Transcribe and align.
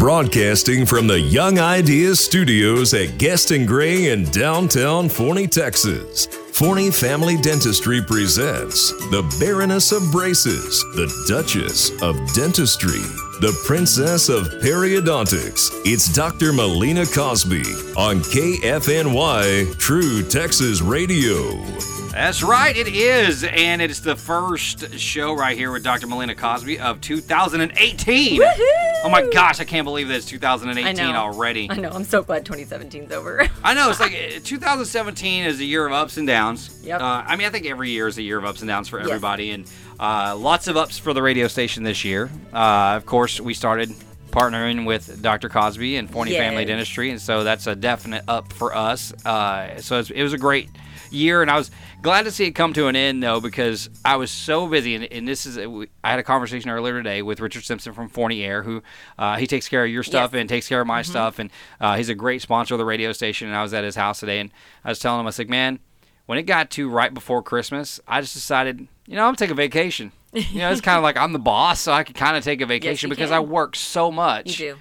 Broadcasting 0.00 0.86
from 0.86 1.06
the 1.06 1.20
Young 1.20 1.58
Ideas 1.58 2.20
Studios 2.20 2.94
at 2.94 3.18
Guest 3.18 3.50
and 3.50 3.68
Gray 3.68 4.08
in 4.08 4.24
downtown 4.30 5.10
Forney, 5.10 5.46
Texas. 5.46 6.24
Forney 6.24 6.90
Family 6.90 7.36
Dentistry 7.36 8.00
presents 8.00 8.92
the 9.10 9.22
Baroness 9.38 9.92
of 9.92 10.10
Braces, 10.10 10.82
the 10.94 11.06
Duchess 11.28 11.90
of 12.00 12.16
Dentistry, 12.32 13.02
the 13.42 13.54
Princess 13.66 14.30
of 14.30 14.44
Periodontics. 14.62 15.70
It's 15.84 16.10
Dr. 16.14 16.54
Melina 16.54 17.04
Cosby 17.04 17.60
on 17.94 18.20
KFNY 18.20 19.76
True 19.76 20.22
Texas 20.22 20.80
Radio. 20.80 21.99
That's 22.12 22.42
right, 22.42 22.76
it 22.76 22.88
is. 22.88 23.44
And 23.44 23.80
it's 23.80 24.00
the 24.00 24.16
first 24.16 24.98
show 24.98 25.32
right 25.32 25.56
here 25.56 25.70
with 25.70 25.84
Dr. 25.84 26.08
Melina 26.08 26.34
Cosby 26.34 26.80
of 26.80 27.00
2018. 27.00 28.40
Oh 28.42 29.08
my 29.08 29.28
gosh, 29.32 29.60
I 29.60 29.64
can't 29.64 29.84
believe 29.84 30.08
that 30.08 30.16
it's 30.16 30.26
2018 30.26 30.98
I 31.06 31.16
already. 31.16 31.70
I 31.70 31.76
know. 31.76 31.90
I'm 31.90 32.02
so 32.02 32.22
glad 32.24 32.44
2017's 32.44 33.12
over. 33.12 33.48
I 33.64 33.74
know, 33.74 33.90
it's 33.90 34.00
like 34.00 34.12
uh, 34.36 34.40
2017 34.42 35.44
is 35.44 35.60
a 35.60 35.64
year 35.64 35.86
of 35.86 35.92
ups 35.92 36.16
and 36.16 36.26
downs. 36.26 36.80
Yep. 36.82 37.00
Uh, 37.00 37.04
I 37.26 37.36
mean, 37.36 37.46
I 37.46 37.50
think 37.50 37.66
every 37.66 37.90
year 37.90 38.08
is 38.08 38.18
a 38.18 38.22
year 38.22 38.38
of 38.38 38.44
ups 38.44 38.60
and 38.60 38.68
downs 38.68 38.88
for 38.88 38.98
Yes. 38.98 39.06
everybody. 39.08 39.52
And 39.52 39.70
uh, 40.00 40.34
lots 40.36 40.66
of 40.66 40.76
ups 40.76 40.98
for 40.98 41.14
the 41.14 41.22
radio 41.22 41.46
station 41.46 41.84
this 41.84 42.04
year. 42.04 42.28
Uh, 42.52 42.94
of 42.96 43.06
course, 43.06 43.40
we 43.40 43.54
started 43.54 43.90
partnering 44.32 44.84
with 44.84 45.22
Dr. 45.22 45.48
Cosby 45.48 45.96
and 45.96 46.10
Forney 46.10 46.32
Family 46.32 46.64
Dentistry. 46.64 47.10
And 47.10 47.20
so 47.20 47.44
that's 47.44 47.66
a 47.68 47.76
definite 47.76 48.24
up 48.26 48.52
for 48.52 48.74
us. 48.74 49.12
Uh, 49.24 49.80
so 49.80 50.00
it's, 50.00 50.10
it 50.10 50.22
was 50.24 50.32
a 50.32 50.38
great 50.38 50.68
year. 51.12 51.42
And 51.42 51.50
I 51.50 51.56
was 51.56 51.70
glad 52.02 52.24
to 52.24 52.30
see 52.30 52.44
it 52.46 52.52
come 52.52 52.72
to 52.74 52.86
an 52.88 52.96
end, 52.96 53.22
though, 53.22 53.40
because 53.40 53.90
I 54.04 54.16
was 54.16 54.30
so 54.30 54.66
busy. 54.66 54.94
And, 54.94 55.04
and 55.12 55.26
this 55.28 55.46
is, 55.46 55.58
I 55.58 56.10
had 56.10 56.18
a 56.18 56.22
conversation 56.22 56.70
earlier 56.70 56.94
today 57.02 57.22
with 57.22 57.40
Richard 57.40 57.64
Simpson 57.64 57.92
from 57.92 58.08
Forney 58.08 58.42
Air, 58.44 58.62
who 58.62 58.82
uh, 59.18 59.36
he 59.36 59.46
takes 59.46 59.68
care 59.68 59.84
of 59.84 59.90
your 59.90 60.02
stuff 60.02 60.32
Yes. 60.32 60.40
and 60.40 60.48
takes 60.48 60.68
care 60.68 60.80
of 60.80 60.86
my 60.86 61.02
stuff. 61.02 61.38
And 61.38 61.50
uh, 61.80 61.96
he's 61.96 62.08
a 62.08 62.14
great 62.14 62.42
sponsor 62.42 62.74
of 62.74 62.78
the 62.78 62.84
radio 62.84 63.12
station. 63.12 63.48
And 63.48 63.56
I 63.56 63.62
was 63.62 63.74
at 63.74 63.84
his 63.84 63.96
house 63.96 64.20
today, 64.20 64.40
and 64.40 64.50
I 64.84 64.88
was 64.90 64.98
telling 64.98 65.20
him, 65.20 65.26
I 65.26 65.28
was 65.28 65.38
like, 65.38 65.48
man, 65.48 65.78
when 66.26 66.38
it 66.38 66.42
got 66.44 66.70
to 66.70 66.88
right 66.88 67.12
before 67.12 67.42
Christmas, 67.42 67.98
I 68.06 68.20
just 68.20 68.34
decided, 68.34 68.86
you 69.06 69.16
know, 69.16 69.26
I'm 69.26 69.34
taking 69.36 69.52
a 69.52 69.56
vacation. 69.56 70.12
You 70.32 70.60
know, 70.60 70.70
it's 70.70 70.80
kind 70.80 70.96
of 70.96 71.02
like 71.02 71.16
I'm 71.16 71.32
the 71.32 71.40
boss, 71.40 71.80
so 71.80 71.90
I 71.92 72.04
could 72.04 72.14
kind 72.14 72.36
of 72.36 72.44
take 72.44 72.60
a 72.60 72.66
vacation 72.76 73.08
you 73.08 73.16
because 73.16 73.30
can. 73.30 73.36
I 73.36 73.40
work 73.40 73.74
so 73.74 74.12
much. 74.12 74.60
you 74.60 74.74
do. 74.74 74.80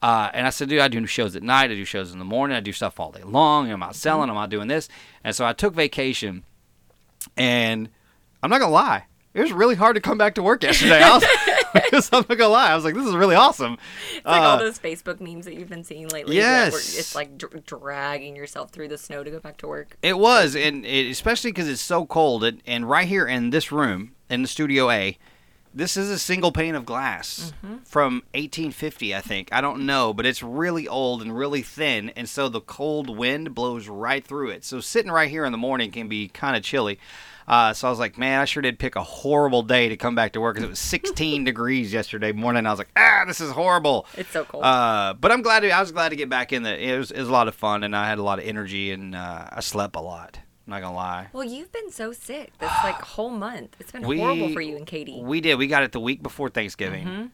Uh, 0.00 0.30
and 0.32 0.46
I 0.46 0.50
said, 0.50 0.68
dude, 0.68 0.80
I 0.80 0.88
do 0.88 1.04
shows 1.06 1.34
at 1.34 1.42
night. 1.42 1.70
I 1.70 1.74
do 1.74 1.84
shows 1.84 2.12
in 2.12 2.18
the 2.18 2.24
morning. 2.24 2.56
I 2.56 2.60
do 2.60 2.72
stuff 2.72 3.00
all 3.00 3.10
day 3.10 3.24
long. 3.24 3.70
I'm 3.70 3.82
out 3.82 3.96
selling. 3.96 4.30
I'm 4.30 4.36
out 4.36 4.50
doing 4.50 4.68
this. 4.68 4.88
And 5.24 5.34
so 5.34 5.44
I 5.44 5.52
took 5.52 5.74
vacation. 5.74 6.44
And 7.36 7.88
I'm 8.42 8.50
not 8.50 8.58
going 8.58 8.70
to 8.70 8.74
lie. 8.74 9.04
It 9.34 9.40
was 9.40 9.52
really 9.52 9.74
hard 9.74 9.94
to 9.96 10.00
come 10.00 10.18
back 10.18 10.34
to 10.36 10.42
work 10.42 10.62
yesterday. 10.62 11.02
I 11.02 11.14
was, 11.92 12.08
I'm 12.12 12.20
not 12.20 12.28
going 12.28 12.38
to 12.38 12.48
lie. 12.48 12.70
I 12.70 12.74
was 12.74 12.84
like, 12.84 12.94
this 12.94 13.06
is 13.06 13.14
really 13.14 13.34
awesome. 13.36 13.76
It's 14.16 14.24
like 14.24 14.40
Uh, 14.40 14.44
all 14.44 14.58
those 14.58 14.78
Facebook 14.78 15.20
memes 15.20 15.44
that 15.44 15.54
you've 15.54 15.68
been 15.68 15.84
seeing 15.84 16.08
lately. 16.08 16.36
Yes. 16.36 16.96
It's 16.96 17.14
like 17.14 17.36
dr- 17.36 17.64
dragging 17.64 18.36
yourself 18.36 18.70
through 18.70 18.88
the 18.88 18.98
snow 18.98 19.22
to 19.22 19.30
go 19.30 19.40
back 19.40 19.58
to 19.58 19.68
work. 19.68 19.96
It 20.02 20.18
was, 20.18 20.56
and 20.56 20.86
it, 20.86 21.10
especially 21.10 21.50
because 21.52 21.68
it's 21.68 21.82
so 21.82 22.06
cold. 22.06 22.44
And, 22.44 22.62
and 22.66 22.88
right 22.88 23.06
here 23.06 23.26
in 23.26 23.50
this 23.50 23.70
room, 23.70 24.12
in 24.30 24.42
the 24.42 24.48
Studio 24.48 24.90
A, 24.90 25.18
this 25.74 25.96
is 25.96 26.10
a 26.10 26.18
single 26.18 26.52
pane 26.52 26.74
of 26.74 26.84
glass 26.84 27.52
from 27.84 28.22
1850, 28.34 29.14
I 29.14 29.20
think. 29.20 29.48
I 29.52 29.60
don't 29.60 29.86
know, 29.86 30.12
but 30.12 30.26
it's 30.26 30.42
really 30.42 30.88
old 30.88 31.22
and 31.22 31.36
really 31.36 31.62
thin, 31.62 32.10
and 32.10 32.28
so 32.28 32.48
the 32.48 32.60
cold 32.60 33.16
wind 33.16 33.54
blows 33.54 33.88
right 33.88 34.24
through 34.26 34.50
it. 34.50 34.64
So 34.64 34.80
sitting 34.80 35.10
right 35.10 35.28
here 35.30 35.44
in 35.44 35.52
the 35.52 35.58
morning 35.58 35.90
can 35.90 36.08
be 36.08 36.28
kind 36.28 36.56
of 36.56 36.62
chilly. 36.62 36.98
Uh, 37.48 37.72
so 37.72 37.88
I 37.88 37.90
was 37.90 37.98
like, 37.98 38.18
man, 38.18 38.40
I 38.40 38.44
sure 38.44 38.60
did 38.62 38.78
pick 38.78 38.94
a 38.94 39.02
horrible 39.02 39.62
day 39.62 39.88
to 39.88 39.96
come 39.96 40.14
back 40.14 40.34
to 40.34 40.40
work 40.40 40.56
because 40.56 40.66
it 40.66 40.70
was 40.70 40.78
16 40.78 41.44
degrees 41.44 41.94
yesterday 41.94 42.32
morning. 42.32 42.66
I 42.66 42.70
was 42.70 42.78
like, 42.78 42.90
ah, 42.94 43.24
this 43.26 43.40
is 43.40 43.50
horrible. 43.52 44.06
It's 44.18 44.30
so 44.30 44.44
cold. 44.44 44.64
Uh, 44.64 45.14
but 45.18 45.32
I'm 45.32 45.40
glad 45.40 45.60
to, 45.60 45.70
I 45.70 45.80
was 45.80 45.90
glad 45.90 46.10
to 46.10 46.16
get 46.16 46.28
back 46.28 46.52
in 46.52 46.62
the. 46.62 46.78
It 46.78 46.98
was, 46.98 47.10
it 47.10 47.18
was 47.18 47.28
a 47.28 47.32
lot 47.32 47.48
of 47.48 47.54
fun, 47.54 47.84
and 47.84 47.96
I 47.96 48.06
had 48.06 48.18
a 48.18 48.22
lot 48.22 48.38
of 48.38 48.44
energy, 48.44 48.90
and 48.90 49.14
uh, 49.14 49.48
I 49.50 49.60
slept 49.60 49.96
a 49.96 50.00
lot. 50.00 50.40
I'm 50.68 50.72
not 50.72 50.82
gonna 50.82 50.96
lie. 50.96 51.28
well, 51.32 51.44
you've 51.44 51.72
been 51.72 51.90
so 51.90 52.12
sick 52.12 52.52
this 52.58 52.70
like 52.84 53.00
whole 53.02 53.30
month. 53.30 53.74
It's 53.80 53.90
been 53.90 54.02
horrible 54.02 54.52
for 54.52 54.60
you 54.60 54.76
and 54.76 54.86
Katie. 54.86 55.18
We 55.22 55.40
did. 55.40 55.54
We 55.54 55.66
got 55.66 55.82
it 55.82 55.92
the 55.92 56.00
week 56.00 56.22
before 56.22 56.50
Thanksgiving. 56.50 57.06
Mm-hmm. 57.06 57.26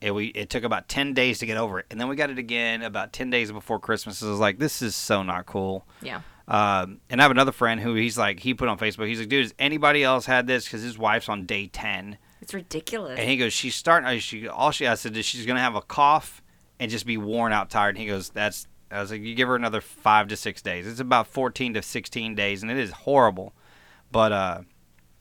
It, 0.00 0.10
we, 0.12 0.26
it 0.28 0.50
took 0.50 0.64
about 0.64 0.88
10 0.88 1.14
days 1.14 1.38
to 1.40 1.46
get 1.46 1.56
over 1.56 1.78
it. 1.78 1.86
And 1.90 2.00
then 2.00 2.08
we 2.08 2.16
got 2.16 2.30
it 2.30 2.38
again 2.38 2.82
about 2.82 3.12
10 3.12 3.28
days 3.30 3.52
before 3.52 3.78
Christmas. 3.78 4.22
I 4.22 4.30
was 4.30 4.40
like, 4.40 4.58
this 4.58 4.80
is 4.82 4.96
so 4.96 5.22
not 5.22 5.46
cool. 5.46 5.86
yeah. 6.02 6.22
Um, 6.48 7.00
and 7.08 7.20
I 7.20 7.24
have 7.24 7.30
another 7.30 7.52
friend 7.52 7.78
who 7.80 7.94
he's 7.94 8.18
like, 8.18 8.40
he 8.40 8.54
put 8.54 8.68
on 8.68 8.76
Facebook, 8.76 9.06
he's 9.06 9.20
like, 9.20 9.28
dude, 9.28 9.44
has 9.44 9.54
anybody 9.56 10.02
else 10.02 10.26
had 10.26 10.48
this? 10.48 10.64
Because 10.64 10.82
his 10.82 10.98
wife's 10.98 11.28
on 11.28 11.46
day 11.46 11.68
10. 11.68 12.18
It's 12.42 12.52
ridiculous. 12.52 13.20
And 13.20 13.28
he 13.28 13.36
goes, 13.36 13.52
she's 13.52 13.76
starting, 13.76 14.08
uh, 14.08 14.18
she, 14.18 14.48
all 14.48 14.72
she, 14.72 14.88
I 14.88 14.94
said, 14.94 15.16
is 15.16 15.24
she's 15.24 15.46
going 15.46 15.56
to 15.56 15.62
have 15.62 15.76
a 15.76 15.82
cough 15.82 16.42
and 16.80 16.90
just 16.90 17.06
be 17.06 17.16
worn 17.16 17.52
out, 17.52 17.70
tired. 17.70 17.90
And 17.90 17.98
he 17.98 18.06
goes, 18.06 18.30
that's, 18.30 18.66
I 18.90 19.00
was 19.00 19.10
like, 19.10 19.22
you 19.22 19.34
give 19.34 19.48
her 19.48 19.56
another 19.56 19.80
five 19.80 20.28
to 20.28 20.36
six 20.36 20.62
days. 20.62 20.86
It's 20.86 21.00
about 21.00 21.26
14 21.26 21.74
to 21.74 21.82
16 21.82 22.34
days, 22.34 22.62
and 22.62 22.70
it 22.70 22.78
is 22.78 22.90
horrible. 22.90 23.52
But 24.10 24.32
uh, 24.32 24.60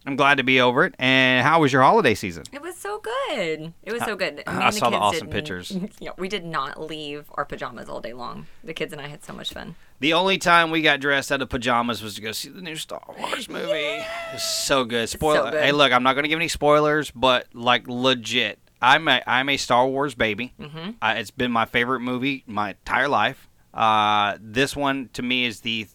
I'm 0.05 0.15
glad 0.15 0.37
to 0.37 0.43
be 0.43 0.59
over 0.59 0.85
it. 0.85 0.95
And 0.97 1.45
how 1.45 1.61
was 1.61 1.71
your 1.71 1.83
holiday 1.83 2.15
season? 2.15 2.43
It 2.51 2.61
was 2.61 2.75
so 2.77 2.99
good. 2.99 3.73
It 3.83 3.93
was 3.93 4.03
so 4.03 4.15
good. 4.15 4.41
I 4.47 4.57
Me 4.57 4.65
and 4.65 4.73
saw 4.73 4.89
the 4.89 4.97
kids 4.97 5.03
awesome 5.03 5.29
pictures. 5.29 5.77
Yeah, 5.99 6.11
we 6.17 6.29
did 6.29 6.45
not 6.45 6.81
leave 6.81 7.25
our 7.35 7.45
pajamas 7.45 7.89
all 7.89 8.01
day 8.01 8.13
long. 8.13 8.47
The 8.63 8.73
kids 8.73 8.93
and 8.93 9.01
I 9.01 9.07
had 9.07 9.23
so 9.23 9.33
much 9.33 9.53
fun. 9.53 9.75
The 9.99 10.13
only 10.13 10.37
time 10.37 10.71
we 10.71 10.81
got 10.81 11.01
dressed 11.01 11.31
out 11.31 11.41
of 11.41 11.49
pajamas 11.49 12.01
was 12.01 12.15
to 12.15 12.21
go 12.21 12.31
see 12.31 12.49
the 12.49 12.61
new 12.61 12.77
Star 12.77 13.03
Wars 13.19 13.49
movie. 13.49 13.71
It 13.71 14.05
was 14.33 14.43
so 14.43 14.85
good. 14.85 15.09
Spoiler. 15.09 15.35
so 15.45 15.51
good. 15.51 15.61
Hey, 15.63 15.73
look, 15.73 15.91
I'm 15.91 16.03
not 16.03 16.13
going 16.13 16.23
to 16.23 16.29
give 16.29 16.39
any 16.39 16.47
spoilers, 16.47 17.11
but 17.11 17.47
like 17.53 17.83
legit, 17.87 18.59
I'm 18.81 19.07
a 19.09 19.21
I'm 19.27 19.49
a 19.49 19.57
Star 19.57 19.85
Wars 19.87 20.15
baby. 20.15 20.53
Mm-hmm. 20.59 20.91
Uh, 21.01 21.15
it's 21.17 21.31
been 21.31 21.51
my 21.51 21.65
favorite 21.65 21.99
movie 21.99 22.43
my 22.47 22.69
entire 22.71 23.09
life. 23.09 23.48
Uh, 23.73 24.37
this 24.41 24.75
one 24.75 25.09
to 25.13 25.21
me 25.21 25.45
is 25.45 25.61
the 25.61 25.87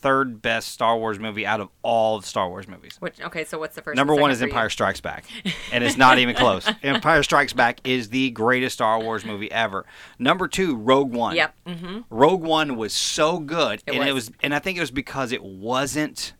third 0.00 0.40
best 0.40 0.68
Star 0.68 0.96
Wars 0.96 1.18
movie 1.18 1.44
out 1.44 1.60
of 1.60 1.68
all 1.82 2.20
the 2.20 2.26
Star 2.26 2.48
Wars 2.48 2.68
movies. 2.68 2.96
Which 3.00 3.20
okay, 3.20 3.44
so 3.44 3.58
what's 3.58 3.74
the 3.74 3.82
first? 3.82 3.96
Number 3.96 4.14
one 4.14 4.30
is 4.30 4.40
you? 4.40 4.46
Empire 4.46 4.70
Strikes 4.70 5.00
Back, 5.00 5.24
and 5.72 5.82
it's 5.82 5.96
not 5.96 6.18
even 6.18 6.36
close. 6.36 6.70
Empire 6.84 7.22
Strikes 7.24 7.52
Back 7.52 7.80
is 7.84 8.10
the 8.10 8.30
greatest 8.30 8.74
Star 8.74 9.00
Wars 9.00 9.24
movie 9.24 9.50
ever. 9.50 9.84
Number 10.18 10.46
two, 10.46 10.76
Rogue 10.76 11.12
One. 11.12 11.34
Yep. 11.34 11.54
Mm-hmm. 11.66 11.98
Rogue 12.10 12.42
One 12.42 12.76
was 12.76 12.92
so 12.92 13.40
good, 13.40 13.82
It 13.86 13.94
and 13.94 14.08
it 14.08 14.12
was. 14.12 14.28
was, 14.28 14.36
and 14.42 14.54
I 14.54 14.60
think 14.60 14.76
it 14.78 14.80
was 14.80 14.92
because 14.92 15.32
it 15.32 15.42
wasn't 15.42 16.34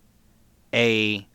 a 0.72 1.26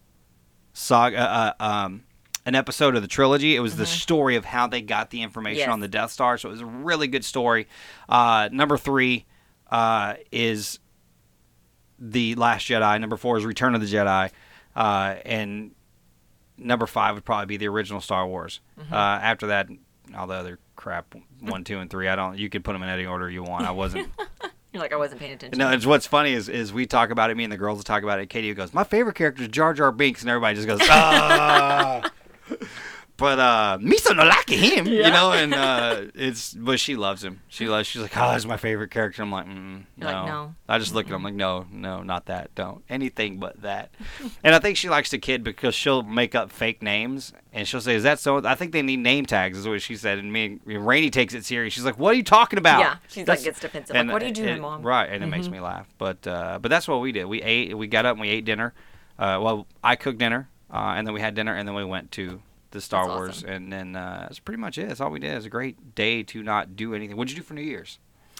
saga, 0.73 1.17
uh, 1.19 1.53
um, 1.63 2.03
an 2.45 2.55
episode 2.55 2.95
of 2.95 3.01
the 3.01 3.07
trilogy. 3.07 3.55
It 3.55 3.59
was 3.59 3.75
the 3.75 3.85
story 3.85 4.35
of 4.37 4.45
how 4.45 4.67
they 4.67 4.81
got 4.81 5.09
the 5.09 5.21
information 5.21 5.61
Mm-hmm. 5.63 5.69
Yes. 5.69 5.73
on 5.73 5.79
the 5.81 5.87
Death 5.87 6.11
Star. 6.11 6.37
So 6.37 6.49
it 6.49 6.53
was 6.53 6.61
a 6.61 6.65
really 6.65 7.07
good 7.07 7.25
story. 7.25 7.67
Uh, 8.07 8.49
number 8.51 8.77
three 8.77 9.25
uh, 9.71 10.15
is 10.31 10.79
the 11.99 12.35
Last 12.35 12.67
Jedi. 12.67 12.99
Number 12.99 13.17
four 13.17 13.37
is 13.37 13.45
Return 13.45 13.75
of 13.75 13.81
the 13.81 13.87
Jedi, 13.87 14.29
uh, 14.75 15.15
and 15.25 15.71
number 16.57 16.85
five 16.85 17.15
would 17.15 17.25
probably 17.25 17.45
be 17.45 17.57
the 17.57 17.67
original 17.67 18.01
Star 18.01 18.27
Wars. 18.27 18.59
Mm-hmm. 18.79 18.93
Uh, 18.93 18.97
after 18.97 19.47
that, 19.47 19.67
all 20.15 20.27
the 20.27 20.35
other 20.35 20.59
crap, 20.75 21.15
one, 21.39 21.63
two, 21.63 21.79
and 21.79 21.89
three. 21.89 22.07
I 22.07 22.15
don't. 22.15 22.37
You 22.37 22.49
could 22.49 22.63
put 22.63 22.73
them 22.73 22.83
in 22.83 22.89
any 22.89 23.05
order 23.05 23.29
you 23.29 23.43
want. 23.43 23.65
I 23.65 23.71
wasn't. 23.71 24.09
You're 24.73 24.81
like 24.81 24.91
I 24.91 24.95
wasn't 24.95 25.21
paying 25.21 25.33
attention. 25.33 25.59
no, 25.59 25.69
it's 25.69 25.85
what's 25.85 26.07
funny 26.07 26.33
is 26.33 26.49
is 26.49 26.73
we 26.73 26.87
talk 26.87 27.11
about 27.11 27.29
it. 27.29 27.37
Me 27.37 27.43
and 27.43 27.53
the 27.53 27.57
girls 27.57 27.77
will 27.77 27.83
talk 27.83 28.01
about 28.01 28.19
it. 28.19 28.27
Katie 28.27 28.51
goes, 28.55 28.73
"My 28.73 28.83
favorite 28.83 29.15
character 29.15 29.43
is 29.43 29.49
Jar 29.49 29.71
Jar 29.73 29.91
Binks," 29.91 30.21
and 30.21 30.29
everybody 30.31 30.55
just 30.55 30.67
goes, 30.67 30.79
"Ah." 30.89 32.09
But 33.23 33.39
uh, 33.39 33.77
Misa 33.79 34.13
no 34.13 34.25
like 34.25 34.49
him, 34.49 34.85
you 34.85 35.03
know, 35.03 35.31
and 35.31 35.53
uh, 35.53 36.01
it's 36.13 36.53
but 36.53 36.77
she 36.77 36.97
loves 36.97 37.23
him. 37.23 37.39
She 37.47 37.69
loves. 37.69 37.87
She's 37.87 38.01
like, 38.01 38.17
"Oh, 38.17 38.31
that's 38.31 38.43
my 38.45 38.57
favorite 38.57 38.91
character." 38.91 39.21
I'm 39.21 39.31
like, 39.31 39.45
mm, 39.45 39.83
no. 39.95 40.05
like, 40.05 40.25
"No." 40.25 40.55
I 40.67 40.77
just 40.77 40.93
look 40.93 41.05
at 41.05 41.13
him 41.13 41.23
like, 41.23 41.33
"No, 41.33 41.65
no, 41.71 42.03
not 42.03 42.25
that. 42.25 42.53
Don't 42.53 42.83
anything 42.89 43.39
but 43.39 43.61
that." 43.61 43.91
and 44.43 44.53
I 44.53 44.59
think 44.59 44.75
she 44.75 44.89
likes 44.89 45.09
the 45.09 45.19
kid 45.19 45.41
because 45.41 45.73
she'll 45.73 46.03
make 46.03 46.35
up 46.35 46.51
fake 46.51 46.81
names 46.81 47.31
and 47.53 47.65
she'll 47.65 47.79
say, 47.79 47.95
"Is 47.95 48.03
that 48.03 48.19
so?" 48.19 48.45
I 48.45 48.55
think 48.55 48.73
they 48.73 48.81
need 48.81 48.99
name 48.99 49.25
tags, 49.25 49.57
is 49.57 49.65
what 49.69 49.81
she 49.81 49.95
said. 49.95 50.17
And 50.17 50.33
me, 50.33 50.59
and 50.67 50.85
Rainey 50.85 51.09
takes 51.09 51.33
it 51.33 51.45
serious. 51.45 51.73
She's 51.73 51.85
like, 51.85 51.97
"What 51.97 52.13
are 52.13 52.17
you 52.17 52.23
talking 52.23 52.59
about?" 52.59 52.81
Yeah, 52.81 52.97
she's 53.07 53.23
That's- 53.23 53.39
like 53.39 53.45
gets 53.45 53.61
defensive. 53.61 53.95
Like, 53.95 54.11
what 54.11 54.21
are 54.21 54.27
you 54.27 54.33
doing, 54.33 54.57
it- 54.57 54.61
mom? 54.61 54.79
Mm-hmm. 54.79 54.87
Right, 54.87 55.09
and 55.09 55.23
it 55.23 55.27
makes 55.27 55.47
me 55.47 55.61
laugh. 55.61 55.87
But 55.97 56.27
uh, 56.27 56.59
but 56.61 56.67
that's 56.67 56.89
what 56.89 56.99
we 56.99 57.13
did. 57.13 57.23
We 57.23 57.41
ate. 57.41 57.77
We 57.77 57.87
got 57.87 58.05
up 58.05 58.15
and 58.15 58.21
we 58.21 58.27
ate 58.27 58.43
dinner. 58.43 58.73
Uh, 59.17 59.39
well, 59.41 59.65
I 59.81 59.95
cooked 59.95 60.17
dinner, 60.17 60.49
uh, 60.69 60.95
and 60.97 61.07
then 61.07 61.13
we 61.13 61.21
had 61.21 61.35
dinner, 61.35 61.55
and 61.55 61.65
then 61.65 61.73
we 61.73 61.85
went 61.85 62.11
to 62.13 62.41
the 62.73 62.81
Star 62.81 63.07
That's 63.07 63.17
Wars, 63.17 63.29
awesome. 63.37 63.49
and 63.49 63.71
then 63.73 63.95
uh, 63.95 64.25
that's 64.27 64.39
pretty 64.39 64.59
much 64.59 64.77
it. 64.77 64.87
That's 64.89 64.99
all 64.99 65.09
we 65.09 65.19
did. 65.19 65.31
It 65.31 65.35
was 65.35 65.45
a 65.45 65.49
great 65.49 65.95
day 65.95 66.23
to 66.23 66.43
not 66.43 66.75
do 66.75 66.93
anything. 66.93 67.15
What'd 67.15 67.31
you 67.31 67.37
do 67.37 67.43
for 67.43 67.53
New 67.53 67.61
Year's? 67.61 67.99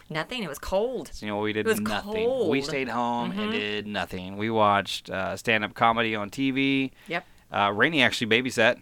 Nothing. 0.10 0.44
It 0.44 0.50
was 0.50 0.60
cold. 0.60 1.10
So, 1.14 1.26
you 1.26 1.32
know, 1.32 1.40
we 1.40 1.54
did 1.54 1.66
It 1.66 1.70
was 1.70 1.80
nothing. 1.80 2.12
We 2.12 2.26
cold. 2.26 2.56
Mm-hmm. 2.56 2.66
stayed 2.66 2.90
home 2.90 3.32
and 3.32 3.52
did 3.54 3.88
nothing. 3.88 4.36
We 4.38 4.50
watched 4.50 5.10
uh, 5.10 5.38
stand-up 5.38 5.74
comedy 5.74 6.16
on 6.16 6.30
TV. 6.30 6.92
Yep. 7.08 7.26
Uh, 7.52 7.72
Rainey 7.74 8.02
actually 8.04 8.28
babysat. 8.28 8.80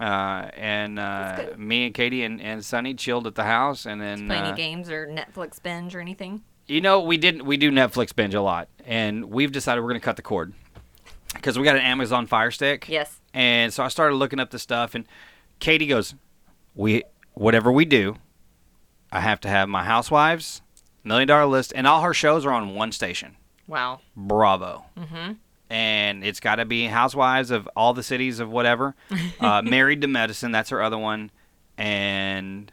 Uh, 0.00 0.48
and 0.56 0.98
uh, 0.98 1.46
me 1.56 1.86
and 1.86 1.94
Katie 1.94 2.24
and, 2.24 2.40
and 2.40 2.64
Sunny 2.64 2.94
chilled 2.94 3.26
at 3.28 3.36
the 3.36 3.44
house, 3.44 3.86
and 3.86 4.00
then 4.00 4.26
Play 4.26 4.38
uh, 4.38 4.52
games 4.52 4.90
or 4.90 5.06
Netflix 5.06 5.62
binge 5.62 5.94
or 5.94 6.00
anything? 6.00 6.42
You 6.66 6.80
know, 6.80 7.00
we 7.00 7.16
didn't. 7.16 7.44
We 7.44 7.56
do 7.56 7.70
Netflix 7.70 8.14
binge 8.14 8.34
a 8.34 8.42
lot, 8.42 8.68
and 8.86 9.26
we've 9.26 9.52
decided 9.52 9.82
we're 9.82 9.90
going 9.90 10.00
to 10.00 10.04
cut 10.04 10.16
the 10.16 10.22
cord 10.22 10.52
because 11.34 11.58
we 11.58 11.64
got 11.64 11.76
an 11.76 11.82
Amazon 11.82 12.26
Fire 12.26 12.50
Stick. 12.50 12.88
Yes. 12.88 13.20
And 13.32 13.72
so 13.72 13.82
I 13.82 13.88
started 13.88 14.16
looking 14.16 14.40
up 14.40 14.50
the 14.50 14.58
stuff, 14.58 14.94
and 14.94 15.06
Katie 15.60 15.86
goes, 15.86 16.14
"We 16.74 17.02
whatever 17.34 17.70
we 17.70 17.84
do, 17.84 18.16
I 19.12 19.20
have 19.20 19.40
to 19.40 19.48
have 19.48 19.68
my 19.68 19.84
Housewives, 19.84 20.62
Million 21.04 21.28
Dollar 21.28 21.46
List, 21.46 21.72
and 21.76 21.86
all 21.86 22.02
her 22.02 22.14
shows 22.14 22.44
are 22.46 22.52
on 22.52 22.74
one 22.74 22.92
station. 22.92 23.36
Wow. 23.66 24.00
Bravo. 24.16 24.84
Mm-hmm. 24.96 25.32
And 25.70 26.24
it's 26.24 26.40
got 26.40 26.56
to 26.56 26.64
be 26.64 26.86
Housewives 26.86 27.50
of 27.50 27.68
all 27.76 27.94
the 27.94 28.02
cities 28.02 28.40
of 28.40 28.50
whatever. 28.50 28.94
Uh, 29.40 29.62
Married 29.64 30.00
to 30.02 30.08
Medicine, 30.08 30.52
that's 30.52 30.70
her 30.70 30.82
other 30.82 30.98
one, 30.98 31.30
and 31.76 32.72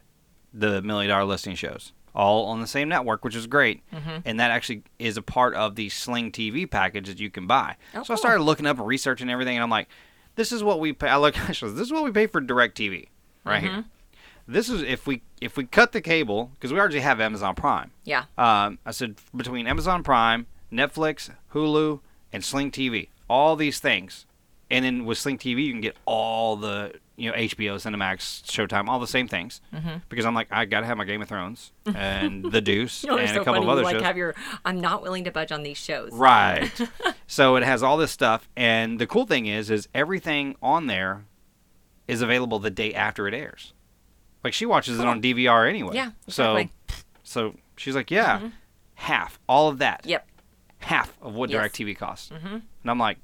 the 0.54 0.82
Million 0.82 1.10
Dollar 1.10 1.26
Listing 1.26 1.56
shows, 1.56 1.94
all 2.16 2.46
on 2.48 2.62
the 2.62 2.68
same 2.68 2.90
network, 2.90 3.24
which 3.24 3.36
is 3.36 3.48
great. 3.48 3.82
Mm-hmm. 3.94 4.18
And 4.26 4.40
that 4.40 4.52
actually 4.52 4.84
is 5.00 5.18
a 5.18 5.22
part 5.22 5.54
of 5.56 5.76
the 5.76 5.90
Sling 5.90 6.32
TV 6.32 6.70
package 6.70 7.08
that 7.08 7.20
you 7.20 7.30
can 7.30 7.48
buy. 7.48 7.76
Oh, 7.96 8.04
so 8.04 8.14
I 8.14 8.18
started 8.18 8.44
looking 8.44 8.66
up 8.66 8.78
and 8.78 8.88
researching 8.88 9.30
everything, 9.30 9.56
and 9.58 9.64
I'm 9.64 9.70
like, 9.70 9.88
this 10.36 10.52
is 10.52 10.64
what 10.64 10.80
we 10.80 10.94
pay. 10.94 11.08
I 11.08 11.18
look, 11.18 11.36
this 11.48 11.62
is 11.64 11.92
what 11.92 12.04
we 12.04 12.12
pay 12.12 12.28
for 12.28 12.42
DirecTV 12.42 13.08
right 13.44 13.64
Mm-hmm. 13.64 13.74
here. 13.76 13.86
This 14.48 14.70
is 14.70 14.82
if 14.82 15.06
we 15.08 15.22
if 15.40 15.56
we 15.56 15.66
cut 15.66 15.92
the 15.94 16.02
cable 16.02 16.52
because 16.56 16.74
we 16.74 16.80
already 16.80 17.00
have 17.00 17.22
Amazon 17.22 17.56
Prime. 17.56 17.92
Yeah. 18.04 18.26
Um, 18.38 18.80
I 18.86 18.92
said 18.92 19.16
between 19.36 19.68
Amazon 19.68 20.04
Prime, 20.04 20.48
Netflix, 20.74 21.30
Hulu, 21.54 22.00
and 22.34 22.44
Sling 22.44 22.72
TV, 22.72 23.10
all 23.30 23.56
these 23.56 23.80
things, 23.80 24.26
and 24.70 24.84
then 24.84 25.06
with 25.06 25.20
Sling 25.20 25.38
TV 25.38 25.64
you 25.66 25.72
can 25.72 25.80
get 25.80 25.96
all 26.06 26.56
the 26.58 26.96
you 27.22 27.30
know 27.32 27.38
HBO, 27.38 27.76
Cinemax, 27.76 28.44
Showtime, 28.44 28.88
all 28.88 29.00
the 29.00 29.08
same 29.08 29.28
things. 29.28 29.62
Mm-hmm. 29.74 29.98
Because 30.10 30.26
I'm 30.26 30.34
like 30.34 30.48
I 30.52 30.66
gotta 30.66 30.86
have 30.86 30.98
my 30.98 31.06
Game 31.06 31.22
of 31.22 31.28
Thrones 31.30 31.72
and 31.96 32.52
The 32.52 32.62
Deuce 32.62 33.04
You 33.04 33.10
know, 33.12 33.18
and 33.18 33.24
it's 33.24 33.34
a 33.34 33.38
couple 33.38 33.54
funny. 33.54 33.66
of 33.66 33.70
other 33.70 33.82
you 33.82 33.86
like 33.86 33.96
shows. 33.98 34.04
have 34.04 34.18
your. 34.18 34.36
I'm 34.66 34.82
not 34.82 35.02
willing 35.02 35.24
to 35.26 35.32
budge 35.32 35.52
on 35.52 35.64
these 35.64 35.78
shows. 35.78 36.12
Right. 36.14 36.72
so 37.28 37.56
it 37.56 37.64
has 37.64 37.84
all 37.84 37.98
this 37.98 38.12
stuff, 38.12 38.50
and 38.58 39.00
the 39.00 39.08
cool 39.08 39.26
thing 39.26 39.46
is, 39.46 39.70
is 39.70 39.88
everything 39.94 40.56
on 40.62 40.88
there 40.88 41.26
is 42.08 42.22
available 42.22 42.60
the 42.60 42.72
day 42.72 42.94
after 42.94 43.28
it 43.28 43.34
airs. 43.34 43.74
Like 44.44 44.54
she 44.54 44.66
watches 44.66 45.00
it 45.00 45.06
on 45.06 45.22
DVR 45.22 45.70
anyway. 45.70 45.96
Yeah, 45.96 46.12
So, 46.28 46.56
exactly. 46.56 46.96
so 47.24 47.56
she's 47.78 47.96
like, 47.96 48.10
yeah, 48.10 48.50
half 48.96 49.40
all 49.48 49.70
of 49.70 49.78
that. 49.78 50.02
Yep. 50.06 50.28
Half 50.80 51.16
of 51.22 51.36
what 51.36 51.52
Yes. 51.52 51.64
DirecTV 51.72 51.96
costs. 51.96 52.30
Mm-hmm. 52.32 52.48
And 52.56 52.64
I'm 52.92 52.98
like, 52.98 53.20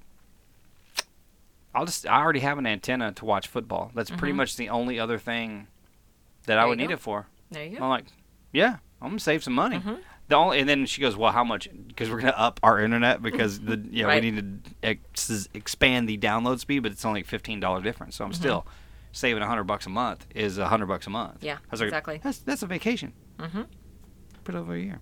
I'll 1.75 1.85
just. 1.85 2.07
I 2.07 2.21
already 2.21 2.39
have 2.39 2.57
an 2.57 2.65
antenna 2.65 3.11
to 3.13 3.25
watch 3.25 3.47
football. 3.47 3.91
That's 3.93 4.09
pretty 4.09 4.33
much 4.33 4.55
the 4.55 4.69
only 4.69 4.99
other 4.99 5.17
thing 5.19 5.67
that 6.45 6.57
I 6.57 6.61
Mm-hmm. 6.61 6.69
Would 6.69 6.77
need 6.79 6.87
go. 6.87 6.93
it 6.93 6.99
for. 6.99 7.27
There 7.51 7.63
you 7.65 7.77
go. 7.77 7.83
I'm 7.83 7.89
like, 7.89 8.05
yeah, 8.51 8.77
I'm 9.01 9.09
gonna 9.09 9.19
save 9.19 9.43
some 9.43 9.53
money. 9.53 9.77
Mm-hmm. 9.77 9.95
The 10.29 10.35
only, 10.35 10.59
and 10.59 10.67
then 10.67 10.85
she 10.85 11.01
goes, 11.01 11.15
well, 11.15 11.31
how 11.31 11.43
much? 11.43 11.69
Because 11.87 12.09
we're 12.09 12.19
gonna 12.19 12.33
up 12.35 12.59
our 12.63 12.79
internet 12.81 13.21
because 13.21 13.59
the 13.59 13.81
yeah 13.91 14.05
Right. 14.05 14.21
we 14.23 14.31
need 14.31 14.63
to 14.63 14.75
ex- 14.83 15.47
expand 15.53 16.09
the 16.09 16.17
download 16.17 16.59
speed, 16.59 16.79
but 16.79 16.91
it's 16.91 17.05
only 17.05 17.23
fifteen 17.23 17.59
dollar 17.59 17.81
difference. 17.81 18.15
So 18.15 18.25
I'm 18.25 18.33
still 18.33 18.65
saving 19.11 19.41
a 19.43 19.47
hundred 19.47 19.63
bucks 19.65 19.85
a 19.85 19.89
month. 19.89 20.25
Is 20.35 20.57
a 20.57 20.67
hundred 20.67 20.87
bucks 20.87 21.07
a 21.07 21.09
month. 21.09 21.35
Mm-hmm. 21.37 21.45
Yeah, 21.45 21.57
I 21.71 21.75
like, 21.75 21.81
exactly. 21.83 22.19
That's 22.23 22.39
that's 22.39 22.63
a 22.63 22.67
vacation. 22.67 23.13
Mm-hmm. 23.39 23.61
Put 24.43 24.55
over 24.55 24.73
a 24.75 24.79
year. 24.79 24.99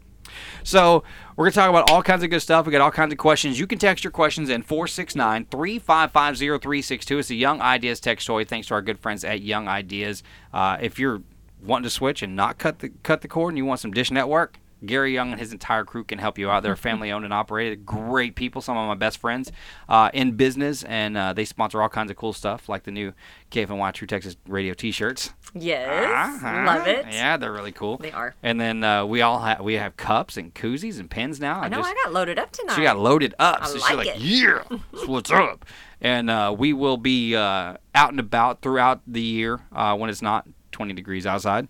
So 0.64 1.04
we're 1.36 1.46
gonna 1.46 1.54
talk 1.54 1.70
about 1.70 1.92
all 1.92 2.02
kinds 2.02 2.24
of 2.24 2.30
good 2.30 2.42
stuff. 2.42 2.66
We 2.66 2.72
got 2.72 2.82
all 2.82 2.92
kinds 2.92 3.12
of 3.12 3.18
questions. 3.18 3.60
You 3.60 3.68
can 3.68 3.80
text 3.80 4.04
your 4.04 4.12
questions 4.12 4.50
in 4.50 4.64
469-355-0362. 4.64 7.20
It's 7.20 7.30
a 7.30 7.36
Young 7.36 7.62
Ideas 7.62 8.00
text 8.00 8.28
toy. 8.28 8.46
Thanks 8.46 8.68
to 8.68 8.74
our 8.74 8.82
good 8.82 9.00
friends 9.00 9.24
at 9.24 9.42
Young 9.42 9.68
Ideas. 9.68 10.24
Uh, 10.54 10.78
if 10.82 11.00
you're 11.00 11.22
wanting 11.64 11.84
to 11.84 11.90
switch 11.90 12.22
and 12.22 12.36
not 12.36 12.58
cut 12.58 12.80
the 12.80 12.90
cut 13.04 13.22
the 13.22 13.28
cord 13.28 13.54
and 13.54 13.58
you 13.58 13.66
want 13.66 13.80
some 13.80 13.92
Dish 13.92 14.12
Network, 14.12 14.60
Gary 14.86 15.14
Young 15.14 15.32
and 15.32 15.40
his 15.40 15.52
entire 15.52 15.84
crew 15.84 16.04
can 16.04 16.18
help 16.20 16.38
you 16.38 16.50
out. 16.50 16.64
They're 16.64 16.76
family 16.76 17.12
owned 17.12 17.26
and 17.26 17.34
operated. 17.34 17.86
Great 17.86 18.36
people. 18.36 18.62
Some 18.62 18.78
of 18.78 18.88
my 18.88 18.96
best 18.96 19.18
friends 19.18 19.52
uh, 19.90 20.10
in 20.14 20.34
business, 20.34 20.84
and 20.84 21.18
uh, 21.18 21.34
they 21.34 21.46
sponsor 21.46 21.82
all 21.82 21.90
kinds 21.90 22.12
of 22.12 22.18
cool 22.18 22.34
stuff 22.34 22.68
like 22.70 22.84
the 22.84 22.92
new 22.92 23.14
KFNY 23.52 23.94
True 23.94 24.08
Texas 24.08 24.38
Radio 24.48 24.74
T-shirts. 24.74 25.32
Yes. 25.54 26.44
Uh-huh. 26.44 26.64
Love 26.66 26.88
it. 26.88 27.06
Yeah, 27.12 27.38
they're 27.38 27.52
really 27.52 27.72
cool. 27.72 27.98
They 27.98 28.12
are. 28.12 28.36
And 28.44 28.60
then 28.60 28.84
uh, 28.84 29.06
we 29.06 29.22
all 29.22 29.40
have 29.40 29.62
we 29.62 29.76
have 29.76 29.96
cups 29.98 30.38
and 30.38 30.54
koozies 30.54 31.00
and 31.00 31.10
pins 31.10 31.40
now. 31.40 31.62
I 31.62 31.70
know. 31.70 31.78
just- 31.78 31.90
I 31.90 31.94
got 32.04 32.14
loaded 32.14 32.38
up 32.40 32.52
tonight. 32.52 32.76
she 32.76 32.84
got 32.84 32.98
loaded 33.00 33.34
up. 33.40 33.60
I 33.62 33.66
so 33.68 33.74
she's 33.74 33.82
like 33.84 33.98
like, 33.98 34.08
it. 34.08 34.18
yeah, 34.18 34.64
that's 34.92 35.08
what's 35.08 35.32
up. 35.32 35.66
And 36.02 36.30
uh, 36.30 36.54
we 36.58 36.74
will 36.74 36.98
be 36.98 37.36
uh, 37.36 37.78
out 37.96 38.10
and 38.12 38.20
about 38.20 38.62
throughout 38.62 39.02
the 39.08 39.22
year 39.22 39.62
uh, 39.72 39.96
when 39.96 40.10
it's 40.10 40.22
not 40.22 40.46
20 40.74 40.94
degrees 40.94 41.26
outside. 41.26 41.68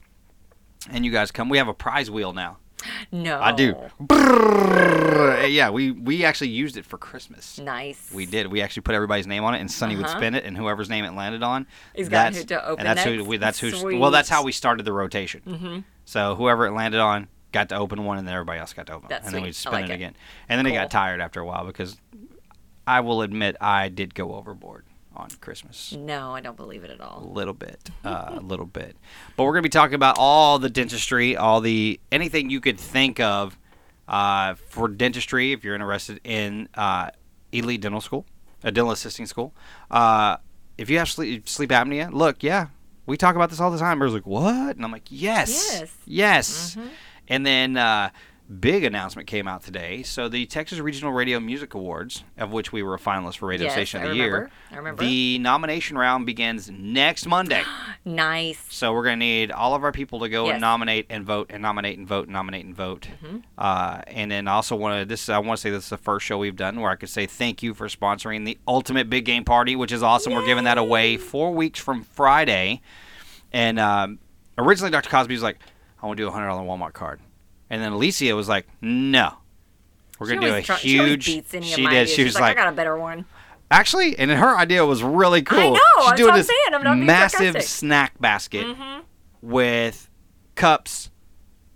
And 0.90 1.06
you 1.06 1.12
guys 1.12 1.32
come. 1.32 1.48
We 1.50 1.58
have 1.58 1.68
a 1.68 1.74
prize 1.74 2.10
wheel 2.12 2.34
now. 2.34 2.58
No. 3.12 3.40
I 3.40 3.52
do. 3.52 3.76
Yeah, 5.48 5.70
we 5.70 5.92
we 5.92 6.24
actually 6.26 6.50
used 6.50 6.78
it 6.78 6.86
for 6.86 6.98
Christmas. 6.98 7.60
Nice. 7.60 8.12
We 8.14 8.26
did. 8.26 8.48
We 8.48 8.62
actually 8.62 8.82
put 8.82 8.96
everybody's 8.96 9.28
name 9.28 9.44
on 9.44 9.56
it, 9.56 9.60
and 9.60 9.72
Sunny 9.72 9.96
would 9.96 10.06
Uh-huh. 10.06 10.18
spin 10.18 10.36
it, 10.36 10.44
and 10.44 10.58
whoever's 10.58 10.90
name 10.90 11.06
it 11.06 11.14
landed 11.14 11.44
on, 11.44 11.68
Is 11.94 12.10
got 12.10 12.34
that's 12.34 12.38
who 12.40 12.44
to 12.46 12.66
open 12.68 12.86
and 12.86 12.98
that's 12.98 13.06
who 13.08 13.18
next? 13.18 13.28
we, 13.28 13.38
that's 13.38 13.60
who. 13.60 13.72
Sweet. 13.72 14.00
Well, 14.00 14.12
that's 14.12 14.30
how 14.30 14.44
we 14.44 14.52
started 14.52 14.84
the 14.84 14.94
rotation. 14.94 15.42
Mm-hmm. 15.46 15.80
So 16.06 16.36
whoever 16.36 16.66
it 16.68 16.72
landed 16.74 17.00
on 17.00 17.28
got 17.52 17.70
to 17.70 17.76
open 17.76 18.04
one, 18.06 18.18
and 18.18 18.28
then 18.28 18.34
everybody 18.34 18.60
else 18.60 18.74
got 18.74 18.88
to 18.88 18.94
open, 18.94 19.08
That's 19.10 19.26
and 19.26 19.34
then 19.34 19.42
sweet. 19.42 19.48
we'd 19.48 19.50
I 19.50 19.54
spin 19.54 19.72
like 19.74 19.84
it, 19.86 19.92
it. 19.92 19.96
again. 19.96 20.16
And 20.50 20.58
then 20.60 20.66
it 20.66 20.74
got 20.76 20.92
tired 20.92 21.22
after 21.22 21.40
a 21.40 21.46
while 21.46 21.66
because 21.66 21.98
I 22.86 23.00
will 23.00 23.22
admit 23.22 23.56
I 23.62 23.90
did 23.90 24.14
go 24.14 24.36
overboard 24.36 24.86
on 25.16 25.30
Christmas. 25.42 25.94
No, 25.94 26.32
I 26.34 26.42
don't 26.42 26.58
believe 26.58 26.84
it 26.84 26.92
at 26.92 27.02
all. 27.02 27.24
A 27.24 27.28
little 27.34 27.54
bit, 27.54 27.90
uh, 28.04 28.34
a 28.36 28.40
little 28.42 28.66
bit. 28.66 28.96
But 29.36 29.44
we're 29.46 29.54
gonna 29.54 29.62
be 29.64 29.70
talking 29.70 29.96
about 29.96 30.18
all 30.20 30.60
the 30.60 30.70
dentistry, 30.70 31.36
all 31.38 31.62
the 31.62 32.00
anything 32.12 32.50
you 32.50 32.60
could 32.62 32.80
think 32.80 33.20
of 33.20 33.58
uh, 34.08 34.56
for 34.70 34.88
dentistry. 34.88 35.52
If 35.52 35.64
you're 35.64 35.76
interested 35.76 36.20
in 36.24 36.70
uh, 36.76 37.12
elite 37.52 37.82
dental 37.82 38.02
school, 38.02 38.26
a 38.64 38.72
dental 38.72 38.92
assisting 38.92 39.26
school, 39.26 39.54
uh, 39.92 40.38
if 40.78 40.90
you 40.90 40.98
have 40.98 41.10
sleep, 41.10 41.48
sleep 41.48 41.70
apnea, 41.70 42.12
look, 42.12 42.44
yeah, 42.44 42.68
we 43.06 43.18
talk 43.18 43.36
about 43.36 43.50
this 43.50 43.60
all 43.60 43.72
the 43.72 43.80
time. 43.80 44.02
I 44.02 44.06
was 44.06 44.14
like, 44.14 44.28
what? 44.28 44.76
And 44.76 44.84
I'm 44.84 44.92
like, 44.92 45.08
yes, 45.10 45.80
Yes. 45.80 45.96
yes. 46.06 46.78
And 47.28 47.46
then. 47.46 47.78
Big 48.60 48.84
announcement 48.84 49.28
came 49.28 49.48
out 49.48 49.64
today. 49.64 50.04
So 50.04 50.30
the 50.30 50.46
Texas 50.46 50.78
Regional 50.80 51.12
Radio 51.12 51.40
Music 51.40 51.74
Awards, 51.74 52.24
of 52.38 52.52
which 52.52 52.72
we 52.72 52.84
were 52.84 52.94
a 52.94 53.00
finalist 53.00 53.38
for 53.38 53.48
Radio 53.48 53.66
Yes, 53.66 53.74
Station 53.74 54.02
of 54.02 54.06
I 54.06 54.10
the 54.10 54.16
Year, 54.18 54.26
remember. 54.34 54.52
I 54.72 54.76
remember. 54.78 55.04
the 55.04 55.40
nomination 55.40 55.98
round 55.98 56.28
begins 56.28 56.70
next 56.70 57.26
Monday. 57.26 57.64
Nice. 58.08 58.64
So 58.70 58.94
we're 58.94 59.02
going 59.04 59.16
to 59.20 59.26
need 59.26 59.52
all 59.52 59.74
of 59.74 59.84
our 59.84 59.92
people 59.92 60.20
to 60.20 60.30
go 60.30 60.44
Yes. 60.44 60.50
Mm-hmm. 60.50 60.54
and 60.58 60.62
nominate 60.62 61.06
and 61.10 61.26
vote 61.26 61.48
and 61.50 61.60
nominate 61.64 61.98
and 61.98 62.08
vote 62.08 62.26
and 62.26 62.34
nominate 62.34 62.66
and 62.66 62.76
vote. 62.76 63.08
Uh, 63.58 64.02
and 64.06 64.30
then 64.30 64.48
I 64.48 64.52
also 64.54 64.76
want 64.76 65.00
to 65.02 65.06
this 65.06 65.28
I 65.28 65.40
want 65.40 65.58
to 65.58 65.62
say 65.64 65.72
this 65.72 65.86
is 65.86 65.90
the 65.90 65.98
first 65.98 66.24
show 66.24 66.38
we've 66.38 66.56
done 66.56 66.80
where 66.82 66.92
I 66.92 66.98
could 66.98 67.10
say 67.10 67.26
thank 67.26 67.64
you 67.64 67.74
for 67.74 67.88
sponsoring 67.88 68.46
the 68.46 68.60
ultimate 68.68 69.10
big 69.10 69.26
game 69.26 69.44
party, 69.44 69.76
which 69.76 69.92
is 69.92 70.04
awesome. 70.04 70.34
We're 70.34 70.46
giving 70.46 70.66
that 70.66 70.78
away 70.78 71.18
four 71.18 71.52
weeks 71.52 71.80
from 71.80 72.04
Friday. 72.04 72.82
And 73.52 73.80
um, 73.80 74.20
originally, 74.56 74.92
Dr. 74.92 75.10
Cosby 75.10 75.34
was 75.34 75.42
like, 75.42 75.58
"I 76.00 76.06
want 76.06 76.18
to 76.18 76.24
do 76.24 76.28
a 76.28 76.32
hundred 76.32 76.46
dollar 76.50 76.62
Walmart 76.64 76.94
card," 76.94 77.22
and 77.70 77.82
then 77.82 77.92
Alicia 77.94 78.36
was 78.36 78.48
like, 78.50 78.68
"No." 78.82 79.34
We're 80.20 80.28
She 80.30 80.36
gonna 80.36 80.48
do 80.48 80.54
a 80.56 80.62
try- 80.62 80.78
she 80.78 80.90
huge. 80.90 81.26
beats 81.26 81.54
any 81.54 81.68
of 81.72 81.76
she 81.76 81.84
my 81.84 81.92
did. 81.92 82.10
She 82.10 82.24
was 82.24 82.36
like, 82.36 82.58
I 82.58 82.64
got 82.64 82.70
a 82.74 82.76
better 82.76 82.98
one. 82.98 83.26
Actually, 83.70 84.18
and 84.18 84.32
her 84.32 84.56
idea 84.58 84.86
was 84.86 85.04
really 85.04 85.42
cool. 85.42 85.74
know, 85.74 85.80
She's 85.98 86.06
that's 86.06 86.18
doing 86.18 86.30
what 86.30 86.38
I'm 86.38 86.44
saying, 86.44 86.74
I'm 86.74 86.84
not 86.84 86.98
massive 87.00 87.40
sarcastic. 87.40 87.62
snack 87.64 88.22
basket 88.22 88.66
Mm-hmm. 88.66 89.02
with 89.42 90.10
cups, 90.56 91.10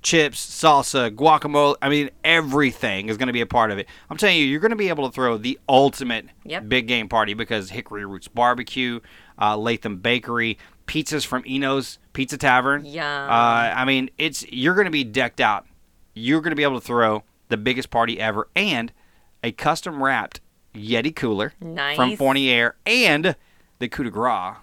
chips, 0.01 0.39
salsa, 0.39 1.13
guacamole. 1.13 1.75
I 1.81 1.89
mean, 1.89 2.11
everything 2.23 3.09
is 3.09 3.17
going 3.17 3.27
to 3.27 3.33
be 3.33 3.41
a 3.41 3.45
part 3.45 3.71
of 3.71 3.77
it. 3.79 3.87
I'm 4.09 4.17
telling 4.17 4.37
you, 4.37 4.45
you're 4.45 4.59
going 4.61 4.69
to 4.69 4.77
be 4.77 4.89
able 4.89 5.09
to 5.09 5.13
throw 5.13 5.37
the 5.37 5.59
ultimate 5.67 6.27
Yep. 6.45 6.69
big 6.69 6.87
game 6.87 7.09
party 7.09 7.33
because 7.33 7.71
Hickory 7.71 8.05
Roots 8.05 8.27
Barbecue, 8.29 8.99
uh, 9.41 9.57
Latham 9.57 9.97
Bakery, 9.97 10.57
pizzas 10.87 11.25
from 11.25 11.43
Eno's 11.45 11.99
Pizza 12.13 12.37
Tavern. 12.37 12.85
Yeah. 12.85 13.25
Uh, 13.25 13.73
I 13.75 13.83
mean, 13.85 14.09
it's 14.17 14.45
you're 14.51 14.75
going 14.75 14.85
to 14.85 14.91
be 14.91 15.03
decked 15.03 15.41
out. 15.41 15.65
You're 16.19 16.41
going 16.41 16.51
to 16.51 16.55
be 16.55 16.63
able 16.63 16.79
to 16.79 16.85
throw 16.85 17.23
the 17.49 17.57
biggest 17.57 17.89
party 17.89 18.19
ever 18.19 18.47
and 18.55 18.91
a 19.43 19.51
custom 19.51 20.03
wrapped 20.03 20.41
Yeti 20.75 21.15
cooler 21.15 21.53
from 21.59 21.73
Nice. 21.75 22.17
Forney 22.17 22.49
Air 22.49 22.75
and 22.85 23.35
the 23.79 23.87
coup 23.87 24.03
de 24.03 24.09
grace, 24.11 24.57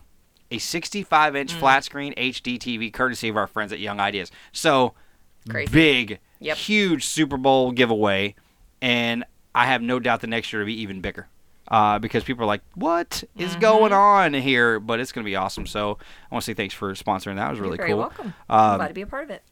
a 0.50 0.58
65 0.58 1.34
inch 1.34 1.52
Mm. 1.54 1.58
flat 1.58 1.84
screen 1.84 2.12
HD 2.16 2.58
TV 2.58 2.90
courtesy 2.92 3.28
of 3.28 3.36
our 3.36 3.46
friends 3.46 3.72
at 3.72 3.80
Young 3.80 3.98
Ideas. 4.00 4.30
So 4.52 4.94
Crazy. 5.48 5.72
big, 5.72 6.18
Yep. 6.40 6.56
huge 6.58 7.04
Super 7.04 7.36
Bowl 7.36 7.72
giveaway, 7.72 8.34
and 8.82 9.24
I 9.54 9.66
have 9.66 9.80
no 9.82 9.98
doubt 9.98 10.20
the 10.20 10.26
next 10.26 10.52
year 10.52 10.60
will 10.60 10.66
be 10.66 10.80
even 10.80 11.00
bigger. 11.00 11.28
Uh, 11.68 11.98
because 11.98 12.22
people 12.22 12.44
are 12.44 12.46
like, 12.46 12.62
"What 12.76 13.24
is 13.36 13.52
Mm-hmm. 13.52 13.60
going 13.60 13.92
on 13.92 14.34
here?" 14.34 14.78
But 14.78 15.00
it's 15.00 15.10
going 15.10 15.24
to 15.24 15.28
be 15.28 15.34
awesome. 15.34 15.66
So 15.66 15.98
I 16.30 16.34
want 16.34 16.44
to 16.44 16.46
say 16.50 16.54
thanks 16.54 16.74
for 16.74 16.92
sponsoring. 16.94 17.34
That 17.36 17.50
was 17.50 17.58
really 17.58 17.70
You're 17.72 17.76
very 17.78 17.90
cool. 17.90 17.98
welcome. 17.98 18.34
I'm 18.48 18.70
Um, 18.72 18.76
glad 18.78 18.88
to 18.88 18.94
be 18.94 19.00
a 19.02 19.06
part 19.08 19.24
of 19.24 19.30
it. 19.30 19.42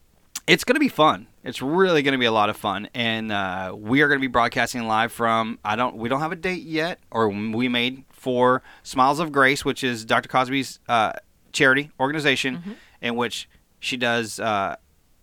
It's 0.47 0.65
going 0.65 0.75
to 0.75 0.81
be 0.81 0.89
fun. 0.89 1.27
It's 1.43 1.61
really 1.61 2.03
going 2.03 2.13
to 2.13 2.19
be 2.19 2.25
a 2.27 2.33
lot 2.33 2.49
of 2.51 2.57
fun, 2.57 2.89
and 2.95 3.31
uh, 3.31 3.75
we 3.77 4.01
are 4.03 4.09
going 4.09 4.19
to 4.19 4.23
be 4.27 4.31
broadcasting 4.33 4.87
live 4.87 5.13
from. 5.13 5.59
I 5.65 5.77
don't. 5.77 5.97
We 5.97 6.09
don't 6.09 6.21
have 6.21 6.33
a 6.33 6.37
date 6.37 6.63
yet, 6.63 7.01
or 7.11 7.29
we 7.29 7.69
made 7.69 8.05
for 8.11 8.63
Smiles 8.83 9.21
of 9.21 9.31
Grace, 9.33 9.65
which 9.65 9.85
is 9.85 10.05
Dr. 10.07 10.29
Cosby's 10.29 10.81
uh, 10.89 11.13
charity 11.53 11.91
organization, 12.01 12.57
Mm-hmm. 12.59 12.73
in 13.03 13.17
which 13.17 13.49
she 13.79 13.97
does 13.99 14.41
uh, 14.41 14.77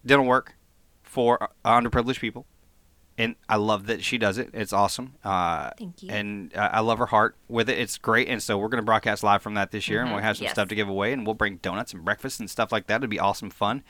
dental 0.05 0.25
work 0.27 0.55
for 1.03 1.49
underprivileged 1.65 2.19
people, 2.19 2.45
and 3.17 3.35
I 3.49 3.57
love 3.57 3.87
that 3.87 4.03
she 4.03 4.17
does 4.17 4.37
it. 4.37 4.49
It's 4.53 4.73
awesome. 4.73 5.13
Uh, 5.23 5.71
Thank 5.77 6.03
you. 6.03 6.09
And 6.09 6.55
uh, 6.55 6.69
I 6.71 6.79
love 6.79 6.97
her 6.99 7.05
heart 7.07 7.35
with 7.47 7.69
it. 7.69 7.77
It's 7.77 7.97
great. 7.97 8.27
And 8.29 8.41
so 8.41 8.57
we're 8.57 8.69
going 8.69 8.81
to 8.81 8.85
broadcast 8.85 9.23
live 9.23 9.41
from 9.41 9.55
that 9.55 9.71
this 9.71 9.87
year, 9.87 10.01
and 10.01 10.11
we'll 10.11 10.21
have 10.21 10.37
some 10.37 10.41
Mm-hmm. 10.41 10.45
Yes. 10.45 10.53
stuff 10.53 10.69
to 10.69 10.75
give 10.75 10.89
away, 10.89 11.13
and 11.13 11.25
we'll 11.25 11.35
bring 11.35 11.57
donuts 11.57 11.93
and 11.93 12.03
breakfast 12.05 12.39
and 12.39 12.49
stuff 12.49 12.71
like 12.71 12.87
that. 12.87 12.97
It'd 12.97 13.09
be 13.09 13.19
awesome 13.19 13.49
fun. 13.49 13.83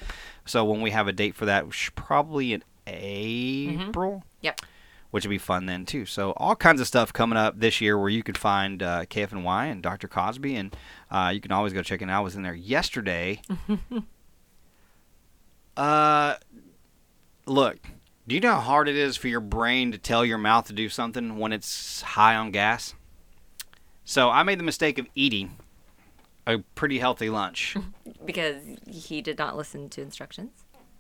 So 0.46 0.66
when 0.66 0.82
we 0.82 0.92
have 0.92 1.08
a 1.08 1.13
date 1.13 1.36
for 1.36 1.46
that, 1.46 1.66
probably 1.96 2.54
in 2.54 2.63
April 2.88 4.24
Yep. 4.42 4.62
which 5.12 5.24
would 5.25 5.30
be 5.30 5.38
fun 5.38 5.68
then 5.68 5.86
too. 5.86 6.06
So 6.06 6.32
all 6.38 6.56
kinds 6.56 6.82
of 6.82 6.88
stuff 6.88 7.13
coming 7.13 7.38
up 7.38 7.60
this 7.60 7.80
year 7.80 7.98
where 7.98 8.10
you 8.10 8.24
can 8.24 8.36
find 8.36 8.82
uh, 8.82 9.06
KFNY 9.06 9.72
and 9.72 9.84
Dr. 9.84 10.08
Cosby, 10.08 10.56
and 10.56 10.75
uh, 11.12 11.32
you 11.34 11.40
can 11.40 11.51
always 11.51 11.74
go 11.74 11.84
check 11.84 12.01
it 12.01 12.10
out. 12.10 12.18
I 12.18 12.20
was 12.22 12.36
in 12.36 12.42
there 12.42 12.56
yesterday. 12.56 13.42
uh, 15.78 16.36
look, 17.46 17.78
do 18.31 18.35
you 18.35 18.39
know 18.39 18.53
how 18.53 18.61
hard 18.61 18.88
it 18.88 18.95
is 18.95 19.17
for 19.17 19.27
your 19.27 19.41
brain 19.41 19.91
to 19.91 19.97
tell 19.97 20.23
your 20.23 20.38
mouth 20.38 20.65
to 20.67 20.71
do 20.71 20.88
something 20.88 21.38
when 21.38 21.51
it's 21.51 22.01
high 22.01 22.33
on 22.33 22.51
gas? 22.51 22.93
So 24.05 24.29
I 24.29 24.43
made 24.43 24.57
the 24.57 24.63
mistake 24.63 24.97
of 24.97 25.05
eating 25.15 25.57
a 26.47 26.59
pretty 26.73 27.00
healthy 27.00 27.29
lunch. 27.29 27.75
Because 28.23 28.55
he 28.88 29.21
did 29.21 29.38
not 29.38 29.57
listen 29.57 29.89
to 29.89 30.01
instructions. 30.01 30.51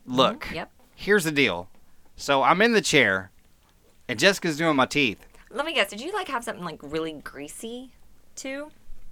Look, 0.05 0.43
mm-hmm, 0.43 0.55
Yep. 0.55 0.71
here's 0.93 1.23
the 1.23 1.31
deal. 1.31 1.69
So 2.17 2.43
I'm 2.43 2.61
in 2.61 2.73
the 2.73 2.81
chair, 2.81 3.31
and 4.09 4.19
Jessica's 4.19 4.57
doing 4.57 4.75
my 4.75 4.85
teeth. 4.85 5.25
Let 5.51 5.65
me 5.65 5.73
guess. 5.73 5.89
Did 5.89 6.01
you 6.01 6.11
like 6.11 6.27
have 6.27 6.43
something 6.43 6.65
like 6.65 6.79
really 6.81 7.13
greasy 7.13 7.91
too? 8.35 8.71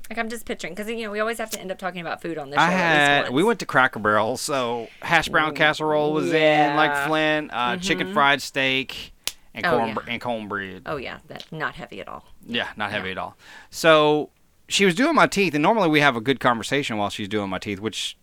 Like 0.10 0.18
I'm 0.18 0.30
just 0.30 0.46
picturing 0.46 0.74
because 0.74 0.90
you 0.90 1.04
know 1.04 1.12
we 1.12 1.20
always 1.20 1.38
have 1.38 1.52
to 1.52 1.62
end 1.62 1.72
up 1.72 1.78
talking 1.78 2.02
about 2.02 2.22
food 2.22 2.38
on 2.38 2.50
this 2.50 2.58
show. 2.58 2.64
I 2.64 2.70
had 2.72 3.30
we 3.30 3.44
went 3.44 3.60
to 3.60 3.66
Cracker 3.66 4.00
Barrel, 4.00 4.38
so 4.38 4.88
hash 5.02 5.30
brown 5.30 5.54
casserole 5.54 6.14
was 6.14 6.34
in 6.34 6.76
like 6.76 6.92
yeah. 6.92 7.08
Flint, 7.08 7.52
uh, 7.54 7.78
chicken 7.78 8.12
fried 8.14 8.42
steak, 8.42 9.14
and 9.54 9.66
Oh, 9.66 9.78
corn 9.78 9.90
yeah. 9.90 9.96
and 10.08 10.22
cornbread. 10.22 10.82
Oh 10.88 10.98
yeah, 10.98 11.20
that 11.28 11.46
not 11.52 11.76
heavy 11.76 12.02
at 12.02 12.08
all. 12.08 12.26
Yeah, 12.46 12.70
not 12.76 12.90
heavy 12.90 13.12
at 13.12 13.20
all. 13.20 13.38
So 13.70 14.32
she 14.68 14.84
was 14.84 14.96
doing 14.96 15.14
my 15.14 15.28
teeth, 15.28 15.54
and 15.54 15.62
normally 15.62 15.90
we 15.90 16.00
have 16.00 16.16
a 16.16 16.22
good 16.22 16.40
conversation 16.40 16.98
while 16.98 17.12
she's 17.12 17.28
doing 17.28 17.50
my 17.50 17.60
teeth, 17.60 17.80
which 17.80 18.18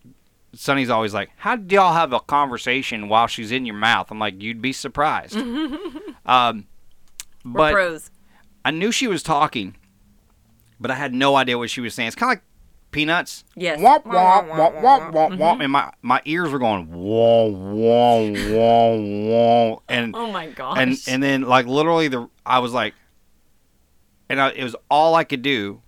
Sunny's 0.53 0.89
always 0.89 1.13
like, 1.13 1.29
"How 1.37 1.55
do 1.55 1.73
y'all 1.73 1.93
have 1.93 2.11
a 2.11 2.19
conversation 2.19 3.07
while 3.07 3.27
she's 3.27 3.51
in 3.53 3.65
your 3.65 3.75
mouth?" 3.75 4.11
I'm 4.11 4.19
like, 4.19 4.41
"You'd 4.41 4.61
be 4.61 4.73
surprised." 4.73 5.37
um, 6.25 6.67
but. 7.45 8.01
I 8.65 8.71
knew 8.71 8.91
she 8.91 9.07
was 9.07 9.23
talking, 9.23 9.76
but 10.79 10.91
I 10.91 10.95
had 10.95 11.13
no 11.13 11.35
idea 11.35 11.57
what 11.57 11.69
she 11.69 11.81
was 11.81 11.93
saying. 11.93 12.07
It's 12.07 12.15
kind 12.15 12.31
of 12.31 12.37
like 12.37 12.43
peanuts. 12.91 13.43
Yes. 13.55 13.79
Womp, 13.79 14.03
womp, 14.03 14.49
womp, 14.49 14.81
womp, 14.81 15.11
womp, 15.13 15.37
womp. 15.37 15.63
And 15.63 15.71
my, 15.71 15.91
my 16.01 16.21
ears 16.25 16.49
were 16.51 16.59
going, 16.59 16.87
whoa, 16.87 17.51
whoa, 17.51 18.33
whoa, 18.33 19.01
whoa. 19.01 19.83
And, 19.87 20.15
Oh 20.15 20.31
my 20.31 20.47
gosh. 20.47 20.77
and, 20.79 20.97
and 21.07 21.21
then, 21.21 21.41
like, 21.43 21.65
literally, 21.65 22.07
the 22.07 22.29
I 22.45 22.59
was 22.59 22.73
like, 22.73 22.93
and 24.29 24.39
I, 24.41 24.51
it 24.51 24.63
was 24.63 24.75
all 24.89 25.15
I 25.15 25.23
could 25.23 25.41
do. 25.41 25.81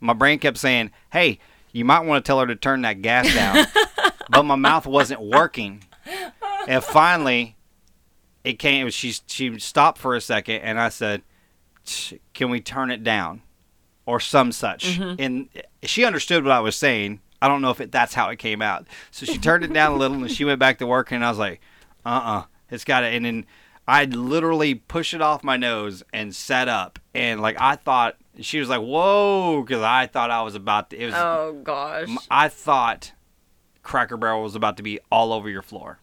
My 0.00 0.12
brain 0.12 0.38
kept 0.38 0.58
saying, 0.58 0.90
hey, 1.12 1.38
you 1.72 1.84
might 1.84 2.00
want 2.00 2.24
to 2.24 2.28
tell 2.28 2.40
her 2.40 2.46
to 2.46 2.56
turn 2.56 2.82
that 2.82 3.02
gas 3.02 3.32
down. 3.34 3.66
but 4.30 4.44
my 4.44 4.56
mouth 4.56 4.86
wasn't 4.86 5.20
working. 5.20 5.84
And 6.66 6.82
finally, 6.82 7.56
it 8.44 8.54
came. 8.54 8.88
She 8.90 9.14
she 9.26 9.58
stopped 9.58 9.98
for 9.98 10.14
a 10.14 10.20
second, 10.20 10.56
and 10.56 10.78
I 10.80 10.88
said, 10.88 11.22
"Can 12.34 12.50
we 12.50 12.60
turn 12.60 12.90
it 12.90 13.02
down?" 13.04 13.42
Or 14.10 14.20
some 14.20 14.50
such. 14.52 14.98
And 14.98 15.48
she 15.84 16.04
understood 16.04 16.44
what 16.44 16.52
I 16.52 16.60
was 16.60 16.76
saying. 16.76 17.20
I 17.40 17.48
don't 17.48 17.62
know 17.62 17.70
if 17.70 17.80
it, 17.80 17.90
that's 17.90 18.12
how 18.12 18.28
it 18.28 18.38
came 18.38 18.60
out. 18.60 18.86
So 19.10 19.24
she 19.24 19.38
turned 19.38 19.64
it 19.64 19.72
down 19.72 19.92
a 19.92 19.96
little, 19.96 20.18
and 20.18 20.30
she 20.30 20.44
went 20.44 20.58
back 20.58 20.78
to 20.78 20.86
work. 20.86 21.10
And 21.12 21.24
I 21.24 21.30
was 21.30 21.38
like, 21.38 21.60
"Uh, 22.04 22.22
uh 22.24 22.42
it's 22.70 22.84
got 22.84 23.00
to." 23.00 23.06
And 23.06 23.24
then 23.24 23.46
I 23.88 24.04
literally 24.04 24.74
pushed 24.74 25.14
it 25.14 25.22
off 25.22 25.42
my 25.42 25.56
nose 25.56 26.02
and 26.12 26.34
sat 26.34 26.68
up, 26.68 26.98
and 27.14 27.40
like 27.40 27.56
I 27.60 27.76
thought 27.76 28.16
she 28.40 28.58
was 28.60 28.68
like, 28.68 28.80
"Whoa," 28.80 29.62
because 29.62 29.82
I 29.82 30.06
thought 30.06 30.30
I 30.30 30.42
was 30.42 30.54
about 30.54 30.90
to. 30.90 30.96
It 30.98 31.06
was. 31.06 31.14
oh 31.14 31.60
gosh. 31.62 32.08
I 32.30 32.48
thought 32.48 33.12
Cracker 33.82 34.16
Barrel 34.16 34.42
was 34.42 34.54
about 34.54 34.76
to 34.76 34.82
be 34.82 34.98
all 35.10 35.32
over 35.32 35.48
your 35.48 35.62
floor. 35.62 36.00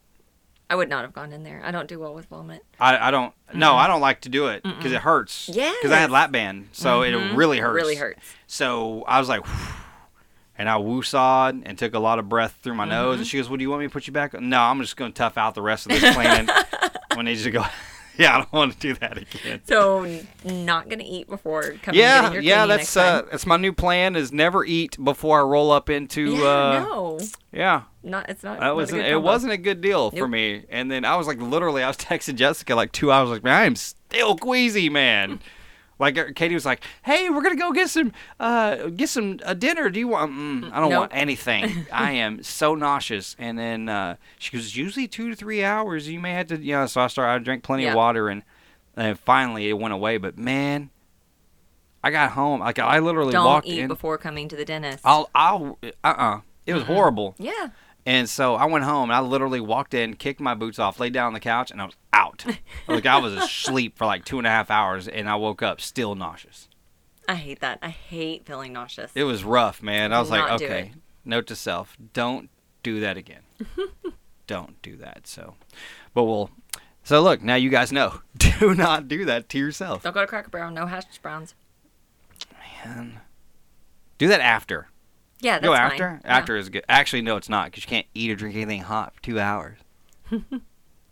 I 0.70 0.76
would 0.76 0.90
not 0.90 1.04
have 1.04 1.14
gone 1.14 1.32
in 1.32 1.44
there. 1.44 1.62
I 1.64 1.72
don't 1.72 1.88
do 1.88 1.98
well 2.00 2.14
with 2.14 2.26
vomit. 2.26 2.66
I, 2.80 3.08
I 3.08 3.12
don't 3.12 3.34
no 3.54 3.76
I 3.76 3.88
don't 3.88 4.02
like 4.02 4.22
to 4.22 4.30
do 4.30 4.48
it 4.48 4.64
because 4.64 4.92
it 4.92 5.00
hurts. 5.02 5.50
Yeah. 5.54 5.72
because 5.82 5.92
I 5.92 5.98
had 5.98 6.06
Mm-hmm. 6.08 6.14
lap 6.14 6.32
band, 6.32 6.70
so 6.74 7.04
it 7.04 7.12
really 7.36 7.60
hurts. 7.60 7.76
Really 7.76 7.96
hurts. 7.96 8.20
So 8.48 9.04
I 9.08 9.20
was 9.20 9.30
like, 9.30 9.46
and 10.58 10.68
I 10.70 10.74
woosawed 10.78 11.62
and 11.66 11.78
took 11.78 11.94
a 11.94 12.00
lot 12.00 12.20
of 12.20 12.28
breath 12.28 12.58
through 12.64 12.74
my 12.76 12.86
nose. 12.86 13.14
Mm-hmm. 13.14 13.20
And 13.20 13.28
she 13.28 13.38
goes, 13.38 13.48
"Well, 13.50 13.58
do 13.58 13.64
you 13.64 13.70
want 13.70 13.82
me 13.82 13.88
to 13.88 13.94
put 13.94 14.08
you 14.08 14.14
back?" 14.14 14.34
No, 14.40 14.60
I'm 14.60 14.82
just 14.82 14.98
going 14.98 15.12
to 15.14 15.18
tough 15.18 15.38
out 15.38 15.56
the 15.56 15.62
rest 15.62 15.86
of 15.86 15.92
this 15.92 16.14
cleaning. 16.16 16.50
when 17.16 17.26
they 17.26 17.36
just 17.36 17.52
go, 17.52 17.64
yeah, 18.20 18.36
I 18.36 18.38
don't 18.40 18.54
want 18.54 18.74
to 18.74 18.80
do 18.80 18.94
that 18.96 19.18
again. 19.18 19.62
So 19.66 20.22
not 20.44 20.90
gonna 20.90 21.04
eat 21.06 21.28
before 21.28 21.76
coming. 21.82 22.00
Yeah, 22.00 22.34
your 22.34 22.42
yeah, 22.42 22.66
that's 22.66 22.96
uh, 22.98 23.24
that's 23.30 23.46
my 23.46 23.58
new 23.58 23.74
plan 23.74 24.16
is 24.16 24.32
never 24.32 24.66
eat 24.66 24.98
before 25.04 25.40
I 25.40 25.44
roll 25.44 25.72
up 25.72 25.90
into 25.90 26.38
yeah, 26.38 26.48
uh, 26.48 26.86
no, 26.88 27.20
yeah. 27.52 27.84
not 28.04 28.30
it's 28.30 28.44
not. 28.44 28.60
That 28.60 28.68
not 28.68 28.76
wasn't 28.76 29.04
good 29.04 29.12
it 29.12 29.22
wasn't 29.22 29.54
a 29.54 29.58
good 29.58 29.82
deal 29.82 30.12
for 30.12 30.28
me. 30.28 30.66
And 30.70 30.90
then 30.90 31.06
I 31.06 31.16
was 31.16 31.28
like 31.28 31.40
literally 31.40 31.84
I 31.84 31.88
was 31.88 31.98
texting 31.98 32.36
Jessica 32.36 32.76
like 32.76 32.92
two 32.92 33.12
hours 33.12 33.30
like, 33.30 33.44
man, 33.44 33.62
I 33.62 33.66
am 33.66 33.76
still 33.76 34.36
queasy, 34.36 34.90
man. 34.90 35.40
like 36.00 36.18
uh, 36.18 36.26
Katie 36.36 36.54
was 36.54 36.66
like, 36.66 36.82
"Hey, 37.04 37.30
we're 37.30 37.42
gonna 37.42 37.56
go 37.56 37.72
get 37.72 37.90
some 37.90 38.12
uh 38.40 38.88
get 38.90 39.10
some 39.10 39.40
uh, 39.46 39.54
dinner. 39.54 39.90
Do 39.90 40.00
you 40.00 40.08
want? 40.08 40.32
Mm, 40.32 40.72
I 40.72 40.80
don't 40.80 40.90
Nope. 40.90 41.00
want 41.00 41.12
anything. 41.16 41.86
I 41.92 42.12
am 42.12 42.44
so 42.44 42.76
nauseous." 42.76 43.36
And 43.40 43.58
then 43.58 43.90
uh, 43.90 44.16
she 44.38 44.56
goes, 44.56 44.76
"Usually 44.76 45.08
two 45.08 45.30
to 45.30 45.36
three 45.36 45.64
hours. 45.64 46.08
You 46.08 46.20
may 46.20 46.34
have 46.34 46.48
to, 46.48 46.58
you 46.58 46.74
know." 46.74 46.86
So 46.88 47.02
I 47.02 47.08
started. 47.08 47.42
I 47.42 47.44
drank 47.44 47.64
plenty 47.64 47.84
Yeah. 47.84 47.90
of 47.92 47.96
water, 47.96 48.30
and 48.30 48.44
and 48.96 49.20
finally 49.20 49.70
it 49.70 49.74
went 49.80 49.94
away. 49.94 50.18
But 50.18 50.38
man, 50.38 50.90
I 52.04 52.12
got 52.12 52.32
home 52.32 52.60
like 52.62 52.80
I 52.80 53.00
literally 53.00 53.32
Don't 53.34 53.46
walked 53.46 53.68
eat 53.68 53.80
in. 53.80 53.88
before 53.88 54.18
coming 54.18 54.48
to 54.50 54.56
the 54.56 54.66
dentist. 54.66 55.02
I'll 55.04 55.30
I'll 55.34 55.78
uh 56.04 56.08
uh 56.08 56.40
It 56.66 56.74
was 56.74 56.84
horrible. 56.84 57.36
yeah. 57.38 57.70
And 58.08 58.30
so 58.30 58.56
I 58.56 58.64
went 58.64 58.86
home 58.86 59.10
and 59.10 59.18
I 59.18 59.20
literally 59.20 59.60
walked 59.60 59.94
in, 59.94 60.16
kicked 60.16 60.40
my 60.40 60.54
boots 60.54 60.80
off, 60.80 60.98
laid 60.98 61.12
down 61.12 61.28
on 61.28 61.34
the 61.34 61.42
couch, 61.42 61.72
and 61.72 61.82
I 61.82 61.86
was 61.86 61.96
out. 62.14 62.46
like 62.88 63.06
I 63.06 63.18
was 63.18 63.34
asleep 63.34 63.98
for 63.98 64.06
like 64.06 64.24
two 64.24 64.38
and 64.38 64.48
a 64.48 64.50
half 64.50 64.72
hours, 64.72 65.10
and 65.10 65.28
I 65.28 65.36
woke 65.36 65.62
up 65.62 65.82
still 65.82 66.16
nauseous. 66.16 66.70
I 67.28 67.36
hate 67.36 67.60
that. 67.60 67.80
I 67.82 67.90
hate 67.90 68.46
feeling 68.46 68.72
nauseous. 68.72 69.12
It 69.14 69.26
was 69.26 69.44
rough, 69.44 69.84
man. 69.84 70.14
I 70.14 70.22
was 70.22 70.30
like, 70.30 70.40
Not 70.40 70.62
okay, 70.62 70.94
note 71.26 71.48
to 71.48 71.56
self: 71.58 71.98
don't 72.14 72.50
do 72.82 73.02
that 73.02 73.18
again. 73.18 73.42
don't 74.48 74.82
do 74.82 74.96
that. 74.96 75.28
So, 75.28 75.56
but 76.14 76.24
we'll. 76.24 76.50
So 77.04 77.22
look, 77.22 77.44
now 77.44 77.56
you 77.56 77.70
guys 77.70 77.92
know. 77.92 78.22
Do 78.38 78.74
not 78.74 79.08
do 79.08 79.24
that 79.26 79.50
to 79.50 79.58
yourself. 79.58 80.04
Don't 80.04 80.14
go 80.14 80.22
to 80.22 80.28
Cracker 80.28 80.50
Barrel. 80.50 80.72
No 80.72 80.88
hash 80.88 81.06
browns. 81.22 81.56
Man. 82.86 83.22
Do 84.18 84.28
that 84.28 84.42
after. 84.42 84.90
Yeah, 85.40 85.60
that's 85.60 85.66
Go 85.66 85.74
fine. 85.74 85.82
after. 85.92 86.22
Yeah. 86.24 86.38
After 86.38 86.58
is 86.58 86.70
good. 86.70 86.84
Actually, 86.90 87.22
no, 87.22 87.36
it's 87.38 87.50
not 87.50 87.66
because 87.66 87.84
you 87.84 87.90
can't 87.90 88.08
eat 88.14 88.32
or 88.32 88.36
drink 88.36 88.56
anything 88.56 88.82
hot 88.82 89.14
for 89.16 89.22
two 89.22 89.40
hours. 89.40 89.78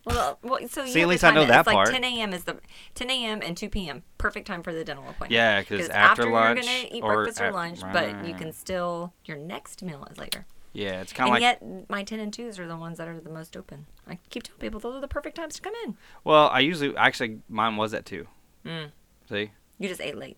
Well, 0.05 0.38
well, 0.44 0.60
so 0.70 0.84
you 0.84 0.91
See, 0.91 1.01
at 1.01 1.08
least 1.08 1.24
I 1.24 1.32
know 1.32 1.41
it. 1.41 1.48
that 1.48 1.62
it's 1.65 1.72
part. 1.74 1.88
Like 1.88 1.96
10 2.00 2.03
a.m. 2.03 2.32
is 2.32 2.44
the 2.44 2.58
10 2.94 3.10
a.m. 3.10 3.39
and 3.41 3.58
2 3.58 3.70
p.m. 3.70 4.03
Perfect 4.20 4.46
time 4.46 4.62
for 4.62 4.72
the 4.72 4.84
dental 4.84 5.03
appointment. 5.05 5.32
Yeah, 5.32 5.62
because 5.62 5.89
after 5.89 6.29
lunch 6.29 6.58
you're 6.63 6.65
gonna 6.65 6.88
eat 6.91 7.03
or 7.03 7.15
breakfast 7.15 7.41
or 7.41 7.46
at- 7.46 7.53
lunch, 7.55 7.79
but 7.91 8.24
you 8.24 8.36
can 8.36 8.53
still 8.53 9.13
your 9.25 9.38
next 9.38 9.82
meal 9.82 10.08
is 10.12 10.20
later. 10.20 10.46
Yeah, 10.74 11.01
it's 11.01 11.12
kind 11.12 11.29
of 11.32 11.36
And 11.38 11.41
like. 11.44 11.60
yet, 11.60 11.89
my 11.89 12.03
10 12.03 12.20
and 12.20 12.32
2s 12.32 12.60
are 12.60 12.67
the 12.67 12.75
ones 12.77 13.00
that 13.00 13.08
are 13.08 13.20
the 13.20 13.32
most 13.32 13.58
open. 13.58 13.88
I 14.08 14.20
keep 14.29 14.44
telling 14.44 14.60
people 14.60 14.79
those 14.79 14.94
are 14.96 15.01
the 15.01 15.08
perfect 15.08 15.38
times 15.38 15.55
to 15.55 15.62
come 15.63 15.74
in. 15.86 15.98
Well, 16.24 16.50
I 16.50 16.60
usually 16.60 16.96
actually 16.96 17.39
mine 17.50 17.75
was 17.75 17.96
at 17.96 18.05
two. 18.05 18.27
Mm. 18.63 18.91
See, 19.27 19.50
You 19.79 19.88
just 19.89 20.01
ate 20.01 20.17
late. 20.17 20.38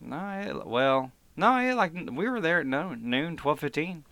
no, 0.00 0.14
I 0.14 0.50
ate- 0.50 0.66
well, 0.68 1.10
no, 1.36 1.48
I 1.48 1.70
ate 1.70 1.74
like 1.74 1.92
we 1.94 2.28
were 2.28 2.40
there 2.40 2.60
at 2.60 2.66
noon, 2.66 3.00
noon, 3.10 3.36
twelve 3.36 3.60
fifteen, 3.60 4.04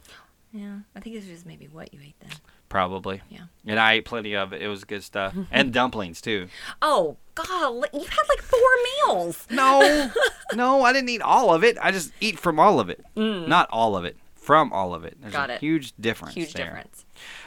Yeah, 0.53 0.79
I 0.97 1.01
think 1.01 1.17
it's 1.17 1.27
just 1.27 1.47
maybe 1.47 1.67
what 1.69 1.93
you 1.95 2.01
ate 2.05 2.17
then. 2.21 2.31
probably. 2.69 3.21
Yeah. 3.29 3.45
And 3.67 3.79
I 3.79 3.95
ate 3.95 4.05
plenty 4.05 4.35
of 4.35 4.53
it. 4.53 4.63
It 4.63 4.69
was 4.69 4.85
good 4.85 5.03
stuff, 5.03 5.35
and 5.51 5.73
dumplings 5.73 6.21
too. 6.21 6.49
Oh 6.81 7.17
God, 7.35 7.87
you 7.93 8.01
had 8.05 8.29
like 8.29 8.43
four 8.43 8.61
meals. 9.07 9.47
No, 9.51 10.11
no, 10.55 10.83
I 10.83 10.93
didn't 10.93 11.09
eat 11.11 11.23
all 11.23 11.55
of 11.55 11.65
it. 11.65 11.77
I 11.81 11.91
just 11.91 12.13
eat 12.21 12.39
from 12.39 12.59
all 12.59 12.81
of 12.81 12.91
it, 12.91 13.05
mm. 13.17 13.47
not 13.49 13.69
all 13.71 13.97
of 13.97 14.05
it. 14.05 14.17
From 14.43 14.73
all 14.73 14.93
of 14.93 15.05
it. 15.05 15.19
There's. 15.21 15.33
Got 15.33 15.51
a 15.51 15.55
it. 15.55 15.61
huge 15.61 15.95
difference. 16.01 16.35
Huge 16.35 16.53
there. 16.53 16.67
difference. 16.67 17.05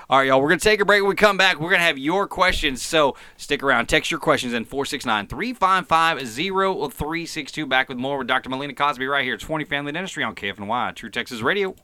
All 0.10 0.20
right, 0.20 0.28
y'all. 0.28 0.42
We're 0.42 0.48
going 0.48 0.60
to 0.60 0.64
take 0.64 0.80
a 0.80 0.86
break. 0.86 1.02
When 1.02 1.10
we 1.10 1.16
come 1.16 1.36
back, 1.36 1.60
we're 1.60 1.70
going 1.70 1.82
to 1.82 1.86
have 1.86 1.98
your 1.98 2.26
questions. 2.26 2.82
So 2.82 3.18
stick 3.36 3.64
around. 3.64 3.88
Text 3.88 4.12
your 4.12 4.20
questions 4.22 4.54
in 4.54 4.64
469 4.64 5.28
355 5.28 6.20
0362. 6.26 7.66
Back 7.66 7.90
with 7.90 7.98
more 7.98 8.18
with 8.20 8.28
Dr. 8.28 8.50
Melina 8.50 8.74
Cosby 8.74 9.08
right 9.08 9.26
here. 9.26 9.34
It's 9.34 9.44
Forney 9.44 9.66
Family 9.66 9.92
Dentistry 9.92 10.24
on 10.24 10.36
KFNY, 10.36 10.96
True 10.96 11.10
Texas 11.10 11.42
Radio. 11.42 11.76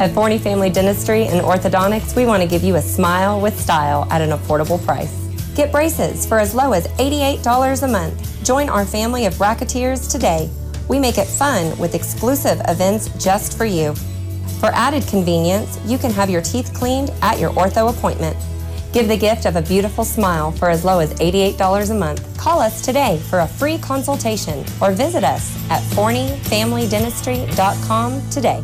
At 0.00 0.10
Forney 0.12 0.38
Family 0.38 0.68
Dentistry 0.68 1.26
and 1.26 1.40
Orthodontics, 1.42 2.16
we 2.16 2.26
want 2.26 2.42
to 2.42 2.48
give 2.48 2.64
you 2.64 2.74
a 2.74 2.82
smile 2.82 3.40
with 3.40 3.56
style 3.58 4.08
at 4.10 4.20
an 4.20 4.30
affordable 4.30 4.84
price. 4.84 5.28
Get 5.54 5.70
braces 5.70 6.26
for 6.26 6.40
as 6.40 6.56
low 6.56 6.72
as 6.72 6.88
$88 6.88 7.82
a 7.84 7.86
month. 7.86 8.44
Join 8.44 8.68
our 8.68 8.84
family 8.84 9.26
of 9.26 9.34
bracketeers 9.34 10.10
today. 10.10 10.50
We 10.88 10.98
make 10.98 11.18
it 11.18 11.28
fun 11.28 11.78
with 11.78 11.94
exclusive 11.94 12.60
events 12.66 13.10
just 13.22 13.56
for 13.56 13.64
you. 13.64 13.94
For 14.60 14.70
added 14.74 15.06
convenience, 15.08 15.80
you 15.86 15.96
can 15.96 16.12
have 16.12 16.28
your 16.28 16.42
teeth 16.42 16.74
cleaned 16.74 17.10
at 17.22 17.38
your 17.38 17.50
ortho 17.52 17.88
appointment. 17.88 18.36
Give 18.92 19.08
the 19.08 19.16
gift 19.16 19.46
of 19.46 19.56
a 19.56 19.62
beautiful 19.62 20.04
smile 20.04 20.52
for 20.52 20.68
as 20.68 20.84
low 20.84 20.98
as 20.98 21.14
$88 21.14 21.90
a 21.90 21.94
month. 21.94 22.36
Call 22.36 22.60
us 22.60 22.82
today 22.82 23.18
for 23.30 23.38
a 23.40 23.48
free 23.48 23.78
consultation 23.78 24.62
or 24.82 24.92
visit 24.92 25.24
us 25.24 25.56
at 25.70 25.80
forneyfamilydentistry.com 25.94 28.30
today. 28.30 28.62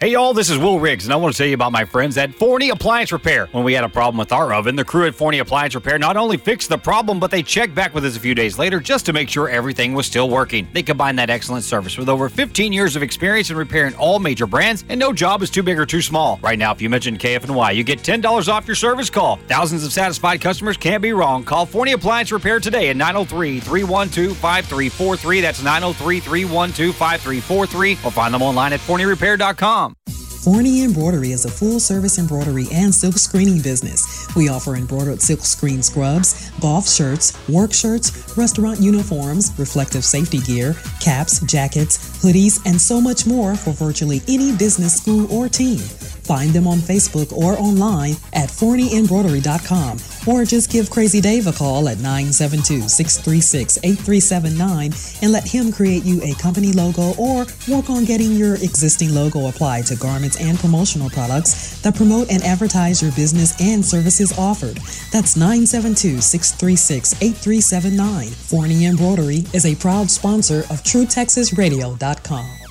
Hey 0.00 0.12
y'all, 0.12 0.32
this 0.32 0.48
is 0.48 0.58
Will 0.58 0.78
Riggs, 0.78 1.06
and 1.06 1.12
I 1.12 1.16
want 1.16 1.34
to 1.34 1.38
tell 1.38 1.48
you 1.48 1.54
about 1.54 1.72
my 1.72 1.84
friends 1.84 2.16
at 2.18 2.32
Forney 2.32 2.68
Appliance 2.68 3.10
Repair. 3.10 3.48
When 3.50 3.64
we 3.64 3.72
had 3.72 3.82
a 3.82 3.88
problem 3.88 4.16
with 4.16 4.30
our 4.30 4.52
oven, 4.54 4.76
the 4.76 4.84
crew 4.84 5.08
at 5.08 5.14
Forney 5.16 5.40
Appliance 5.40 5.74
Repair 5.74 5.98
not 5.98 6.16
only 6.16 6.36
fixed 6.36 6.68
the 6.68 6.78
problem, 6.78 7.18
but 7.18 7.32
they 7.32 7.42
checked 7.42 7.74
back 7.74 7.94
with 7.94 8.04
us 8.04 8.16
a 8.16 8.20
few 8.20 8.32
days 8.32 8.60
later 8.60 8.78
just 8.78 9.06
to 9.06 9.12
make 9.12 9.28
sure 9.28 9.48
everything 9.48 9.94
was 9.94 10.06
still 10.06 10.30
working. 10.30 10.68
They 10.72 10.84
combine 10.84 11.16
that 11.16 11.30
excellent 11.30 11.64
service 11.64 11.98
with 11.98 12.08
over 12.08 12.28
15 12.28 12.72
years 12.72 12.94
of 12.94 13.02
experience 13.02 13.50
in 13.50 13.56
repairing 13.56 13.96
all 13.96 14.20
major 14.20 14.46
brands, 14.46 14.84
and 14.88 15.00
no 15.00 15.12
job 15.12 15.42
is 15.42 15.50
too 15.50 15.64
big 15.64 15.80
or 15.80 15.84
too 15.84 16.00
small. 16.00 16.38
Right 16.44 16.60
now, 16.60 16.70
if 16.70 16.80
you 16.80 16.88
mention 16.88 17.18
KFNY, 17.18 17.74
you 17.74 17.82
get 17.82 17.98
$10 17.98 18.48
off 18.48 18.68
your 18.68 18.76
service 18.76 19.10
call. 19.10 19.40
Thousands 19.48 19.84
of 19.84 19.92
satisfied 19.92 20.40
customers 20.40 20.76
can't 20.76 21.02
be 21.02 21.12
wrong. 21.12 21.42
Call 21.42 21.66
Forney 21.66 21.90
Appliance 21.90 22.30
Repair 22.30 22.60
today 22.60 22.90
at 22.90 22.96
903 22.96 23.58
312 23.58 24.36
5343. 24.36 25.40
That's 25.40 25.60
903 25.60 26.20
312 26.20 26.94
5343, 26.94 27.92
or 28.04 28.12
find 28.12 28.32
them 28.32 28.42
online 28.42 28.72
at 28.72 28.78
forneyrepair.com. 28.78 29.87
Forney 30.44 30.82
Embroidery 30.84 31.32
is 31.32 31.44
a 31.44 31.50
full 31.50 31.80
service 31.80 32.18
embroidery 32.18 32.66
and 32.72 32.94
silk 32.94 33.16
screening 33.18 33.60
business. 33.60 34.28
We 34.36 34.48
offer 34.48 34.76
embroidered 34.76 35.20
silk 35.20 35.40
screen 35.40 35.82
scrubs, 35.82 36.50
golf 36.60 36.88
shirts, 36.88 37.36
work 37.48 37.74
shirts, 37.74 38.36
restaurant 38.36 38.80
uniforms, 38.80 39.52
reflective 39.58 40.04
safety 40.04 40.38
gear, 40.38 40.74
caps, 41.00 41.40
jackets, 41.40 41.98
hoodies, 42.22 42.64
and 42.66 42.80
so 42.80 43.00
much 43.00 43.26
more 43.26 43.56
for 43.56 43.72
virtually 43.72 44.22
any 44.28 44.56
business, 44.56 44.96
school, 44.96 45.30
or 45.32 45.48
team. 45.48 45.80
Find 46.28 46.50
them 46.50 46.66
on 46.66 46.76
Facebook 46.76 47.32
or 47.32 47.58
online 47.58 48.12
at 48.34 48.50
forneyembroidery.com 48.50 49.96
or 50.26 50.44
just 50.44 50.70
give 50.70 50.90
Crazy 50.90 51.22
Dave 51.22 51.46
a 51.46 51.52
call 51.52 51.88
at 51.88 51.96
972 52.00 52.86
636 52.86 53.78
8379 53.82 54.92
and 55.22 55.32
let 55.32 55.48
him 55.48 55.72
create 55.72 56.04
you 56.04 56.20
a 56.22 56.34
company 56.34 56.72
logo 56.72 57.14
or 57.16 57.46
work 57.66 57.88
on 57.88 58.04
getting 58.04 58.32
your 58.32 58.56
existing 58.56 59.14
logo 59.14 59.48
applied 59.48 59.86
to 59.86 59.96
garments 59.96 60.38
and 60.38 60.58
promotional 60.58 61.08
products 61.08 61.80
that 61.80 61.96
promote 61.96 62.30
and 62.30 62.42
advertise 62.44 63.00
your 63.00 63.12
business 63.12 63.58
and 63.58 63.82
services 63.82 64.38
offered. 64.38 64.76
That's 65.10 65.34
972 65.34 66.20
636 66.20 67.14
8379. 67.22 68.28
Forney 68.28 68.84
Embroidery 68.84 69.44
is 69.54 69.64
a 69.64 69.74
proud 69.76 70.10
sponsor 70.10 70.58
of 70.68 70.82
TrueTexasRadio.com. 70.82 72.67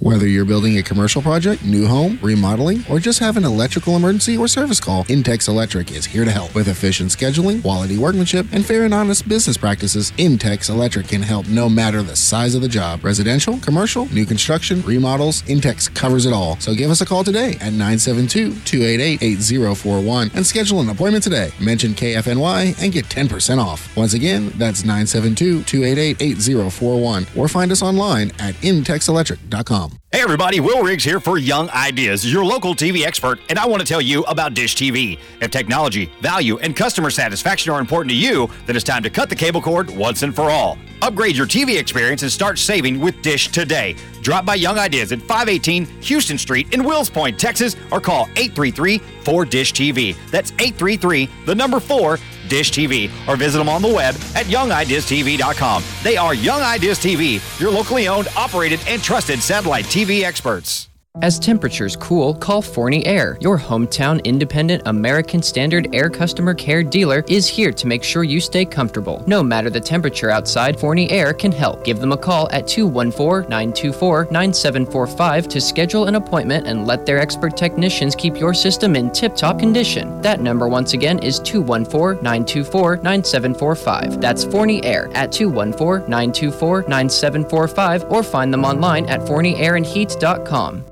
Whether 0.00 0.28
you're 0.28 0.44
building 0.44 0.76
a 0.76 0.82
commercial 0.82 1.22
project, 1.22 1.64
new 1.64 1.86
home, 1.86 2.18
remodeling, 2.20 2.84
or 2.90 2.98
just 2.98 3.18
have 3.20 3.38
an 3.38 3.44
electrical 3.44 3.96
emergency 3.96 4.36
or 4.36 4.46
service 4.46 4.78
call, 4.78 5.04
Intex 5.04 5.48
Electric 5.48 5.90
is 5.90 6.04
here 6.04 6.26
to 6.26 6.30
help. 6.30 6.54
With 6.54 6.68
efficient 6.68 7.08
scheduling, 7.08 7.62
quality 7.62 7.96
workmanship, 7.96 8.46
and 8.52 8.62
fair 8.64 8.84
and 8.84 8.92
honest 8.92 9.26
business 9.26 9.56
practices, 9.56 10.12
Intex 10.18 10.68
Electric 10.68 11.08
can 11.08 11.22
help 11.22 11.48
no 11.48 11.70
matter 11.70 12.02
the 12.02 12.14
size 12.14 12.54
of 12.54 12.60
the 12.60 12.68
job. 12.68 13.06
Residential, 13.06 13.58
commercial, 13.60 14.04
new 14.12 14.26
construction, 14.26 14.82
remodels, 14.82 15.40
Intex 15.44 15.94
covers 15.94 16.26
it 16.26 16.34
all. 16.34 16.60
So 16.60 16.74
give 16.74 16.90
us 16.90 17.00
a 17.00 17.06
call 17.06 17.24
today 17.24 17.52
at 17.62 17.72
972-288-8041 17.72 20.34
and 20.34 20.46
schedule 20.46 20.82
an 20.82 20.90
appointment 20.90 21.24
today. 21.24 21.52
Mention 21.58 21.94
KFNY 21.94 22.82
and 22.82 22.92
get 22.92 23.06
10% 23.06 23.64
off. 23.64 23.96
Once 23.96 24.12
again, 24.12 24.52
that's 24.56 24.82
972-288-8041 24.82 27.34
or 27.34 27.48
find 27.48 27.72
us 27.72 27.80
online 27.80 28.30
at 28.38 28.54
intexelectric.com. 28.56 29.85
Hey 30.12 30.22
everybody, 30.22 30.60
Will 30.60 30.82
Riggs 30.82 31.04
here 31.04 31.20
for 31.20 31.38
Young 31.38 31.68
Ideas, 31.70 32.30
your 32.30 32.44
local 32.44 32.74
TV 32.74 33.04
expert, 33.04 33.38
and 33.50 33.58
I 33.58 33.66
want 33.66 33.80
to 33.80 33.86
tell 33.86 34.00
you 34.00 34.22
about 34.24 34.54
Dish 34.54 34.74
TV. 34.74 35.18
If 35.40 35.50
technology, 35.50 36.10
value, 36.20 36.58
and 36.58 36.74
customer 36.74 37.10
satisfaction 37.10 37.72
are 37.72 37.80
important 37.80 38.10
to 38.10 38.16
you, 38.16 38.48
then 38.66 38.76
it's 38.76 38.84
time 38.84 39.02
to 39.02 39.10
cut 39.10 39.28
the 39.28 39.34
cable 39.34 39.60
cord 39.60 39.90
once 39.90 40.22
and 40.22 40.34
for 40.34 40.50
all. 40.50 40.78
Upgrade 41.02 41.36
your 41.36 41.46
TV 41.46 41.78
experience 41.78 42.22
and 42.22 42.32
start 42.32 42.58
saving 42.58 42.98
with 42.98 43.20
Dish 43.22 43.48
today. 43.48 43.94
Drop 44.22 44.46
by 44.46 44.54
Young 44.54 44.78
Ideas 44.78 45.12
at 45.12 45.20
518 45.20 45.84
Houston 46.02 46.38
Street 46.38 46.72
in 46.72 46.82
Wills 46.82 47.10
Point, 47.10 47.38
Texas, 47.38 47.76
or 47.92 48.00
call 48.00 48.22
833 48.36 48.98
4 48.98 49.44
Dish 49.44 49.72
TV. 49.72 50.16
That's 50.30 50.52
833 50.52 51.28
the 51.44 51.54
number 51.54 51.80
4 51.80 52.18
Dish 52.48 52.70
TV, 52.72 53.10
or 53.28 53.36
visit 53.36 53.58
them 53.58 53.68
on 53.68 53.82
the 53.82 53.88
web 53.88 54.14
at 54.34 54.46
youngideastv.com. 54.46 55.84
They 56.02 56.16
are 56.16 56.34
Young 56.34 56.62
Ideas 56.62 56.98
TV, 56.98 57.40
your 57.60 57.70
locally 57.70 58.08
owned, 58.08 58.28
operated, 58.36 58.80
and 58.86 59.02
trusted 59.02 59.42
satellite 59.42 59.84
TV 59.86 60.22
experts. 60.22 60.88
As 61.22 61.38
temperatures 61.38 61.96
cool, 61.96 62.34
call 62.34 62.60
Forney 62.60 63.06
Air. 63.06 63.38
Your 63.40 63.58
hometown 63.58 64.22
independent 64.24 64.82
American 64.84 65.42
Standard 65.42 65.88
Air 65.94 66.10
customer 66.10 66.52
care 66.52 66.82
dealer 66.82 67.24
is 67.26 67.48
here 67.48 67.72
to 67.72 67.86
make 67.86 68.04
sure 68.04 68.22
you 68.22 68.38
stay 68.38 68.66
comfortable. 68.66 69.24
No 69.26 69.42
matter 69.42 69.70
the 69.70 69.80
temperature 69.80 70.28
outside, 70.28 70.78
Forney 70.78 71.10
Air 71.10 71.32
can 71.32 71.52
help. 71.52 71.84
Give 71.84 72.00
them 72.00 72.12
a 72.12 72.18
call 72.18 72.50
at 72.52 72.68
214 72.68 73.48
924 73.48 74.28
9745 74.30 75.48
to 75.48 75.60
schedule 75.60 76.04
an 76.04 76.16
appointment 76.16 76.66
and 76.66 76.86
let 76.86 77.06
their 77.06 77.18
expert 77.18 77.56
technicians 77.56 78.14
keep 78.14 78.38
your 78.38 78.52
system 78.52 78.94
in 78.94 79.10
tip 79.10 79.34
top 79.34 79.58
condition. 79.58 80.20
That 80.20 80.42
number, 80.42 80.68
once 80.68 80.92
again, 80.92 81.18
is 81.20 81.40
214 81.40 82.22
924 82.22 82.96
9745. 82.96 84.20
That's 84.20 84.44
Forney 84.44 84.84
Air 84.84 85.08
at 85.14 85.32
214 85.32 86.10
924 86.10 86.82
9745 86.82 88.04
or 88.10 88.22
find 88.22 88.52
them 88.52 88.66
online 88.66 89.06
at 89.06 89.20
forneyairandheat.com. 89.20 90.84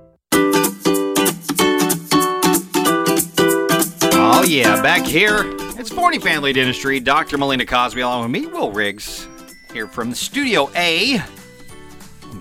Oh 4.45 4.47
yeah, 4.47 4.83
back 4.83 5.07
here. 5.07 5.41
It's 5.79 5.91
Forney 5.91 6.19
Family 6.19 6.53
Dentistry. 6.53 7.01
Dr. 7.01 7.39
Melina 7.39 7.65
Cosby 7.65 8.03
along 8.03 8.25
with 8.25 8.31
me, 8.31 8.47
Will 8.47 8.71
Riggs, 8.71 9.27
here 9.73 9.87
from 9.87 10.13
Studio 10.13 10.71
A. 10.77 11.23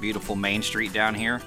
Beautiful 0.03 0.35
Main 0.35 0.61
Street 0.61 0.91
down 0.91 1.15
here. 1.15 1.41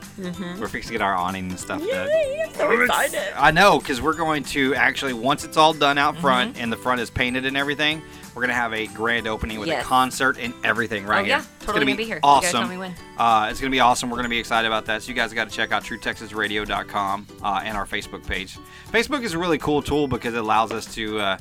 We're 0.59 0.67
fixing 0.69 0.89
to 0.89 0.93
get 0.95 1.03
our 1.03 1.15
awning 1.15 1.51
and 1.51 1.61
stuff 1.61 1.87
done. 1.87 2.09
I'm 2.09 2.55
so 2.55 2.71
excited. 2.71 3.23
I 3.37 3.51
know, 3.51 3.79
because 3.79 4.01
we're 4.01 4.15
going 4.17 4.45
to 4.45 4.75
actually, 4.75 5.13
once 5.13 5.45
it's 5.45 5.59
all 5.59 5.75
done 5.75 5.99
out 5.99 6.17
front 6.17 6.59
and 6.59 6.73
the 6.73 6.77
front 6.79 7.03
is 7.03 7.11
painted 7.11 7.45
and 7.45 7.55
everything, 7.55 8.01
we're 8.35 8.41
going 8.41 8.49
to 8.49 8.55
have 8.55 8.73
a 8.73 8.87
grand 8.89 9.27
opening 9.27 9.59
with 9.61 9.69
Yes. 9.69 9.85
a 9.85 9.87
concert 9.87 10.39
and 10.41 10.55
everything 10.65 11.05
right 11.05 11.21
Oh, 11.21 11.25
here. 11.25 11.29
yeah. 11.37 11.39
It's 11.41 11.67
Totally 11.67 11.75
gonna 11.81 11.85
gonna 11.85 11.97
be 11.99 12.05
here. 12.05 12.21
Awesome. 12.23 12.61
tell 12.63 12.69
me 12.69 12.79
when. 12.79 12.95
Uh, 13.19 13.49
it's 13.51 13.61
going 13.61 13.71
to 13.71 13.75
be 13.77 13.81
awesome. 13.81 14.09
We're 14.09 14.17
going 14.17 14.25
to 14.25 14.31
be 14.31 14.39
excited 14.39 14.67
about 14.67 14.87
that. 14.87 15.03
So 15.03 15.09
you 15.11 15.15
guys 15.15 15.35
got 15.35 15.51
to 15.51 15.55
check 15.55 15.71
out 15.73 15.85
TrueTexasRadio.com 15.85 17.27
uh, 17.43 17.61
and 17.63 17.77
our 17.77 17.85
Facebook 17.87 18.27
page. 18.27 18.57
Facebook 18.91 19.23
is 19.23 19.35
a 19.35 19.39
really 19.39 19.59
cool 19.59 19.83
tool 19.83 20.09
because 20.09 20.33
it 20.33 20.39
allows 20.41 20.73
us 20.73 20.93
to 20.95 21.19
uh, 21.21 21.39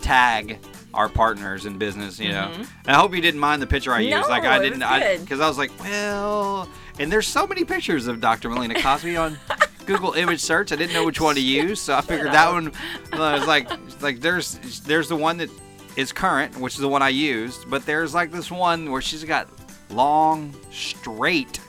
tag 0.00 0.58
our 0.94 1.08
partners 1.08 1.66
in 1.66 1.78
business. 1.78 2.18
You 2.18 2.30
know, 2.30 2.52
and 2.54 2.68
I 2.86 2.94
hope 2.94 3.14
you 3.14 3.20
didn't 3.20 3.40
mind 3.40 3.60
the 3.60 3.66
picture 3.66 3.92
I 3.92 4.00
used. 4.00 4.16
Mm-hmm. 4.16 4.30
Like 4.30 4.44
I 4.44 4.58
didn't, 4.58 4.80
was 4.80 4.88
I 4.88 5.18
because 5.18 5.40
I 5.40 5.48
was 5.48 5.58
like, 5.58 5.72
well, 5.80 6.68
and 6.98 7.10
there's 7.10 7.26
so 7.26 7.46
many 7.46 7.64
pictures 7.64 8.06
of 8.06 8.20
Dr. 8.20 8.48
Melina 8.48 8.80
Cosby 8.80 9.16
on. 9.16 9.38
Google 9.86 10.14
image 10.14 10.40
search. 10.40 10.72
I 10.72 10.76
didn't 10.76 10.94
know 10.94 11.04
which 11.04 11.20
one 11.20 11.34
to 11.34 11.42
use, 11.42 11.78
so 11.78 11.94
I 11.94 12.00
figured 12.00 12.32
that 12.32 12.50
one 12.50 12.72
I 13.12 13.34
was 13.34 13.46
like, 13.46 13.68
like 14.00 14.18
there's 14.20 14.54
there's 14.80 15.10
the 15.10 15.16
one 15.16 15.36
that 15.36 15.50
is 15.96 16.12
current, 16.12 16.58
which 16.58 16.74
is 16.74 16.80
the 16.80 16.88
one 16.88 17.02
I 17.02 17.10
used, 17.10 17.68
but 17.68 17.84
there's 17.86 18.14
like 18.14 18.32
this 18.32 18.50
one 18.50 18.90
where 18.90 19.02
she's 19.02 19.24
got 19.24 19.48
long, 19.90 20.54
straight, 20.70 21.60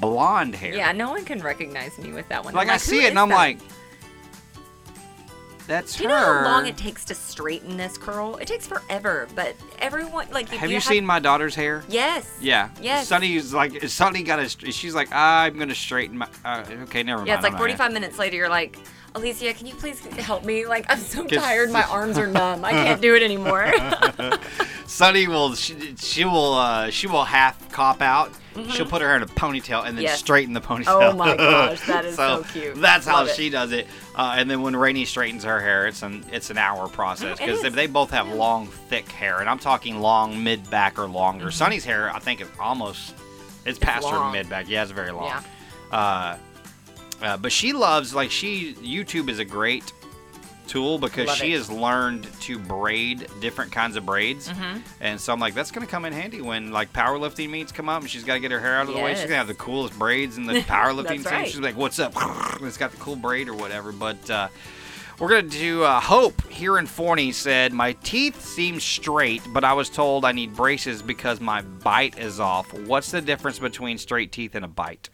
blonde 0.00 0.54
hair. 0.54 0.74
Yeah, 0.74 0.92
no 0.92 1.10
one 1.10 1.24
can 1.24 1.40
recognize 1.40 1.96
me 1.98 2.12
with 2.12 2.28
that 2.28 2.44
one. 2.44 2.54
Like, 2.54 2.68
I'm 2.68 2.74
I 2.74 2.78
see 2.78 3.04
it 3.04 3.10
and 3.10 3.18
I'm 3.18 3.28
that? 3.28 3.34
like, 3.34 3.58
that's 5.66 5.96
Do 5.96 6.04
you 6.04 6.08
her. 6.10 6.14
know 6.14 6.44
how 6.44 6.44
long 6.44 6.66
it 6.66 6.76
takes 6.76 7.04
to 7.06 7.14
straighten 7.14 7.76
this 7.76 7.96
curl? 7.98 8.36
It 8.36 8.46
takes 8.48 8.66
forever, 8.66 9.28
but 9.34 9.54
everyone 9.78 10.28
like. 10.30 10.48
Have 10.50 10.70
you 10.70 10.80
seen 10.80 11.04
my 11.06 11.18
daughter's 11.18 11.54
hair? 11.54 11.84
Yes. 11.88 12.36
Yeah. 12.40 12.70
Yes. 12.80 13.08
Sunny's 13.08 13.52
like, 13.54 13.82
Sunny 13.88 14.22
got 14.22 14.38
a. 14.40 14.48
She's 14.48 14.94
like, 14.94 15.08
I'm 15.12 15.58
gonna 15.58 15.74
straighten 15.74 16.18
my. 16.18 16.28
Uh, 16.44 16.64
okay, 16.84 17.02
never 17.02 17.18
mind. 17.18 17.28
Yeah, 17.28 17.34
it's 17.34 17.44
like 17.44 17.56
45 17.56 17.92
minutes 17.92 18.18
later. 18.18 18.36
You're 18.36 18.48
like, 18.48 18.78
Alicia, 19.16 19.54
can 19.54 19.66
you 19.66 19.74
please 19.74 20.00
help 20.16 20.44
me? 20.44 20.66
Like, 20.66 20.86
I'm 20.88 20.98
so 20.98 21.24
tired. 21.26 21.70
My 21.70 21.84
arms 21.84 22.18
are 22.18 22.26
numb. 22.26 22.64
I 22.64 22.72
can't 22.72 23.00
do 23.00 23.14
it 23.14 23.22
anymore. 23.22 23.72
Sunny 24.86 25.28
will 25.28 25.54
she, 25.54 25.94
she 25.96 26.24
will 26.24 26.54
uh, 26.54 26.90
she 26.90 27.06
will 27.06 27.24
half 27.24 27.70
cop 27.72 28.02
out. 28.02 28.30
She'll 28.70 28.86
put 28.86 29.02
her 29.02 29.08
hair 29.08 29.16
in 29.16 29.22
a 29.22 29.26
ponytail 29.26 29.78
and 29.84 29.88
then 29.88 29.94
Mm-hmm. 29.94 30.02
Yes. 30.02 30.18
straighten 30.20 30.52
the 30.54 30.60
ponytail. 30.60 31.10
Oh 31.12 31.12
my 31.12 31.36
gosh, 31.36 31.80
that 31.86 32.04
is 32.04 32.14
so 32.16 32.44
cute. 32.52 32.76
That's 32.76 33.04
how 33.06 33.16
Love 33.16 33.28
it. 33.28 33.34
she 33.36 33.50
does 33.50 33.72
it. 33.72 33.86
Uh, 34.14 34.34
and 34.36 34.48
then 34.48 34.62
when 34.62 34.76
Rainey 34.76 35.04
straightens 35.04 35.42
her 35.44 35.60
hair, 35.60 35.86
it's 35.88 36.02
an 36.02 36.24
it's 36.32 36.50
an 36.50 36.58
hour 36.58 36.88
process 36.88 37.38
Oh, 37.40 37.44
because 37.46 37.64
is. 37.64 37.72
they 37.74 37.86
both 37.88 38.10
have 38.10 38.28
long, 38.32 38.66
thick 38.66 39.08
hair, 39.08 39.40
and 39.40 39.48
I'm 39.48 39.58
talking 39.58 40.00
long 40.00 40.42
mid 40.44 40.68
back 40.70 40.98
or 40.98 41.06
longer. 41.06 41.50
Sunny's 41.50 41.84
hair, 41.84 42.10
I 42.14 42.18
think, 42.20 42.40
is 42.40 42.48
almost 42.60 43.14
it's 43.64 43.78
past 43.78 44.06
her 44.08 44.16
long. 44.16 44.32
mid 44.32 44.48
back. 44.48 44.68
Yeah, 44.68 44.82
it's 44.82 44.92
very 44.92 45.10
long. 45.12 45.26
Yeah. 45.26 45.42
Uh, 45.96 46.36
uh, 47.22 47.36
but 47.36 47.52
she 47.52 47.72
loves 47.72 48.14
like 48.14 48.30
she 48.30 48.74
YouTube 48.74 49.28
is 49.28 49.38
a 49.38 49.44
great 49.44 49.92
tool 50.66 50.98
because 50.98 51.26
Love 51.26 51.36
she 51.36 51.52
it. 51.52 51.58
has 51.58 51.70
learned 51.70 52.24
to 52.40 52.58
braid 52.58 53.26
different 53.40 53.70
kinds 53.70 53.96
of 53.96 54.06
braids. 54.06 54.48
Mm-hmm. 54.48 54.78
And 55.00 55.20
so 55.20 55.32
I'm 55.32 55.38
like, 55.38 55.52
that's 55.54 55.70
gonna 55.70 55.86
come 55.86 56.04
in 56.06 56.12
handy 56.12 56.40
when 56.40 56.72
like 56.72 56.92
powerlifting 56.92 57.50
meets 57.50 57.70
come 57.70 57.88
up 57.88 58.00
and 58.00 58.10
she's 58.10 58.24
got 58.24 58.34
to 58.34 58.40
get 58.40 58.50
her 58.50 58.60
hair 58.60 58.76
out 58.76 58.88
of 58.88 58.94
the 58.94 59.00
way. 59.00 59.14
She's 59.14 59.24
gonna 59.24 59.36
have 59.36 59.46
the 59.46 59.54
coolest 59.54 59.98
braids 59.98 60.38
in 60.38 60.46
the 60.46 60.54
powerlifting 60.62 61.22
team. 61.22 61.24
right. 61.24 61.46
She's 61.46 61.60
like, 61.60 61.76
what's 61.76 61.98
up? 61.98 62.14
it's 62.62 62.78
got 62.78 62.92
the 62.92 62.96
cool 62.96 63.16
braid 63.16 63.48
or 63.48 63.54
whatever. 63.54 63.92
But 63.92 64.30
uh, 64.30 64.48
We're 65.18 65.28
gonna 65.28 65.42
do 65.42 65.82
uh, 65.84 66.00
Hope 66.00 66.48
here 66.48 66.78
in 66.78 66.86
Forney 66.86 67.30
said 67.32 67.72
my 67.74 67.92
teeth 67.92 68.42
seem 68.42 68.80
straight, 68.80 69.42
but 69.52 69.64
I 69.64 69.74
was 69.74 69.90
told 69.90 70.24
I 70.24 70.32
need 70.32 70.54
braces 70.56 71.02
because 71.02 71.40
my 71.40 71.60
bite 71.60 72.18
is 72.18 72.40
off. 72.40 72.72
What's 72.72 73.10
the 73.10 73.20
difference 73.20 73.58
between 73.58 73.98
straight 73.98 74.32
teeth 74.32 74.54
and 74.54 74.64
a 74.64 74.68
bite? 74.68 75.10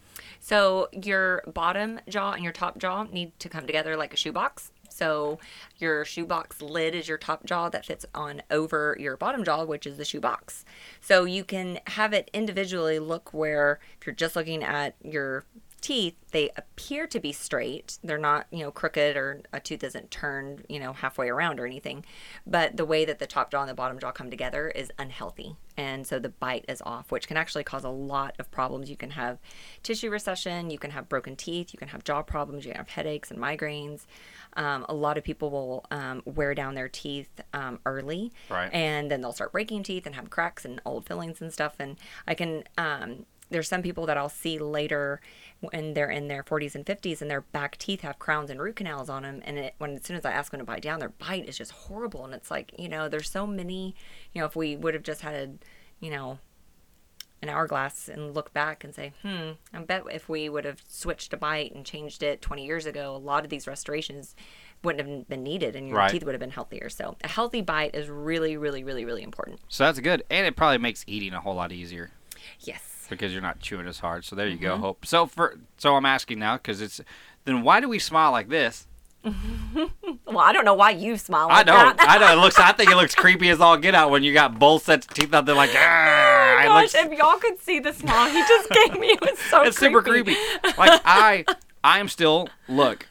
So 0.50 0.88
your 0.90 1.44
bottom 1.46 2.00
jaw 2.08 2.32
and 2.32 2.42
your 2.42 2.52
top 2.52 2.76
jaw 2.76 3.04
need 3.04 3.38
to 3.38 3.48
come 3.48 3.68
together 3.68 3.96
like 3.96 4.12
a 4.12 4.16
shoebox. 4.16 4.72
So 4.88 5.38
your 5.78 6.04
shoebox 6.04 6.60
lid 6.60 6.92
is 6.92 7.06
your 7.06 7.18
top 7.18 7.46
jaw 7.46 7.68
that 7.68 7.86
fits 7.86 8.04
on 8.16 8.42
over 8.50 8.96
your 8.98 9.16
bottom 9.16 9.44
jaw, 9.44 9.64
which 9.64 9.86
is 9.86 9.96
the 9.96 10.04
shoebox. 10.04 10.64
So 11.00 11.24
you 11.24 11.44
can 11.44 11.78
have 11.86 12.12
it 12.12 12.32
individually 12.32 12.98
look 12.98 13.32
where 13.32 13.78
if 14.00 14.08
you're 14.08 14.12
just 14.12 14.34
looking 14.34 14.64
at 14.64 14.96
your 15.04 15.44
teeth, 15.81 16.14
they 16.33 16.51
appear 16.57 17.07
to 17.09 17.19
be 17.21 17.33
straight. 17.33 17.99
They're 18.05 18.19
not, 18.19 18.47
you 18.51 18.61
know, 18.61 18.71
crooked 18.71 19.16
or 19.16 19.40
a 19.53 19.61
tooth 19.61 19.83
isn't 19.83 20.11
turned, 20.11 20.64
you 20.69 20.79
know, 20.79 20.93
halfway 20.93 21.29
around 21.29 21.59
or 21.61 21.66
anything. 21.66 22.05
But 22.47 22.77
the 22.77 22.85
way 22.85 23.05
that 23.05 23.19
the 23.19 23.27
top 23.27 23.51
jaw 23.51 23.61
and 23.62 23.71
the 23.71 23.75
bottom 23.75 23.99
jaw 23.99 24.12
come 24.12 24.31
together 24.31 24.69
is 24.69 24.90
unhealthy. 24.99 25.57
And 25.77 26.07
so 26.07 26.19
the 26.19 26.29
bite 26.29 26.64
is 26.69 26.83
off, 26.85 27.11
which 27.11 27.27
can 27.27 27.37
actually 27.37 27.64
cause 27.64 27.85
a 27.85 27.88
lot 27.88 28.35
of 28.38 28.51
problems. 28.51 28.90
You 28.90 28.97
can 28.97 29.11
have 29.11 29.38
tissue 29.83 30.11
recession, 30.11 30.71
you 30.71 30.79
can 30.79 30.90
have 30.90 31.09
broken 31.09 31.37
teeth, 31.37 31.73
you 31.73 31.79
can 31.79 31.88
have 31.88 32.05
jaw 32.05 32.23
problems, 32.23 32.64
you 32.64 32.73
can 32.73 32.79
have 32.79 32.88
headaches 32.90 33.31
and 33.31 33.40
migraines. 33.40 34.05
Um, 34.55 34.85
a 34.88 34.95
lot 34.95 35.16
of 35.16 35.25
people 35.25 35.51
will 35.51 35.87
um, 35.90 36.23
wear 36.27 36.55
down 36.55 36.75
their 36.75 36.88
teeth 36.88 37.31
um, 37.55 37.79
early, 37.87 38.33
Right. 38.51 38.69
and 38.75 39.11
then 39.11 39.21
they'll 39.21 39.33
start 39.33 39.53
breaking 39.53 39.85
teeth 39.85 40.07
and 40.07 40.14
have 40.16 40.29
cracks 40.29 40.64
and 40.64 40.83
old 40.85 41.07
fillings 41.07 41.40
and 41.40 41.53
stuff. 41.53 41.77
And 41.79 41.97
I 42.27 42.35
can, 42.35 42.64
um, 42.77 43.27
there's 43.50 43.68
some 43.68 43.82
people 43.82 44.06
that 44.06 44.16
I'll 44.16 44.28
see 44.28 44.58
later 44.58 45.20
when 45.60 45.94
they're 45.94 46.10
in 46.10 46.28
their 46.28 46.42
40s 46.42 46.74
and 46.74 46.86
50s 46.86 47.20
and 47.20 47.30
their 47.30 47.42
back 47.42 47.76
teeth 47.76 48.00
have 48.00 48.18
crowns 48.18 48.50
and 48.50 48.60
root 48.60 48.76
canals 48.76 49.10
on 49.10 49.22
them. 49.24 49.42
And 49.44 49.58
it, 49.58 49.74
when 49.78 49.96
as 49.96 50.04
soon 50.04 50.16
as 50.16 50.24
I 50.24 50.32
ask 50.32 50.50
them 50.52 50.60
to 50.60 50.64
bite 50.64 50.82
down, 50.82 51.00
their 51.00 51.10
bite 51.10 51.48
is 51.48 51.58
just 51.58 51.72
horrible. 51.72 52.24
And 52.24 52.32
it's 52.32 52.50
like, 52.50 52.72
you 52.78 52.88
know, 52.88 53.08
there's 53.08 53.30
so 53.30 53.46
many, 53.46 53.94
you 54.32 54.40
know, 54.40 54.46
if 54.46 54.56
we 54.56 54.76
would 54.76 54.94
have 54.94 55.02
just 55.02 55.20
had, 55.20 55.58
you 56.00 56.10
know, 56.10 56.38
an 57.42 57.48
hourglass 57.48 58.08
and 58.08 58.34
look 58.34 58.52
back 58.52 58.84
and 58.84 58.94
say, 58.94 59.12
hmm, 59.22 59.52
I 59.72 59.80
bet 59.80 60.02
if 60.12 60.28
we 60.28 60.48
would 60.48 60.64
have 60.64 60.82
switched 60.88 61.32
a 61.32 61.36
bite 61.36 61.74
and 61.74 61.84
changed 61.86 62.22
it 62.22 62.42
20 62.42 62.64
years 62.64 62.86
ago, 62.86 63.16
a 63.16 63.18
lot 63.18 63.44
of 63.44 63.50
these 63.50 63.66
restorations 63.66 64.36
wouldn't 64.84 65.06
have 65.08 65.28
been 65.28 65.42
needed 65.42 65.74
and 65.74 65.88
your 65.88 65.98
Right. 65.98 66.10
teeth 66.10 66.24
would 66.24 66.34
have 66.34 66.40
been 66.40 66.50
healthier. 66.50 66.88
So 66.90 67.16
a 67.24 67.28
healthy 67.28 67.62
bite 67.62 67.94
is 67.94 68.08
really, 68.08 68.56
really, 68.56 68.84
really, 68.84 69.04
really 69.04 69.22
important. 69.22 69.60
So 69.68 69.84
that's 69.84 69.98
good, 70.00 70.22
and 70.30 70.46
it 70.46 70.54
probably 70.56 70.78
makes 70.78 71.04
eating 71.06 71.32
a 71.32 71.40
whole 71.40 71.54
lot 71.54 71.72
easier 71.72 72.10
Yes. 72.60 73.06
because 73.08 73.32
you're 73.32 73.42
not 73.42 73.60
chewing 73.60 73.86
as 73.86 73.98
hard. 74.00 74.24
So 74.24 74.34
there 74.36 74.48
you 74.48 74.56
go, 74.58 74.74
Mm-hmm. 74.74 74.82
Hope. 74.82 75.06
So 75.06 75.26
for 75.26 75.58
so 75.78 75.96
I'm 75.96 76.06
asking 76.06 76.38
now 76.38 76.56
because 76.56 76.80
it's 76.80 77.00
then 77.44 77.62
why 77.62 77.80
do 77.80 77.88
we 77.88 77.98
smile 77.98 78.30
like 78.32 78.48
this? 78.48 78.86
Well, 80.26 80.38
I 80.38 80.52
don't 80.52 80.64
know 80.64 80.74
why 80.74 80.90
you 80.90 81.16
smile 81.16 81.48
I 81.50 81.58
like 81.58 81.66
know, 81.66 81.72
that. 81.74 81.96
I 81.98 82.18
know. 82.18 82.32
It 82.32 82.40
looks. 82.40 82.58
I 82.58 82.70
think 82.72 82.88
it 82.90 82.96
looks 82.96 83.14
creepy 83.16 83.48
as 83.50 83.60
all 83.60 83.76
get 83.76 83.94
out 83.96 84.10
when 84.10 84.22
you 84.22 84.32
got 84.32 84.58
both 84.60 84.84
sets 84.84 85.06
of 85.06 85.12
teeth 85.12 85.34
out 85.34 85.44
there 85.44 85.56
like. 85.56 85.70
"Ah," 85.74 86.62
it 86.62 86.66
Gosh, 86.66 86.82
looks- 86.82 86.94
if 86.94 87.18
y'all 87.18 87.36
could 87.38 87.58
see 87.60 87.80
the 87.80 87.92
smile 87.92 88.30
he 88.30 88.40
just 88.40 88.70
gave 88.70 88.98
me, 88.98 89.08
it 89.08 89.20
was 89.20 89.36
so 89.50 89.62
it's 89.62 89.76
super 89.76 90.02
creepy. 90.02 90.36
Like 90.78 91.00
I, 91.04 91.44
I'm 91.82 92.08
still 92.08 92.48
look. 92.68 93.08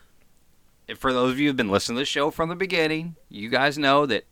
For 0.98 1.12
those 1.14 1.34
of 1.34 1.40
you 1.40 1.48
who've 1.50 1.58
been 1.58 1.70
listening 1.70 1.98
to 1.98 2.02
the 2.02 2.06
show 2.06 2.32
from 2.32 2.48
the 2.50 2.56
beginning, 2.56 3.16
you 3.28 3.50
guys 3.50 3.78
know 3.78 4.06
that 4.06 4.24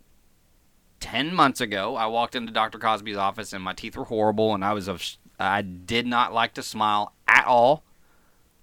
ten 1.00 1.34
months 1.34 1.62
ago 1.62 1.96
I 1.96 2.06
walked 2.08 2.36
into 2.36 2.52
Dr. 2.52 2.78
Cosby's 2.80 3.18
office 3.18 3.54
and 3.54 3.64
my 3.64 3.74
teeth 3.74 3.96
were 3.96 4.06
horrible, 4.06 4.54
and 4.54 4.64
I 4.64 4.74
was 4.74 4.88
of 4.88 5.04
I 5.40 5.62
did 5.62 6.08
not 6.08 6.34
like 6.34 6.54
to 6.56 6.64
smile 6.64 7.14
at 7.28 7.46
all, 7.46 7.84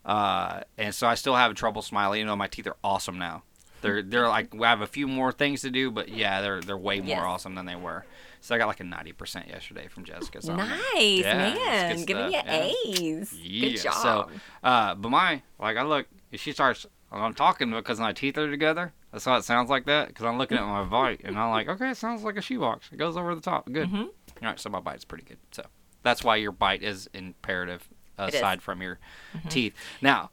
uh, 0.05 0.61
and 0.77 0.95
so 0.95 1.07
I 1.07 1.15
still 1.15 1.37
have 1.37 1.55
trouble 1.55 1.83
smiling. 1.83 2.21
You 2.21 2.27
know, 2.27 2.37
my 2.37 2.49
teeth 2.49 2.67
are 2.67 2.77
awesome 2.83 3.19
now. 3.19 3.43
They're 3.81 4.03
they're 4.03 4.29
like 4.29 4.53
we 4.55 4.63
have 4.67 4.81
a 4.81 4.87
few 4.87 5.07
more 5.07 5.31
things 5.33 5.61
to 5.63 5.71
do, 5.71 5.91
but 5.91 6.09
yeah, 6.09 6.41
they're 6.41 6.61
they're 6.61 6.77
way 6.77 7.01
more 7.01 7.09
Yes. 7.09 7.23
awesome 7.25 7.55
than 7.55 7.67
they 7.67 7.77
were. 7.77 8.05
So 8.41 8.55
I 8.55 8.59
got 8.59 8.67
like 8.67 8.81
a 8.81 8.85
ninety 8.85 9.13
percent 9.13 9.49
yesterday 9.49 9.89
from 9.89 10.05
Jessica. 10.05 10.41
So 10.43 10.57
Nice, 10.57 11.21
Yeah, 11.21 11.55
man. 11.55 12.05
Giving 12.05 12.27
you 12.27 12.31
yeah. 12.33 12.71
A's. 12.97 13.33
Yeah. 13.39 13.61
Good 13.71 13.77
job. 13.83 13.95
So, 13.95 14.29
uh, 14.63 14.95
but 14.95 15.09
my 15.11 15.43
like, 15.59 15.77
I 15.77 15.83
look. 15.83 16.07
She 16.35 16.53
starts, 16.53 16.85
I'm 17.13 17.35
talking 17.35 17.71
because 17.71 18.01
my 18.01 18.13
teeth 18.13 18.37
are 18.39 18.51
together. 18.51 18.93
That's 19.13 19.27
why 19.27 19.37
it 19.39 19.45
sounds 19.45 19.71
like 19.71 19.87
that. 19.87 20.09
Because 20.09 20.25
I'm 20.27 20.39
looking 20.39 20.59
at 20.59 20.65
my 20.65 20.85
bite 20.85 21.21
and 21.25 21.39
I'm 21.39 21.51
like, 21.51 21.69
okay, 21.69 21.91
it 21.91 21.97
sounds 21.97 22.25
like 22.25 22.37
a 22.37 22.43
shoebox. 22.43 22.89
It 22.93 22.97
goes 22.97 23.17
over 23.17 23.35
the 23.35 23.41
top. 23.41 23.71
Good. 23.71 23.89
Mm-hmm. 23.89 23.97
All 24.03 24.11
right, 24.43 24.59
so 24.59 24.69
my 24.71 24.81
bite's 24.81 25.05
pretty 25.05 25.25
good. 25.25 25.39
So 25.53 25.65
that's 26.03 26.25
why 26.25 26.37
your 26.37 26.53
bite 26.53 26.83
is 26.83 27.09
imperative 27.15 27.89
is. 28.19 28.25
Mm-hmm. 28.25 28.37
aside 28.37 28.63
from 28.63 28.83
your 28.83 28.99
teeth. 29.49 29.75
Now. 30.03 30.31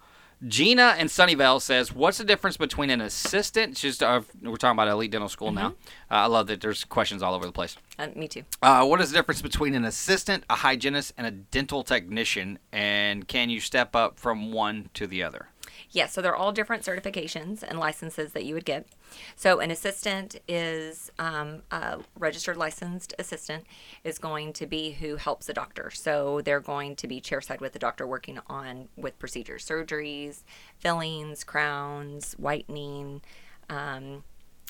Gina 0.47 0.95
in 0.97 1.05
Sunnyvale 1.05 1.61
says, 1.61 1.93
"What's 1.93 2.17
the 2.17 2.23
difference 2.23 2.57
between 2.57 2.89
an 2.89 2.99
assistant? 2.99 3.77
She's 3.77 4.01
uh, 4.01 4.21
we're 4.41 4.55
talking 4.55 4.75
about 4.75 4.87
elite 4.87 5.11
dental 5.11 5.29
school 5.29 5.51
now. 5.51 5.69
Mm-hmm. 5.69 6.13
Uh, 6.13 6.17
I 6.17 6.25
love 6.25 6.47
that 6.47 6.61
there's 6.61 6.83
questions 6.83 7.21
all 7.21 7.35
over 7.35 7.45
the 7.45 7.51
place. 7.51 7.77
Uh, 7.99 8.07
me 8.15 8.27
too. 8.27 8.41
Uh, 8.59 8.83
what 8.87 8.99
is 9.01 9.11
the 9.11 9.17
difference 9.19 9.43
between 9.43 9.75
an 9.75 9.85
assistant, 9.85 10.43
a 10.49 10.55
hygienist, 10.55 11.13
and 11.15 11.27
a 11.27 11.31
dental 11.31 11.83
technician? 11.83 12.57
And 12.71 13.27
can 13.27 13.51
you 13.51 13.59
step 13.59 13.95
up 13.95 14.17
from 14.17 14.51
one 14.51 14.89
to 14.95 15.05
the 15.05 15.21
other? 15.21 15.49
Yes, 15.93 16.13
so 16.13 16.21
they're 16.21 16.35
all 16.35 16.53
different 16.53 16.83
certifications 16.83 17.63
and 17.63 17.77
licenses 17.77 18.31
that 18.31 18.45
you 18.45 18.53
would 18.53 18.63
get. 18.63 18.87
So 19.35 19.59
an 19.59 19.71
assistant 19.71 20.37
is 20.47 21.11
um, 21.19 21.63
a 21.69 21.99
registered 22.17 22.55
licensed 22.55 23.13
assistant 23.19 23.65
is 24.05 24.17
going 24.17 24.53
to 24.53 24.65
be 24.65 24.91
who 24.91 25.17
helps 25.17 25.47
the 25.47 25.53
doctor. 25.53 25.91
So 25.91 26.39
they're 26.41 26.61
going 26.61 26.95
to 26.95 27.07
be 27.07 27.19
chairside 27.19 27.59
with 27.59 27.73
the 27.73 27.79
doctor 27.79 28.07
working 28.07 28.39
on 28.47 28.87
with 28.95 29.19
procedures, 29.19 29.65
surgeries, 29.65 30.43
fillings, 30.77 31.43
crowns, 31.43 32.33
whitening, 32.33 33.21
um, 33.69 34.23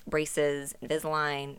braces, 0.07 0.73
Invisalign. 0.81 1.57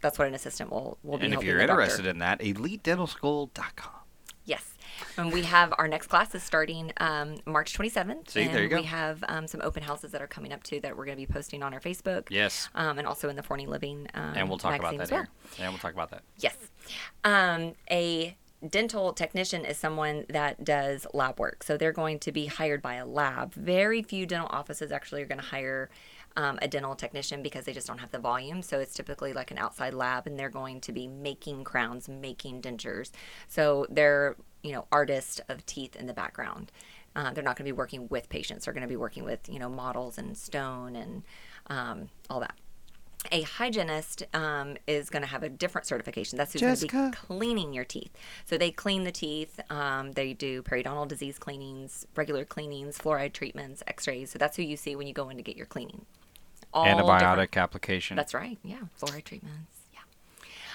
That's 0.00 0.18
what 0.18 0.26
an 0.26 0.34
assistant 0.34 0.70
will 0.70 0.96
will 1.02 1.18
be 1.18 1.26
And 1.26 1.34
if 1.34 1.42
you're 1.44 1.58
the 1.58 1.66
doctor. 1.66 1.82
interested 1.82 2.06
in 2.06 2.18
that, 2.18 2.40
elitedentalschool.com. 2.40 4.01
And 5.16 5.32
we 5.32 5.42
have 5.42 5.72
our 5.78 5.88
next 5.88 6.08
class 6.08 6.34
is 6.34 6.42
starting 6.42 6.92
um, 6.98 7.36
March 7.46 7.76
27th. 7.76 8.30
See, 8.30 8.42
and 8.42 8.54
there 8.54 8.62
you 8.62 8.68
go. 8.68 8.76
We 8.76 8.84
have 8.84 9.22
um, 9.28 9.46
some 9.46 9.60
open 9.62 9.82
houses 9.82 10.12
that 10.12 10.22
are 10.22 10.26
coming 10.26 10.52
up 10.52 10.62
too 10.62 10.80
that 10.80 10.96
we're 10.96 11.04
going 11.04 11.16
to 11.16 11.26
be 11.26 11.32
posting 11.32 11.62
on 11.62 11.74
our 11.74 11.80
Facebook. 11.80 12.26
Yes. 12.30 12.68
Um, 12.74 12.98
and 12.98 13.06
also 13.06 13.28
in 13.28 13.36
the 13.36 13.42
Forney 13.42 13.66
Living. 13.66 14.08
Um, 14.14 14.34
And 14.34 14.48
we'll 14.48 14.58
talk 14.58 14.78
about 14.78 14.96
that 14.98 15.10
well. 15.10 15.20
here. 15.20 15.64
And 15.64 15.72
we'll 15.72 15.80
talk 15.80 15.92
about 15.92 16.10
that. 16.10 16.22
Yes. 16.38 16.56
Um, 17.24 17.74
a 17.90 18.36
dental 18.68 19.12
technician 19.12 19.64
is 19.64 19.76
someone 19.76 20.24
that 20.28 20.64
does 20.64 21.06
lab 21.12 21.38
work. 21.38 21.62
So 21.62 21.76
they're 21.76 21.92
going 21.92 22.18
to 22.20 22.32
be 22.32 22.46
hired 22.46 22.80
by 22.80 22.94
a 22.94 23.06
lab. 23.06 23.54
Very 23.54 24.02
few 24.02 24.26
dental 24.26 24.48
offices 24.50 24.92
actually 24.92 25.22
are 25.22 25.26
going 25.26 25.40
to 25.40 25.46
hire 25.46 25.90
um, 26.36 26.58
a 26.62 26.68
dental 26.68 26.94
technician 26.94 27.42
because 27.42 27.64
they 27.64 27.72
just 27.72 27.86
don't 27.86 27.98
have 27.98 28.10
the 28.10 28.18
volume. 28.18 28.62
So 28.62 28.78
it's 28.78 28.94
typically 28.94 29.32
like 29.32 29.50
an 29.50 29.58
outside 29.58 29.94
lab 29.94 30.26
and 30.26 30.38
they're 30.38 30.48
going 30.48 30.80
to 30.82 30.92
be 30.92 31.06
making 31.06 31.64
crowns, 31.64 32.08
making 32.08 32.62
dentures. 32.62 33.10
So 33.48 33.86
they're, 33.90 34.36
you 34.62 34.72
know, 34.72 34.86
artist 34.92 35.40
of 35.48 35.64
teeth 35.66 35.96
in 35.96 36.06
the 36.06 36.14
background. 36.14 36.72
Uh, 37.14 37.32
they're 37.32 37.44
not 37.44 37.56
going 37.56 37.66
to 37.66 37.72
be 37.72 37.76
working 37.76 38.08
with 38.08 38.28
patients. 38.28 38.64
They're 38.64 38.74
going 38.74 38.82
to 38.82 38.88
be 38.88 38.96
working 38.96 39.24
with, 39.24 39.48
you 39.48 39.58
know, 39.58 39.68
models 39.68 40.16
and 40.16 40.36
stone 40.36 40.96
and 40.96 41.22
um, 41.66 42.08
all 42.30 42.40
that 42.40 42.54
a 43.30 43.42
hygienist 43.42 44.24
um, 44.34 44.76
is 44.86 45.08
going 45.08 45.22
to 45.22 45.28
have 45.28 45.42
a 45.42 45.48
different 45.48 45.86
certification. 45.86 46.36
That's 46.36 46.52
who's 46.52 46.62
going 46.62 46.76
to 46.76 47.10
be 47.10 47.16
cleaning 47.16 47.72
your 47.72 47.84
teeth. 47.84 48.10
So 48.46 48.58
they 48.58 48.70
clean 48.70 49.04
the 49.04 49.12
teeth. 49.12 49.60
Um, 49.70 50.12
they 50.12 50.32
do 50.32 50.62
periodontal 50.62 51.06
disease 51.06 51.38
cleanings, 51.38 52.06
regular 52.16 52.44
cleanings, 52.44 52.98
fluoride 52.98 53.32
treatments, 53.32 53.82
X-rays. 53.86 54.30
So 54.30 54.38
that's 54.38 54.56
who 54.56 54.62
you 54.62 54.76
see 54.76 54.96
when 54.96 55.06
you 55.06 55.14
go 55.14 55.28
in 55.28 55.36
to 55.36 55.42
get 55.42 55.56
your 55.56 55.66
cleaning. 55.66 56.04
All 56.74 56.86
Antibiotic 56.86 57.20
different- 57.20 57.56
application. 57.58 58.16
That's 58.16 58.34
right. 58.34 58.58
Yeah, 58.64 58.80
fluoride 59.00 59.24
treatments. 59.24 59.82
Yeah. 59.92 60.00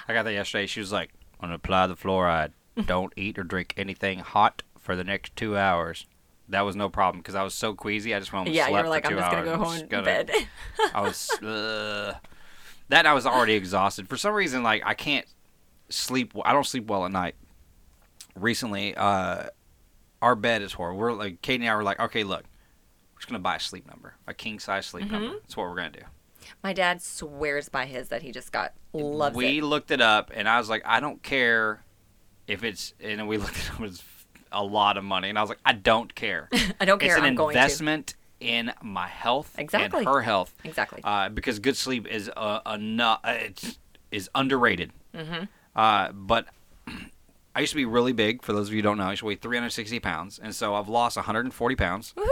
I 0.07 0.13
got 0.13 0.23
that 0.23 0.33
yesterday. 0.33 0.67
She 0.67 0.79
was 0.79 0.91
like, 0.91 1.09
I'm 1.41 1.49
going 1.49 1.51
to 1.51 1.55
apply 1.55 1.87
the 1.87 1.95
fluoride. 1.95 2.51
Don't 2.85 3.13
eat 3.15 3.37
or 3.39 3.43
drink 3.43 3.73
anything 3.77 4.19
hot 4.19 4.61
for 4.79 4.95
the 4.95 5.03
next 5.03 5.35
two 5.35 5.57
hours. 5.57 6.05
That 6.49 6.61
was 6.61 6.75
no 6.75 6.87
problem 6.89 7.21
because 7.21 7.35
I 7.35 7.43
was 7.43 7.53
so 7.53 7.73
queasy. 7.73 8.13
I 8.15 8.19
just 8.19 8.31
went 8.31 8.41
home 8.41 8.47
and 8.47 8.55
Yeah, 8.55 8.67
slept 8.67 8.83
you're 8.83 8.89
like, 8.89 9.05
for 9.05 9.11
I'm 9.11 9.17
just 9.17 9.31
gonna 9.31 9.45
go 9.45 9.57
home 9.57 9.87
gonna- 9.89 10.03
bed. 10.03 10.31
I 10.93 11.01
was 11.01 11.29
uh, 11.43 12.15
that 12.89 13.05
I 13.05 13.13
was 13.13 13.25
already 13.25 13.53
exhausted 13.55 14.07
for 14.07 14.15
some 14.17 14.33
reason. 14.33 14.63
Like 14.63 14.81
I 14.85 14.93
can't 14.93 15.25
sleep. 15.89 16.33
I 16.45 16.53
don't 16.53 16.65
sleep 16.65 16.87
well 16.87 17.05
at 17.05 17.11
night. 17.11 17.35
Recently, 18.35 18.95
uh, 18.95 19.47
our 20.21 20.35
bed 20.35 20.61
is 20.61 20.73
horrible. 20.73 20.99
We're 20.99 21.13
like 21.13 21.41
Katie 21.41 21.65
and 21.65 21.71
I 21.71 21.75
were 21.75 21.83
like, 21.83 21.99
okay, 21.99 22.23
look, 22.23 22.43
we're 23.13 23.19
just 23.19 23.27
gonna 23.27 23.39
buy 23.39 23.55
a 23.55 23.59
sleep 23.59 23.87
number, 23.87 24.13
a 24.27 24.33
king 24.33 24.59
size 24.59 24.85
sleep 24.85 25.05
Mm-hmm. 25.05 25.13
number. 25.13 25.39
That's 25.41 25.57
what 25.57 25.67
we're 25.67 25.75
gonna 25.75 25.89
do. 25.89 26.01
My 26.63 26.71
dad 26.71 27.01
swears 27.01 27.67
by 27.67 27.85
his 27.87 28.07
that 28.09 28.21
he 28.21 28.31
just 28.31 28.51
got. 28.51 28.73
Loves 28.93 29.35
we 29.35 29.57
it. 29.57 29.63
looked 29.63 29.91
it 29.91 29.99
up, 30.01 30.31
and 30.33 30.47
I 30.47 30.59
was 30.59 30.69
like, 30.69 30.81
I 30.85 30.99
don't 31.01 31.21
care 31.21 31.83
if 32.47 32.63
it's. 32.63 32.93
And 33.01 33.27
we 33.27 33.37
looked 33.37 33.57
it. 33.57 33.69
It 33.73 33.79
was 33.79 34.03
a 34.51 34.63
lot 34.63 34.97
of 34.97 35.03
money, 35.03 35.29
and 35.29 35.37
I 35.37 35.41
was 35.41 35.49
like, 35.49 35.59
I 35.65 35.73
don't 35.73 36.13
care. 36.15 36.49
I 36.79 36.85
don't 36.85 36.99
care. 36.99 37.09
it's 37.11 37.19
an 37.19 37.25
I'm 37.25 37.35
going 37.35 37.53
to. 37.53 37.59
investment 37.59 38.15
in 38.39 38.71
my 38.81 39.07
health 39.07 39.55
Exactly. 39.57 39.99
and 39.99 40.07
her 40.07 40.21
health. 40.21 40.53
Exactly. 40.63 41.01
Uh, 41.03 41.29
because 41.29 41.59
good 41.59 41.75
sleep 41.75 42.07
is 42.07 42.29
uh, 42.35 42.59
enough. 42.71 43.19
Uh, 43.23 43.35
it's, 43.39 43.79
is 44.11 44.29
underrated. 44.35 44.91
Mm-hmm. 45.13 45.45
Uh, 45.75 46.11
but 46.13 46.47
I 47.55 47.59
used 47.59 47.71
to 47.71 47.77
be 47.77 47.85
really 47.85 48.13
big. 48.13 48.43
For 48.43 48.53
those 48.53 48.67
of 48.67 48.73
you 48.73 48.77
who 48.77 48.83
don't 48.83 48.97
know, 48.97 49.05
I 49.05 49.09
used 49.11 49.21
to 49.21 49.25
weigh 49.25 49.35
360 49.35 49.99
pounds, 49.99 50.39
and 50.39 50.55
so 50.55 50.75
I've 50.75 50.87
lost 50.89 51.17
140 51.17 51.75
pounds. 51.75 52.13
Woo! 52.15 52.23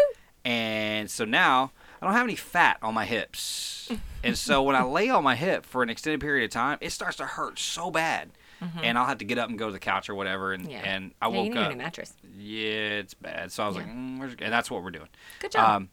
and 0.45 1.09
so 1.09 1.25
now 1.25 1.71
I 1.99 2.05
don't 2.05 2.13
have 2.13 2.23
any 2.25 2.35
fat 2.35 2.77
on 2.83 2.93
my 2.93 3.05
hips, 3.05 3.91
and 4.23 4.37
so 4.37 4.61
when 4.61 4.75
I 4.75 4.83
lay 4.83 5.09
on 5.09 5.23
my 5.23 5.35
hip 5.35 5.65
for 5.65 5.81
an 5.81 5.89
extended 5.89 6.21
period 6.21 6.45
of 6.45 6.51
time, 6.51 6.77
it 6.81 6.91
starts 6.91 7.17
to 7.17 7.25
hurt 7.25 7.57
so 7.57 7.89
bad, 7.89 8.29
and 8.61 8.97
I'll 8.97 9.05
have 9.05 9.19
to 9.19 9.25
get 9.25 9.37
up 9.37 9.49
and 9.49 9.57
go 9.59 9.67
to 9.67 9.71
the 9.73 9.79
couch 9.79 10.09
or 10.09 10.15
whatever, 10.15 10.53
and 10.53 10.63
Mm-hmm. 10.63 10.71
Yeah. 10.71 10.81
and 10.95 11.13
I 11.21 11.27
Yeah, 11.27 11.31
you 11.33 11.37
woke 11.39 11.53
need 11.53 11.57
up. 11.57 11.69
new 11.71 11.77
mattress. 11.77 12.13
Yeah, 12.37 12.99
it's 12.99 13.13
bad. 13.13 13.51
So 13.51 13.63
I 13.63 13.67
was 13.67 13.75
like, 13.75 13.87
mm, 13.87 14.21
and 14.41 14.53
that's 14.53 14.69
what 14.71 14.83
we're 14.83 14.91
doing. 14.91 15.09
Good 15.39 15.51
job. 15.51 15.75
Um, 15.75 15.89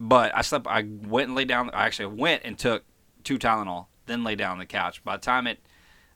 but 0.00 0.34
I 0.36 0.42
slept. 0.42 0.66
I 0.66 0.82
went 0.82 1.28
and 1.28 1.36
laid 1.36 1.48
down. 1.48 1.70
I 1.70 1.86
actually 1.86 2.14
went 2.14 2.42
and 2.44 2.58
took 2.58 2.84
two 3.24 3.38
Tylenol, 3.38 3.86
then 4.06 4.24
lay 4.24 4.34
down 4.34 4.52
on 4.52 4.58
the 4.58 4.66
couch. 4.66 5.02
By 5.04 5.16
the 5.16 5.22
time 5.22 5.46
it 5.46 5.58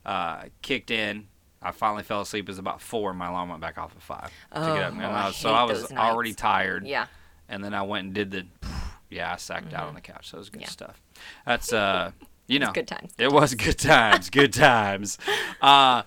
uh, 0.04 0.44
kicked 0.62 0.90
in, 0.90 1.28
I 1.62 1.72
finally 1.72 2.02
fell 2.02 2.20
asleep. 2.20 2.44
It 2.48 2.52
was 2.52 2.58
about 2.58 2.80
four, 2.80 3.10
and 3.10 3.18
my 3.18 3.28
alarm 3.28 3.48
went 3.48 3.60
back 3.60 3.78
off 3.78 3.92
at 3.96 4.02
five 4.02 4.30
to 4.54 4.60
get 4.60 4.82
up. 4.82 4.92
Oh, 4.94 4.96
And 4.96 5.02
I 5.06 5.24
I 5.24 5.26
was, 5.28 5.36
so 5.36 5.52
I 5.54 5.62
was 5.64 5.90
already 5.92 6.34
tired. 6.34 6.86
Yeah. 6.86 7.06
And 7.48 7.64
then 7.64 7.74
I 7.74 7.82
went 7.82 8.04
and 8.06 8.14
did 8.14 8.30
the. 8.30 8.46
Yeah, 9.12 9.32
I 9.32 9.36
sacked 9.38 9.74
out 9.74 9.88
on 9.88 9.94
the 9.96 10.00
couch. 10.00 10.28
So 10.30 10.36
it 10.36 10.38
was 10.38 10.50
good 10.50 10.58
Mm-hmm. 10.62 10.66
Yeah. 10.66 10.68
stuff. 10.68 11.02
That's 11.44 11.72
uh, 11.72 12.12
you 12.50 12.58
know, 12.58 12.72
good 12.72 12.88
times. 12.88 13.12
It 13.18 13.32
was 13.32 13.54
good 13.54 13.78
times. 13.78 14.30
Good 14.30 14.52
times. 14.52 15.18
Uh, 15.60 16.04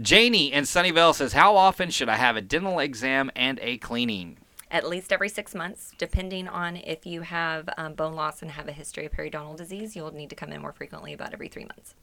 Janie 0.00 0.52
in 0.52 0.64
Sunnyvale 0.64 1.14
says, 1.14 1.32
"How 1.32 1.56
often 1.56 1.90
should 1.90 2.08
I 2.08 2.16
have 2.16 2.36
a 2.36 2.40
dental 2.40 2.80
exam 2.80 3.30
and 3.36 3.60
a 3.62 3.78
cleaning?" 3.78 4.38
At 4.68 4.88
least 4.88 5.12
every 5.12 5.28
six 5.28 5.54
months, 5.54 5.92
depending 5.96 6.48
on 6.48 6.76
if 6.76 7.06
you 7.06 7.20
have 7.20 7.68
um, 7.78 7.94
bone 7.94 8.16
loss 8.16 8.42
and 8.42 8.50
have 8.50 8.66
a 8.66 8.72
history 8.72 9.06
of 9.06 9.12
periodontal 9.12 9.56
disease, 9.56 9.94
you'll 9.94 10.12
need 10.12 10.30
to 10.30 10.34
come 10.34 10.50
in 10.50 10.60
more 10.60 10.72
frequently, 10.72 11.12
about 11.12 11.32
every 11.32 11.46
three 11.46 11.66
months. 11.66 11.94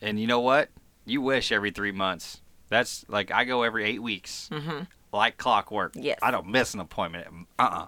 And 0.00 0.18
you 0.18 0.26
know 0.26 0.40
what? 0.40 0.70
You 1.04 1.20
wish 1.20 1.52
every 1.52 1.70
three 1.70 1.92
months. 1.92 2.40
That's 2.70 3.04
like 3.08 3.30
I 3.30 3.44
go 3.44 3.64
every 3.64 3.84
eight 3.84 4.02
weeks, 4.02 4.48
mm-hmm. 4.50 4.84
like 5.12 5.36
clockwork. 5.36 5.92
Yes. 5.94 6.18
I 6.22 6.30
don't 6.30 6.48
miss 6.48 6.72
an 6.72 6.80
appointment. 6.80 7.26
Uh 7.58 7.62
uh 7.62 7.86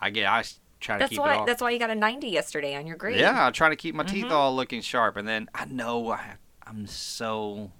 I 0.00 0.10
get. 0.10 0.26
I 0.26 0.44
s- 0.82 0.86
try 0.86 0.96
to 0.96 1.00
That's 1.00 1.10
keep 1.10 1.18
why. 1.20 1.34
it 1.34 1.38
all. 1.38 1.46
That's 1.46 1.62
why 1.62 1.70
you 1.70 1.78
got 1.78 1.90
a 1.90 1.94
90 1.94 2.28
yesterday 2.28 2.74
on 2.76 2.86
your 2.86 2.96
grade. 2.96 3.18
Yeah, 3.18 3.46
I 3.46 3.50
try 3.50 3.68
to 3.68 3.76
keep 3.76 3.94
my 3.94 4.04
teeth 4.04 4.24
Mm-hmm. 4.24 4.32
all 4.34 4.54
looking 4.54 4.80
sharp, 4.82 5.16
and 5.16 5.26
then 5.26 5.48
I 5.54 5.64
know 5.64 6.10
I, 6.10 6.34
I'm 6.66 6.86
so 6.86 7.72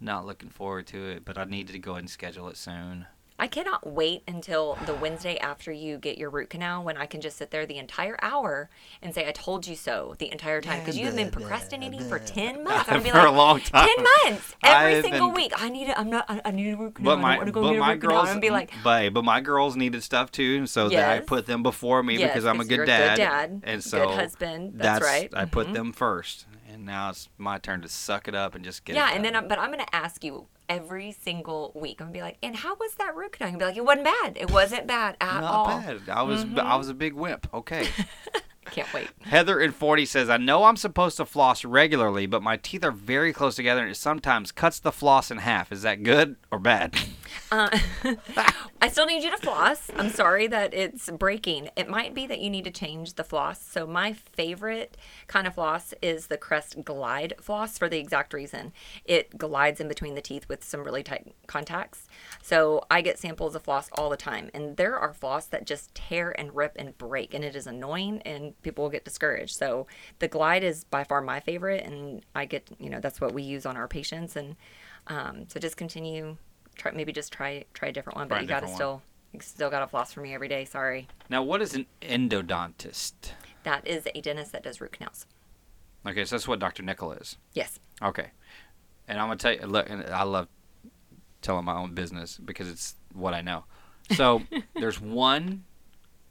not 0.00 0.26
looking 0.26 0.50
forward 0.50 0.86
to 0.88 1.02
it, 1.10 1.24
but 1.24 1.38
I 1.38 1.44
need 1.44 1.68
to 1.68 1.78
go 1.78 1.92
ahead 1.92 2.02
and 2.02 2.10
schedule 2.10 2.48
it 2.48 2.56
soon. 2.56 3.06
I 3.36 3.48
cannot 3.48 3.84
wait 3.84 4.22
until 4.28 4.78
the 4.86 4.94
Wednesday 4.94 5.36
after 5.38 5.72
you 5.72 5.98
get 5.98 6.16
your 6.18 6.30
root 6.30 6.50
canal 6.50 6.84
when 6.84 6.96
I 6.96 7.06
can 7.06 7.20
just 7.20 7.36
sit 7.36 7.50
there 7.50 7.66
the 7.66 7.78
entire 7.78 8.16
hour 8.22 8.70
and 9.02 9.12
say, 9.12 9.26
I 9.26 9.32
told 9.32 9.66
you 9.66 9.74
so 9.74 10.14
the 10.18 10.30
entire 10.30 10.60
time. 10.60 10.78
Because 10.80 10.96
you 10.96 11.06
have 11.06 11.16
been 11.16 11.32
procrastinating 11.32 12.08
for 12.08 12.20
10 12.20 12.62
months. 12.64 12.88
I'm 12.88 12.98
gonna 13.02 13.02
be 13.04 13.10
For 13.10 13.18
a 13.26 13.32
long 13.32 13.58
time. 13.58 13.88
10 13.96 14.06
months. 14.30 14.54
Every 14.62 14.94
I've 14.98 15.02
single 15.04 15.28
been- 15.28 15.34
week. 15.34 15.52
I 15.56 15.68
need 15.68 15.88
it. 15.88 15.98
I'm 15.98 16.10
not, 16.10 16.26
I, 16.28 16.42
I 16.44 16.50
need 16.52 16.70
a 16.70 16.76
root 16.76 16.94
canal. 16.94 17.16
But 17.16 17.18
I 17.18 17.22
my 17.22 17.36
want 17.36 17.46
to 17.46 17.52
go 17.52 17.62
but 17.62 17.70
get 17.70 17.76
a 17.76 17.80
my 17.80 17.92
root 17.92 18.00
canal. 18.02 18.16
girls, 18.22 18.28
I'm 18.30 18.40
be 18.40 18.50
like, 18.50 18.70
but 18.84 19.12
but 19.12 19.24
my 19.24 19.40
girls 19.40 19.74
needed 19.76 20.02
stuff 20.04 20.30
too, 20.30 20.66
so 20.68 20.88
that 20.88 21.08
I 21.10 21.14
Yes. 21.16 21.24
put 21.26 21.46
them 21.46 21.64
before 21.64 22.04
me 22.04 22.16
Yes, 22.18 22.30
because 22.30 22.44
I'm 22.44 22.60
a 22.60 22.64
good 22.64 22.74
you're 22.76 22.84
a 22.84 22.86
dad, 22.86 23.16
good 23.16 23.22
dad, 23.24 23.50
and 23.50 23.62
good 23.64 23.82
so 23.82 24.08
husband, 24.10 24.74
that's 24.76 25.04
right. 25.04 25.28
I 25.34 25.44
put 25.44 25.66
Mhm. 25.68 25.74
them 25.74 25.92
first, 25.92 26.46
and 26.72 26.86
now 26.86 27.10
it's 27.10 27.28
my 27.36 27.58
turn 27.58 27.82
to 27.82 27.88
suck 27.88 28.28
it 28.28 28.34
up 28.36 28.54
and 28.54 28.64
just 28.64 28.84
get. 28.84 28.94
yeah. 28.94 29.10
it 29.10 29.16
And 29.16 29.24
then, 29.24 29.32
done. 29.32 29.42
I'm, 29.42 29.48
but 29.48 29.58
I'm 29.58 29.72
going 29.72 29.84
to 29.84 29.94
ask 29.94 30.22
you 30.22 30.46
every 30.68 31.12
single 31.12 31.72
week. 31.74 32.00
I'm 32.00 32.08
to 32.08 32.12
be 32.12 32.22
like, 32.22 32.38
and 32.42 32.56
how 32.56 32.74
was 32.74 32.94
that 32.96 33.14
root 33.14 33.32
canal? 33.32 33.50
Going 33.50 33.58
to 33.58 33.64
be 33.64 33.68
like, 33.68 33.76
it 33.76 33.84
wasn't 33.84 34.04
bad. 34.04 34.36
It 34.36 34.50
wasn't 34.50 34.86
bad 34.86 35.16
at 35.20 35.40
not 35.40 35.54
all. 35.54 35.66
bad. 35.66 36.00
I 36.08 36.22
was 36.22 36.44
mm-hmm. 36.44 36.58
I 36.60 36.76
was 36.76 36.88
a 36.88 36.94
big 36.94 37.14
wimp. 37.14 37.48
Okay. 37.52 37.88
Can't 38.70 38.92
wait. 38.92 39.08
Heather 39.22 39.60
in 39.60 39.72
Forney 39.72 40.06
says, 40.06 40.30
I 40.30 40.36
know 40.36 40.64
I'm 40.64 40.76
supposed 40.76 41.16
to 41.18 41.26
floss 41.26 41.64
regularly, 41.64 42.26
but 42.26 42.42
my 42.42 42.56
teeth 42.56 42.82
are 42.82 42.90
very 42.90 43.32
close 43.32 43.56
together 43.56 43.82
and 43.82 43.90
it 43.90 43.96
sometimes 43.96 44.52
cuts 44.52 44.80
the 44.80 44.90
floss 44.90 45.30
in 45.30 45.38
half. 45.38 45.70
Is 45.70 45.82
that 45.82 46.02
good 46.02 46.36
or 46.50 46.58
bad? 46.58 46.98
I 47.52 48.88
still 48.88 49.06
need 49.06 49.22
you 49.22 49.30
to 49.30 49.36
floss. 49.36 49.90
I'm 49.96 50.10
sorry 50.10 50.46
that 50.48 50.74
it's 50.74 51.10
breaking. 51.10 51.70
It 51.76 51.88
might 51.88 52.14
be 52.14 52.26
that 52.26 52.40
you 52.40 52.50
need 52.50 52.64
to 52.64 52.70
change 52.70 53.14
the 53.14 53.24
floss. 53.24 53.64
So 53.64 53.86
my 53.86 54.12
favorite 54.12 54.96
kind 55.26 55.46
of 55.46 55.54
floss 55.54 55.94
is 56.02 56.26
the 56.26 56.36
Crest 56.36 56.84
Glide 56.84 57.34
floss 57.40 57.78
for 57.78 57.88
the 57.88 57.98
exact 57.98 58.34
reason. 58.34 58.72
It 59.04 59.38
glides 59.38 59.80
in 59.80 59.88
between 59.88 60.14
the 60.14 60.20
teeth 60.20 60.48
with 60.48 60.64
some 60.64 60.84
really 60.84 61.02
tight 61.02 61.34
contacts. 61.46 62.08
So 62.42 62.84
I 62.90 63.00
get 63.00 63.18
samples 63.18 63.54
of 63.54 63.62
floss 63.62 63.88
all 63.96 64.10
the 64.10 64.16
time 64.16 64.50
and 64.52 64.76
there 64.76 64.98
are 64.98 65.12
floss 65.12 65.46
that 65.46 65.66
just 65.66 65.94
tear 65.94 66.34
and 66.38 66.54
rip 66.54 66.72
and 66.76 66.96
break 66.98 67.34
and 67.34 67.44
it 67.44 67.56
is 67.56 67.66
annoying 67.66 68.20
and 68.22 68.60
people 68.62 68.84
will 68.84 68.90
get 68.90 69.04
discouraged. 69.04 69.56
So 69.56 69.86
the 70.18 70.28
Glide 70.28 70.64
is 70.64 70.84
by 70.84 71.04
far 71.04 71.20
my 71.20 71.40
favorite 71.40 71.84
and 71.84 72.24
I 72.34 72.46
get, 72.46 72.68
you 72.78 72.90
know, 72.90 73.00
that's 73.00 73.20
what 73.20 73.32
we 73.32 73.42
use 73.42 73.64
on 73.64 73.76
our 73.76 73.88
patients 73.88 74.36
and 74.36 74.56
um, 75.06 75.44
so 75.48 75.60
just 75.60 75.76
continue 75.76 76.36
try 76.74 76.92
maybe 76.92 77.12
just 77.12 77.32
try 77.32 77.64
try 77.74 77.88
a 77.88 77.92
different 77.92 78.16
one, 78.16 78.28
but 78.28 78.42
you 78.42 78.48
got 78.48 78.60
to 78.60 78.66
different 78.66 78.76
still 78.76 79.02
you 79.32 79.40
still 79.40 79.70
got 79.70 79.80
to 79.80 79.86
floss 79.86 80.12
for 80.12 80.20
me 80.20 80.32
every 80.34 80.48
day. 80.48 80.64
Sorry. 80.64 81.08
Now, 81.28 81.42
what 81.42 81.60
is 81.60 81.74
an 81.74 81.86
endodontist? 82.00 83.12
That 83.64 83.86
is 83.86 84.06
a 84.14 84.20
dentist 84.20 84.52
that 84.52 84.62
does 84.62 84.80
root 84.80 84.92
canals. 84.92 85.26
Okay, 86.06 86.24
so 86.24 86.36
that's 86.36 86.46
what 86.46 86.58
Dr. 86.58 86.82
Nickel 86.82 87.12
is. 87.12 87.36
Yes. 87.52 87.80
Okay. 88.02 88.30
And 89.08 89.18
I'm 89.18 89.26
going 89.26 89.38
to 89.38 89.42
tell 89.42 89.52
you, 89.54 89.66
look, 89.66 89.90
and 89.90 90.04
I 90.04 90.22
love 90.22 90.48
telling 91.42 91.64
my 91.64 91.74
own 91.74 91.94
business 91.94 92.38
because 92.38 92.68
it's 92.68 92.96
what 93.12 93.34
I 93.34 93.40
know. 93.40 93.64
So 94.12 94.42
there's 94.74 95.00
one 95.00 95.64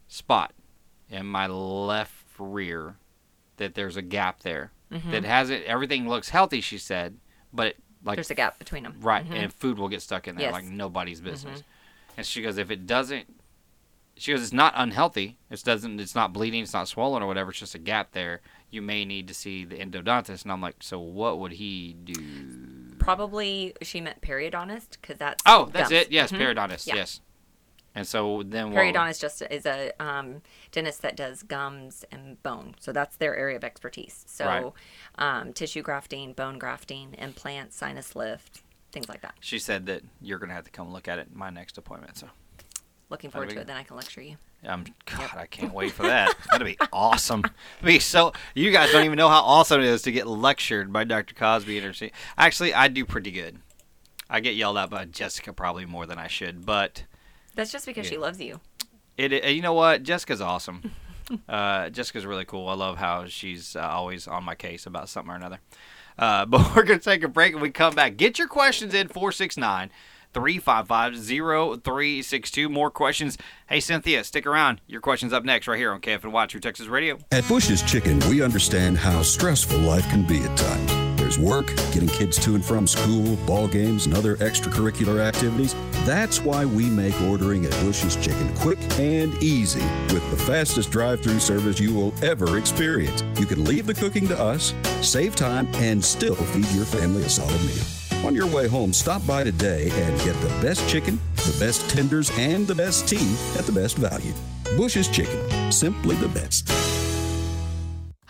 spot 0.08 0.52
in 1.10 1.26
my 1.26 1.46
left 1.46 2.12
rear 2.38 2.96
that 3.56 3.74
there's 3.74 3.96
a 3.96 4.02
gap 4.02 4.40
there 4.40 4.72
mm-hmm. 4.90 5.10
that 5.10 5.24
has 5.24 5.50
it. 5.50 5.64
Everything 5.64 6.08
looks 6.08 6.30
healthy, 6.30 6.60
she 6.60 6.78
said, 6.78 7.18
but 7.52 7.66
it, 7.68 7.76
like 8.04 8.12
Mm-hmm. 8.12 8.16
There's 8.16 8.30
a 8.30 8.34
gap 8.34 8.58
between 8.58 8.82
them. 8.84 8.96
Right, 9.00 9.24
and 9.30 9.52
food 9.52 9.78
will 9.78 9.88
get 9.88 10.02
stuck 10.02 10.28
in 10.28 10.36
there 10.36 10.46
Yes. 10.46 10.52
like 10.52 10.64
nobody's 10.64 11.20
business. 11.20 11.62
And 12.16 12.24
she 12.26 12.42
goes, 12.42 12.58
if 12.58 12.70
it 12.70 12.86
doesn't, 12.86 13.26
she 14.16 14.30
goes, 14.32 14.42
it's 14.42 14.52
not 14.52 14.72
unhealthy. 14.76 15.36
It 15.50 15.62
doesn't. 15.64 15.98
It's 15.98 16.14
not 16.14 16.32
bleeding. 16.32 16.62
It's 16.62 16.72
not 16.72 16.86
swollen 16.86 17.22
or 17.22 17.26
whatever. 17.26 17.50
It's 17.50 17.58
just 17.58 17.74
a 17.74 17.78
gap 17.78 18.12
there. 18.12 18.40
You 18.70 18.80
may 18.82 19.04
need 19.04 19.26
to 19.28 19.34
see 19.34 19.64
the 19.64 19.76
endodontist. 19.76 20.44
And 20.44 20.52
I'm 20.52 20.60
like, 20.60 20.76
so 20.80 21.00
what 21.00 21.40
would 21.40 21.52
he 21.54 21.96
do? 22.04 22.14
Probably 22.98 23.74
she 23.82 24.00
meant 24.00 24.20
periodontist 24.20 24.90
because 25.00 25.18
that's 25.18 25.42
Oh, 25.46 25.68
that's 25.72 25.90
gums. 25.90 26.02
it. 26.02 26.12
Yes, 26.12 26.30
Mhm. 26.30 26.38
periodontist. 26.38 26.86
Yeah. 26.86 26.94
Yes. 26.96 27.20
And 27.94 28.06
so 28.06 28.42
then? 28.44 28.72
Periodontist 28.72 29.20
just 29.20 29.42
is 29.42 29.66
a 29.66 29.92
um, 30.00 30.42
dentist 30.72 31.02
that 31.02 31.16
does 31.16 31.42
gums 31.44 32.04
and 32.10 32.42
bone, 32.42 32.74
so 32.80 32.92
that's 32.92 33.16
their 33.16 33.36
area 33.36 33.56
of 33.56 33.62
expertise. 33.64 34.24
So, 34.26 34.46
Right. 35.18 35.38
um, 35.40 35.52
tissue 35.52 35.82
grafting, 35.82 36.32
bone 36.32 36.58
grafting, 36.58 37.14
implants, 37.18 37.76
sinus 37.76 38.16
lift, 38.16 38.62
things 38.90 39.08
like 39.08 39.20
that. 39.22 39.34
She 39.40 39.58
said 39.60 39.86
that 39.86 40.02
you're 40.20 40.38
gonna 40.38 40.54
have 40.54 40.64
to 40.64 40.70
come 40.72 40.92
look 40.92 41.06
at 41.06 41.18
it 41.20 41.28
in 41.32 41.38
my 41.38 41.50
next 41.50 41.78
appointment. 41.78 42.18
So 42.18 42.28
Looking 43.10 43.30
forward 43.30 43.48
be 43.50 43.54
to 43.54 43.60
it. 43.60 43.66
Then 43.66 43.76
I 43.76 43.82
can 43.84 43.96
lecture 43.96 44.22
you. 44.22 44.36
I'm 44.66 44.84
God, 45.04 45.36
I 45.36 45.46
can't 45.46 45.74
wait 45.74 45.92
for 45.92 46.02
that. 46.04 46.34
Gonna 46.50 46.64
be 46.64 46.78
awesome. 46.92 47.40
It'll 47.78 47.86
be 47.86 47.98
so 48.00 48.32
you 48.54 48.72
guys 48.72 48.90
don't 48.90 49.04
even 49.04 49.18
know 49.18 49.28
how 49.28 49.42
awesome 49.42 49.80
it 49.80 49.86
is 49.86 50.02
to 50.02 50.10
get 50.10 50.26
lectured 50.26 50.92
by 50.92 51.04
Dr. 51.04 51.34
Cosby 51.34 51.78
and 51.78 51.94
her. 51.94 52.10
Actually, 52.38 52.74
I 52.74 52.88
do 52.88 53.04
pretty 53.04 53.30
good. 53.30 53.58
I 54.28 54.40
get 54.40 54.54
yelled 54.56 54.78
at 54.78 54.90
by 54.90 55.04
Jessica 55.04 55.52
probably 55.52 55.84
more 55.84 56.06
than 56.06 56.18
I 56.18 56.28
should, 56.28 56.64
but 56.64 57.04
That's 57.54 57.72
just 57.72 57.86
because 57.86 58.06
she 58.06 58.16
loves 58.18 58.40
you. 58.40 58.60
it. 59.16 59.32
it- 59.32 59.54
You 59.54 59.62
know 59.62 59.74
what? 59.74 60.02
Jessica's 60.02 60.40
awesome. 60.40 60.92
uh, 61.48 61.88
Jessica's 61.90 62.26
really 62.26 62.44
cool. 62.44 62.68
I 62.68 62.74
love 62.74 62.98
how 62.98 63.26
she's 63.26 63.76
uh, 63.76 63.80
always 63.80 64.26
on 64.28 64.44
my 64.44 64.54
case 64.54 64.86
about 64.86 65.08
something 65.08 65.32
or 65.32 65.36
another. 65.36 65.60
Uh, 66.18 66.44
but 66.52 66.74
we're 66.76 66.82
gonna 66.84 66.98
take 66.98 67.22
a 67.24 67.28
break 67.28 67.52
and 67.52 67.62
we 67.62 67.70
come 67.70 67.94
back. 67.94 68.16
Get 68.16 68.38
your 68.38 68.48
questions 68.48 68.94
in 68.94 69.08
four 69.08 69.32
six 69.32 69.56
nine. 69.56 69.90
355-0362. 70.34 72.68
More 72.70 72.90
questions. 72.90 73.38
Hey, 73.68 73.78
Cynthia, 73.78 74.24
stick 74.24 74.46
around. 74.46 74.80
Your 74.88 75.00
question's 75.00 75.32
up 75.32 75.44
next 75.44 75.68
right 75.68 75.78
here 75.78 75.92
on 75.92 76.00
KFNY 76.00 76.48
True 76.48 76.58
Texas 76.60 76.88
Radio. 76.88 77.18
At 77.30 77.46
Bush's 77.46 77.82
Chicken, 77.82 78.18
we 78.28 78.42
understand 78.42 78.98
how 78.98 79.22
stressful 79.22 79.78
life 79.78 80.08
can 80.10 80.26
be 80.26 80.42
at 80.42 80.56
times. 80.56 81.03
Work, 81.38 81.68
getting 81.92 82.08
kids 82.08 82.38
to 82.44 82.54
and 82.54 82.64
from 82.64 82.86
school, 82.86 83.36
ball 83.46 83.68
games, 83.68 84.06
and 84.06 84.14
other 84.14 84.36
extracurricular 84.36 85.20
activities. 85.20 85.74
That's 86.04 86.40
why 86.40 86.64
we 86.64 86.88
make 86.88 87.20
ordering 87.22 87.64
at 87.64 87.72
Bush's 87.82 88.16
Chicken 88.16 88.54
quick 88.56 88.78
and 88.98 89.34
easy 89.42 89.84
with 90.12 90.28
the 90.30 90.36
fastest 90.36 90.90
drive-through 90.90 91.40
service 91.40 91.80
you 91.80 91.94
will 91.94 92.14
ever 92.22 92.58
experience. 92.58 93.22
You 93.38 93.46
can 93.46 93.64
leave 93.64 93.86
the 93.86 93.94
cooking 93.94 94.28
to 94.28 94.38
us, 94.38 94.74
save 95.00 95.34
time, 95.36 95.68
and 95.74 96.04
still 96.04 96.36
feed 96.36 96.68
your 96.70 96.84
family 96.84 97.24
a 97.24 97.28
solid 97.28 97.60
meal. 97.62 97.84
On 98.26 98.34
your 98.34 98.46
way 98.46 98.68
home, 98.68 98.92
stop 98.92 99.26
by 99.26 99.44
today 99.44 99.90
and 99.90 100.18
get 100.20 100.40
the 100.40 100.48
best 100.62 100.88
chicken, 100.88 101.20
the 101.36 101.56
best 101.60 101.88
tenders, 101.90 102.30
and 102.38 102.66
the 102.66 102.74
best 102.74 103.08
tea 103.08 103.36
at 103.58 103.66
the 103.66 103.72
best 103.72 103.96
value. 103.96 104.32
Bush's 104.76 105.08
Chicken, 105.08 105.70
simply 105.70 106.16
the 106.16 106.28
best. 106.28 107.03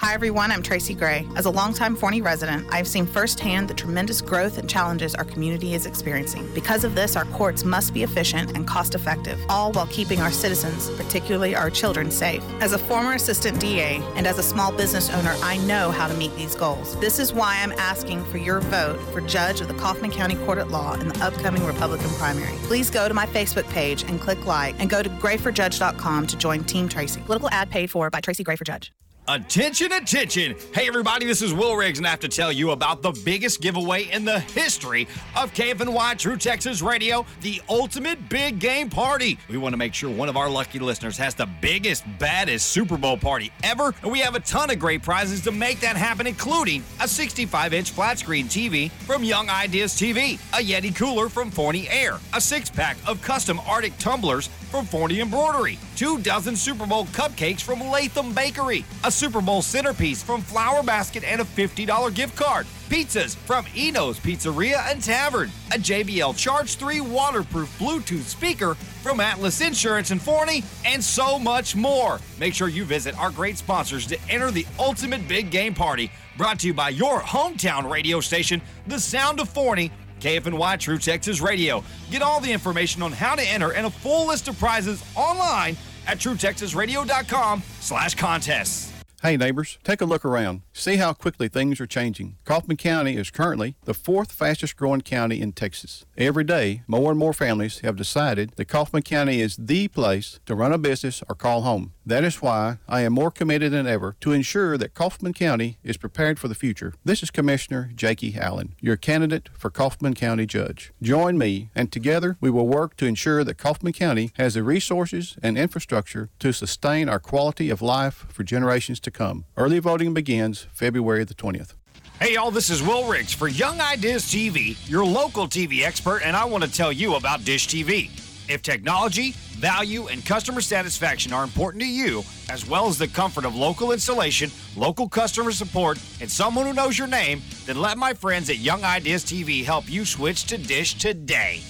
Hi, 0.05 0.13
everyone. 0.13 0.53
I'm 0.53 0.63
Tracy 0.63 0.93
Gray. 0.93 1.27
As 1.35 1.47
a 1.47 1.51
longtime 1.51 1.97
Forney 1.97 2.21
resident, 2.21 2.67
I 2.71 2.77
have 2.77 2.87
seen 2.87 3.07
firsthand 3.07 3.69
the 3.69 3.75
tremendous 3.75 4.21
growth 4.21 4.59
and 4.59 4.69
challenges 4.69 5.15
our 5.15 5.25
community 5.25 5.73
is 5.73 5.87
experiencing. 5.87 6.47
Because 6.55 6.85
of 6.85 6.95
this, 6.95 7.17
our 7.17 7.25
courts 7.25 7.65
must 7.65 7.95
be 7.95 8.03
efficient 8.03 8.55
and 8.55 8.67
cost 8.67 8.95
effective, 8.95 9.41
all 9.49 9.73
while 9.73 9.87
keeping 9.87 10.21
our 10.21 10.31
citizens, 10.31 10.91
particularly 10.91 11.57
our 11.57 11.71
children, 11.71 12.11
safe. 12.11 12.45
As 12.61 12.75
a 12.75 12.79
former 12.79 13.15
assistant 13.15 13.59
DA 13.59 14.03
and 14.15 14.27
as 14.27 14.39
a 14.39 14.43
small 14.43 14.71
business 14.71 15.09
owner, 15.09 15.35
I 15.43 15.57
know 15.67 15.91
how 15.91 16.07
to 16.07 16.15
meet 16.19 16.37
these 16.37 16.55
goals. 16.55 17.01
This 17.01 17.19
is 17.19 17.33
why 17.33 17.61
I'm 17.63 17.73
asking 17.73 18.27
for 18.27 18.37
your 18.37 18.61
vote 18.61 19.01
for 19.11 19.23
judge 19.23 19.63
of 19.63 19.69
the 19.69 19.75
Kaufman 19.75 20.11
County 20.11 20.35
Court 20.35 20.59
at 20.59 20.69
Law 20.69 20.93
in 21.01 21.09
the 21.09 21.25
upcoming 21.25 21.65
Republican 21.65 22.11
primary. 22.19 22.59
Please 22.65 22.91
go 22.91 23.09
to 23.09 23.15
my 23.15 23.25
Facebook 23.25 23.67
page 23.71 24.03
and 24.03 24.21
click 24.21 24.45
like, 24.45 24.79
and 24.81 24.91
go 24.91 25.03
to 25.03 25.09
grayforjudge.com 25.09 26.27
to 26.27 26.37
join 26.37 26.63
Team 26.65 26.91
Tracy. 26.91 27.23
Political 27.23 27.49
ad 27.53 27.71
paid 27.71 27.91
for 27.91 28.11
by 28.11 28.21
Tracy 28.21 28.45
Gray 28.45 28.57
for 28.57 28.65
Judge. 28.65 28.93
Attention, 29.27 29.91
attention! 29.91 30.55
Hey, 30.75 30.87
everybody, 30.87 31.25
this 31.25 31.41
is 31.41 31.55
Will 31.55 31.77
Riggs, 31.77 31.97
and 31.97 32.07
I 32.07 32.11
have 32.11 32.21
to 32.21 32.29
tell 32.29 32.53
you 32.53 32.73
about 32.73 33.01
the 33.01 33.13
biggest 33.25 33.63
giveaway 33.63 34.03
in 34.11 34.27
the 34.27 34.41
history 34.41 35.09
of 35.35 35.51
KFNY 35.55 36.19
True 36.19 36.37
Texas 36.37 36.83
Radio 36.83 37.25
the 37.41 37.63
Ultimate 37.71 38.29
Big 38.29 38.59
Game 38.59 38.91
Party. 38.91 39.39
We 39.49 39.57
want 39.57 39.73
to 39.73 39.79
make 39.79 39.95
sure 39.95 40.11
one 40.11 40.29
of 40.29 40.37
our 40.37 40.51
lucky 40.51 40.79
listeners 40.79 41.17
has 41.17 41.35
the 41.35 41.47
biggest, 41.63 42.05
baddest 42.19 42.69
Super 42.69 42.99
Bowl 42.99 43.17
party 43.17 43.51
ever, 43.63 43.95
and 44.03 44.13
we 44.13 44.19
have 44.19 44.35
a 44.35 44.41
ton 44.41 44.69
of 44.69 44.79
great 44.79 45.03
prizes 45.03 45.41
to 45.45 45.53
make 45.53 45.81
that 45.81 45.97
happen, 45.97 46.27
including 46.27 46.85
a 47.01 47.09
65 47.09 47.73
inch 47.73 47.93
flat 47.93 48.19
screen 48.19 48.45
TV 48.45 48.91
from 48.91 49.25
Young 49.25 49.49
Ideas 49.49 49.95
TV, 49.95 50.35
a 50.53 50.63
Yeti 50.63 50.95
cooler 50.95 51.31
from 51.31 51.51
Forney 51.51 51.89
Air, 51.89 52.19
a 52.35 52.41
six 52.43 52.69
pack 52.69 52.99
of 53.07 53.23
custom 53.23 53.59
Arctic 53.61 53.97
tumblers 53.97 54.51
from 54.65 54.87
Forney 54.87 55.21
Embroidery, 55.21 55.79
two 55.97 56.19
dozen 56.19 56.57
Super 56.57 56.87
Bowl 56.87 57.05
cupcakes 57.07 57.61
from 57.61 57.81
Latham 57.81 58.33
Bakery, 58.33 58.85
a 59.05 59.11
Super 59.11 59.41
Bowl 59.41 59.63
centerpiece 59.63 60.23
from 60.23 60.41
Flower 60.43 60.83
Basket, 60.83 61.25
and 61.25 61.41
a 61.41 61.45
$50 61.45 62.15
gift 62.15 62.37
card. 62.37 62.67
Pizzas 62.89 63.35
from 63.35 63.67
Eno's 63.75 64.21
Pizzeria 64.21 64.91
and 64.91 65.03
Tavern, 65.03 65.51
a 65.73 65.79
JBL 65.79 66.37
Charge 66.37 66.77
3 66.77 67.01
waterproof 67.01 67.79
Bluetooth 67.79 68.25
speaker 68.25 68.75
from 69.03 69.21
Atlas 69.21 69.61
Insurance 69.61 70.11
and 70.11 70.21
Forney, 70.21 70.63
and 70.85 71.03
so 71.03 71.39
much 71.39 71.75
more. 71.75 72.21
Make 72.39 72.55
sure 72.55 72.69
you 72.69 72.85
visit 72.85 73.19
our 73.19 73.31
great 73.31 73.59
sponsors 73.59 74.07
to 74.07 74.19
enter 74.29 74.51
the 74.51 74.67
ultimate 74.79 75.27
big 75.27 75.51
game 75.51 75.75
party, 75.75 76.11
brought 76.37 76.59
to 76.61 76.67
you 76.67 76.75
by 76.75 76.91
your 76.91 77.21
hometown 77.21 77.91
radio 77.91 78.21
station, 78.21 78.61
The 78.87 78.99
Sound 78.99 79.41
of 79.41 79.49
Forney. 79.49 79.91
KFNY 80.25 80.79
True 80.79 80.99
Texas 80.99 81.41
Radio. 81.43 81.85
Get 82.11 82.23
all 82.23 82.41
the 82.41 82.51
information 82.51 83.03
on 83.03 83.13
how 83.13 83.35
to 83.35 83.43
enter 83.43 83.75
and 83.75 83.87
a 83.87 83.91
full 83.91 84.27
list 84.27 84.49
of 84.49 84.59
prizes 84.59 85.05
online 85.15 85.77
at 86.07 86.19
truetexasradio.com 86.19 87.63
slash 87.81 88.15
contests. 88.15 88.91
Hey 89.23 89.37
neighbors, 89.37 89.79
take 89.85 90.01
a 90.01 90.07
look 90.07 90.25
around. 90.25 90.64
See 90.77 90.97
how 90.97 91.13
quickly 91.13 91.47
things 91.47 91.81
are 91.81 91.87
changing. 91.87 92.35
Kaufman 92.45 92.77
County 92.77 93.17
is 93.17 93.31
currently 93.31 93.77
the 93.85 93.95
fourth 93.95 94.33
fastest 94.33 94.77
growing 94.77 95.03
county 95.03 95.41
in 95.41 95.53
Texas. 95.53 96.05
Every 96.19 96.43
day, 96.43 96.83
more 96.89 97.13
and 97.13 97.19
more 97.19 97.33
families 97.33 97.79
have 97.79 97.95
decided 97.95 98.51
that 98.57 98.65
Kaufman 98.65 99.03
County 99.03 99.41
is 99.41 99.57
the 99.57 99.87
place 99.87 100.41
to 100.47 100.55
run 100.57 100.73
a 100.73 100.79
business 100.79 101.23
or 101.29 101.37
call 101.37 101.63
home. 101.63 101.93
That 102.05 102.25
is 102.25 102.43
why 102.43 102.79
I 102.89 103.03
am 103.03 103.13
more 103.13 103.31
committed 103.31 103.73
than 103.73 103.87
ever 103.87 104.17
to 104.21 104.33
ensure 104.33 104.77
that 104.77 104.95
Kaufman 104.95 105.33
County 105.33 105.79
is 105.85 105.97
prepared 105.97 106.41
for 106.41 106.49
the 106.49 106.57
future. 106.57 106.93
This 107.05 107.23
is 107.23 107.31
Commissioner 107.31 107.93
Jakie 107.95 108.37
Allen, 108.37 108.75
your 108.81 108.97
candidate 108.97 109.51
for 109.57 109.71
Kaufman 109.71 110.15
County 110.15 110.45
Judge. 110.45 110.93
Join 111.01 111.39
me, 111.39 111.71
and 111.77 111.93
together 111.93 112.37
we 112.41 112.51
will 112.51 112.67
work 112.67 112.97
to 112.97 113.07
ensure 113.07 113.45
that 113.45 113.59
Kaufman 113.59 113.93
County 113.93 114.33
has 114.37 114.55
the 114.55 114.65
resources 114.65 115.39
and 115.41 115.57
infrastructure 115.57 116.31
to 116.41 116.53
sustain 116.53 117.09
our 117.09 117.21
quality 117.21 117.71
of 117.71 117.81
life 117.81 118.27
for 118.29 118.43
generations 118.43 118.99
to 119.01 119.13
come. 119.13 119.45
Early 119.57 119.79
voting 119.79 120.13
begins 120.13 120.64
February 120.73 121.25
the 121.25 121.35
20th. 121.35 121.75
Hey, 122.21 122.35
y'all, 122.35 122.51
this 122.51 122.71
is 122.71 122.83
Will 122.83 123.09
Riggs 123.09 123.35
for 123.35 123.49
Young 123.49 123.81
Ideas 123.81 124.25
TV, 124.25 124.77
your 124.89 125.05
local 125.05 125.47
TV 125.49 125.85
expert, 125.85 126.23
and 126.25 126.37
I 126.37 126.45
want 126.45 126.63
to 126.65 126.71
tell 126.71 126.93
you 126.93 127.17
about 127.17 127.45
Dish 127.45 127.67
TV. 127.67 128.09
If 128.49 128.63
technology, 128.63 129.33
value, 129.59 130.09
and 130.09 130.25
customer 130.25 130.61
satisfaction 130.61 131.33
are 131.33 131.45
important 131.45 131.83
to 131.83 131.89
you, 131.89 132.23
as 132.51 132.69
well 132.69 132.87
as 132.87 132.99
the 132.99 133.09
comfort 133.09 133.45
of 133.45 133.57
local 133.57 133.93
installation, 133.93 134.51
local 134.77 135.09
customer 135.09 135.51
support, 135.51 135.99
and 136.21 136.31
someone 136.31 136.67
who 136.67 136.75
knows 136.75 136.99
your 136.99 137.09
name, 137.09 137.43
then 137.65 137.81
let 137.81 137.97
my 137.97 138.13
friends 138.13 138.51
at 138.51 138.59
Young 138.59 138.85
Ideas 138.85 139.25
TV 139.25 139.65
help 139.65 139.91
you 139.91 140.05
switch 140.05 140.45
to 140.45 140.59
Dish 140.59 140.95
today. 140.95 141.63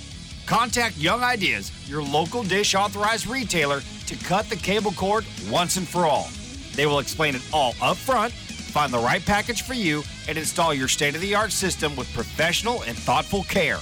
Contact 0.46 0.98
Young 0.98 1.22
Ideas, 1.22 1.70
your 1.88 2.02
local 2.02 2.42
Dish 2.42 2.74
authorized 2.74 3.26
retailer, 3.26 3.80
to 4.06 4.16
cut 4.24 4.48
the 4.50 4.56
cable 4.56 4.92
cord 4.92 5.24
once 5.48 5.76
and 5.76 5.88
for 5.88 6.04
all. 6.04 6.28
They 6.74 6.86
will 6.86 6.98
explain 6.98 7.36
it 7.36 7.42
all 7.52 7.74
up 7.80 7.96
front, 7.96 8.34
find 8.74 8.92
the 8.92 8.98
right 8.98 9.24
package 9.24 9.62
for 9.62 9.74
you, 9.74 10.02
and 10.26 10.36
install 10.36 10.74
your 10.74 10.88
state 10.88 11.14
of 11.14 11.20
the 11.20 11.32
art 11.32 11.52
system 11.52 11.94
with 11.94 12.12
professional 12.12 12.82
and 12.82 12.98
thoughtful 12.98 13.44
care. 13.44 13.78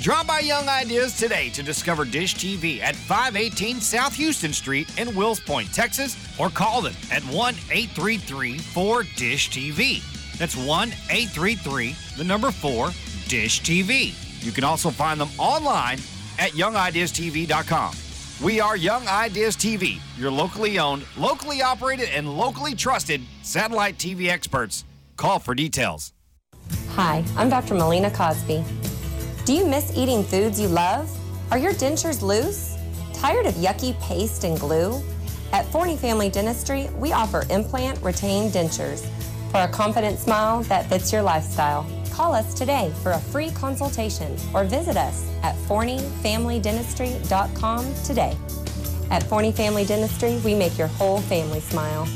Drop 0.00 0.26
by 0.26 0.40
Young 0.40 0.68
Ideas 0.68 1.16
today 1.16 1.48
to 1.50 1.62
discover 1.62 2.04
Dish 2.04 2.34
TV 2.34 2.80
at 2.80 2.96
518 2.96 3.80
South 3.80 4.16
Houston 4.16 4.52
Street 4.52 4.98
in 4.98 5.14
Wills 5.14 5.38
Point, 5.38 5.72
Texas, 5.72 6.16
or 6.40 6.50
call 6.50 6.82
them 6.82 6.94
at 7.12 7.22
1 7.22 7.54
833 7.70 8.58
4 8.58 9.02
Dish 9.14 9.50
TV. 9.50 10.02
That's 10.38 10.56
1 10.56 10.88
833 10.88 11.94
the 12.16 12.24
number 12.24 12.50
4 12.50 12.88
Dish 13.28 13.60
TV. 13.62 14.12
You 14.44 14.50
can 14.50 14.64
also 14.64 14.90
find 14.90 15.20
them 15.20 15.30
online 15.38 15.98
at 16.40 16.50
youngideastv.com. 16.50 17.94
We 18.42 18.58
are 18.58 18.76
Young 18.76 19.06
Ideas 19.06 19.56
TV, 19.56 20.00
your 20.18 20.32
locally 20.32 20.80
owned, 20.80 21.04
locally 21.16 21.62
operated, 21.62 22.08
and 22.08 22.36
locally 22.36 22.74
trusted 22.74 23.20
satellite 23.42 23.98
TV 23.98 24.30
experts. 24.30 24.84
Call 25.16 25.38
for 25.38 25.54
details. 25.54 26.12
Hi, 26.96 27.24
I'm 27.36 27.48
Dr. 27.48 27.74
Melina 27.74 28.10
Cosby. 28.10 28.64
Do 29.44 29.52
you 29.52 29.64
miss 29.64 29.96
eating 29.96 30.24
foods 30.24 30.60
you 30.60 30.66
love? 30.66 31.08
Are 31.52 31.58
your 31.58 31.72
dentures 31.74 32.20
loose? 32.20 32.76
Tired 33.14 33.46
of 33.46 33.54
yucky 33.54 33.96
paste 34.00 34.42
and 34.42 34.58
glue? 34.58 35.00
At 35.52 35.64
Forney 35.66 35.96
Family 35.96 36.28
Dentistry, 36.28 36.90
we 36.96 37.12
offer 37.12 37.44
implant 37.48 38.02
retained 38.02 38.50
dentures 38.50 39.06
for 39.52 39.60
a 39.60 39.68
confident 39.68 40.18
smile 40.18 40.64
that 40.64 40.88
fits 40.88 41.12
your 41.12 41.22
lifestyle. 41.22 41.86
Call 42.12 42.34
us 42.34 42.52
today 42.52 42.92
for 43.02 43.12
a 43.12 43.18
free 43.18 43.50
consultation 43.52 44.36
or 44.52 44.64
visit 44.64 44.98
us 44.98 45.26
at 45.42 45.56
forneyfamilydentistry.com 45.66 47.94
today. 48.04 48.36
At 49.10 49.22
Forney 49.22 49.52
Family 49.52 49.86
Dentistry, 49.86 50.38
we 50.44 50.54
make 50.54 50.76
your 50.76 50.88
whole 50.88 51.22
family 51.22 51.60
smile. 51.60 52.06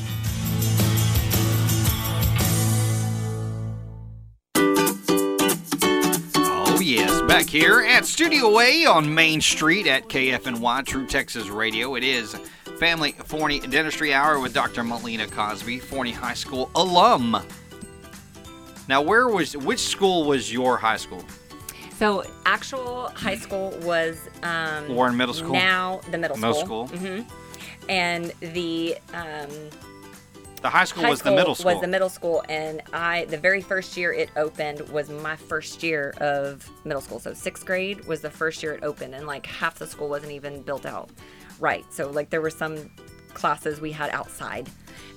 Oh, 6.37 6.79
yes. 6.83 7.23
Back 7.23 7.47
here 7.47 7.81
at 7.81 8.05
Studio 8.05 8.61
A 8.61 8.85
on 8.85 9.15
Main 9.15 9.41
Street 9.41 9.87
at 9.87 10.09
KFNY 10.09 10.85
True 10.85 11.07
Texas 11.07 11.49
Radio. 11.49 11.95
It 11.95 12.05
is 12.05 12.37
Family 12.79 13.13
Forney 13.13 13.61
Dentistry 13.61 14.13
Hour 14.13 14.41
with 14.41 14.53
Dr. 14.53 14.85
Melina 14.85 15.27
Cosby, 15.27 15.79
Forney 15.79 16.13
High 16.13 16.35
School 16.35 16.71
alum. 16.75 17.43
Now, 18.88 19.03
where 19.03 19.29
was, 19.29 19.57
which 19.57 19.81
school 19.81 20.25
was 20.25 20.53
your 20.53 20.77
high 20.77 20.96
school? 20.96 21.25
So 21.94 22.25
actual 22.44 23.09
high 23.14 23.37
school 23.37 23.70
was 23.83 24.29
um, 24.42 24.88
Warren 24.94 25.16
Middle 25.16 25.35
School? 25.35 25.53
Now 25.53 26.01
the 26.11 26.18
middle 26.18 26.37
school. 26.37 26.53
Middle 26.53 26.64
school. 26.66 26.88
Mm-hmm. 26.88 27.90
And 27.90 28.33
the 28.40 28.99
um, 29.14 29.49
The 30.62 30.70
high 30.70 30.85
school 30.85 31.05
high 31.05 31.11
was 31.11 31.22
the 31.22 31.31
middle 31.31 31.55
school. 31.55 31.72
Was 31.72 31.81
the 31.81 31.87
middle 31.87 32.09
school, 32.09 32.42
and 32.49 32.83
I 32.92 33.25
the 33.27 33.38
very 33.38 33.61
first 33.61 33.96
year 33.96 34.12
it 34.12 34.31
opened 34.37 34.81
was 34.90 35.09
my 35.09 35.37
first 35.37 35.83
year 35.83 36.12
of 36.18 36.68
middle 36.85 37.01
school. 37.01 37.20
So 37.20 37.35
sixth 37.35 37.64
grade 37.64 38.05
was 38.07 38.20
the 38.20 38.31
first 38.31 38.62
year 38.62 38.75
it 38.75 38.83
opened, 38.83 39.14
and 39.14 39.27
like 39.27 39.46
half 39.46 39.79
the 39.79 39.87
school 39.87 40.09
wasn't 40.09 40.33
even 40.33 40.62
built 40.62 40.85
out 40.85 41.11
right. 41.61 41.85
So 41.90 42.11
like 42.11 42.31
there 42.31 42.40
were 42.40 42.51
some 42.51 42.90
classes 43.35 43.81
we 43.81 43.92
had 43.92 44.11
outside, 44.11 44.68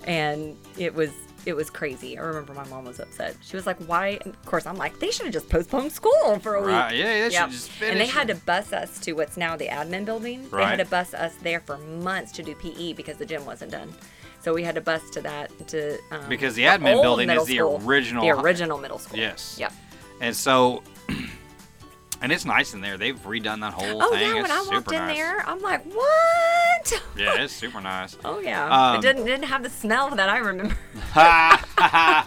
and 0.06 0.56
it 0.78 0.94
was 0.94 1.12
it 1.46 1.54
was 1.54 1.70
crazy. 1.70 2.18
I 2.18 2.22
remember 2.22 2.54
my 2.54 2.68
mom 2.68 2.86
was 2.86 3.00
upset. 3.00 3.36
She 3.42 3.56
was 3.56 3.66
like, 3.66 3.78
"Why?" 3.88 4.20
And 4.26 4.34
of 4.34 4.46
course, 4.46 4.66
I'm 4.66 4.76
like, 4.78 5.00
"They 5.00 5.12
should 5.12 5.26
have 5.26 5.34
just 5.34 5.50
postponed 5.50 5.92
school 5.92 6.40
for 6.40 6.56
a 6.56 6.62
week." 6.62 6.70
Right, 6.70 6.96
yeah, 6.96 7.06
they 7.06 7.24
should 7.26 7.34
Yep. 7.34 7.50
just 7.52 7.72
And 7.82 8.00
they 8.00 8.08
had 8.08 8.28
to 8.28 8.36
bus 8.36 8.72
us 8.74 9.00
to 9.02 9.14
what's 9.14 9.38
now 9.38 9.56
the 9.56 9.68
admin 9.68 10.06
building. 10.06 10.50
Right. 10.50 10.64
They 10.64 10.70
had 10.78 10.80
to 10.80 10.86
bus 10.90 11.14
us 11.14 11.34
there 11.42 11.60
for 11.62 11.78
months 11.78 12.32
to 12.34 12.44
do 12.44 12.56
PE 12.56 12.94
because 12.94 13.18
the 13.18 13.26
gym 13.26 13.46
wasn't 13.46 13.72
done. 13.72 13.94
So 14.42 14.54
we 14.54 14.64
had 14.64 14.76
to 14.76 14.82
bus 14.82 15.10
to 15.12 15.22
that 15.22 15.68
to 15.70 15.98
um, 16.12 16.30
Because 16.30 16.56
the 16.56 16.64
admin 16.64 17.02
building 17.02 17.30
is 17.30 17.46
the 17.46 17.60
original 17.60 18.24
The 18.24 18.30
original 18.32 18.78
middle 18.78 18.98
school. 19.00 19.20
Yes. 19.20 19.58
Yep. 19.60 19.74
And 20.22 20.36
so, 20.36 20.82
and 22.22 22.32
it's 22.32 22.46
nice 22.46 22.74
in 22.74 22.82
there. 22.82 22.98
They've 22.98 23.18
redone 23.24 23.62
that 23.62 23.74
whole 23.74 24.02
Oh 24.02 24.12
thing. 24.12 24.22
yeah, 24.22 24.34
when 24.36 24.46
it's 24.46 24.54
I 24.54 24.74
walked 24.74 24.92
in 24.92 24.98
nice. 24.98 25.16
there, 25.18 25.42
I'm 25.48 25.62
like, 25.62 25.84
what? 25.86 26.49
Yeah, 27.18 27.42
it's 27.42 27.54
super 27.54 27.82
nice. 27.82 28.18
Oh 28.24 28.40
yeah. 28.40 28.66
Um, 28.92 28.96
it 28.98 29.02
didn't 29.02 29.26
didn't 29.26 29.46
have 29.48 29.64
the 29.64 29.70
smell 29.70 30.10
that 30.16 30.30
I 30.30 30.38
remember. 30.38 30.76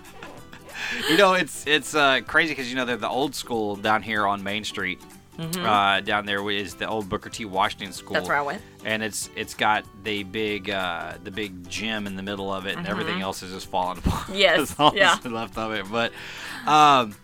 you 1.11 1.17
know, 1.17 1.35
it's 1.35 1.67
it's 1.67 1.95
uh, 1.95 2.21
crazy 2.27 2.53
because 2.53 2.69
you 2.71 2.77
know 2.77 2.85
they're 2.85 2.97
the 2.97 3.09
old 3.09 3.35
school 3.35 3.77
down 3.77 4.03
here 4.03 4.27
on 4.27 4.43
Main 4.43 4.65
Street. 4.65 5.01
uh, 5.39 6.01
down 6.01 6.27
there 6.27 6.49
is 6.51 6.75
the 6.75 6.87
old 6.87 7.09
Booker 7.09 7.31
T. 7.31 7.47
Washington 7.47 7.93
School. 7.93 8.13
That's 8.15 8.29
where 8.29 8.37
I 8.37 8.43
went. 8.43 8.61
And 8.85 9.03
it's 9.03 9.31
it's 9.35 9.55
got 9.55 9.85
the 10.05 10.25
big 10.25 10.69
uh, 10.71 11.15
the 11.25 11.31
big 11.31 11.69
gym 11.69 12.07
in 12.07 12.15
the 12.17 12.23
middle 12.23 12.53
of 12.53 12.67
it, 12.67 12.77
and 12.77 12.87
everything 12.87 13.17
Mhm. 13.19 13.23
else 13.23 13.43
is 13.43 13.51
just 13.53 13.69
falling 13.71 13.99
apart. 13.99 14.29
Yes, 14.29 14.59
That's 14.69 14.81
all 14.81 14.95
yeah. 14.95 15.17
left 15.25 15.57
of 15.57 15.73
it. 15.73 15.87
But 15.91 16.13
um, 16.67 17.15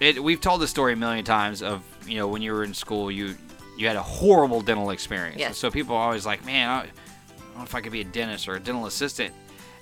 it 0.00 0.22
we've 0.22 0.40
told 0.40 0.60
the 0.60 0.68
story 0.68 0.92
a 0.92 0.96
million 0.96 1.24
times 1.24 1.62
of 1.62 1.82
you 2.06 2.16
know 2.16 2.28
when 2.28 2.42
you 2.42 2.52
were 2.52 2.64
in 2.64 2.74
school 2.74 3.10
you 3.10 3.36
you 3.80 3.86
had 3.86 3.96
a 3.96 4.02
horrible 4.02 4.60
dental 4.60 4.90
experience. 4.90 5.38
Yes. 5.38 5.56
So 5.56 5.70
people 5.70 5.96
are 5.96 6.04
always 6.04 6.26
like, 6.26 6.44
man, 6.44 6.68
I, 6.68 6.80
I 6.82 6.84
don't 7.48 7.56
know 7.56 7.62
if 7.64 7.74
I 7.74 7.80
could 7.80 7.92
be 7.92 8.02
a 8.02 8.04
dentist 8.04 8.46
or 8.46 8.54
a 8.56 8.60
dental 8.60 8.84
assistant. 8.86 9.34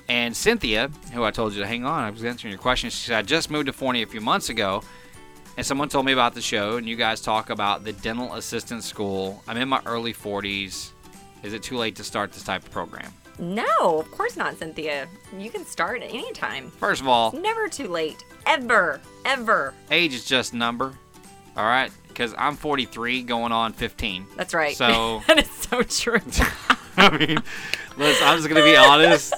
And 0.08 0.34
Cynthia, 0.34 0.88
who 1.12 1.24
I 1.24 1.32
told 1.32 1.52
you 1.52 1.60
to 1.60 1.66
hang 1.66 1.84
on, 1.84 2.04
I 2.04 2.10
was 2.10 2.24
answering 2.24 2.52
your 2.52 2.60
question. 2.60 2.90
She 2.90 3.08
said, 3.08 3.18
I 3.18 3.22
just 3.22 3.50
moved 3.50 3.66
to 3.66 3.72
Forney 3.72 4.02
a 4.02 4.06
few 4.06 4.20
months 4.20 4.48
ago, 4.50 4.82
and 5.56 5.66
someone 5.66 5.88
told 5.88 6.06
me 6.06 6.12
about 6.12 6.32
the 6.34 6.40
show, 6.40 6.76
and 6.76 6.88
you 6.88 6.94
guys 6.96 7.20
talk 7.20 7.50
about 7.50 7.84
the 7.84 7.92
dental 7.92 8.32
assistant 8.34 8.84
school. 8.84 9.42
I'm 9.48 9.56
in 9.56 9.68
my 9.68 9.82
early 9.84 10.14
40s. 10.14 10.92
Is 11.42 11.52
it 11.52 11.62
too 11.64 11.76
late 11.76 11.96
to 11.96 12.04
start 12.04 12.32
this 12.32 12.44
type 12.44 12.62
of 12.64 12.70
program? 12.70 13.12
No, 13.40 13.66
of 13.98 14.10
course 14.12 14.36
not, 14.36 14.56
Cynthia. 14.58 15.08
You 15.36 15.50
can 15.50 15.66
start 15.66 16.02
at 16.02 16.10
any 16.10 16.32
time. 16.32 16.70
First 16.70 17.00
of 17.00 17.08
all, 17.08 17.30
It's 17.32 17.42
never 17.42 17.68
too 17.68 17.88
late. 17.88 18.24
Ever. 18.46 19.00
Ever. 19.24 19.74
age 19.90 20.14
is 20.14 20.24
just 20.24 20.52
a 20.54 20.56
number, 20.56 20.94
all 21.56 21.64
right? 21.66 21.90
Because 22.18 22.34
I'm 22.36 22.56
43 22.56 23.22
going 23.22 23.52
on 23.52 23.72
15. 23.72 24.26
That's 24.36 24.52
right. 24.52 24.76
So, 24.76 25.22
that 25.28 25.38
is 25.38 25.48
so 25.52 25.82
true. 25.84 26.20
I 26.96 27.16
mean, 27.16 27.38
listen, 27.96 28.26
I'm 28.26 28.36
just 28.38 28.48
going 28.48 28.60
to 28.60 28.68
be 28.68 28.74
honest. 28.76 29.32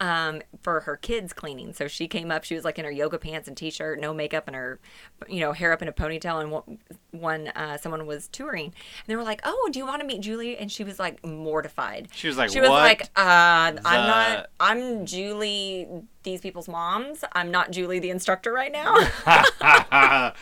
um, 0.00 0.42
for 0.62 0.80
her 0.80 0.96
kids 0.96 1.32
cleaning. 1.32 1.72
So 1.72 1.86
she 1.88 2.08
came 2.08 2.30
up. 2.30 2.44
She 2.44 2.54
was 2.54 2.64
like 2.64 2.78
in 2.78 2.84
her 2.84 2.90
yoga 2.90 3.18
pants 3.18 3.46
and 3.48 3.56
t-shirt, 3.56 4.00
no 4.00 4.12
makeup, 4.12 4.44
and 4.46 4.56
her, 4.56 4.80
you 5.28 5.40
know, 5.40 5.52
hair 5.52 5.72
up 5.72 5.80
in 5.82 5.88
a 5.88 5.92
ponytail. 5.92 6.40
And 6.40 6.50
one, 6.50 6.78
one 7.12 7.48
uh, 7.48 7.76
someone 7.76 8.06
was 8.06 8.28
touring, 8.28 8.66
and 8.66 8.74
they 9.06 9.16
were 9.16 9.22
like, 9.22 9.40
"Oh, 9.44 9.68
do 9.72 9.78
you 9.78 9.86
want 9.86 10.00
to 10.00 10.06
meet 10.06 10.20
Julie?" 10.20 10.56
And 10.56 10.70
she 10.72 10.82
was 10.84 10.98
like 10.98 11.24
mortified. 11.24 12.08
She 12.12 12.26
was 12.28 12.36
like, 12.36 12.50
she 12.50 12.60
was 12.60 12.70
"What 12.70 12.82
like, 12.82 13.02
uh, 13.16 13.43
I'm 13.44 14.06
not. 14.06 14.46
I'm 14.60 15.06
Julie, 15.06 15.86
these 16.22 16.40
people's 16.40 16.68
moms. 16.68 17.24
I'm 17.32 17.50
not 17.50 17.70
Julie, 17.70 17.98
the 17.98 18.10
instructor 18.10 18.52
right 18.52 18.72
now. 18.72 18.94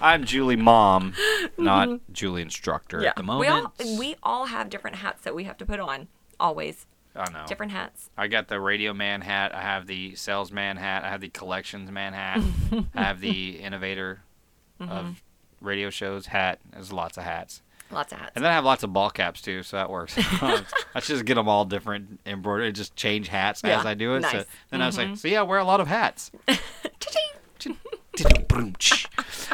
I'm 0.00 0.24
Julie 0.24 0.56
Mom, 0.56 1.14
not 1.56 2.00
Julie 2.12 2.42
Instructor 2.42 3.06
at 3.06 3.16
the 3.16 3.22
Mm-hmm. 3.22 3.38
we 3.38 3.46
moment. 3.48 3.72
all 3.80 3.98
we 3.98 4.16
all 4.22 4.46
have 4.46 4.68
different 4.68 4.96
hats 4.96 5.22
that 5.22 5.34
we 5.34 5.44
have 5.44 5.56
to 5.58 5.66
put 5.66 5.78
on. 5.80 6.08
Always 6.40 6.86
I 7.14 7.30
know. 7.30 7.44
different 7.46 7.72
hats. 7.72 8.10
I 8.16 8.26
got 8.26 8.48
the 8.48 8.58
radio 8.58 8.92
man 8.94 9.20
hat. 9.20 9.54
I 9.54 9.62
have 9.62 9.86
the 9.86 10.14
salesman 10.16 10.76
hat. 10.76 11.04
I 11.04 11.10
have 11.10 11.20
the 11.20 11.28
collections 11.28 11.90
man 11.90 12.14
hat. 12.14 12.40
I 12.94 13.02
have 13.04 13.20
the 13.20 13.58
innovator 13.60 14.22
Mhm. 14.80 14.88
of 14.90 15.22
radio 15.60 15.90
shows 15.90 16.26
hat. 16.26 16.58
There's 16.72 16.92
lots 16.92 17.16
of 17.16 17.22
hats. 17.24 17.62
Lots 17.92 18.12
of 18.12 18.18
hats. 18.18 18.32
And 18.34 18.44
then 18.44 18.50
I 18.50 18.54
have 18.54 18.64
lots 18.64 18.82
of 18.82 18.92
ball 18.92 19.10
caps 19.10 19.42
too, 19.42 19.62
so 19.62 19.76
that 19.76 19.90
works. 19.90 20.14
I 20.18 20.64
should 20.96 21.04
just 21.14 21.24
get 21.26 21.34
them 21.34 21.48
all 21.48 21.64
different 21.64 22.20
embroidered, 22.26 22.74
just 22.74 22.96
change 22.96 23.28
hats 23.28 23.62
Yeah, 23.64 23.80
as 23.80 23.86
I 23.86 23.94
do 23.94 24.14
it. 24.14 24.22
So 24.24 24.32
nice. 24.38 24.46
then 24.70 24.82
I 24.82 24.86
was 24.86 24.96
like, 24.98 25.08
Mhm. 25.08 25.18
so 25.18 25.28
yeah, 25.28 25.40
I 25.40 25.42
wear 25.42 25.58
a 25.58 25.64
lot 25.64 25.80
of 25.80 25.88
hats. 25.88 26.30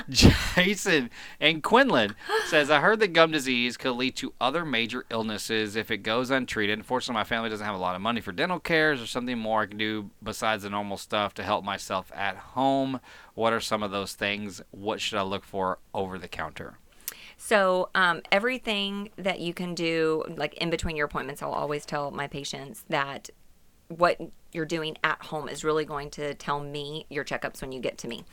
Jason 0.09 1.11
and 1.41 1.63
Quinlan 1.63 2.15
says, 2.47 2.71
I 2.71 2.81
heard 2.81 3.01
that 3.01 3.13
gum 3.13 3.31
disease 3.31 3.77
could 3.77 3.93
lead 3.93 4.17
to 4.17 4.33
other 4.41 4.65
major 4.65 5.05
illnesses 5.11 5.77
if 5.77 5.91
it 5.91 5.99
goes 5.99 6.31
untreated. 6.31 6.79
Unfortunately, 6.79 7.19
my 7.21 7.25
family 7.25 7.51
doesn't 7.51 7.65
have 7.65 7.75
a 7.75 7.79
lot 7.79 7.95
of 7.95 8.01
money 8.01 8.21
for 8.21 8.33
dental 8.33 8.59
cares 8.59 9.01
or 9.03 9.07
something 9.07 9.39
more 9.39 9.63
I 9.63 9.67
can 9.67 9.79
do 9.79 10.11
besides 10.23 10.63
the 10.63 10.71
normal 10.71 10.97
stuff 10.97 11.35
to 11.35 11.43
help 11.43 11.65
myself 11.65 12.11
at 12.15 12.37
home? 12.37 13.01
What 13.35 13.53
are 13.53 13.61
some 13.61 13.83
of 13.83 13.91
those 13.91 14.15
things? 14.15 14.63
What 14.71 15.01
should 15.01 15.19
I 15.19 15.23
look 15.23 15.45
for 15.45 15.79
over 15.95 16.19
the 16.19 16.29
counter? 16.29 16.79
So, 17.41 17.89
um, 17.95 18.21
everything 18.33 19.11
that 19.17 19.39
you 19.39 19.55
can 19.55 19.75
do, 19.75 20.25
like 20.37 20.55
in 20.55 20.71
between 20.71 20.97
your 20.97 21.07
appointments, 21.07 21.41
I'll 21.41 21.53
always 21.53 21.87
tell 21.87 22.11
my 22.11 22.27
patients 22.27 22.85
that 22.89 23.31
what 23.87 24.19
you're 24.53 24.65
doing 24.65 24.97
at 25.05 25.21
home 25.23 25.49
is 25.49 25.63
really 25.65 25.85
going 25.85 26.11
to 26.11 26.35
tell 26.35 26.61
me 26.61 27.07
your 27.11 27.25
checkups 27.25 27.61
when 27.61 27.73
you 27.73 27.81
get 27.81 27.99
to 27.99 28.09
me. 28.09 28.25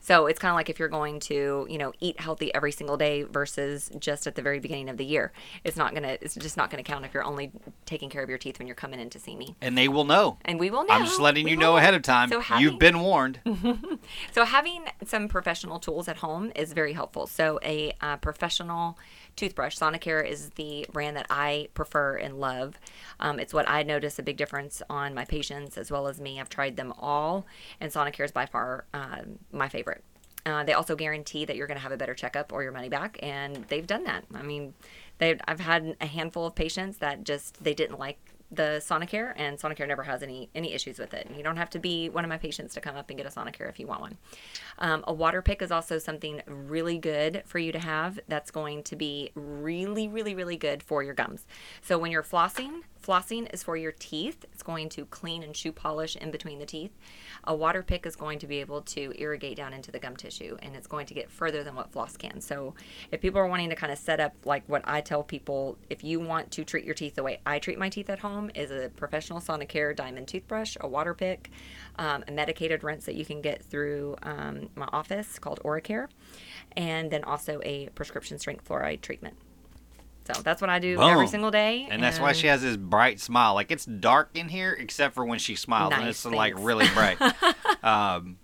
So 0.00 0.26
it's 0.26 0.38
kind 0.38 0.50
of 0.50 0.56
like 0.56 0.68
if 0.68 0.78
you're 0.78 0.88
going 0.88 1.20
to, 1.20 1.66
you 1.68 1.78
know, 1.78 1.92
eat 2.00 2.20
healthy 2.20 2.54
every 2.54 2.72
single 2.72 2.96
day 2.96 3.22
versus 3.22 3.90
just 3.98 4.26
at 4.26 4.34
the 4.34 4.42
very 4.42 4.60
beginning 4.60 4.88
of 4.88 4.96
the 4.96 5.04
year. 5.04 5.32
It's 5.64 5.76
not 5.76 5.94
gonna. 5.94 6.18
It's 6.20 6.34
just 6.34 6.56
not 6.56 6.70
gonna 6.70 6.82
count 6.82 7.04
if 7.04 7.14
you're 7.14 7.24
only 7.24 7.50
taking 7.86 8.10
care 8.10 8.22
of 8.22 8.28
your 8.28 8.38
teeth 8.38 8.58
when 8.58 8.68
you're 8.68 8.76
coming 8.76 9.00
in 9.00 9.10
to 9.10 9.18
see 9.18 9.34
me. 9.34 9.56
And 9.60 9.76
they 9.76 9.88
will 9.88 10.04
know. 10.04 10.38
And 10.44 10.60
we 10.60 10.70
will 10.70 10.84
know. 10.84 10.94
I'm 10.94 11.04
just 11.04 11.20
letting 11.20 11.44
We 11.44 11.52
you 11.52 11.56
will 11.56 11.64
know 11.64 11.76
ahead 11.76 11.94
of 11.94 12.02
time. 12.02 12.28
So 12.28 12.40
having, 12.40 12.64
You've 12.64 12.78
been 12.78 13.00
warned. 13.00 13.40
so 14.32 14.44
having 14.44 14.84
some 15.04 15.28
professional 15.28 15.78
tools 15.78 16.08
at 16.08 16.18
home 16.18 16.52
is 16.54 16.72
very 16.72 16.92
helpful. 16.92 17.26
So 17.26 17.58
a 17.64 17.92
uh, 18.00 18.16
professional 18.18 18.98
toothbrush, 19.36 19.76
Sonicare 19.76 20.24
is 20.24 20.50
the 20.50 20.86
brand 20.92 21.16
that 21.16 21.26
I 21.30 21.68
prefer 21.74 22.16
and 22.16 22.38
love. 22.38 22.78
Um, 23.18 23.40
it's 23.40 23.52
what 23.52 23.68
I 23.68 23.82
notice 23.82 24.18
a 24.18 24.22
big 24.22 24.36
difference 24.36 24.82
on 24.88 25.14
my 25.14 25.24
patients 25.24 25.63
as 25.76 25.90
well 25.90 26.06
as 26.06 26.20
me. 26.20 26.40
I've 26.40 26.48
tried 26.48 26.76
them 26.76 26.92
all, 26.98 27.46
and 27.80 27.90
Sonicare 27.90 28.24
is 28.24 28.32
by 28.32 28.46
far 28.46 28.84
um, 28.92 29.38
my 29.52 29.68
favorite. 29.68 30.04
Uh, 30.46 30.62
they 30.62 30.74
also 30.74 30.94
guarantee 30.94 31.44
that 31.46 31.56
you're 31.56 31.66
going 31.66 31.76
to 31.78 31.82
have 31.82 31.92
a 31.92 31.96
better 31.96 32.14
checkup 32.14 32.52
or 32.52 32.62
your 32.62 32.72
money 32.72 32.88
back, 32.88 33.18
and 33.22 33.64
they've 33.68 33.86
done 33.86 34.04
that. 34.04 34.24
I 34.34 34.42
mean, 34.42 34.74
they 35.18 35.38
I've 35.46 35.60
had 35.60 35.96
a 36.00 36.06
handful 36.06 36.46
of 36.46 36.54
patients 36.54 36.98
that 36.98 37.24
just 37.24 37.64
they 37.64 37.74
didn't 37.74 37.98
like 37.98 38.18
the 38.50 38.82
Sonicare, 38.84 39.32
and 39.36 39.58
Sonicare 39.58 39.88
never 39.88 40.02
has 40.02 40.22
any 40.22 40.48
any 40.54 40.72
issues 40.72 40.98
with 40.98 41.14
it. 41.14 41.28
You 41.36 41.42
don't 41.42 41.56
have 41.56 41.70
to 41.70 41.78
be 41.78 42.08
one 42.08 42.24
of 42.24 42.28
my 42.28 42.38
patients 42.38 42.74
to 42.74 42.80
come 42.80 42.96
up 42.96 43.10
and 43.10 43.16
get 43.16 43.26
a 43.26 43.30
Sonicare 43.30 43.68
if 43.68 43.80
you 43.80 43.86
want 43.86 44.00
one. 44.00 44.18
Um, 44.78 45.04
a 45.06 45.12
water 45.12 45.42
pick 45.42 45.62
is 45.62 45.70
also 45.70 45.98
something 45.98 46.42
really 46.46 46.98
good 46.98 47.42
for 47.46 47.58
you 47.58 47.72
to 47.72 47.78
have. 47.78 48.20
That's 48.28 48.50
going 48.50 48.82
to 48.84 48.96
be 48.96 49.30
really, 49.34 50.08
really, 50.08 50.34
really 50.34 50.56
good 50.56 50.82
for 50.82 51.02
your 51.02 51.14
gums. 51.14 51.46
So 51.82 51.98
when 51.98 52.10
you're 52.10 52.22
flossing, 52.22 52.82
Flossing 53.04 53.52
is 53.52 53.62
for 53.62 53.76
your 53.76 53.92
teeth. 53.92 54.46
It's 54.52 54.62
going 54.62 54.88
to 54.90 55.04
clean 55.06 55.42
and 55.42 55.54
shoe 55.54 55.72
polish 55.72 56.16
in 56.16 56.30
between 56.30 56.58
the 56.58 56.64
teeth. 56.64 56.92
A 57.46 57.54
water 57.54 57.82
pick 57.82 58.06
is 58.06 58.16
going 58.16 58.38
to 58.40 58.46
be 58.46 58.60
able 58.60 58.82
to 58.82 59.12
irrigate 59.18 59.56
down 59.56 59.72
into 59.72 59.90
the 59.90 59.98
gum 59.98 60.16
tissue 60.16 60.56
and 60.62 60.74
it's 60.74 60.86
going 60.86 61.06
to 61.06 61.14
get 61.14 61.30
further 61.30 61.62
than 61.62 61.74
what 61.74 61.92
floss 61.92 62.16
can. 62.16 62.40
So, 62.40 62.74
if 63.10 63.20
people 63.20 63.38
are 63.40 63.46
wanting 63.46 63.70
to 63.70 63.76
kind 63.76 63.92
of 63.92 63.98
set 63.98 64.20
up 64.20 64.34
like 64.44 64.62
what 64.66 64.82
I 64.84 65.00
tell 65.00 65.22
people, 65.22 65.78
if 65.90 66.02
you 66.02 66.20
want 66.20 66.50
to 66.52 66.64
treat 66.64 66.84
your 66.84 66.94
teeth 66.94 67.14
the 67.14 67.22
way 67.22 67.40
I 67.46 67.58
treat 67.58 67.78
my 67.78 67.88
teeth 67.88 68.10
at 68.10 68.18
home, 68.20 68.50
is 68.54 68.70
a 68.70 68.90
professional 68.96 69.40
Sonicare 69.40 69.94
diamond 69.94 70.28
toothbrush, 70.28 70.76
a 70.80 70.88
water 70.88 71.14
pick, 71.14 71.50
um, 71.98 72.24
a 72.26 72.32
medicated 72.32 72.82
rinse 72.82 73.04
that 73.06 73.14
you 73.14 73.24
can 73.24 73.40
get 73.40 73.62
through 73.62 74.16
um, 74.22 74.68
my 74.74 74.88
office 74.92 75.38
called 75.38 75.60
Oracare, 75.64 76.08
and 76.76 77.10
then 77.10 77.24
also 77.24 77.60
a 77.64 77.88
prescription 77.90 78.38
strength 78.38 78.66
fluoride 78.68 79.00
treatment. 79.00 79.36
So 80.26 80.40
that's 80.42 80.60
what 80.60 80.70
I 80.70 80.78
do 80.78 81.00
every 81.00 81.26
single 81.26 81.50
day. 81.50 81.86
And 81.90 82.02
that's 82.02 82.18
why 82.18 82.32
she 82.32 82.46
has 82.46 82.62
this 82.62 82.76
bright 82.76 83.20
smile. 83.20 83.54
Like 83.54 83.70
it's 83.70 83.84
dark 83.84 84.30
in 84.34 84.48
here 84.48 84.72
except 84.72 85.14
for 85.14 85.24
when 85.24 85.38
she 85.38 85.54
smiles, 85.54 85.92
and 85.92 86.04
Nice, 86.04 86.24
it's 86.24 86.34
like 86.34 86.54
really 86.56 86.86
bright. 86.94 87.20
um, 87.84 88.38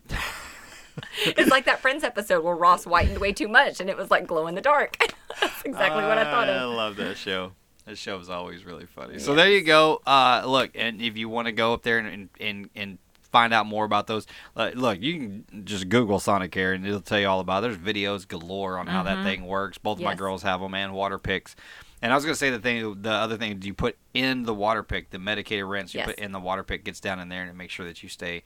it's 1.24 1.50
like 1.50 1.64
that 1.64 1.80
Friends 1.80 2.04
episode 2.04 2.44
where 2.44 2.54
Ross 2.54 2.84
whitened 2.84 3.18
way 3.18 3.32
too 3.32 3.48
much 3.48 3.80
and 3.80 3.88
it 3.88 3.96
was 3.96 4.10
like 4.10 4.26
glow 4.26 4.46
in 4.46 4.54
the 4.54 4.60
dark. 4.60 4.96
that's 5.40 5.62
exactly 5.62 6.02
what 6.02 6.18
I 6.18 6.24
thought 6.24 6.48
of. 6.48 6.60
I 6.60 6.64
love 6.64 6.96
that 6.96 7.16
show. 7.16 7.52
That 7.86 7.96
show 7.96 8.18
is 8.18 8.28
always 8.28 8.64
really 8.64 8.86
funny. 8.86 9.18
So 9.18 9.34
there 9.34 9.50
you 9.50 9.62
go. 9.62 10.02
Uh, 10.06 10.42
look, 10.46 10.72
and 10.74 11.00
if 11.00 11.16
you 11.16 11.28
want 11.28 11.46
to 11.46 11.52
go 11.52 11.72
up 11.72 11.82
there 11.82 11.98
and 11.98 12.08
and, 12.08 12.28
and, 12.38 12.70
and 12.74 12.98
find 13.32 13.52
out 13.54 13.66
more 13.66 13.84
about 13.84 14.06
those, 14.06 14.26
uh, 14.56 14.70
look, 14.74 15.00
you 15.00 15.14
can 15.18 15.64
just 15.64 15.88
Google 15.88 16.18
Sonic 16.20 16.50
Sonicare 16.52 16.74
and 16.74 16.86
it'll 16.86 17.00
tell 17.00 17.18
you 17.20 17.28
all 17.28 17.40
about. 17.40 17.62
It. 17.64 17.68
There's 17.68 17.94
videos 17.94 18.26
galore 18.26 18.78
on 18.78 18.86
how 18.86 19.02
that 19.04 19.18
Mhm. 19.18 19.24
thing 19.24 19.46
works. 19.46 19.78
Both 19.78 19.98
of 19.98 20.04
my 20.04 20.14
girls 20.14 20.42
have 20.42 20.60
them 20.60 20.74
and 20.74 20.92
water 20.92 21.18
picks. 21.18 21.54
And 22.02 22.12
I 22.12 22.14
was 22.14 22.24
gonna 22.24 22.34
say 22.34 22.50
the 22.50 22.58
thing, 22.58 23.02
the 23.02 23.10
other 23.12 23.36
thing 23.36 23.60
you 23.62 23.74
put 23.74 23.96
in 24.14 24.44
the 24.44 24.54
water 24.54 24.82
pick, 24.82 25.10
the 25.10 25.18
medicated 25.18 25.64
rinse 25.66 25.94
you 25.94 25.98
Yes. 25.98 26.06
put 26.08 26.18
in 26.18 26.32
the 26.32 26.40
water 26.40 26.62
pick 26.62 26.84
gets 26.84 26.98
down 27.00 27.20
in 27.20 27.28
there 27.28 27.42
and 27.42 27.50
it 27.50 27.56
makes 27.56 27.74
sure 27.74 27.86
that 27.86 28.02
you 28.02 28.08
stay 28.08 28.42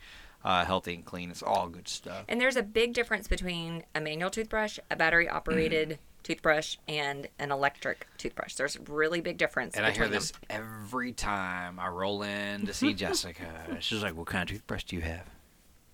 uh, 0.47 0.62
healthy 0.66 0.93
and 0.95 1.07
clean. 1.07 1.30
It's 1.30 1.43
all 1.43 1.68
good 1.68 1.89
stuff. 1.89 2.24
And 2.28 2.39
there's 2.39 2.57
a 2.57 2.62
big 2.62 2.93
difference 2.93 3.26
between 3.28 3.82
a 3.95 4.01
manual 4.03 4.28
toothbrush, 4.28 4.78
a 4.91 4.97
battery 4.97 5.26
operated 5.26 5.89
Mm-hmm. 5.89 6.01
Toothbrush, 6.25 6.77
and 6.89 7.29
an 7.39 7.53
electric 7.53 8.09
toothbrush. 8.18 8.55
There's 8.55 8.75
a 8.75 8.81
really 8.81 9.20
big 9.20 9.39
difference. 9.39 9.77
And 9.77 9.87
I 9.87 9.93
hear 9.93 10.09
this 10.09 10.33
them. 10.33 10.41
every 10.51 11.12
time 11.12 11.79
I 11.79 11.87
roll 11.89 12.22
in 12.25 12.66
to 12.66 12.75
see 12.75 12.93
Jessica. 13.05 13.77
She's 13.81 14.03
like, 14.03 14.16
"What 14.16 14.27
kind 14.27 14.43
of 14.43 14.49
toothbrush 14.49 14.85
do 14.85 14.97
you 14.97 15.03
have?" 15.03 15.27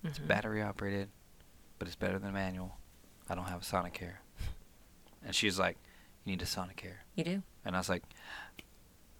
It's 0.03 0.17
Mm-hmm. 0.17 0.27
battery 0.27 0.61
operated, 0.63 1.09
but 1.77 1.87
it's 1.87 1.95
better 1.95 2.17
than 2.17 2.33
manual. 2.33 2.75
I 3.29 3.35
don't 3.35 3.45
have 3.45 3.61
a 3.61 3.63
Sonicare. 3.65 4.15
And 5.23 5.35
she's 5.35 5.59
like, 5.59 5.77
"You 6.25 6.31
need 6.31 6.41
a 6.41 6.45
Sonicare." 6.45 7.01
You 7.15 7.23
do. 7.23 7.43
And 7.63 7.75
I 7.75 7.79
was 7.79 7.87
like, 7.89 8.01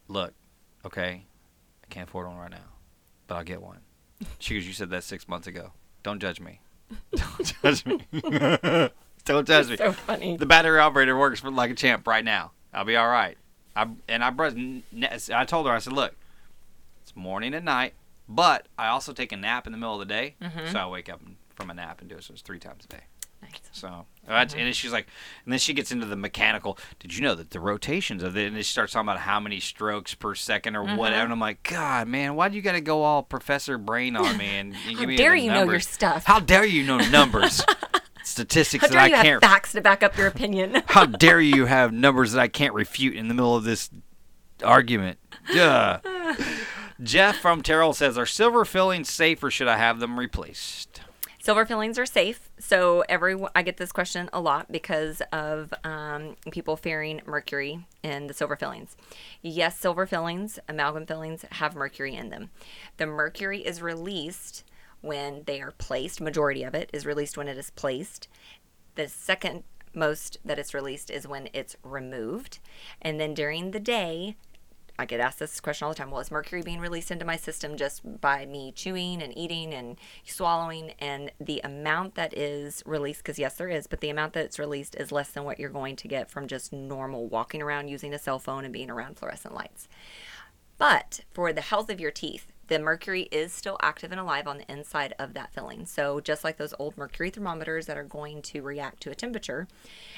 "Look, 0.07 0.33
okay, 0.85 1.25
I 1.83 1.87
can't 1.89 2.09
afford 2.09 2.25
one 2.27 2.37
right 2.37 2.49
now, 2.49 2.71
but 3.27 3.35
I'll 3.35 3.43
get 3.43 3.61
one." 3.61 3.81
She 4.39 4.55
goes, 4.55 4.65
"You 4.65 4.73
said 4.73 4.89
that 4.89 5.03
six 5.03 5.27
months 5.27 5.45
ago. 5.47 5.73
Don't 6.03 6.19
judge 6.19 6.39
me. 6.39 6.61
Don't 7.15 7.53
judge 7.61 7.85
me. 7.85 7.99
Don't 9.25 9.47
judge 9.47 9.69
me." 9.69 9.77
So 9.77 9.91
funny. 9.93 10.37
The 10.37 10.45
battery 10.45 10.79
operator 10.79 11.17
works 11.17 11.39
for 11.39 11.51
like 11.51 11.71
a 11.71 11.75
champ 11.75 12.07
right 12.07 12.23
now. 12.25 12.51
I'll 12.73 12.85
be 12.85 12.95
all 12.95 13.07
right. 13.09 13.37
I 13.75 13.87
and 14.07 14.23
I 14.23 14.29
brushed. 14.29 14.57
I 15.33 15.45
told 15.45 15.67
her 15.67 15.71
I 15.73 15.79
said, 15.79 15.93
look, 15.93 16.13
it's 17.03 17.15
morning 17.15 17.53
and 17.53 17.65
night, 17.65 17.93
but 18.27 18.67
I 18.77 18.87
also 18.87 19.13
take 19.13 19.31
a 19.31 19.37
nap 19.37 19.65
in 19.65 19.71
the 19.71 19.77
middle 19.77 19.93
of 19.93 19.99
the 20.07 20.13
day, 20.13 20.35
Mhm. 20.41 20.71
so 20.71 20.79
I 20.79 20.85
wake 20.87 21.09
up 21.09 21.21
from 21.55 21.69
a 21.69 21.73
nap 21.73 22.01
and 22.01 22.09
do 22.09 22.15
it. 22.17 22.23
So 22.23 22.33
it's 22.33 22.41
three 22.41 22.59
times 22.59 22.85
a 22.85 22.87
day. 22.87 23.03
Nice. 23.41 23.51
So 23.71 24.05
that's, 24.27 24.53
Mhm. 24.53 24.57
and 24.57 24.65
then 24.67 24.73
she's 24.73 24.91
like, 24.91 25.07
and 25.45 25.51
then 25.51 25.57
she 25.59 25.73
gets 25.73 25.91
into 25.91 26.05
the 26.05 26.15
mechanical. 26.15 26.77
Did 26.99 27.15
you 27.15 27.21
know 27.23 27.33
that 27.33 27.49
the 27.51 27.59
rotations 27.59 28.21
of 28.23 28.37
it? 28.37 28.45
And 28.47 28.55
then 28.55 28.61
she 28.63 28.71
starts 28.71 28.93
talking 28.93 29.07
about 29.09 29.21
how 29.21 29.39
many 29.39 29.59
strokes 29.59 30.13
per 30.13 30.35
second 30.35 30.75
or 30.75 30.83
Mhm. 30.85 30.97
whatever. 30.97 31.23
And 31.23 31.33
I'm 31.33 31.39
like, 31.39 31.63
God, 31.63 32.07
man, 32.07 32.35
why 32.35 32.49
do 32.49 32.55
you 32.55 32.61
got 32.61 32.73
to 32.73 32.81
go 32.81 33.01
all 33.03 33.23
Professor 33.23 33.77
Brain 33.79 34.15
on 34.15 34.37
me 34.37 34.45
and, 34.57 34.75
and 34.87 34.97
How 34.99 35.05
dare 35.05 35.35
you 35.35 35.51
know 35.51 35.63
your 35.63 35.79
stuff? 35.79 36.25
How 36.25 36.39
dare 36.39 36.65
you 36.65 36.83
know 36.83 36.97
numbers, 37.09 37.63
statistics 38.23 38.85
How 38.85 38.91
that 38.91 38.97
I 38.97 39.07
you 39.07 39.15
have 39.15 39.25
can't 39.25 39.41
facts 39.41 39.71
to 39.73 39.81
back 39.81 40.03
up 40.03 40.17
your 40.17 40.27
opinion? 40.27 40.83
how 40.87 41.05
dare 41.05 41.41
you 41.41 41.65
have 41.65 41.91
numbers 41.91 42.33
that 42.33 42.41
I 42.41 42.47
can't 42.47 42.73
refute 42.73 43.15
in 43.15 43.27
the 43.27 43.33
middle 43.33 43.55
of 43.55 43.63
this 43.63 43.89
argument? 44.63 45.19
Duh. 45.53 45.99
Jeff 47.03 47.37
from 47.37 47.63
Terrell 47.63 47.93
says, 47.93 48.17
"Are 48.17 48.27
silver 48.27 48.63
fillings 48.63 49.09
safe, 49.09 49.43
or 49.43 49.49
should 49.49 49.67
I 49.67 49.77
have 49.77 49.99
them 49.99 50.19
replaced?" 50.19 51.01
Silver 51.41 51.65
fillings 51.65 51.97
are 51.97 52.05
safe. 52.05 52.51
So 52.59 53.03
every 53.09 53.35
I 53.55 53.63
get 53.63 53.77
this 53.77 53.91
question 53.91 54.29
a 54.31 54.39
lot 54.39 54.71
because 54.71 55.23
of 55.33 55.73
um, 55.83 56.35
people 56.51 56.77
fearing 56.77 57.21
mercury 57.25 57.87
in 58.03 58.27
the 58.27 58.33
silver 58.35 58.55
fillings. 58.55 58.95
Yes, 59.41 59.79
silver 59.79 60.05
fillings, 60.05 60.59
amalgam 60.69 61.07
fillings 61.07 61.43
have 61.53 61.73
mercury 61.73 62.13
in 62.13 62.29
them. 62.29 62.51
The 62.97 63.07
mercury 63.07 63.61
is 63.65 63.81
released 63.81 64.63
when 65.01 65.43
they 65.45 65.61
are 65.61 65.71
placed. 65.71 66.21
Majority 66.21 66.63
of 66.63 66.73
it 66.73 66.89
is 66.93 67.05
released 67.05 67.37
when 67.37 67.47
it 67.47 67.57
is 67.57 67.69
placed. 67.71 68.27
The 68.95 69.07
second 69.07 69.63
most 69.93 70.37
that 70.45 70.59
it's 70.59 70.73
released 70.73 71.09
is 71.09 71.27
when 71.27 71.49
it's 71.53 71.75
removed, 71.83 72.59
and 73.01 73.19
then 73.19 73.33
during 73.33 73.71
the 73.71 73.79
day, 73.79 74.37
I 74.99 75.05
get 75.05 75.19
asked 75.19 75.39
this 75.39 75.59
question 75.59 75.85
all 75.85 75.91
the 75.91 75.97
time. 75.97 76.11
Well, 76.11 76.19
is 76.19 76.29
mercury 76.29 76.61
being 76.61 76.79
released 76.79 77.09
into 77.09 77.25
my 77.25 77.35
system 77.35 77.75
just 77.75 78.21
by 78.21 78.45
me 78.45 78.71
chewing 78.71 79.23
and 79.23 79.35
eating 79.35 79.73
and 79.73 79.97
swallowing? 80.23 80.91
And 80.99 81.31
the 81.39 81.59
amount 81.63 82.13
that 82.15 82.37
is 82.37 82.83
released, 82.85 83.21
because 83.23 83.39
yes, 83.39 83.55
there 83.55 83.69
is, 83.69 83.87
but 83.87 84.01
the 84.01 84.11
amount 84.11 84.33
that's 84.33 84.59
released 84.59 84.95
is 84.95 85.11
less 85.11 85.31
than 85.31 85.43
what 85.43 85.59
you're 85.59 85.69
going 85.69 85.95
to 85.95 86.07
get 86.07 86.29
from 86.29 86.47
just 86.47 86.71
normal 86.71 87.27
walking 87.27 87.63
around 87.63 87.87
using 87.87 88.13
a 88.13 88.19
cell 88.19 88.37
phone 88.37 88.63
and 88.63 88.73
being 88.73 88.91
around 88.91 89.17
fluorescent 89.17 89.55
lights. 89.55 89.87
But 90.77 91.21
for 91.33 91.51
the 91.51 91.61
health 91.61 91.89
of 91.89 91.99
your 91.99 92.11
teeth, 92.11 92.51
the 92.71 92.79
mercury 92.79 93.23
is 93.33 93.51
still 93.51 93.77
active 93.81 94.13
and 94.13 94.21
alive 94.21 94.47
on 94.47 94.57
the 94.57 94.71
inside 94.71 95.13
of 95.19 95.33
that 95.33 95.53
filling. 95.53 95.85
So, 95.85 96.21
just 96.21 96.45
like 96.45 96.55
those 96.55 96.73
old 96.79 96.97
mercury 96.97 97.29
thermometers 97.29 97.85
that 97.87 97.97
are 97.97 98.05
going 98.05 98.41
to 98.43 98.61
react 98.61 99.01
to 99.01 99.11
a 99.11 99.13
temperature, 99.13 99.67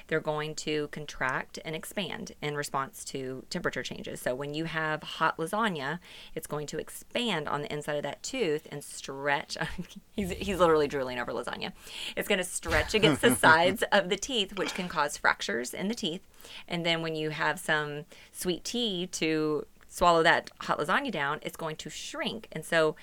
they're 0.08 0.20
going 0.20 0.54
to 0.58 0.88
contract 0.90 1.58
and 1.66 1.76
expand 1.76 2.34
in 2.44 2.56
response 2.56 3.04
to 3.06 3.44
temperature 3.50 3.82
changes. 3.82 4.22
So, 4.22 4.36
when 4.36 4.54
you 4.54 4.66
have 4.66 5.02
hot 5.02 5.38
lasagna, 5.38 5.98
it's 6.36 6.46
going 6.46 6.68
to 6.68 6.78
expand 6.78 7.50
on 7.50 7.64
the 7.64 7.74
inside 7.74 7.96
of 7.96 8.04
that 8.04 8.22
tooth 8.22 8.68
and 8.72 8.84
stretch. 8.84 9.58
he's, 10.12 10.30
he's 10.30 10.60
literally 10.60 10.88
drooling 10.88 11.18
over 11.18 11.32
lasagna. 11.32 11.72
It's 12.16 12.28
going 12.28 12.38
to 12.38 12.44
stretch 12.44 12.94
against 12.94 13.24
the 13.24 13.36
sides 13.36 13.84
of 13.92 14.10
the 14.10 14.16
teeth, 14.16 14.60
which 14.60 14.76
can 14.76 14.88
cause 14.88 15.18
fractures 15.18 15.74
in 15.74 15.88
the 15.88 15.96
teeth. 15.96 16.22
And 16.68 16.86
then, 16.86 17.02
when 17.02 17.16
you 17.16 17.32
have 17.32 17.60
some 17.60 18.06
sweet 18.32 18.64
tea 18.64 19.08
to 19.08 19.66
swallow 19.94 20.24
that 20.24 20.50
hot 20.62 20.80
lasagna 20.80 21.12
down, 21.12 21.40
it's 21.44 21.56
going 21.56 21.76
to 21.76 21.88
shrink. 21.88 22.48
And 22.52 22.66
so 22.66 22.96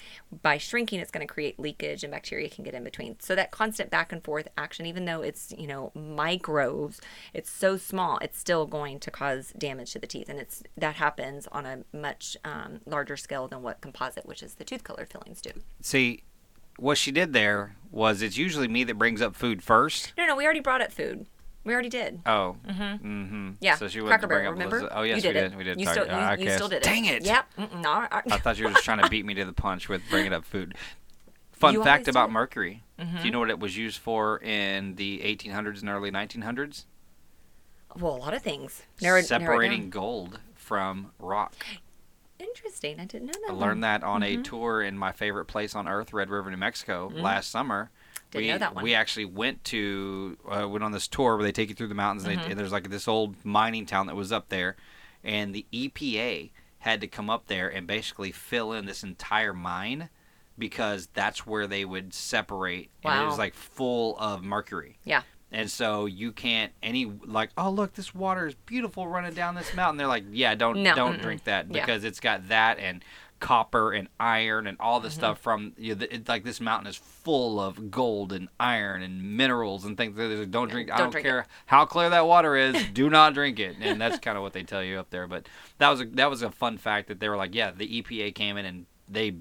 by 0.43 0.59
shrinking, 0.59 0.99
it's 0.99 1.12
going 1.12 1.24
to 1.24 1.32
create 1.32 1.57
leakage 1.57 2.03
and 2.03 2.11
bacteria 2.11 2.49
can 2.49 2.64
get 2.64 2.74
in 2.74 2.82
between. 2.82 3.16
So 3.20 3.36
that 3.36 3.53
constant 3.53 3.91
back 3.91 4.11
and 4.11 4.24
forth 4.24 4.49
action, 4.59 4.86
even 4.86 5.05
though 5.05 5.22
it's, 5.22 5.55
you 5.57 5.68
know, 5.68 5.93
microbes, 5.95 7.01
it's 7.32 7.49
so 7.49 7.76
small, 7.76 8.18
it's 8.18 8.41
still 8.41 8.66
going 8.66 8.99
to 9.01 9.11
cause 9.11 9.53
damage 9.57 9.93
to 9.93 10.01
the 10.01 10.09
teeth. 10.09 10.28
And 10.28 10.41
it's 10.41 10.64
that 10.76 10.97
happens 10.97 11.47
on 11.53 11.64
a 11.64 11.84
much 11.93 12.36
um, 12.45 12.80
larger 12.86 13.16
scale 13.16 13.47
than 13.47 13.62
what 13.62 13.80
composite, 13.80 14.26
which 14.26 14.43
is 14.43 14.55
the 14.55 14.64
tooth 14.64 14.82
colored 14.82 15.09
fillings, 15.09 15.41
do. 15.41 15.53
See, 15.80 16.24
what 16.76 16.99
she 16.99 17.12
did 17.12 17.32
there 17.32 17.76
was 17.93 18.20
it's 18.20 18.36
usually 18.36 18.66
me 18.66 18.82
that 18.82 18.99
brings 18.99 19.22
up 19.22 19.36
food 19.36 19.62
first. 19.62 20.12
No, 20.18 20.26
no, 20.26 20.34
we 20.34 20.45
already 20.45 20.59
brought 20.59 20.80
up 20.80 20.91
food. 20.91 21.26
We 21.62 21.72
already 21.74 21.88
did. 21.90 22.20
Oh. 22.24 22.56
Mm-hmm. 22.66 22.82
Mm-hmm. 22.82 23.50
Yeah, 23.61 23.74
So 23.76 23.86
she 23.88 24.00
wouldn't 24.00 24.08
Cracker 24.20 24.26
bring 24.28 24.38
Barrel, 24.40 24.52
up 24.52 24.54
remember? 24.54 24.80
Liz- 24.82 24.88
Oh 24.92 25.02
yes, 25.02 25.22
You 25.22 25.28
we 25.28 25.32
did 25.34 25.40
did. 25.40 25.52
it. 25.52 25.58
We 25.58 25.64
did. 25.64 25.80
You 25.80 25.86
still- 25.86 26.04
you- 26.06 26.11
Ah, 26.12 26.32
you 26.32 26.50
still 26.50 26.68
did 26.68 26.76
it. 26.76 26.82
Dang 26.84 27.04
it! 27.04 27.24
Yep. 27.24 27.46
Mm-mm, 27.58 27.82
no, 27.82 27.90
I- 27.90 28.22
I 28.30 28.38
thought 28.38 28.58
you 28.58 28.64
were 28.64 28.70
just 28.72 28.84
trying 28.84 29.02
to 29.02 29.08
beat 29.11 29.26
me 29.26 29.34
to 29.34 29.44
the 29.44 29.52
punch 29.52 29.88
with 29.88 30.02
bringing 30.08 30.32
up 30.32 30.44
food. 30.44 30.74
Fun 31.52 31.74
You 31.74 31.84
fact 31.84 32.08
about 32.08 32.28
do. 32.28 32.32
mercury. 32.32 32.82
Do 32.98 33.04
Mhm. 33.04 33.24
you 33.24 33.30
know 33.30 33.38
what 33.40 33.50
it 33.50 33.58
was 33.61 33.76
used 33.76 33.98
for 33.98 34.38
in 34.42 34.94
the 34.96 35.20
1800s 35.22 35.80
and 35.80 35.90
early 35.90 36.11
1900s? 36.11 36.86
Well, 37.98 38.14
a 38.14 38.16
lot 38.16 38.32
of 38.32 38.40
things. 38.42 38.82
Narrow, 39.02 39.16
narrow 39.16 39.24
it. 39.24 39.26
Separating 39.26 39.90
gold 39.90 40.40
from 40.54 41.12
rock. 41.18 41.54
Interesting. 42.38 42.98
I 42.98 43.04
didn't 43.04 43.26
know 43.26 43.32
that. 43.32 43.50
I 43.50 43.52
one. 43.52 43.61
learned 43.61 43.84
that 43.84 44.02
on 44.02 44.22
a 44.22 44.38
Mhm. 44.38 44.44
tour 44.44 44.80
in 44.82 44.96
my 44.96 45.12
favorite 45.12 45.44
place 45.46 45.74
on 45.74 45.86
earth, 45.86 46.12
Red 46.14 46.30
River, 46.30 46.50
New 46.50 46.56
Mexico, 46.56 47.11
Mhm. 47.11 47.20
last 47.20 47.50
summer. 47.50 47.90
Didn't 48.31 48.45
we 48.45 48.53
know 48.53 48.59
that 48.59 48.74
one. 48.74 48.85
we 48.85 48.95
actually 48.95 49.24
went 49.24 49.64
to 49.64 50.37
uh, 50.49 50.68
went 50.68 50.85
on 50.85 50.93
this 50.93 51.09
tour 51.09 51.37
where 51.37 51.45
they 51.45 51.53
take 51.53 51.68
you 51.68 51.74
through 51.74 51.89
the 51.89 51.95
mountains. 51.95 52.24
And, 52.24 52.39
they, 52.39 52.45
and 52.51 52.59
there's 52.59 52.72
like 52.72 52.89
this 52.91 53.09
old 53.09 53.37
mining 53.45 53.87
town 53.87 54.07
that 54.07 54.16
was 54.16 54.33
up 54.33 54.49
there, 54.49 54.76
and 55.24 55.55
the 55.55 55.66
EPA 55.72 56.51
had 56.78 57.01
to 57.01 57.07
come 57.07 57.28
up 57.28 57.47
there 57.47 57.68
and 57.68 57.87
basically 57.87 58.33
fill 58.33 58.72
in 58.72 58.87
this 58.87 59.03
entire 59.03 59.53
mine 59.53 60.09
because 60.59 61.09
that's 61.14 61.47
where 61.47 61.66
they 61.66 61.85
would 61.85 62.14
separate. 62.14 62.91
And 63.05 63.22
it 63.22 63.26
was 63.26 63.39
like 63.39 63.55
full 63.55 64.18
of 64.18 64.43
mercury. 64.43 64.99
Yeah. 65.05 65.22
And 65.53 65.68
so 65.70 66.07
you 66.07 66.31
can't 66.31 66.72
any 66.83 67.07
like 67.24 67.51
oh 67.59 67.70
look 67.70 67.95
this 67.95 68.14
water 68.14 68.47
is 68.47 68.55
beautiful 68.66 69.09
running 69.09 69.35
down 69.35 69.57
this 69.57 69.74
mountain. 69.74 69.97
They're 69.97 70.07
like 70.07 70.24
yeah 70.31 70.55
don't 70.55 70.83
No, 70.83 70.95
don't 70.95 71.18
mm-mm. 71.18 71.22
drink 71.22 71.45
that 71.45 71.66
Yeah. 71.66 71.81
because 71.81 72.05
it's 72.05 72.20
got 72.20 72.49
that 72.49 72.78
and 72.78 73.05
copper 73.41 73.93
and 73.93 74.07
iron 74.20 74.66
and 74.66 74.76
all 74.78 74.99
Mm-hmm. 74.99 75.05
this 75.07 75.14
stuff 75.14 75.38
from 75.41 75.72
you 75.78 75.95
know, 75.95 76.07
it, 76.11 76.28
like 76.28 76.45
this 76.45 76.61
mountain 76.61 76.86
is 76.86 76.97
full 76.97 77.59
of 77.59 77.91
gold 77.91 78.32
and 78.32 78.49
iron 78.61 79.03
and 79.03 79.36
minerals 79.36 79.84
and 79.84 79.97
things. 79.97 80.16
Like, 80.16 80.51
Don't 80.51 80.70
drink. 80.70 80.91
I 80.93 80.97
don't 80.99 81.07
don't 81.07 81.11
drink 81.12 81.26
care 81.26 81.47
how 81.66 81.84
clear 81.86 82.11
that 82.11 82.26
water 82.26 82.55
is. 82.57 82.76
do 82.93 83.09
not 83.11 83.34
drink 83.34 83.59
it. 83.59 83.76
And 83.80 84.01
that's 84.01 84.18
kind 84.18 84.36
of 84.36 84.43
what 84.43 84.53
they 84.53 84.62
tell 84.62 84.82
you 84.84 84.99
up 84.99 85.11
there. 85.11 85.26
But 85.26 85.49
that 85.78 85.88
was 85.88 86.01
a, 86.03 86.05
that 86.05 86.30
was 86.30 86.43
a 86.43 86.51
fun 86.51 86.76
fact 86.78 87.09
that 87.09 87.18
they 87.18 87.28
were 87.28 87.36
like, 87.36 87.55
yeah, 87.55 87.70
the 87.70 88.03
EPA 88.03 88.34
came 88.34 88.57
in 88.57 88.64
and 88.66 88.86
they 89.09 89.36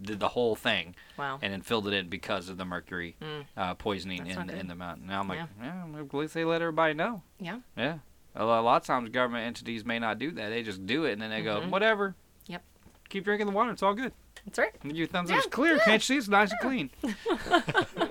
did 0.00 0.20
the 0.20 0.28
whole 0.28 0.54
thing. 0.54 0.94
Wow. 1.16 1.38
And 1.42 1.52
then 1.52 1.62
filled 1.62 1.88
it 1.88 1.92
in 1.94 2.08
because 2.08 2.48
of 2.48 2.56
the 2.58 2.64
mercury 2.64 3.16
Mm. 3.20 3.44
uh, 3.56 3.74
poisoning 3.74 4.24
That's 4.24 4.36
in, 4.36 4.50
in 4.50 4.68
the 4.68 4.74
mountain. 4.76 5.06
Now 5.08 5.20
I'm 5.20 5.28
like, 5.28 5.40
Yeah. 5.60 5.84
yeah, 5.94 6.00
at 6.00 6.14
least 6.14 6.34
they 6.34 6.44
let 6.44 6.60
everybody 6.62 6.94
know. 6.94 7.22
Yeah. 7.40 7.60
Yeah. 7.76 7.98
A 8.36 8.44
lot 8.44 8.82
of 8.82 8.86
times 8.86 9.08
government 9.08 9.46
entities 9.46 9.84
may 9.84 9.98
not 9.98 10.18
do 10.20 10.30
that. 10.32 10.50
They 10.50 10.62
just 10.62 10.86
do 10.86 11.04
it 11.06 11.12
and 11.14 11.22
then 11.22 11.30
they 11.30 11.42
go, 11.42 11.60
Mhm. 11.62 11.70
whatever. 11.70 12.14
Yep. 12.46 12.62
Keep 13.08 13.24
drinking 13.24 13.46
the 13.46 13.52
water. 13.52 13.70
It's 13.70 13.82
all 13.82 13.94
good. 13.94 14.12
That's 14.44 14.58
right. 14.58 14.72
Your 14.84 15.06
thumbs 15.06 15.30
Yeah, 15.30 15.38
are 15.38 15.42
clear. 15.42 15.78
Can't 15.78 15.94
you 15.94 15.98
see? 16.00 16.16
It's 16.16 16.28
nice 16.28 16.50
and 16.52 16.60
clean. 16.60 16.90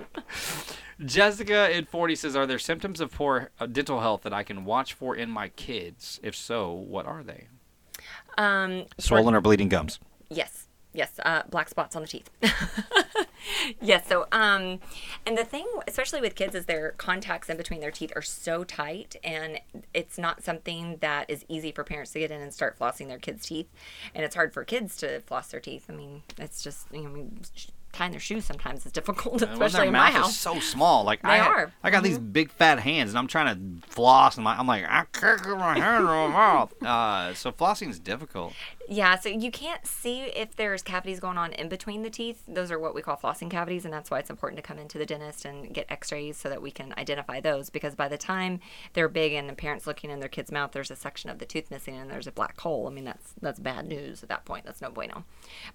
Jessica 1.06 1.76
in 1.76 1.86
Forney 1.86 2.16
says, 2.16 2.36
Are 2.36 2.46
there 2.46 2.60
symptoms 2.60 3.00
of 3.00 3.12
poor 3.12 3.52
uh, 3.60 3.66
dental 3.68 4.00
health 4.02 4.24
that 4.24 4.34
I 4.34 4.44
can 4.44 4.66
watch 4.66 4.94
for 4.94 5.16
in 5.16 5.30
my 5.30 5.50
kids? 5.50 6.20
If 6.24 6.36
so, 6.36 6.72
what 6.74 7.06
are 7.06 7.24
they? 7.24 7.48
Um, 8.38 8.86
Swollen 8.98 9.36
or 9.36 9.42
bleeding 9.42 9.70
gums. 9.70 10.00
Yes. 10.30 10.67
Yes. 10.98 11.20
Uh, 11.24 11.44
black 11.50 11.70
spots 11.70 11.96
on 11.96 12.02
the 12.02 12.08
teeth. 12.08 12.30
yes. 13.82 14.08
So, 14.08 14.26
um, 14.32 14.80
and 15.26 15.38
the 15.38 15.44
thing, 15.46 15.68
especially 15.88 16.22
with 16.22 16.36
kids, 16.36 16.56
is 16.56 16.66
their 16.66 16.92
contacts 16.98 17.50
in 17.50 17.58
between 17.58 17.80
their 17.82 17.92
teeth 17.92 18.12
are 18.16 18.22
so 18.22 18.64
tight, 18.64 19.16
and 19.24 19.60
it's 19.94 20.18
not 20.18 20.44
something 20.44 20.98
that 21.02 21.30
is 21.30 21.46
easy 21.48 21.72
for 21.72 21.84
parents 21.84 22.12
to 22.14 22.20
get 22.20 22.32
in 22.32 22.42
and 22.42 22.54
start 22.54 22.78
flossing 22.80 23.08
their 23.08 23.20
kids' 23.20 23.46
teeth. 23.46 23.68
And 24.16 24.26
it's 24.26 24.36
hard 24.36 24.54
for 24.54 24.64
kids 24.66 24.98
to 24.98 25.22
floss 25.22 25.50
their 25.50 25.60
teeth. 25.60 25.86
I 25.90 25.94
mean, 25.94 26.24
it's 26.40 26.64
just, 26.64 26.88
you 26.92 27.02
know, 27.04 27.10
I 27.10 27.12
mean, 27.14 27.42
tying 27.94 28.12
their 28.12 28.20
shoes 28.20 28.46
sometimes 28.46 28.86
is 28.86 28.92
difficult, 28.92 29.42
Well, 29.42 29.52
especially 29.54 29.78
their 29.78 29.86
in 29.88 29.94
my 29.94 30.12
house. 30.12 30.32
is 30.32 30.40
so 30.40 30.60
small. 30.60 31.04
Like 31.04 31.22
They 31.22 31.30
I, 31.30 31.38
had- 31.38 31.48
are. 31.48 31.72
I 31.84 31.90
got 31.92 32.04
these 32.04 32.18
big 32.20 32.52
fat 32.52 32.80
hands, 32.80 33.12
and 33.12 33.20
I'm 33.20 33.28
trying 33.28 33.82
to 33.82 33.88
floss, 33.88 34.36
and 34.38 34.44
my, 34.44 34.58
I'm 34.58 34.68
like, 34.68 34.84
I 34.86 35.06
can't 35.14 35.42
get 35.44 35.58
my 35.58 35.78
hand 35.80 36.00
in 36.02 36.06
my 36.06 36.28
mouth. 36.28 36.84
Uh, 36.84 37.34
so 37.36 37.52
flossing 37.52 37.90
is 37.90 38.00
difficult. 38.00 38.54
Yeah, 38.90 39.18
so 39.18 39.28
you 39.28 39.52
can't 39.52 39.86
see 39.86 40.22
if 40.22 40.56
there's 40.56 40.82
cavities 40.82 41.20
going 41.20 41.38
on 41.38 41.52
in 41.52 41.68
between 41.68 42.04
the 42.04 42.10
teeth. 42.10 42.42
Those 42.48 42.72
are 42.72 42.80
what 42.80 42.96
we 42.96 43.02
call 43.02 43.18
flossing 43.18 43.50
cavities, 43.50 43.84
and 43.84 43.94
that's 43.94 44.10
why 44.10 44.20
it's 44.20 44.30
important 44.30 44.58
to 44.58 44.64
come 44.64 44.80
into 44.80 44.98
the 44.98 45.06
dentist 45.06 45.44
and 45.44 45.74
get 45.74 45.88
x 45.90 46.10
rays 46.12 46.38
so 46.38 46.48
that 46.48 46.62
we 46.62 46.72
can 46.72 46.94
identify 46.98 47.42
those. 47.42 47.70
Because 47.70 47.96
by 47.96 48.08
the 48.08 48.18
time 48.18 48.62
they're 48.94 49.10
big 49.10 49.34
and 49.34 49.50
the 49.50 49.54
parent's 49.54 49.88
looking 49.88 50.10
in 50.10 50.22
their 50.22 50.30
kid's 50.30 50.54
mouth, 50.54 50.72
there's 50.72 50.90
a 50.90 50.96
section 50.96 51.30
of 51.30 51.40
the 51.40 51.46
tooth 51.46 51.70
missing 51.70 51.98
and 51.98 52.10
there's 52.10 52.28
a 52.28 52.32
black 52.32 52.58
hole. 52.62 52.88
I 52.88 52.92
mean, 52.92 53.04
that's 53.04 53.34
that's 53.42 53.60
bad 53.60 53.88
news 53.88 54.24
at 54.24 54.30
that 54.30 54.46
point. 54.46 54.66
That's 54.66 54.82
no 54.82 54.90
bueno. 54.90 55.26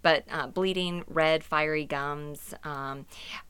But 0.01 0.25
uh, 0.31 0.47
bleeding, 0.47 1.05
red, 1.07 1.45
fiery 1.45 1.85
gums, 1.85 2.55
um, 2.65 3.05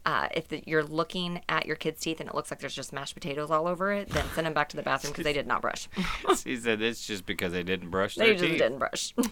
uh, 0.04 0.26
if 0.34 0.48
the, 0.48 0.64
you're 0.66 0.82
looking 0.82 1.40
at 1.48 1.66
your 1.66 1.76
kid's 1.76 2.00
teeth 2.00 2.18
and 2.18 2.28
it 2.28 2.34
looks 2.34 2.50
like 2.50 2.58
there's 2.58 2.74
just 2.74 2.92
mashed 2.92 3.14
potatoes 3.14 3.50
all 3.50 3.68
over 3.68 3.92
it, 3.92 4.08
then 4.08 4.24
send 4.34 4.46
them 4.46 4.54
back 4.54 4.68
to 4.70 4.76
the 4.76 4.82
bathroom 4.82 5.12
because 5.12 5.24
they 5.24 5.32
did 5.32 5.46
not 5.46 5.62
brush. 5.62 5.88
she 6.42 6.56
said 6.56 6.82
it's 6.82 7.06
just 7.06 7.26
because 7.26 7.52
they 7.52 7.62
didn't 7.62 7.90
brush 7.90 8.16
they 8.16 8.32
just 8.32 8.44
teeth. 8.44 8.58
didn't 8.58 8.78
brush. 8.78 9.14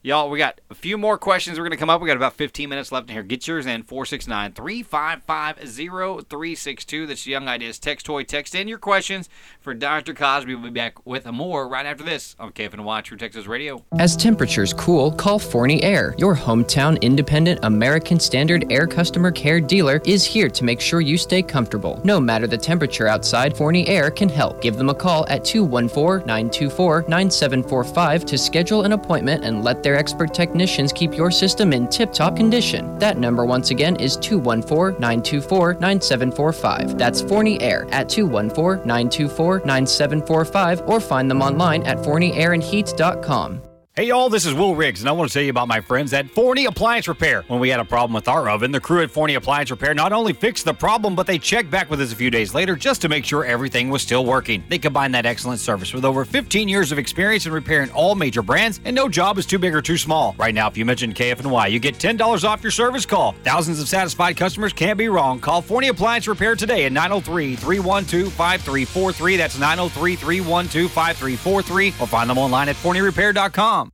Y'all, 0.00 0.30
we 0.30 0.38
got 0.38 0.60
a 0.70 0.76
few 0.76 0.96
more 0.96 1.18
questions. 1.18 1.58
We're 1.58 1.64
going 1.64 1.72
to 1.72 1.76
come 1.76 1.90
up. 1.90 2.00
We 2.00 2.06
got 2.06 2.16
about 2.16 2.34
15 2.34 2.68
minutes 2.68 2.92
left 2.92 3.08
in 3.08 3.14
here. 3.14 3.24
Get 3.24 3.48
yours 3.48 3.66
in 3.66 3.82
469 3.82 4.52
355 4.52 5.56
0362. 5.58 7.06
That's 7.06 7.26
Young 7.26 7.48
Ideas 7.48 7.80
Text 7.80 8.06
Toy. 8.06 8.22
Text 8.22 8.54
in 8.54 8.68
your 8.68 8.78
questions 8.78 9.28
for 9.60 9.74
Dr. 9.74 10.14
Cosby. 10.14 10.54
We'll 10.54 10.66
be 10.66 10.70
back 10.70 11.04
with 11.04 11.26
more 11.26 11.66
right 11.66 11.84
after 11.84 12.04
this 12.04 12.36
on 12.38 12.52
KFNY 12.52 13.02
True 13.02 13.16
Texas 13.16 13.48
Radio. 13.48 13.84
As 13.98 14.16
temperatures 14.16 14.72
cool, 14.72 15.10
call 15.10 15.40
Forney 15.40 15.82
Air. 15.82 16.14
Your 16.16 16.36
hometown 16.36 17.00
independent 17.00 17.58
American 17.64 18.20
Standard 18.20 18.70
Air 18.70 18.86
customer 18.86 19.32
care 19.32 19.60
dealer 19.60 20.00
is 20.06 20.24
here 20.24 20.48
to 20.48 20.62
make 20.62 20.80
sure 20.80 21.00
you 21.00 21.18
stay 21.18 21.42
comfortable. 21.42 22.00
No 22.04 22.20
matter 22.20 22.46
the 22.46 22.56
temperature 22.56 23.08
outside, 23.08 23.56
Forney 23.56 23.88
Air 23.88 24.12
can 24.12 24.28
help. 24.28 24.62
Give 24.62 24.76
them 24.76 24.90
a 24.90 24.94
call 24.94 25.26
at 25.28 25.44
214 25.44 26.24
924 26.24 27.06
9745 27.08 28.24
to 28.26 28.38
schedule 28.38 28.84
an 28.84 28.92
appointment 28.92 29.44
and 29.44 29.64
let 29.64 29.82
their 29.82 29.87
expert 29.96 30.34
technicians 30.34 30.92
keep 30.92 31.16
your 31.16 31.30
system 31.30 31.72
in 31.72 31.88
tip 31.88 32.12
top 32.12 32.36
condition. 32.36 32.98
That 32.98 33.18
number, 33.18 33.44
once 33.44 33.70
again, 33.70 33.96
is 33.96 34.16
214 34.16 35.00
924 35.00 35.74
9745. 35.74 36.98
That's 36.98 37.20
Forney 37.20 37.60
Air 37.60 37.86
at 37.90 38.08
214 38.08 38.86
924 38.86 39.60
9745 39.64 40.88
or 40.88 41.00
find 41.00 41.30
them 41.30 41.42
online 41.42 41.82
at 41.84 41.98
forneyairandheat.com. 41.98 43.67
Hey 43.98 44.06
y'all, 44.06 44.28
this 44.28 44.46
is 44.46 44.54
Will 44.54 44.76
Riggs, 44.76 45.00
and 45.00 45.08
I 45.08 45.12
want 45.12 45.28
to 45.28 45.34
tell 45.34 45.42
you 45.42 45.50
about 45.50 45.66
my 45.66 45.80
friends 45.80 46.12
at 46.12 46.30
Forney 46.30 46.66
Appliance 46.66 47.08
Repair. 47.08 47.42
When 47.48 47.58
we 47.58 47.68
had 47.68 47.80
a 47.80 47.84
problem 47.84 48.14
with 48.14 48.28
our 48.28 48.48
oven, 48.48 48.70
the 48.70 48.78
crew 48.78 49.02
at 49.02 49.10
Forney 49.10 49.34
Appliance 49.34 49.72
Repair 49.72 49.92
not 49.92 50.12
only 50.12 50.32
fixed 50.32 50.66
the 50.66 50.72
problem, 50.72 51.16
but 51.16 51.26
they 51.26 51.36
checked 51.36 51.68
back 51.68 51.90
with 51.90 52.00
us 52.00 52.12
a 52.12 52.14
few 52.14 52.30
days 52.30 52.54
later 52.54 52.76
just 52.76 53.02
to 53.02 53.08
make 53.08 53.24
sure 53.24 53.44
everything 53.44 53.90
was 53.90 54.00
still 54.00 54.24
working. 54.24 54.62
They 54.68 54.78
combine 54.78 55.10
that 55.10 55.26
excellent 55.26 55.58
service 55.58 55.92
with 55.92 56.04
over 56.04 56.24
15 56.24 56.68
years 56.68 56.92
of 56.92 56.98
experience 57.00 57.46
in 57.46 57.52
repairing 57.52 57.90
all 57.90 58.14
major 58.14 58.40
brands, 58.40 58.78
and 58.84 58.94
no 58.94 59.08
job 59.08 59.36
is 59.36 59.46
too 59.46 59.58
big 59.58 59.74
or 59.74 59.82
too 59.82 59.98
small. 59.98 60.36
Right 60.38 60.54
now, 60.54 60.68
if 60.68 60.78
you 60.78 60.84
mention 60.84 61.12
KFNY, 61.12 61.68
you 61.68 61.80
get 61.80 61.96
$10 61.96 62.44
off 62.44 62.62
your 62.62 62.70
service 62.70 63.04
call. 63.04 63.32
Thousands 63.42 63.80
of 63.80 63.88
satisfied 63.88 64.36
customers 64.36 64.72
can't 64.72 64.96
be 64.96 65.08
wrong. 65.08 65.40
Call 65.40 65.60
Forney 65.60 65.88
Appliance 65.88 66.28
Repair 66.28 66.54
today 66.54 66.84
at 66.84 66.92
903 66.92 67.56
312 67.56 68.32
5343. 68.32 69.36
That's 69.36 69.58
903 69.58 70.14
312 70.14 70.88
5343, 70.88 71.88
or 72.00 72.06
find 72.06 72.30
them 72.30 72.38
online 72.38 72.68
at 72.68 72.76
forneyrepair.com. 72.76 73.87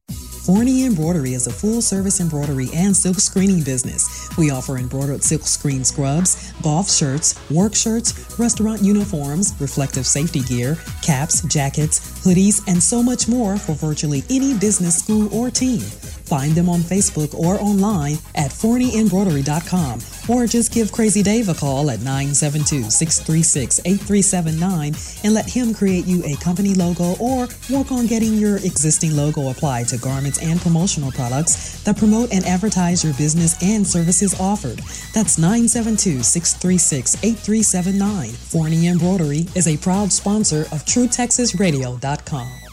Forney 0.45 0.85
Embroidery 0.85 1.33
is 1.33 1.47
a 1.47 1.51
full 1.51 1.81
service 1.81 2.21
embroidery 2.21 2.69
and 2.75 2.95
silk 2.95 3.19
screening 3.19 3.63
business. 3.63 4.29
We 4.37 4.51
offer 4.51 4.77
embroidered 4.77 5.25
silk 5.25 5.43
screen 5.43 5.85
scrubs, 5.85 6.53
golf 6.61 6.91
shirts, 6.91 7.41
work 7.51 7.75
shirts, 7.75 8.39
restaurant 8.39 8.83
uniforms, 8.83 9.55
reflective 9.59 10.07
safety 10.07 10.41
gear, 10.41 10.77
caps, 11.01 11.41
jackets, 11.49 12.23
hoodies, 12.23 12.63
and 12.69 12.83
so 12.83 13.03
much 13.03 13.27
more 13.27 13.57
for 13.57 13.73
virtually 13.73 14.23
any 14.29 14.53
business, 14.53 14.99
school, 14.99 15.35
or 15.35 15.49
team. 15.49 15.81
Find 16.25 16.53
them 16.53 16.69
on 16.69 16.81
Facebook 16.81 17.35
or 17.35 17.61
online 17.61 18.19
at 18.35 18.51
forneyembroidery.com 18.51 20.01
or 20.29 20.47
just 20.47 20.73
give 20.73 20.91
Crazy 20.91 21.23
Dave 21.23 21.49
a 21.49 21.55
call 21.55 21.91
at 21.91 22.01
972 22.01 22.91
636 22.91 23.81
8379 23.85 24.95
and 25.25 25.35
let 25.35 25.49
him 25.49 25.75
create 25.75 26.07
you 26.07 26.23
a 26.25 26.37
company 26.37 26.75
logo 26.75 27.15
or 27.21 27.49
work 27.71 27.93
on 27.93 28.07
getting 28.07 28.35
your 28.35 28.57
existing 28.57 29.15
logo 29.15 29.51
applied 29.51 29.89
to 29.89 29.99
garments 29.99 30.43
and 30.43 30.61
promotional 30.61 31.13
products 31.13 31.83
that 31.83 31.97
promote 31.97 32.33
and 32.33 32.45
advertise 32.47 33.05
your 33.05 33.15
business 33.15 33.63
and 33.63 33.87
services 33.87 34.39
offered. 34.41 34.81
That's 35.13 35.39
972 35.39 36.23
636 36.23 37.17
8379. 37.23 38.31
Forney 38.31 38.89
Embroidery 38.89 39.47
is 39.55 39.69
a 39.69 39.77
proud 39.77 40.13
sponsor 40.13 40.63
of 40.73 40.85
TrueTexasRadio.com. 40.85 42.64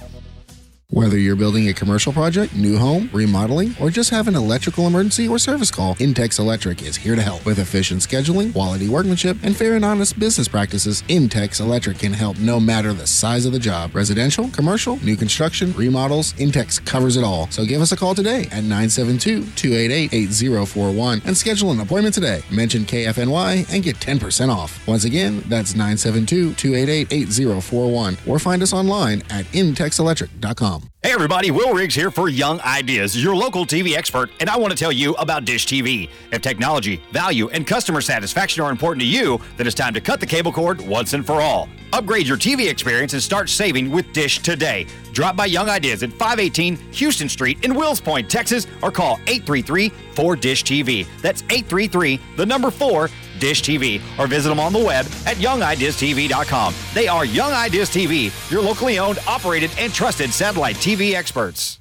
Whether 0.94 1.18
you're 1.18 1.38
building 1.38 1.70
a 1.70 1.74
commercial 1.74 2.12
project, 2.12 2.54
new 2.54 2.78
home, 2.78 3.10
remodeling, 3.14 3.74
or 3.80 3.90
just 3.90 4.10
have 4.10 4.28
an 4.28 4.36
electrical 4.36 4.88
emergency 4.88 5.26
or 5.26 5.40
service 5.40 5.72
call, 5.72 5.96
Intex 5.96 6.38
Electric 6.38 6.82
is 6.82 6.98
here 6.98 7.16
to 7.16 7.22
help. 7.22 7.46
With 7.46 7.60
efficient 7.60 8.02
scheduling, 8.02 8.52
quality 8.52 8.90
workmanship, 8.90 9.38
and 9.42 9.56
fair 9.56 9.78
and 9.78 9.86
honest 9.86 10.20
business 10.20 10.50
practices, 10.50 11.02
Intex 11.04 11.62
Electric 11.62 12.00
can 12.00 12.12
help 12.12 12.38
no 12.40 12.60
matter 12.60 12.92
the 12.92 13.08
size 13.08 13.46
of 13.46 13.54
the 13.54 13.60
job. 13.60 13.96
Residential, 13.96 14.50
commercial, 14.50 14.98
new 14.98 15.16
construction, 15.16 15.72
remodels, 15.78 16.34
Intex 16.34 16.86
covers 16.86 17.16
it 17.16 17.24
all. 17.24 17.50
So 17.52 17.64
give 17.64 17.80
us 17.80 17.94
a 17.94 17.96
call 17.96 18.14
today 18.14 18.50
at 18.52 18.66
972-288-8041 18.66 21.26
and 21.26 21.38
schedule 21.38 21.72
an 21.72 21.80
appointment 21.80 22.16
today. 22.16 22.44
Mention 22.52 22.82
KFNY 22.82 23.74
and 23.74 23.82
get 23.82 23.96
10% 23.96 24.54
off. 24.54 24.86
Once 24.86 25.06
again, 25.06 25.42
that's 25.48 25.72
972-288-8041 25.72 28.28
or 28.28 28.40
find 28.40 28.62
us 28.62 28.74
online 28.74 29.24
at 29.30 29.46
intexelectric.com. 29.54 30.81
Hey 31.04 31.14
everybody, 31.14 31.50
Will 31.50 31.74
Riggs 31.74 31.96
here 31.96 32.12
for 32.12 32.30
Young 32.30 32.62
Ideas, 32.62 33.22
your 33.22 33.36
local 33.36 33.66
TV 33.66 33.96
expert, 33.96 34.30
and 34.40 34.50
I 34.50 34.58
want 34.58 34.72
to 34.72 34.78
tell 34.78 34.92
you 34.92 35.14
about 35.16 35.46
Dish 35.46 35.66
TV. 35.66 36.10
If 36.32 36.42
technology, 36.42 37.02
value, 37.12 37.50
and 37.50 37.66
customer 37.66 38.02
satisfaction 38.02 38.64
are 38.64 38.72
important 38.72 39.02
to 39.02 39.08
you, 39.08 39.42
then 39.58 39.66
it's 39.66 39.76
time 39.76 39.94
to 39.96 40.02
cut 40.02 40.20
the 40.20 40.26
cable 40.26 40.52
cord 40.52 40.80
once 40.80 41.14
and 41.14 41.26
for 41.26 41.42
all. 41.42 41.68
Upgrade 41.94 42.28
your 42.28 42.38
TV 42.38 42.70
experience 42.70 43.14
and 43.14 43.22
start 43.22 43.50
saving 43.50 43.92
with 43.92 44.12
Dish 44.14 44.40
today. 44.40 44.88
Drop 45.12 45.36
by 45.36 45.46
Young 45.46 45.68
Ideas 45.68 46.04
at 46.04 46.12
518 46.12 46.78
Houston 46.94 47.28
Street 47.28 47.64
in 47.66 47.76
Wills 47.76 48.00
Point, 48.00 48.30
Texas, 48.30 48.66
or 48.82 48.92
call 48.92 49.18
833-4DISH 49.26 49.92
TV. 50.16 51.08
That's 51.22 51.42
833, 51.44 52.20
the 52.38 52.46
number 52.46 52.72
4, 52.72 53.10
Dish 53.40 53.62
TV, 53.62 54.02
or 54.18 54.28
visit 54.28 54.50
them 54.50 54.60
on 54.60 54.72
the 54.72 54.80
web 54.80 55.06
at 55.26 55.38
youngideastv.com. 55.38 56.74
They 56.94 57.08
are 57.08 57.26
Young 57.26 57.52
Ideas 57.52 57.90
TV, 57.90 58.32
your 58.50 58.62
locally 58.62 58.98
owned, 58.98 59.20
operated, 59.28 59.72
and 59.78 59.94
trusted 59.94 60.32
satellite 60.32 60.78
TV 60.78 61.14
experts. 61.14 61.80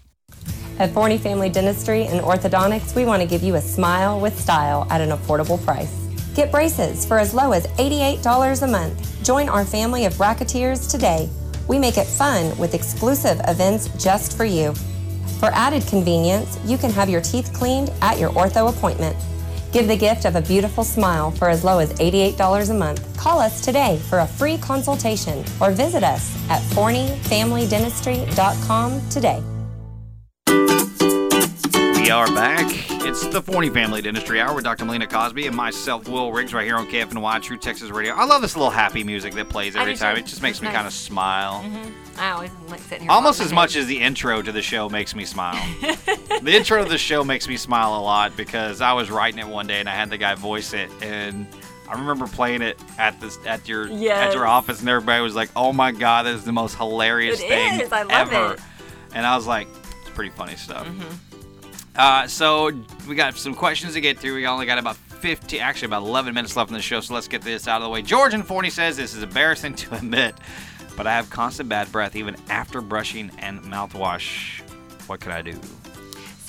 At 0.81 0.93
Forney 0.93 1.19
Family 1.19 1.51
Dentistry 1.51 2.07
and 2.07 2.21
Orthodontics, 2.21 2.97
we 2.97 3.05
want 3.05 3.21
to 3.21 3.29
give 3.29 3.43
you 3.43 3.57
a 3.57 3.61
smile 3.61 4.19
with 4.19 4.39
style 4.41 4.87
at 4.91 5.03
an 5.03 5.11
affordable 5.11 5.63
price. 5.63 6.10
Get 6.35 6.51
braces 6.51 7.05
for 7.05 7.19
as 7.19 7.35
low 7.35 7.53
as 7.53 7.67
$88 7.67 8.63
a 8.63 8.67
month. 8.67 9.25
Join 9.25 9.49
our 9.49 9.65
family 9.65 10.05
of 10.05 10.15
bracketeers 10.15 10.91
today. 10.91 11.29
We 11.69 11.79
make 11.79 11.99
it 11.99 12.07
fun 12.07 12.57
with 12.59 12.75
exclusive 12.75 13.41
events 13.47 13.89
just 14.03 14.37
for 14.37 14.45
you. 14.45 14.75
For 15.39 15.51
added 15.53 15.87
convenience, 15.87 16.59
you 16.65 16.79
can 16.79 16.91
have 16.91 17.09
your 17.09 17.21
teeth 17.21 17.53
cleaned 17.53 17.93
at 18.03 18.19
your 18.19 18.31
ortho 18.31 18.69
appointment. 18.69 19.17
Give 19.73 19.89
the 19.89 19.97
gift 19.97 20.25
of 20.25 20.37
a 20.37 20.43
beautiful 20.43 20.85
smile 20.85 21.31
for 21.31 21.49
as 21.49 21.65
low 21.65 21.79
as 21.79 21.93
$88 21.95 22.71
a 22.71 22.75
month. 22.75 23.17
Call 23.17 23.39
us 23.39 23.61
today 23.61 24.01
for 24.09 24.19
a 24.21 24.27
free 24.27 24.59
consultation 24.59 25.45
or 25.61 25.71
visit 25.71 26.03
us 26.03 26.35
at 26.51 26.61
forneyfamilydentistry.com 26.75 29.09
today. 29.09 29.41
We 32.11 32.15
are 32.15 32.27
back. 32.35 32.67
It's 33.07 33.25
the 33.29 33.41
Forney 33.41 33.71
Family 33.71 34.03
Dentistry 34.03 34.41
Hour 34.41 34.53
with 34.57 34.65
Dr. 34.65 34.85
Melina 34.85 35.07
Cosby 35.07 35.47
and 35.47 35.55
myself, 35.55 36.09
Will 36.09 36.33
Riggs, 36.33 36.53
right 36.53 36.67
here 36.67 36.75
on 36.75 36.89
KFNY 36.89 37.41
True 37.41 37.57
Texas 37.57 37.91
Radio. 37.91 38.15
I 38.15 38.25
love 38.25 38.43
this 38.43 38.57
little 38.57 38.73
happy 38.73 39.05
music 39.05 39.33
that 39.35 39.49
plays 39.49 39.77
every 39.77 39.95
time. 39.95 40.17
too. 40.17 40.23
It 40.23 40.27
just 40.27 40.43
makes 40.43 40.57
It's 40.57 40.63
me 40.63 40.67
nice. 40.71 40.75
kind 40.75 40.87
of 40.89 40.93
smile. 40.93 41.65
I 42.19 42.33
always 42.33 42.51
like 42.69 42.81
sitting 42.81 43.03
here. 43.05 43.13
Almost 43.13 43.41
as 43.41 43.53
much 43.53 43.77
as 43.77 43.87
the 43.87 44.01
intro 44.01 44.43
to 44.43 44.51
the 44.51 44.61
show 44.61 44.89
makes 44.89 45.15
me 45.15 45.25
smile. 45.25 45.55
the 46.43 46.51
intro 46.53 46.83
to 46.83 46.91
the 46.91 46.99
show 46.99 47.23
makes 47.23 47.47
me 47.47 47.57
smile 47.57 47.95
a 47.95 48.03
lot 48.03 48.37
because 48.37 48.81
I 48.81 48.93
was 48.93 49.09
writing 49.09 49.39
it 49.39 49.47
one 49.47 49.69
day 49.69 49.79
and 49.79 49.89
I 49.89 49.95
had 49.95 50.11
the 50.11 50.19
guy 50.19 50.35
voice 50.35 50.73
it 50.73 50.91
and 51.03 51.47
I 51.89 51.93
remember 51.93 52.27
playing 52.27 52.63
it 52.63 52.77
at 52.99 53.21
this 53.21 53.39
at 53.47 53.69
your 53.69 53.85
at 53.87 54.35
your 54.35 54.49
office 54.49 54.81
and 54.81 54.89
everybody 54.89 55.23
was 55.23 55.37
like, 55.37 55.51
"Oh 55.55 55.73
my 55.73 55.93
god, 55.93 56.27
that 56.27 56.35
is 56.35 56.45
the 56.45 56.51
most 56.51 56.75
hilarious 56.75 57.41
It 57.41 57.47
thing 57.49 57.81
is. 57.83 57.93
I 57.93 58.03
love 58.03 58.33
ever." 58.33 58.55
it. 58.55 58.61
And 59.15 59.25
I 59.25 59.37
was 59.37 59.47
like, 59.47 59.69
"It's 60.01 60.11
pretty 60.11 60.31
funny 60.31 60.57
stuff." 60.57 60.89
Mm-hmm. 60.89 61.30
Uh, 62.01 62.27
so 62.27 62.71
we 63.07 63.15
got 63.15 63.37
some 63.37 63.55
questions 63.55 63.93
to 63.93 64.01
get 64.01 64.19
through. 64.19 64.35
We 64.35 64.47
only 64.47 64.65
got 64.65 64.79
about 64.79 64.97
50, 64.97 65.61
actually 65.61 65.85
about 65.85 66.01
11 66.01 66.33
minutes 66.33 66.57
left 66.57 66.71
in 66.71 66.75
the 66.75 66.81
show, 66.81 67.03
so 67.03 67.13
let's 67.13 67.29
get 67.29 67.43
this 67.43 67.69
out 67.69 67.83
of 67.83 67.85
the 67.85 67.91
way. 67.91 68.01
George 68.01 68.33
and 68.33 68.43
Forney 68.43 68.71
says 68.71 68.97
this 68.97 69.15
is 69.15 69.23
embarrassing 69.23 69.75
to 69.81 69.97
admit, 69.97 70.35
but 70.97 71.07
I 71.07 71.13
have 71.13 71.29
constant 71.29 71.69
bad 71.69 71.93
breath 71.93 72.17
even 72.17 72.37
after 72.49 72.81
brushing 72.81 73.31
and 73.37 73.61
mouthwash. 73.65 74.63
What 75.09 75.21
can 75.21 75.33
I 75.33 75.43
do? 75.43 75.61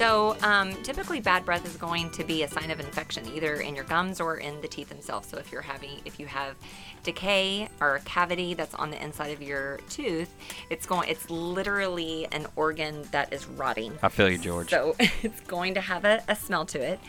So, 0.01 0.35
um, 0.41 0.73
typically, 0.81 1.19
bad 1.19 1.45
breath 1.45 1.63
is 1.63 1.77
going 1.77 2.09
to 2.13 2.23
be 2.23 2.41
a 2.41 2.47
sign 2.47 2.71
of 2.71 2.79
infection, 2.79 3.23
either 3.35 3.57
in 3.57 3.75
your 3.75 3.83
gums 3.83 4.19
or 4.19 4.37
in 4.37 4.59
the 4.61 4.67
teeth 4.67 4.89
themselves. 4.89 5.27
So, 5.27 5.37
if 5.37 5.51
you're 5.51 5.61
having, 5.61 5.91
if 6.05 6.19
you 6.19 6.25
have 6.25 6.55
decay 7.03 7.69
or 7.79 7.97
a 7.97 7.99
cavity 7.99 8.55
that's 8.55 8.73
on 8.73 8.89
the 8.89 8.99
inside 8.99 9.27
of 9.27 9.43
your 9.43 9.79
tooth, 9.91 10.33
it's 10.71 10.87
going, 10.87 11.07
it's 11.07 11.29
literally 11.29 12.27
an 12.31 12.47
organ 12.55 13.03
that 13.11 13.31
is 13.31 13.45
rotting. 13.45 13.93
I 14.01 14.09
feel 14.09 14.27
you, 14.27 14.39
George. 14.39 14.71
So 14.71 14.95
it's 14.99 15.39
going 15.41 15.75
to 15.75 15.81
have 15.81 16.03
a, 16.03 16.23
a 16.27 16.35
smell 16.35 16.65
to 16.65 16.79
it. 16.79 16.99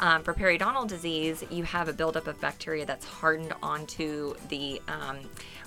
Um, 0.00 0.22
for 0.22 0.34
periodontal 0.34 0.86
disease, 0.86 1.42
you 1.50 1.64
have 1.64 1.88
a 1.88 1.92
buildup 1.94 2.26
of 2.26 2.38
bacteria 2.38 2.84
that's 2.84 3.06
hardened 3.06 3.54
onto 3.62 4.34
the 4.48 4.80
um, 4.88 5.18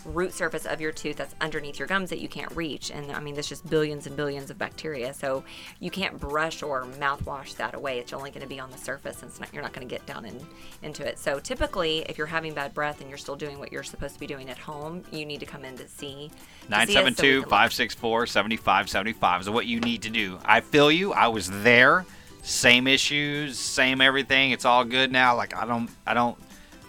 root 0.05 0.33
surface 0.33 0.65
of 0.65 0.79
your 0.79 0.91
tooth 0.91 1.17
that's 1.17 1.35
underneath 1.41 1.79
your 1.79 1.87
gums 1.87 2.09
that 2.09 2.19
you 2.19 2.27
can't 2.27 2.51
reach. 2.55 2.91
And 2.91 3.11
I 3.11 3.19
mean, 3.19 3.33
there's 3.33 3.49
just 3.49 3.67
billions 3.69 4.07
and 4.07 4.15
billions 4.15 4.49
of 4.49 4.57
bacteria. 4.57 5.13
So 5.13 5.43
you 5.79 5.91
can't 5.91 6.19
brush 6.19 6.63
or 6.63 6.85
mouthwash 6.99 7.55
that 7.55 7.75
away. 7.75 7.99
It's 7.99 8.13
only 8.13 8.31
going 8.31 8.41
to 8.41 8.47
be 8.47 8.59
on 8.59 8.71
the 8.71 8.77
surface 8.77 9.23
and 9.23 9.39
not, 9.39 9.53
you're 9.53 9.63
not 9.63 9.73
going 9.73 9.87
to 9.87 9.93
get 9.93 10.05
down 10.05 10.25
in, 10.25 10.39
into 10.83 11.07
it. 11.07 11.19
So 11.19 11.39
typically, 11.39 11.99
if 12.09 12.17
you're 12.17 12.27
having 12.27 12.53
bad 12.53 12.73
breath 12.73 13.01
and 13.01 13.09
you're 13.09 13.17
still 13.17 13.35
doing 13.35 13.59
what 13.59 13.71
you're 13.71 13.83
supposed 13.83 14.13
to 14.13 14.19
be 14.19 14.27
doing 14.27 14.49
at 14.49 14.57
home, 14.57 15.03
you 15.11 15.25
need 15.25 15.39
to 15.39 15.45
come 15.45 15.65
in 15.65 15.77
to 15.77 15.87
see. 15.87 16.31
to 16.69 16.75
see 16.87 16.97
us 16.97 17.15
so 17.15 17.21
we 17.21 17.21
972 17.21 17.21
can 17.21 17.39
look. 17.41 17.49
564 17.49 18.27
7575 18.27 19.41
is 19.41 19.49
what 19.49 19.65
you 19.65 19.79
need 19.79 20.01
to 20.03 20.09
do. 20.09 20.39
I 20.45 20.61
feel 20.61 20.91
you. 20.91 21.13
I 21.13 21.27
was 21.27 21.49
there. 21.63 22.05
Same 22.43 22.85
issues, 22.85 23.57
same 23.57 24.01
everything. 24.01 24.51
It's 24.51 24.65
all 24.65 24.83
good 24.83 25.11
now. 25.11 25.35
Like 25.35 25.55
I 25.55 25.65
don't 25.65 25.89
I 26.05 26.13
don't 26.13 26.37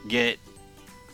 get 0.06 0.38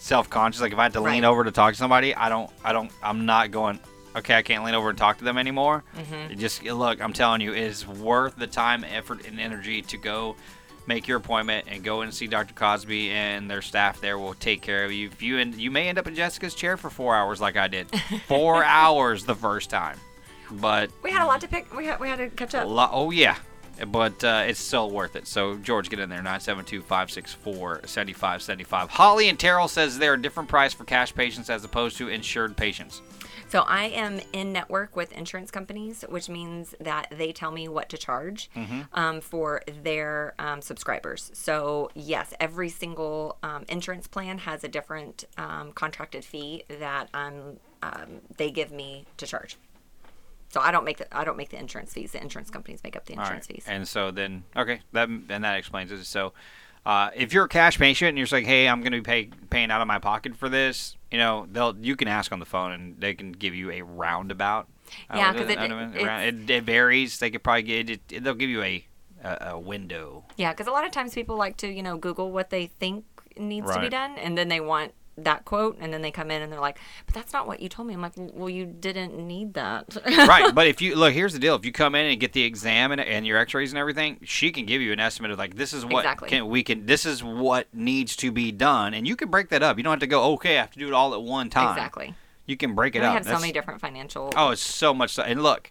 self-conscious 0.02 0.60
like 0.60 0.72
if 0.72 0.78
I 0.78 0.82
had 0.84 0.92
to 0.94 1.00
lean 1.00 1.24
over 1.24 1.44
to 1.44 1.50
talk 1.52 1.74
to 1.74 1.78
somebody, 1.78 2.14
I 2.14 2.28
don't 2.28 2.50
I 2.64 2.72
don't 2.72 2.90
I'm 3.02 3.24
not 3.24 3.50
going 3.52 3.78
okay, 4.16 4.34
I 4.34 4.42
can't 4.42 4.64
lean 4.64 4.74
over 4.74 4.90
and 4.90 4.98
talk 4.98 5.18
to 5.18 5.24
them 5.24 5.38
anymore. 5.38 5.84
Mhm. 5.96 6.36
Just 6.38 6.62
look, 6.64 7.00
I'm 7.00 7.12
telling 7.12 7.40
you, 7.40 7.52
it 7.52 7.60
is 7.62 7.86
worth 7.86 8.36
the 8.36 8.46
time, 8.48 8.84
effort 8.84 9.26
and 9.26 9.38
energy 9.40 9.80
to 9.82 9.96
go 9.96 10.36
make 10.88 11.06
your 11.06 11.16
appointment 11.18 11.66
and 11.70 11.84
go 11.84 12.00
and 12.00 12.12
see 12.12 12.26
Dr. 12.26 12.52
Cosby 12.54 13.10
and 13.12 13.48
their 13.48 13.62
staff 13.62 14.00
there 14.00 14.18
will 14.18 14.34
take 14.34 14.60
care 14.60 14.84
of 14.84 14.90
you. 14.92 15.06
If 15.06 15.22
you 15.22 15.38
and 15.38 15.54
you 15.54 15.70
may 15.70 15.88
end 15.88 15.96
up 15.98 16.08
in 16.08 16.14
Jessica's 16.16 16.54
chair 16.56 16.76
for 16.76 16.90
4 16.90 17.14
hours 17.14 17.40
like 17.40 17.56
I 17.56 17.68
did. 17.68 17.86
4 18.26 18.64
hours 18.64 19.24
the 19.24 19.36
first 19.36 19.70
time. 19.70 19.98
But 20.50 20.90
We 21.02 21.12
had 21.12 21.22
a 21.24 21.26
lot 21.26 21.40
to 21.42 21.48
pick. 21.48 21.74
We 21.74 21.86
had, 21.86 22.00
we 22.00 22.08
had 22.08 22.18
to 22.18 22.28
catch 22.28 22.52
a 22.54 22.62
up. 22.62 22.68
lot, 22.68 22.90
oh 22.92 23.10
yeah, 23.12 23.36
but 23.88 24.22
uh, 24.24 24.44
it's 24.46 24.60
still 24.60 24.90
worth 24.90 25.16
it. 25.16 25.26
So 25.26 25.56
George, 25.58 25.90
get 25.90 25.98
in 25.98 26.08
there 26.08 26.22
972-564-7575. 26.22 28.88
Holly 28.88 29.28
and 29.28 29.38
Terrell 29.38 29.68
says 29.68 29.98
they're 29.98 30.14
a 30.14 30.22
different 30.22 30.48
price 30.48 30.72
for 30.72 30.84
cash 30.84 31.14
patients 31.14 31.50
as 31.50 31.64
opposed 31.64 31.96
to 31.98 32.08
insured 32.08 32.56
patients. 32.56 33.02
So 33.48 33.60
I 33.68 33.84
am 33.84 34.20
in 34.32 34.52
network 34.52 34.96
with 34.96 35.12
insurance 35.12 35.50
companies, 35.50 36.04
which 36.08 36.28
means 36.30 36.74
that 36.80 37.08
they 37.10 37.32
tell 37.32 37.50
me 37.50 37.68
what 37.68 37.90
to 37.90 37.98
charge 37.98 38.48
Mhm. 38.56 38.88
um, 38.94 39.20
for 39.20 39.62
their 39.82 40.32
um, 40.38 40.62
subscribers. 40.62 41.30
So 41.34 41.90
yes, 41.94 42.32
every 42.40 42.70
single 42.70 43.36
um, 43.42 43.64
insurance 43.68 44.06
plan 44.06 44.38
has 44.38 44.64
a 44.64 44.68
different 44.68 45.24
um, 45.36 45.72
contracted 45.72 46.24
fee 46.24 46.64
that 46.68 47.08
um, 47.12 47.58
um, 47.82 48.20
they 48.38 48.50
give 48.50 48.72
me 48.72 49.04
to 49.18 49.26
charge. 49.26 49.58
So 50.52 50.60
I 50.60 50.70
don't 50.70 50.84
make 50.84 50.98
the 50.98 51.16
I 51.16 51.24
don't 51.24 51.38
make 51.38 51.48
the 51.48 51.58
insurance 51.58 51.94
fees. 51.94 52.12
The 52.12 52.20
insurance 52.20 52.50
companies 52.50 52.80
make 52.84 52.94
up 52.94 53.06
the 53.06 53.14
insurance 53.14 53.48
right. 53.48 53.56
fees. 53.56 53.64
And 53.66 53.88
so 53.88 54.10
then, 54.10 54.44
okay, 54.54 54.80
that 54.92 55.08
and 55.08 55.26
that 55.44 55.56
explains 55.56 55.90
it. 55.90 56.04
So, 56.04 56.34
uh, 56.84 57.08
if 57.16 57.32
you're 57.32 57.44
a 57.44 57.48
cash 57.48 57.78
patient 57.78 58.10
and 58.10 58.18
you're 58.18 58.26
like, 58.30 58.44
hey, 58.44 58.68
I'm 58.68 58.80
going 58.80 58.92
to 58.92 58.98
be 58.98 59.02
pay, 59.02 59.30
paying 59.48 59.70
out 59.70 59.80
of 59.80 59.86
my 59.86 59.98
pocket 59.98 60.36
for 60.36 60.50
this, 60.50 60.96
you 61.10 61.16
know, 61.16 61.46
they'll 61.50 61.74
you 61.80 61.96
can 61.96 62.06
ask 62.06 62.32
on 62.32 62.38
the 62.38 62.44
phone 62.44 62.70
and 62.72 63.00
they 63.00 63.14
can 63.14 63.32
give 63.32 63.54
you 63.54 63.70
a 63.70 63.80
roundabout. 63.82 64.68
Uh, 65.08 65.16
Yeah, 65.16 65.26
what 65.32 65.36
is 65.36 65.40
'cause 65.42 65.50
it- 65.52 65.58
I 65.58 65.66
don't 65.68 65.94
know, 65.94 66.18
it- 66.20 66.50
it, 66.50 66.64
varies. 66.64 67.18
They 67.18 67.30
could 67.30 67.42
probably 67.42 67.62
get 67.62 67.88
it, 67.88 68.22
they'll 68.22 68.34
give 68.34 68.50
you 68.50 68.62
a 68.62 68.86
a, 69.24 69.52
a 69.52 69.58
window. 69.58 70.24
Yeah, 70.36 70.52
because 70.52 70.66
a 70.66 70.72
lot 70.72 70.84
of 70.84 70.90
times 70.90 71.14
people 71.14 71.36
like 71.36 71.56
to, 71.58 71.68
you 71.68 71.82
know, 71.82 71.96
Google 71.96 72.30
what 72.32 72.50
they 72.50 72.66
think 72.66 73.04
needs 73.38 73.72
to 73.72 73.80
be 73.80 73.88
done, 73.88 74.18
and 74.18 74.36
then 74.36 74.48
they 74.48 74.60
want 74.60 74.92
that 75.16 75.44
quote, 75.44 75.76
and 75.80 75.92
then 75.92 76.02
they 76.02 76.10
come 76.10 76.30
in 76.30 76.42
and 76.42 76.52
they're 76.52 76.60
like, 76.60 76.78
"But 77.06 77.14
that's 77.14 77.32
not 77.32 77.46
what 77.46 77.60
you 77.60 77.68
told 77.68 77.88
me." 77.88 77.94
I'm 77.94 78.00
like, 78.00 78.12
"Well, 78.16 78.48
you 78.48 78.64
didn't 78.64 79.16
need 79.16 79.54
that." 79.54 79.96
right, 80.06 80.54
but 80.54 80.66
if 80.66 80.80
you 80.80 80.94
look, 80.94 81.12
here's 81.12 81.32
the 81.32 81.38
deal: 81.38 81.54
if 81.54 81.64
you 81.64 81.72
come 81.72 81.94
in 81.94 82.06
and 82.06 82.18
get 82.20 82.32
the 82.32 82.42
exam 82.42 82.92
and, 82.92 83.00
and 83.00 83.26
your 83.26 83.38
X-rays 83.38 83.72
and 83.72 83.78
everything, 83.78 84.18
she 84.22 84.50
can 84.50 84.64
give 84.66 84.80
you 84.80 84.92
an 84.92 85.00
estimate 85.00 85.30
of 85.30 85.38
like 85.38 85.56
this 85.56 85.72
is 85.72 85.84
what 85.84 86.04
Exactly. 86.04 86.28
can 86.28 86.48
we 86.48 86.62
can 86.62 86.86
this 86.86 87.04
is 87.04 87.22
what 87.22 87.66
needs 87.74 88.16
to 88.16 88.32
be 88.32 88.52
done, 88.52 88.94
and 88.94 89.06
you 89.06 89.16
can 89.16 89.30
break 89.30 89.50
that 89.50 89.62
up. 89.62 89.76
You 89.76 89.82
don't 89.82 89.92
have 89.92 90.00
to 90.00 90.06
go 90.06 90.32
okay, 90.34 90.56
I 90.58 90.62
have 90.62 90.70
to 90.72 90.78
do 90.78 90.88
it 90.88 90.94
all 90.94 91.12
at 91.14 91.22
one 91.22 91.50
time. 91.50 91.70
Exactly. 91.70 92.14
You 92.46 92.56
can 92.56 92.74
break 92.74 92.96
it 92.96 93.00
we 93.00 93.06
up. 93.06 93.14
have 93.14 93.24
so 93.24 93.38
many 93.38 93.52
different 93.52 93.80
financial. 93.80 94.32
Oh, 94.36 94.50
it's 94.50 94.62
so 94.62 94.92
much. 94.92 95.16
And 95.18 95.42
look, 95.42 95.70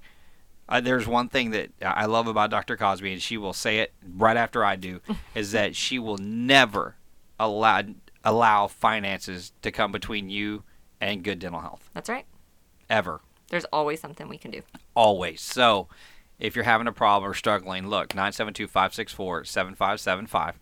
uh, 0.70 0.80
there's 0.80 1.06
one 1.06 1.28
thing 1.28 1.52
that 1.52 1.72
I 1.82 2.06
love 2.06 2.28
about 2.28 2.50
Dr. 2.50 2.78
Cosby, 2.78 3.12
and 3.12 3.22
she 3.22 3.38
will 3.38 3.52
say 3.54 3.80
it 3.80 3.94
right 4.16 4.38
after 4.38 4.64
I 4.64 4.78
do, 4.78 5.02
is 5.36 5.52
that 5.52 5.76
she 5.76 6.00
will 6.00 6.18
never 6.18 6.96
allow 7.38 7.82
allow 8.24 8.68
finances 8.68 9.52
to 9.62 9.72
come 9.72 9.92
between 9.92 10.30
you 10.30 10.64
and 11.00 11.24
good 11.24 11.40
dental 11.40 11.62
health. 11.62 11.90
That's 11.94 12.10
right. 12.10 12.26
Ever. 12.90 13.22
There's 13.50 13.66
always 13.66 14.00
something 14.00 14.30
we 14.30 14.38
can 14.38 14.52
do. 14.52 14.62
Always. 14.96 15.42
So, 15.42 15.88
if 16.40 16.56
you're 16.56 16.66
having 16.66 16.88
a 16.88 16.92
problem 16.94 17.30
or 17.30 17.34
struggling, 17.34 17.88
look 17.88 18.10
972-564-7575 18.10 20.54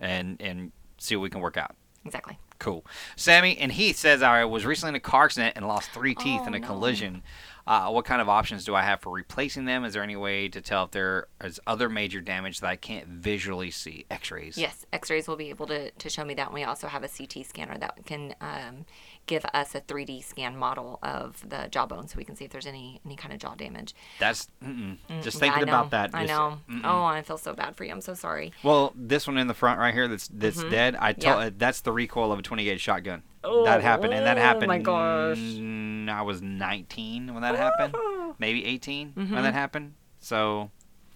and 0.00 0.40
and 0.40 0.72
see 0.98 1.16
what 1.16 1.22
we 1.22 1.30
can 1.30 1.40
work 1.40 1.56
out. 1.56 1.74
Exactly. 2.04 2.38
Cool. 2.58 2.84
Sammy 3.16 3.56
and 3.58 3.70
Heath 3.70 3.96
says 3.96 4.22
I 4.22 4.44
was 4.44 4.66
recently 4.66 4.90
in 4.90 4.94
a 4.96 5.00
car 5.00 5.26
accident 5.26 5.52
and 5.56 5.66
lost 5.68 5.90
three 5.92 6.14
teeth 6.14 6.40
Oh, 6.42 6.46
in 6.48 6.54
a 6.54 6.58
no. 6.58 6.66
collision. 6.66 7.22
Uh, 7.68 7.90
what 7.90 8.06
kind 8.06 8.22
of 8.22 8.30
options 8.30 8.64
do 8.64 8.74
I 8.74 8.80
have 8.80 9.02
for 9.02 9.12
replacing 9.12 9.66
them? 9.66 9.84
Is 9.84 9.92
there 9.92 10.02
any 10.02 10.16
way 10.16 10.48
to 10.48 10.62
tell 10.62 10.84
if 10.84 10.92
there 10.92 11.26
is 11.44 11.60
other 11.66 11.90
major 11.90 12.22
damage 12.22 12.60
that 12.60 12.66
I 12.68 12.76
can't 12.76 13.06
visually 13.06 13.70
see? 13.70 14.06
X-rays. 14.10 14.56
Yes, 14.56 14.86
X-rays 14.90 15.28
will 15.28 15.36
be 15.36 15.50
able 15.50 15.66
to, 15.66 15.90
to 15.90 16.08
show 16.08 16.24
me 16.24 16.32
that. 16.32 16.46
And 16.46 16.54
we 16.54 16.64
also 16.64 16.86
have 16.86 17.04
a 17.04 17.08
CT 17.08 17.44
scanner 17.44 17.76
that 17.76 18.06
can 18.06 18.34
um, 18.40 18.86
give 19.28 19.44
us 19.54 19.76
a 19.76 19.80
3D 19.80 20.24
scan 20.24 20.56
model 20.56 20.98
of 21.04 21.48
the 21.48 21.68
jawbone, 21.70 22.08
so 22.08 22.16
we 22.16 22.24
can 22.24 22.34
see 22.34 22.44
if 22.44 22.50
there's 22.50 22.66
any 22.66 23.00
any 23.06 23.14
kind 23.14 23.32
of 23.32 23.38
jaw 23.38 23.54
damage. 23.54 23.94
That's 24.18 24.48
mm-mm. 24.64 24.96
Mm, 25.08 25.22
just 25.22 25.38
thinking 25.38 25.66
know, 25.66 25.72
about 25.72 25.90
that. 25.92 26.10
I 26.14 26.24
know. 26.26 26.58
mm-mm. 26.68 26.80
Oh, 26.82 27.04
I 27.04 27.22
feel 27.22 27.38
so 27.38 27.54
bad 27.54 27.76
for 27.76 27.84
you. 27.84 27.92
I'm 27.92 28.00
so 28.00 28.14
sorry. 28.14 28.52
Well, 28.64 28.92
this 28.96 29.28
one 29.28 29.38
in 29.38 29.46
the 29.46 29.54
front 29.54 29.78
right 29.78 29.94
here 29.94 30.08
that's 30.08 30.26
that's 30.28 30.64
Mhm. 30.64 30.70
dead. 30.70 30.96
I 30.98 31.12
told 31.12 31.38
Yeah. 31.38 31.46
uh, 31.46 31.50
that's 31.56 31.82
the 31.82 31.92
recoil 31.92 32.32
of 32.32 32.40
a 32.40 32.42
20 32.42 32.64
gauge 32.64 32.80
shotgun. 32.80 33.22
Oh, 33.44 33.64
that 33.64 33.82
happened, 33.82 34.12
and 34.14 34.26
that 34.26 34.36
happened. 34.36 34.64
oh 34.64 34.66
my 34.66 34.78
gosh. 34.78 35.38
I 35.38 36.22
was 36.22 36.42
19 36.42 37.32
when 37.34 37.42
that 37.42 37.54
happened, 37.54 37.94
maybe 38.40 38.64
18 38.64 39.12
when 39.14 39.28
Mhm. 39.28 39.42
that 39.42 39.54
happened. 39.54 39.94
So, 40.18 40.70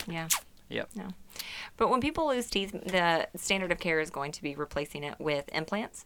Yeah. 0.07 0.29
yep. 0.69 0.91
No. 0.95 1.09
But 1.77 1.89
when 1.89 2.01
people 2.01 2.29
lose 2.29 2.49
teeth, 2.49 2.73
the 2.73 3.27
standard 3.37 3.73
of 3.73 3.79
care 3.81 3.99
is 4.01 4.11
going 4.11 4.31
to 4.33 4.43
be 4.43 4.55
replacing 4.55 5.03
it 5.03 5.19
with 5.19 5.49
implants. 5.53 6.05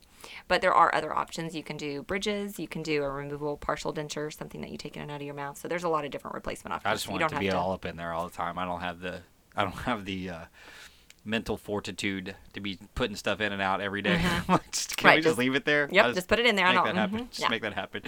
But 0.49 0.61
there 0.61 0.73
are 0.75 0.95
other 0.95 1.15
options. 1.15 1.55
You 1.55 1.63
can 1.63 1.77
do 1.77 2.03
bridges. 2.03 2.59
You 2.59 2.69
can 2.69 2.83
do 2.83 3.03
a 3.03 3.11
removable 3.11 3.57
partial 3.57 3.93
denture, 3.93 4.33
something 4.33 4.61
that 4.61 4.71
you 4.71 4.79
take 4.79 4.97
in 4.97 5.03
and 5.03 5.11
out 5.11 5.17
of 5.21 5.27
your 5.27 5.35
mouth. 5.35 5.59
So 5.59 5.69
there's 5.69 5.85
a 5.85 5.89
lot 5.89 6.05
of 6.05 6.11
different 6.11 6.35
replacement 6.35 6.75
options. 6.75 6.91
I 6.91 6.95
just 6.95 7.07
you 7.11 7.19
don't 7.19 7.29
to 7.31 7.35
have 7.37 7.41
be 7.41 7.49
to. 7.51 7.57
all 7.59 7.73
up 7.73 7.85
in 7.85 7.97
there 7.97 8.13
all 8.13 8.29
the 8.29 8.35
time. 8.35 8.59
I 8.59 8.65
don't 8.65 8.81
have 8.81 9.01
the 9.01 9.21
I 9.57 9.63
don't 9.65 9.73
have 9.85 10.05
the 10.05 10.31
uh, 10.31 10.39
mental 11.25 11.57
fortitude 11.57 12.37
to 12.53 12.61
be 12.61 12.79
putting 12.95 13.17
stuff 13.17 13.41
in 13.41 13.53
and 13.53 13.61
out 13.61 13.81
every 13.81 14.01
day. 14.03 14.21
just, 14.73 14.97
can 14.97 15.09
Right, 15.09 15.15
we 15.17 15.23
just, 15.23 15.31
just- 15.31 15.39
leave 15.39 15.55
it 15.55 15.65
there? 15.65 15.89
yep, 15.91 16.05
I'll 16.07 16.13
just 16.13 16.29
put 16.29 16.39
it 16.39 16.47
in 16.47 16.55
there. 16.57 16.67
I 16.67 16.75
Make 16.75 16.85
don't- 16.85 16.95
that 16.95 17.01
happen. 17.01 17.19
mhm, 17.21 17.29
Just 17.31 17.41
yeah. 17.41 17.49
make 17.49 17.63
that 17.63 17.75
happen. 17.75 18.03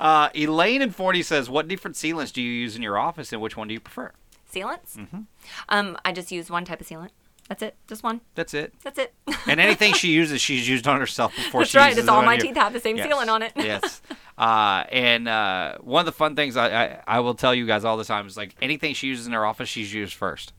Uh, 0.00 0.30
Elaine 0.34 0.80
in 0.82 0.90
Forney 0.90 1.22
says, 1.22 1.50
"What 1.50 1.68
different 1.68 1.96
sealants 1.96 2.32
do 2.32 2.40
you 2.40 2.50
use 2.50 2.74
in 2.76 2.82
your 2.82 2.98
office, 2.98 3.32
and 3.32 3.42
which 3.42 3.56
one 3.56 3.68
do 3.68 3.74
you 3.74 3.80
prefer?" 3.80 4.12
Sealants? 4.52 4.96
Mm-hmm. 4.96 5.20
Um, 5.70 5.96
I 6.04 6.12
just 6.12 6.30
use 6.30 6.50
one 6.50 6.64
type 6.64 6.80
of 6.80 6.86
sealant. 6.86 7.08
That's 7.48 7.62
it. 7.62 7.76
Just 7.86 8.02
one. 8.02 8.20
That's 8.34 8.54
it. 8.54 8.72
That's 8.82 8.98
it. 8.98 9.12
And 9.48 9.58
anything 9.60 9.92
she 9.94 10.08
uses, 10.12 10.40
she's 10.40 10.68
used 10.68 10.86
on 10.86 11.00
herself 11.00 11.34
before 11.34 11.62
That's 11.62 11.72
she 11.72 11.78
right. 11.78 11.90
It's 11.92 12.02
it 12.02 12.08
all 12.08 12.22
my 12.22 12.34
you. 12.34 12.40
teeth 12.40 12.56
have 12.56 12.72
the 12.72 12.80
same 12.80 12.96
Yes. 12.96 13.08
sealant 13.12 13.28
on 13.28 13.42
it. 13.42 13.52
yes. 13.56 14.00
Uh, 14.38 14.82
and 14.90 15.28
uh, 15.28 15.76
one 15.82 16.00
of 16.00 16.06
the 16.06 16.10
fun 16.12 16.34
things 16.34 16.56
I, 16.56 16.84
I, 16.84 17.02
I 17.06 17.20
will 17.20 17.34
tell 17.34 17.54
you 17.54 17.66
guys 17.66 17.84
all 17.84 17.96
the 17.98 18.04
time 18.04 18.26
is 18.26 18.36
like 18.36 18.56
anything 18.62 18.94
she 18.94 19.06
uses 19.08 19.26
in 19.26 19.32
her 19.34 19.44
office, 19.44 19.68
she's 19.68 19.92
used 19.92 20.14
first. 20.14 20.52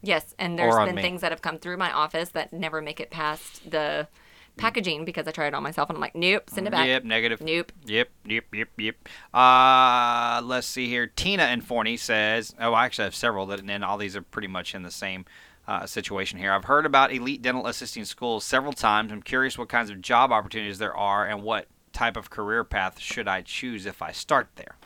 Yes, 0.00 0.34
and 0.38 0.56
there's 0.58 0.74
been 0.76 0.94
me. 0.94 1.02
things 1.02 1.20
that 1.22 1.32
have 1.32 1.42
come 1.42 1.58
through 1.58 1.76
my 1.76 1.92
office 1.92 2.30
that 2.30 2.52
never 2.52 2.80
make 2.80 3.00
it 3.00 3.10
past 3.10 3.68
the 3.70 4.06
packaging 4.56 5.04
because 5.04 5.26
I 5.26 5.32
tried 5.32 5.48
it 5.48 5.54
on 5.54 5.62
myself 5.62 5.90
and 5.90 5.96
I'm 5.96 6.00
like, 6.00 6.14
nope, 6.14 6.48
send 6.48 6.66
it 6.68 6.70
back. 6.70 6.86
Yep, 6.86 7.04
negative. 7.04 7.40
Nope. 7.42 7.72
Yep, 7.84 8.08
yep, 8.26 8.44
yep, 8.54 8.68
yep. 8.78 8.96
Uh, 9.34 10.40
let's 10.44 10.66
see 10.66 10.88
here. 10.88 11.06
Tina 11.08 11.46
in 11.48 11.60
Forney 11.60 11.96
says, 11.96 12.54
oh, 12.60 12.72
I 12.72 12.84
actually 12.86 13.04
have 13.04 13.14
several, 13.14 13.44
that, 13.46 13.60
and 13.60 13.84
all 13.84 13.98
these 13.98 14.16
are 14.16 14.22
pretty 14.22 14.48
much 14.48 14.74
in 14.74 14.82
the 14.82 14.90
same 14.90 15.24
uh, 15.66 15.86
situation 15.86 16.38
here. 16.38 16.52
I've 16.52 16.64
heard 16.64 16.86
about 16.86 17.12
elite 17.12 17.42
dental 17.42 17.66
assisting 17.66 18.04
schools 18.04 18.44
several 18.44 18.72
times. 18.72 19.12
I'm 19.12 19.22
curious 19.22 19.56
what 19.56 19.68
kinds 19.68 19.90
of 19.90 20.00
job 20.00 20.32
opportunities 20.32 20.78
there 20.78 20.96
are 20.96 21.26
and 21.26 21.42
what 21.42 21.66
type 21.92 22.16
of 22.16 22.30
career 22.30 22.64
path 22.64 22.98
should 22.98 23.28
I 23.28 23.42
choose 23.42 23.86
if 23.86 24.02
I 24.02 24.12
start 24.12 24.48
there. 24.56 24.76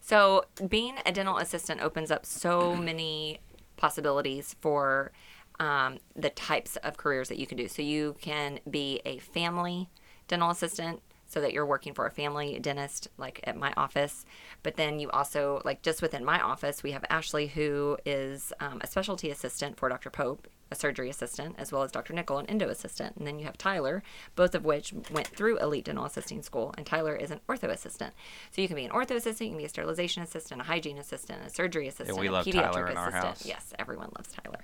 So, 0.00 0.44
being 0.68 0.96
a 1.04 1.12
dental 1.12 1.36
assistant 1.38 1.82
opens 1.82 2.10
up 2.10 2.24
so 2.24 2.74
many 2.74 3.40
possibilities 3.76 4.56
for 4.60 5.12
um, 5.60 5.98
the 6.14 6.30
types 6.30 6.76
of 6.76 6.96
careers 6.96 7.28
that 7.28 7.38
you 7.38 7.46
can 7.46 7.58
do. 7.58 7.68
So, 7.68 7.82
you 7.82 8.16
can 8.20 8.60
be 8.68 9.00
a 9.04 9.18
family 9.18 9.88
dental 10.28 10.50
assistant 10.50 11.02
so 11.36 11.42
that 11.42 11.52
you're 11.52 11.66
working 11.66 11.92
for 11.92 12.06
a 12.06 12.10
family 12.10 12.58
dentist, 12.58 13.08
like 13.18 13.40
at 13.44 13.58
my 13.58 13.70
office. 13.76 14.24
But 14.62 14.76
then 14.76 14.98
you 14.98 15.10
also, 15.10 15.60
like 15.66 15.82
just 15.82 16.00
within 16.00 16.24
my 16.24 16.40
office, 16.40 16.82
we 16.82 16.92
have 16.92 17.04
Ashley, 17.10 17.48
who 17.48 17.98
is 18.06 18.54
um, 18.58 18.80
a 18.82 18.86
specialty 18.86 19.28
assistant 19.28 19.76
for 19.76 19.90
Dr. 19.90 20.08
Pope, 20.08 20.48
a 20.70 20.74
surgery 20.74 21.10
assistant, 21.10 21.54
as 21.58 21.70
well 21.70 21.82
as 21.82 21.92
Dr. 21.92 22.14
Nickel, 22.14 22.38
an 22.38 22.46
endo 22.46 22.70
assistant. 22.70 23.16
And 23.18 23.26
then 23.26 23.38
you 23.38 23.44
have 23.44 23.58
Tyler, 23.58 24.02
both 24.34 24.54
of 24.54 24.64
which 24.64 24.94
went 25.12 25.26
through 25.26 25.58
Elite 25.58 25.84
Dental 25.84 26.06
Assisting 26.06 26.40
School, 26.40 26.74
and 26.78 26.86
Tyler 26.86 27.14
is 27.14 27.30
an 27.30 27.40
ortho 27.50 27.68
assistant. 27.68 28.14
So 28.50 28.62
you 28.62 28.66
can 28.66 28.76
be 28.76 28.86
an 28.86 28.90
ortho 28.92 29.10
assistant, 29.16 29.40
you 29.42 29.50
can 29.50 29.58
be 29.58 29.66
a 29.66 29.68
sterilization 29.68 30.22
assistant, 30.22 30.62
a 30.62 30.64
hygiene 30.64 30.96
assistant, 30.96 31.42
a 31.46 31.50
surgery 31.50 31.86
assistant, 31.86 32.18
we 32.18 32.28
a 32.28 32.32
love 32.32 32.46
pediatric 32.46 32.72
Tyler 32.72 32.86
in 32.88 32.96
our 32.96 33.08
assistant. 33.08 33.24
house. 33.26 33.44
Yes, 33.44 33.74
everyone 33.78 34.08
loves 34.16 34.30
Tyler. 34.32 34.60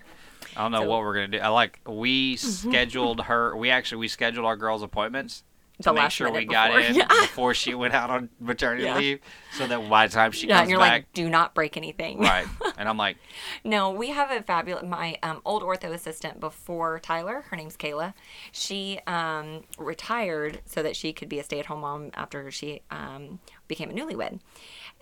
I 0.56 0.62
don't 0.62 0.72
know 0.72 0.80
So- 0.84 0.88
what 0.88 1.00
we're 1.02 1.14
gonna 1.16 1.28
do. 1.28 1.38
I 1.38 1.48
like 1.48 1.80
we 1.86 2.36
scheduled 2.38 3.20
her. 3.24 3.54
We 3.54 3.68
actually 3.68 3.98
we 3.98 4.08
scheduled 4.08 4.46
our 4.46 4.56
girls' 4.56 4.82
appointments 4.82 5.44
The 5.90 5.94
make 5.94 6.02
last 6.04 6.12
sure 6.14 6.30
we 6.30 6.44
got 6.44 6.68
before. 6.70 6.80
in 6.80 6.94
Yeah. 6.96 7.06
before 7.08 7.54
she 7.54 7.74
went 7.74 7.94
out 7.94 8.10
on 8.10 8.28
maternity 8.40 8.84
Yeah. 8.84 8.96
leave, 8.96 9.20
so 9.52 9.66
that 9.66 9.88
by 9.88 10.06
the 10.06 10.12
time 10.12 10.32
she 10.32 10.46
yeah, 10.46 10.56
comes 10.56 10.62
and 10.62 10.70
you're 10.70 10.78
back, 10.80 10.92
like, 10.92 11.12
do 11.12 11.28
not 11.28 11.54
break 11.54 11.76
anything. 11.76 12.18
right? 12.18 12.46
And 12.78 12.88
I'm 12.88 12.96
like, 12.96 13.16
No, 13.64 13.90
we 13.90 14.08
have 14.10 14.30
a 14.30 14.42
fabulous. 14.42 14.82
My 14.84 15.16
um, 15.22 15.40
old 15.44 15.62
ortho 15.62 15.92
assistant 15.92 16.40
before 16.40 16.98
Tyler, 17.00 17.44
her 17.50 17.56
name's 17.56 17.76
Kayla. 17.76 18.14
She 18.50 18.98
um, 19.06 19.62
retired 19.78 20.60
so 20.66 20.82
that 20.82 20.96
she 20.96 21.12
could 21.12 21.28
be 21.28 21.38
a 21.38 21.44
stay-at-home 21.44 21.80
mom 21.80 22.10
after 22.14 22.50
she 22.50 22.80
um, 22.90 23.38
became 23.68 23.90
a 23.90 23.92
newlywed, 23.92 24.40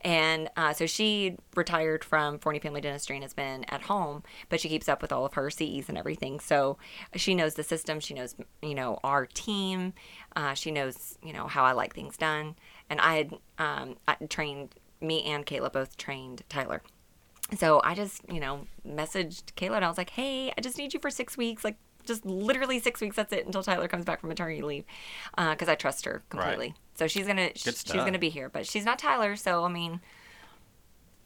and 0.02 0.48
uh, 0.56 0.72
so 0.72 0.86
she 0.86 1.36
retired 1.54 2.04
from 2.04 2.38
Forney 2.38 2.58
Family 2.58 2.80
Dentistry 2.80 3.16
and 3.16 3.24
has 3.24 3.34
been 3.34 3.64
at 3.64 3.82
home, 3.82 4.22
but 4.48 4.60
she 4.60 4.68
keeps 4.68 4.88
up 4.88 5.02
with 5.02 5.12
all 5.12 5.24
of 5.24 5.34
her 5.34 5.50
CEs 5.50 5.88
and 5.88 5.98
everything. 5.98 6.40
So 6.40 6.78
she 7.16 7.34
knows 7.34 7.54
the 7.54 7.62
system. 7.62 8.00
She 8.00 8.14
knows 8.14 8.34
you 8.62 8.74
know 8.74 8.98
our 9.04 9.26
team. 9.26 9.92
Uh, 10.36 10.54
she 10.54 10.70
knows 10.70 11.18
you 11.22 11.32
know 11.32 11.46
how 11.46 11.64
I 11.64 11.72
like 11.72 11.94
things 11.94 12.16
done, 12.16 12.56
and 12.88 13.00
I 13.00 13.16
had 13.16 13.34
um, 13.58 13.96
I 14.06 14.16
trained 14.28 14.74
me 15.00 15.24
and 15.24 15.46
Kayla 15.46 15.72
both 15.72 15.96
trained 15.96 16.42
Tyler. 16.48 16.82
So 17.56 17.80
I 17.84 17.94
just, 17.94 18.22
you 18.30 18.40
know, 18.40 18.66
messaged 18.86 19.44
Kayla 19.56 19.76
and 19.76 19.84
I 19.84 19.88
was 19.88 19.98
like, 19.98 20.10
hey, 20.10 20.52
I 20.56 20.60
just 20.60 20.78
need 20.78 20.94
you 20.94 21.00
for 21.00 21.10
six 21.10 21.36
weeks. 21.36 21.64
Like, 21.64 21.76
just 22.04 22.24
literally 22.24 22.78
six 22.78 23.00
weeks. 23.00 23.16
That's 23.16 23.32
it 23.32 23.44
until 23.46 23.62
Tyler 23.62 23.88
comes 23.88 24.04
back 24.04 24.20
from 24.20 24.28
maternity 24.28 24.62
leave. 24.62 24.84
Because 25.36 25.68
I 25.68 25.74
trust 25.74 26.04
her 26.04 26.22
completely. 26.28 26.74
So 27.00 27.06
she's 27.06 27.24
going 27.24 27.38
to, 27.38 27.50
she's 27.56 27.82
to 28.12 28.18
be 28.18 28.28
here. 28.28 28.50
But 28.50 28.66
she's 28.66 28.84
not 28.84 28.98
Tyler. 28.98 29.34
So, 29.36 29.64
I 29.64 29.68
mean, 29.70 30.00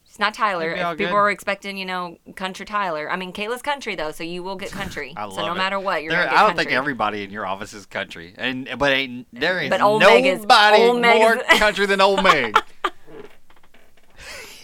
she's 0.06 0.20
not 0.20 0.32
Tyler. 0.32 0.70
It'll 0.70 0.76
be 0.76 0.82
all 0.84 0.92
If 0.92 0.98
people 0.98 1.12
good. 1.14 1.18
are 1.18 1.30
expecting, 1.32 1.76
you 1.76 1.84
know, 1.84 2.16
country 2.36 2.64
Tyler. 2.64 3.10
I 3.10 3.16
mean, 3.16 3.32
Kayla's 3.32 3.60
country, 3.60 3.96
though. 3.96 4.12
So 4.12 4.22
you 4.22 4.44
will 4.44 4.54
get 4.54 4.70
country. 4.80 5.14
I 5.16 5.24
love 5.24 5.34
so 5.34 5.46
no 5.46 5.52
it. 5.52 5.56
matter 5.56 5.80
what, 5.80 6.04
you're 6.04 6.12
There- 6.12 6.20
going 6.20 6.28
to 6.28 6.32
get 6.32 6.38
I 6.38 6.42
don't 6.42 6.50
country. 6.56 6.64
think 6.66 6.76
everybody 6.78 7.22
in 7.24 7.30
your 7.30 7.44
office 7.44 7.74
is 7.74 7.86
country, 7.86 8.34
and 8.38 8.68
but 8.78 8.92
ain't 8.92 9.26
there 9.32 9.60
is 9.60 9.68
But 9.68 9.80
old 9.80 10.00
Meg 10.02 10.24
is- 10.24 10.42
nobody 10.42 10.82
old 10.84 11.00
Meg 11.00 11.18
more 11.20 11.36
is- 11.38 11.42
country 11.58 11.86
than 11.86 12.00
old 12.00 12.22
Meg. 12.22 12.56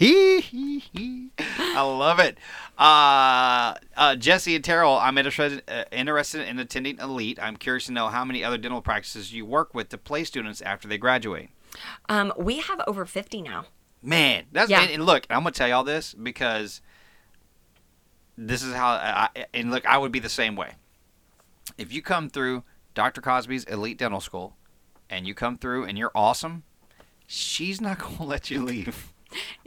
Hee 0.01 0.41
hee 0.41 0.79
hee. 0.79 1.29
I 1.37 1.81
love 1.83 2.17
it. 2.19 2.39
Uh, 2.75 3.75
uh, 3.95 4.15
Jesse 4.15 4.55
and 4.55 4.63
Terrell, 4.63 4.97
I'm 4.97 5.15
interested, 5.19 5.61
uh, 5.67 5.83
interested 5.91 6.47
in 6.47 6.57
attending 6.57 6.97
Elite. 6.97 7.37
I'm 7.39 7.55
curious 7.55 7.85
to 7.85 7.91
know 7.91 8.07
how 8.07 8.25
many 8.25 8.43
other 8.43 8.57
dental 8.57 8.81
practices 8.81 9.31
you 9.31 9.45
work 9.45 9.75
with 9.75 9.89
to 9.89 9.99
place 9.99 10.27
students 10.27 10.59
after 10.63 10.87
they 10.87 10.97
graduate. 10.97 11.49
Um, 12.09 12.33
we 12.35 12.57
have 12.61 12.81
over 12.87 13.05
50 13.05 13.43
now. 13.43 13.65
Man, 14.01 14.45
that's 14.51 14.71
Yeah. 14.71 14.81
and, 14.81 14.89
and 14.89 15.05
look, 15.05 15.27
I'm 15.29 15.41
gonna 15.41 15.51
tell 15.51 15.67
y'all 15.67 15.83
this 15.83 16.15
because 16.15 16.81
this 18.35 18.63
is 18.63 18.73
how 18.73 18.87
I 18.93 19.29
and 19.53 19.69
look, 19.69 19.85
I 19.85 19.99
would 19.99 20.11
be 20.11 20.17
the 20.17 20.29
same 20.29 20.55
way. 20.55 20.73
If 21.77 21.93
you 21.93 22.01
come 22.01 22.27
through 22.27 22.63
Dr. 22.95 23.21
Cosby's 23.21 23.65
Elite 23.65 23.99
Dental 23.99 24.19
School 24.19 24.57
and 25.11 25.27
you 25.27 25.35
come 25.35 25.59
through 25.59 25.83
and 25.85 25.95
you're 25.95 26.11
awesome, 26.15 26.63
she's 27.27 27.79
not 27.79 27.99
gonna 28.17 28.23
let 28.23 28.49
you 28.49 28.63
leave. 28.63 29.13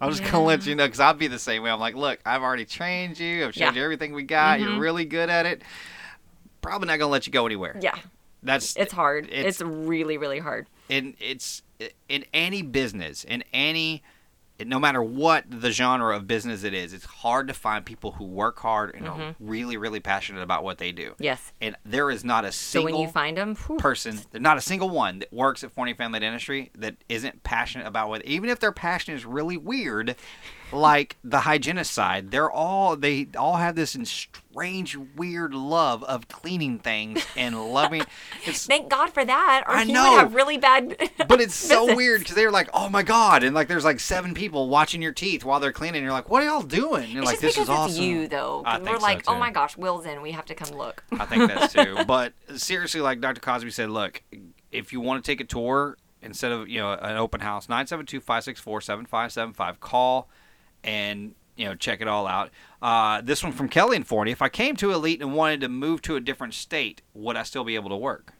I'm 0.01 0.11
just 0.11 0.23
gonna 0.25 0.45
let 0.45 0.67
you 0.67 0.75
know 0.75 0.87
because 0.87 1.01
I'll 1.01 1.15
be 1.15 1.27
the 1.27 1.39
same 1.39 1.62
way. 1.62 1.71
I'm 1.71 1.81
like, 1.81 1.95
look, 1.95 2.21
I've 2.27 2.43
already 2.43 2.65
trained 2.65 3.19
you. 3.19 3.45
I've 3.47 3.55
showed 3.55 3.61
Yeah. 3.65 3.73
you 3.75 3.83
everything 3.83 4.12
we 4.12 4.23
got. 4.23 4.61
You're 4.61 4.71
Mhm. 4.71 4.81
really 4.81 5.05
good 5.05 5.31
at 5.31 5.47
it. 5.47 5.62
Probably 6.61 6.87
not 6.89 6.99
gonna 6.99 7.11
let 7.11 7.27
you 7.27 7.33
go 7.33 7.47
anywhere. 7.47 7.77
Yeah. 7.81 7.97
That's 8.43 8.77
It's 8.77 8.93
hard. 8.93 9.27
It's- 9.27 9.45
It's, 9.47 9.61
really, 9.62 10.19
really 10.19 10.39
hard. 10.39 10.67
And 10.91 11.15
it's 11.19 11.62
in 12.09 12.25
any 12.35 12.62
business 12.62 13.25
in 13.25 13.43
any 13.53 14.03
no 14.64 14.78
matter 14.78 15.02
what 15.02 15.44
the 15.48 15.70
genre 15.72 16.14
of 16.16 16.26
business 16.28 16.62
it 16.62 16.72
is 16.72 16.92
it's 16.92 17.05
hard 17.05 17.48
to 17.48 17.55
find 17.55 17.84
people 17.84 18.12
who 18.12 18.24
work 18.24 18.59
hard 18.61 18.94
and 18.94 19.09
are 19.09 19.18
Mhm. 19.18 19.34
really 19.40 19.76
really 19.76 19.98
passionate 20.00 20.42
about 20.42 20.62
what 20.62 20.78
they 20.78 20.92
do 20.92 21.14
Yes. 21.18 21.52
and 21.61 21.76
there 21.84 22.11
is 22.11 22.24
not 22.24 22.44
a 22.44 22.52
single 22.52 22.90
So 22.90 22.94
when 22.94 23.02
you 23.02 23.09
find 23.12 23.36
them, 23.36 23.57
person 23.57 24.20
there's 24.30 24.42
not 24.42 24.57
a 24.57 24.61
single 24.61 24.90
one 24.90 25.18
that 25.20 25.32
works 25.32 25.64
at 25.64 25.72
Forney 25.72 25.92
Family 25.94 26.20
Dentistry 26.20 26.70
that 26.78 26.94
isn't 27.09 27.42
passionate 27.42 27.86
about 27.86 28.09
what 28.09 28.24
even 28.24 28.48
if 28.48 28.61
their 28.61 28.72
passion 28.72 29.12
is 29.14 29.24
really 29.24 29.57
weird 29.57 30.14
like 30.75 31.16
the 31.25 31.41
hygienist 31.41 31.93
side 31.93 32.31
they're 32.31 32.51
all 32.51 32.97
they 32.97 33.27
all 33.39 33.57
have 33.57 33.75
this 33.77 33.97
strange 34.03 34.97
weird 35.16 35.55
love 35.55 36.03
of 36.05 36.29
cleaning 36.29 36.79
things 36.79 37.25
and 37.37 37.72
loving 37.72 38.03
it's 38.45 38.66
Thank 38.66 38.89
God 38.91 39.11
for 39.11 39.25
that. 39.25 39.64
Or 39.66 39.75
I 39.75 39.85
he 39.85 39.93
know. 39.93 40.12
would 40.12 40.20
have 40.20 40.35
really 40.35 40.59
bad. 40.59 40.97
but 41.29 41.41
it's 41.41 41.55
so 41.55 41.95
weird 41.95 42.20
because 42.20 42.35
they're 42.37 42.51
like, 42.51 42.68
"Oh 42.72 42.89
my 42.89 43.03
god!" 43.03 43.43
and 43.43 43.55
like 43.55 43.68
there's 43.68 43.85
like 43.85 44.01
seven 44.01 44.35
people 44.35 44.68
watching 44.68 45.03
your 45.03 45.12
teeth 45.12 45.45
while 45.45 45.61
they're 45.61 45.72
cleaning. 45.72 45.97
And 45.99 46.05
you're 46.05 46.12
like, 46.12 46.31
"What 46.31 46.43
are 46.43 46.47
y'all 46.47 46.62
doing?" 46.62 47.05
And 47.05 47.12
you're 47.12 47.22
It's 47.22 47.33
like, 47.33 47.41
just 47.41 47.43
"This 47.43 47.55
because 47.57 47.68
is 47.68 47.70
awesome." 47.70 47.91
it's 47.91 47.99
you, 48.01 48.29
though. 48.29 48.62
I 48.64 48.77
'cause 48.79 48.85
think 48.85 48.91
We're 48.97 49.01
so, 49.01 49.07
like, 49.07 49.25
oh 49.29 49.33
too. 49.35 49.39
my 49.41 49.51
gosh, 49.51 49.77
Will's 49.77 50.07
in. 50.07 50.22
We 50.22 50.33
have 50.33 50.45
to 50.47 50.55
come 50.55 50.77
look. 50.77 51.05
I 51.12 51.27
think 51.27 51.49
that's 51.53 51.72
too. 51.75 51.97
But 52.07 52.33
seriously, 52.57 53.01
like 53.01 53.20
Dr. 53.20 53.41
Cosby 53.41 53.70
said, 53.70 53.91
look, 53.91 54.22
if 54.72 54.93
you 54.93 55.01
want 55.01 55.25
to 55.25 55.31
take 55.31 55.41
a 55.41 55.45
tour 55.45 55.97
instead 56.22 56.53
of 56.53 56.68
you 56.68 56.81
know 56.81 56.93
an 56.93 57.16
open 57.16 57.41
house, 57.41 57.66
972-564-7575, 57.66 59.81
call 59.81 60.29
and 60.85 61.35
you 61.57 61.64
know 61.64 61.74
check 61.74 62.01
it 62.01 62.09
all 62.09 62.26
out. 62.26 62.51
Uh, 62.80 63.20
this 63.20 63.43
one 63.43 63.53
from 63.53 63.68
Kelly 63.68 63.97
and 63.97 64.07
Forney. 64.07 64.30
If 64.30 64.43
I 64.43 64.49
came 64.49 64.76
to 64.76 64.93
Elite 64.93 65.20
and 65.20 65.35
wanted 65.35 65.61
to 65.62 65.68
move 65.68 66.03
to 66.03 66.16
a 66.16 66.20
different 66.20 66.55
state, 66.55 67.03
would 67.14 67.37
I 67.37 67.43
still 67.43 67.64
be 67.64 67.74
able 67.74 67.91
to 67.91 67.97
work? 67.97 68.35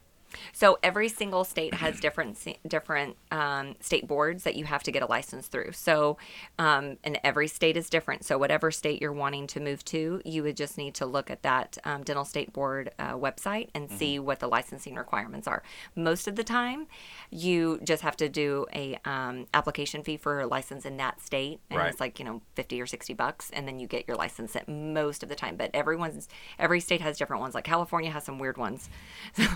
So 0.53 0.77
every 0.83 1.09
single 1.09 1.43
state 1.43 1.73
has 1.75 1.99
different 1.99 2.37
different 2.67 3.15
um, 3.31 3.75
state 3.79 4.07
boards 4.07 4.43
that 4.43 4.55
you 4.55 4.65
have 4.65 4.83
to 4.83 4.91
get 4.91 5.01
a 5.03 5.05
license 5.05 5.47
through. 5.47 5.71
So, 5.73 6.17
um, 6.59 6.97
and 7.03 7.19
every 7.23 7.47
state 7.47 7.77
is 7.77 7.89
different. 7.89 8.25
So 8.25 8.37
whatever 8.37 8.71
state 8.71 9.01
you're 9.01 9.13
wanting 9.13 9.47
to 9.47 9.59
move 9.59 9.83
to, 9.85 10.21
you 10.25 10.43
would 10.43 10.57
just 10.57 10.77
need 10.77 10.95
to 10.95 11.05
look 11.05 11.29
at 11.31 11.43
that 11.43 11.77
um, 11.85 12.03
dental 12.03 12.25
state 12.25 12.51
board 12.53 12.91
uh, 12.99 13.13
website 13.13 13.69
and 13.73 13.89
see 13.91 14.19
what 14.19 14.39
the 14.39 14.47
licensing 14.47 14.95
requirements 14.95 15.47
are. 15.47 15.63
Most 15.95 16.27
of 16.27 16.35
the 16.35 16.43
time, 16.43 16.87
you 17.29 17.79
just 17.83 18.01
have 18.03 18.17
to 18.17 18.29
do 18.29 18.65
a 18.73 18.97
um, 19.05 19.47
application 19.53 20.03
fee 20.03 20.17
for 20.17 20.41
a 20.41 20.47
license 20.47 20.85
in 20.85 20.97
that 20.97 21.21
state, 21.21 21.59
and 21.69 21.79
Right. 21.79 21.89
it's 21.89 21.99
like 21.99 22.19
you 22.19 22.25
know 22.25 22.41
fifty 22.55 22.81
or 22.81 22.85
sixty 22.87 23.13
bucks, 23.13 23.49
and 23.53 23.67
then 23.67 23.79
you 23.79 23.87
get 23.87 24.07
your 24.07 24.17
license 24.17 24.55
at 24.55 24.67
most 24.67 25.23
of 25.23 25.29
the 25.29 25.35
time. 25.35 25.55
But 25.55 25.71
everyone's 25.73 26.27
every 26.59 26.79
state 26.79 27.01
has 27.01 27.17
different 27.17 27.41
ones. 27.41 27.55
Like 27.55 27.63
California 27.63 28.11
has 28.11 28.23
some 28.23 28.39
weird 28.39 28.57
ones. 28.57 28.89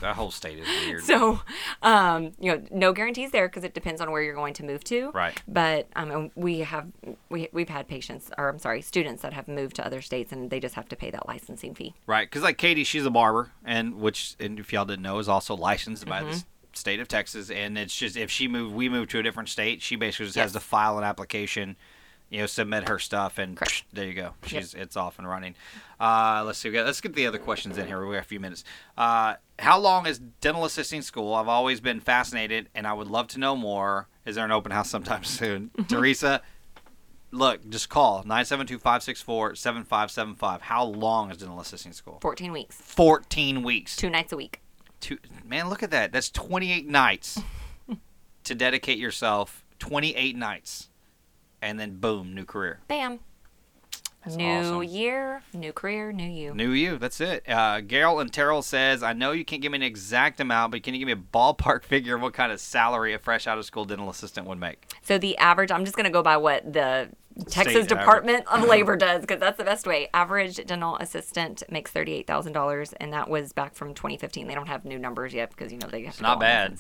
That 0.02 0.16
whole 0.16 0.32
state 0.32 0.60
is 0.60 0.68
weird. 0.86 1.04
So, 1.04 1.40
um, 1.82 2.32
you 2.40 2.52
know, 2.52 2.62
no 2.72 2.94
guarantees 2.94 3.32
there 3.32 3.48
because 3.48 3.64
it 3.64 3.74
depends 3.74 4.02
on 4.02 4.12
where 4.12 4.22
you're 4.22 4.36
going 4.36 4.54
to 4.56 4.64
move 4.64 4.84
to. 4.86 5.12
Right. 5.12 5.42
But 5.48 5.88
um, 5.96 6.32
we 6.36 6.60
have 6.60 6.88
we 7.30 7.50
we've 7.52 7.70
had 7.70 7.88
patients, 7.88 8.30
or 8.38 8.50
I'm 8.50 8.60
sorry, 8.60 8.82
students 8.82 9.22
that 9.24 9.34
have 9.34 9.48
moved 9.48 9.76
to 9.78 9.86
other 9.86 10.02
states 10.02 10.32
and 10.32 10.50
they 10.50 10.60
just 10.60 10.76
have 10.76 10.88
to 10.90 10.96
pay 10.96 11.10
that 11.12 11.28
licensing 11.28 11.74
fee. 11.76 11.94
Right, 12.08 12.30
because 12.30 12.44
like 12.44 12.58
Katie, 12.58 12.84
she's 12.84 13.06
a 13.06 13.10
barber, 13.12 13.52
and 13.66 13.96
which, 13.96 14.36
and 14.40 14.60
if 14.60 14.72
y'all 14.74 14.86
didn't 14.86 15.04
know, 15.04 15.20
is 15.20 15.30
also 15.30 15.56
licensed 15.56 16.06
by 16.06 16.22
the 16.22 16.30
Mhm. 16.30 16.34
s- 16.34 16.46
state 16.74 17.00
of 17.00 17.08
Texas. 17.08 17.50
And 17.50 17.78
it's 17.78 17.96
just 17.96 18.16
if 18.16 18.30
she 18.30 18.48
moved, 18.48 18.76
we 18.76 18.90
moved 18.90 19.10
to 19.12 19.20
a 19.20 19.24
different 19.24 19.50
state, 19.50 19.82
she 19.82 19.96
basically 19.96 20.28
just 20.28 20.38
has 20.38 20.54
to 20.54 20.60
file 20.60 20.98
an 20.98 21.04
application 21.04 21.76
you 22.30 22.40
know, 22.40 22.46
submit 22.46 22.88
her 22.88 23.00
stuff, 23.00 23.38
and 23.38 23.58
psh, 23.58 23.84
there 23.92 24.06
you 24.06 24.14
go. 24.14 24.32
She's 24.46 24.74
it's 24.74 24.96
off 24.96 25.20
and 25.20 25.28
running. 25.28 25.56
Uh, 26.00 26.44
let's 26.46 26.60
see. 26.60 26.70
We 26.70 26.76
got, 26.76 26.86
let's 26.86 27.02
get 27.02 27.16
the 27.16 27.28
other 27.28 27.40
questions 27.40 27.78
in 27.78 27.88
here. 27.88 28.06
We 28.06 28.16
got 28.16 28.22
a 28.22 28.28
few 28.28 28.40
minutes. 28.40 28.64
Uh, 28.98 29.34
how 29.58 29.80
long 29.80 30.06
is 30.06 30.20
dental 30.20 30.64
assisting 30.66 31.02
school? 31.02 31.34
I've 31.34 31.48
always 31.48 31.80
been 31.82 32.00
fascinated, 32.00 32.70
and 32.76 32.86
I 32.88 32.94
would 32.94 33.08
love 33.08 33.28
to 33.30 33.40
know 33.40 33.56
more. 33.56 34.08
Is 34.26 34.36
there 34.36 34.46
an 34.46 34.52
open 34.52 34.72
house 34.72 34.90
sometime 34.90 35.24
soon, 35.26 35.72
Teresa? 35.88 36.42
Look, 37.32 37.68
just 37.70 37.90
call 37.90 38.24
972-564-7575. 38.24 40.62
How 40.62 40.84
long 40.84 41.30
is 41.32 41.38
dental 41.38 41.60
assisting 41.60 41.94
school? 41.94 42.18
14 42.22 42.52
weeks. 42.52 42.76
14 42.76 43.62
weeks. 43.62 43.96
Two 43.96 44.10
nights 44.10 44.34
a 44.34 44.38
week. 44.38 44.62
Two, 45.00 45.20
man, 45.46 45.70
look 45.70 45.84
at 45.84 45.92
that. 45.92 46.12
That's 46.12 46.32
28 46.32 46.88
nights 46.88 47.40
to 48.44 48.56
dedicate 48.56 48.98
yourself. 48.98 49.64
28 49.78 50.36
nights. 50.36 50.89
And 51.62 51.80
then 51.80 51.95
boom, 51.97 52.34
new 52.34 52.45
career. 52.45 52.80
Bam. 52.88 53.20
That's 54.24 54.36
new 54.36 54.45
awesome. 54.45 54.84
year, 54.84 55.41
new 55.53 55.72
career, 55.72 56.12
new 56.12 56.30
you. 56.30 56.53
New 56.53 56.72
you. 56.72 56.97
That's 56.97 57.22
it. 57.22 57.47
Uh, 57.47 57.80
Gerald 57.80 58.20
and 58.20 58.32
Terrell 58.32 58.62
says, 58.62 59.01
I 59.01 59.14
know 59.14 59.32
you 59.32 59.45
can't 59.45 59.62
give 59.62 59.72
me 59.72 59.78
an 59.78 59.82
exact 59.82 60.41
amount, 60.41 60.72
but 60.72 60.84
can 60.84 60.93
you 60.93 60.99
give 60.99 61.05
me 61.05 61.14
a 61.14 61.16
ballpark 61.16 61.84
figure 61.86 62.16
of 62.16 62.22
what 62.22 62.34
kind 62.34 62.51
of 62.51 62.60
salary 62.60 63.14
a 63.14 63.20
fresh 63.20 63.47
out 63.47 63.57
of 63.57 63.64
school 63.64 63.86
dental 63.86 64.10
assistant 64.10 64.45
would 64.47 64.60
make? 64.60 64.86
So 65.03 65.18
the 65.18 65.38
average, 65.38 65.72
I'm 65.72 65.86
just 65.86 65.95
going 65.95 66.03
to 66.05 66.12
go 66.12 66.22
by 66.22 66.36
what 66.36 66.72
the 66.72 67.10
Texas 67.47 67.76
average. 67.76 67.88
Department 67.88 68.45
of 68.51 68.64
Labor 68.68 68.97
does 68.97 69.22
because 69.22 69.39
that's 69.39 69.57
the 69.57 69.64
best 69.64 69.88
way. 69.88 70.10
Average 70.14 70.66
dental 70.66 70.97
assistant 70.97 71.64
makes 71.70 71.91
$38,000 71.91 72.93
and 72.99 73.14
that 73.14 73.30
was 73.30 73.53
back 73.53 73.74
from 73.74 73.93
2015. 73.93 74.47
They 74.47 74.55
don't 74.55 74.68
have 74.68 74.84
new 74.84 74.99
numbers 74.99 75.34
yet 75.34 75.49
because 75.51 75.72
you 75.72 75.78
know 75.78 75.88
they 75.88 76.01
have 76.01 76.10
It's 76.10 76.18
to 76.18 76.24
not 76.24 76.41
bad. 76.41 76.78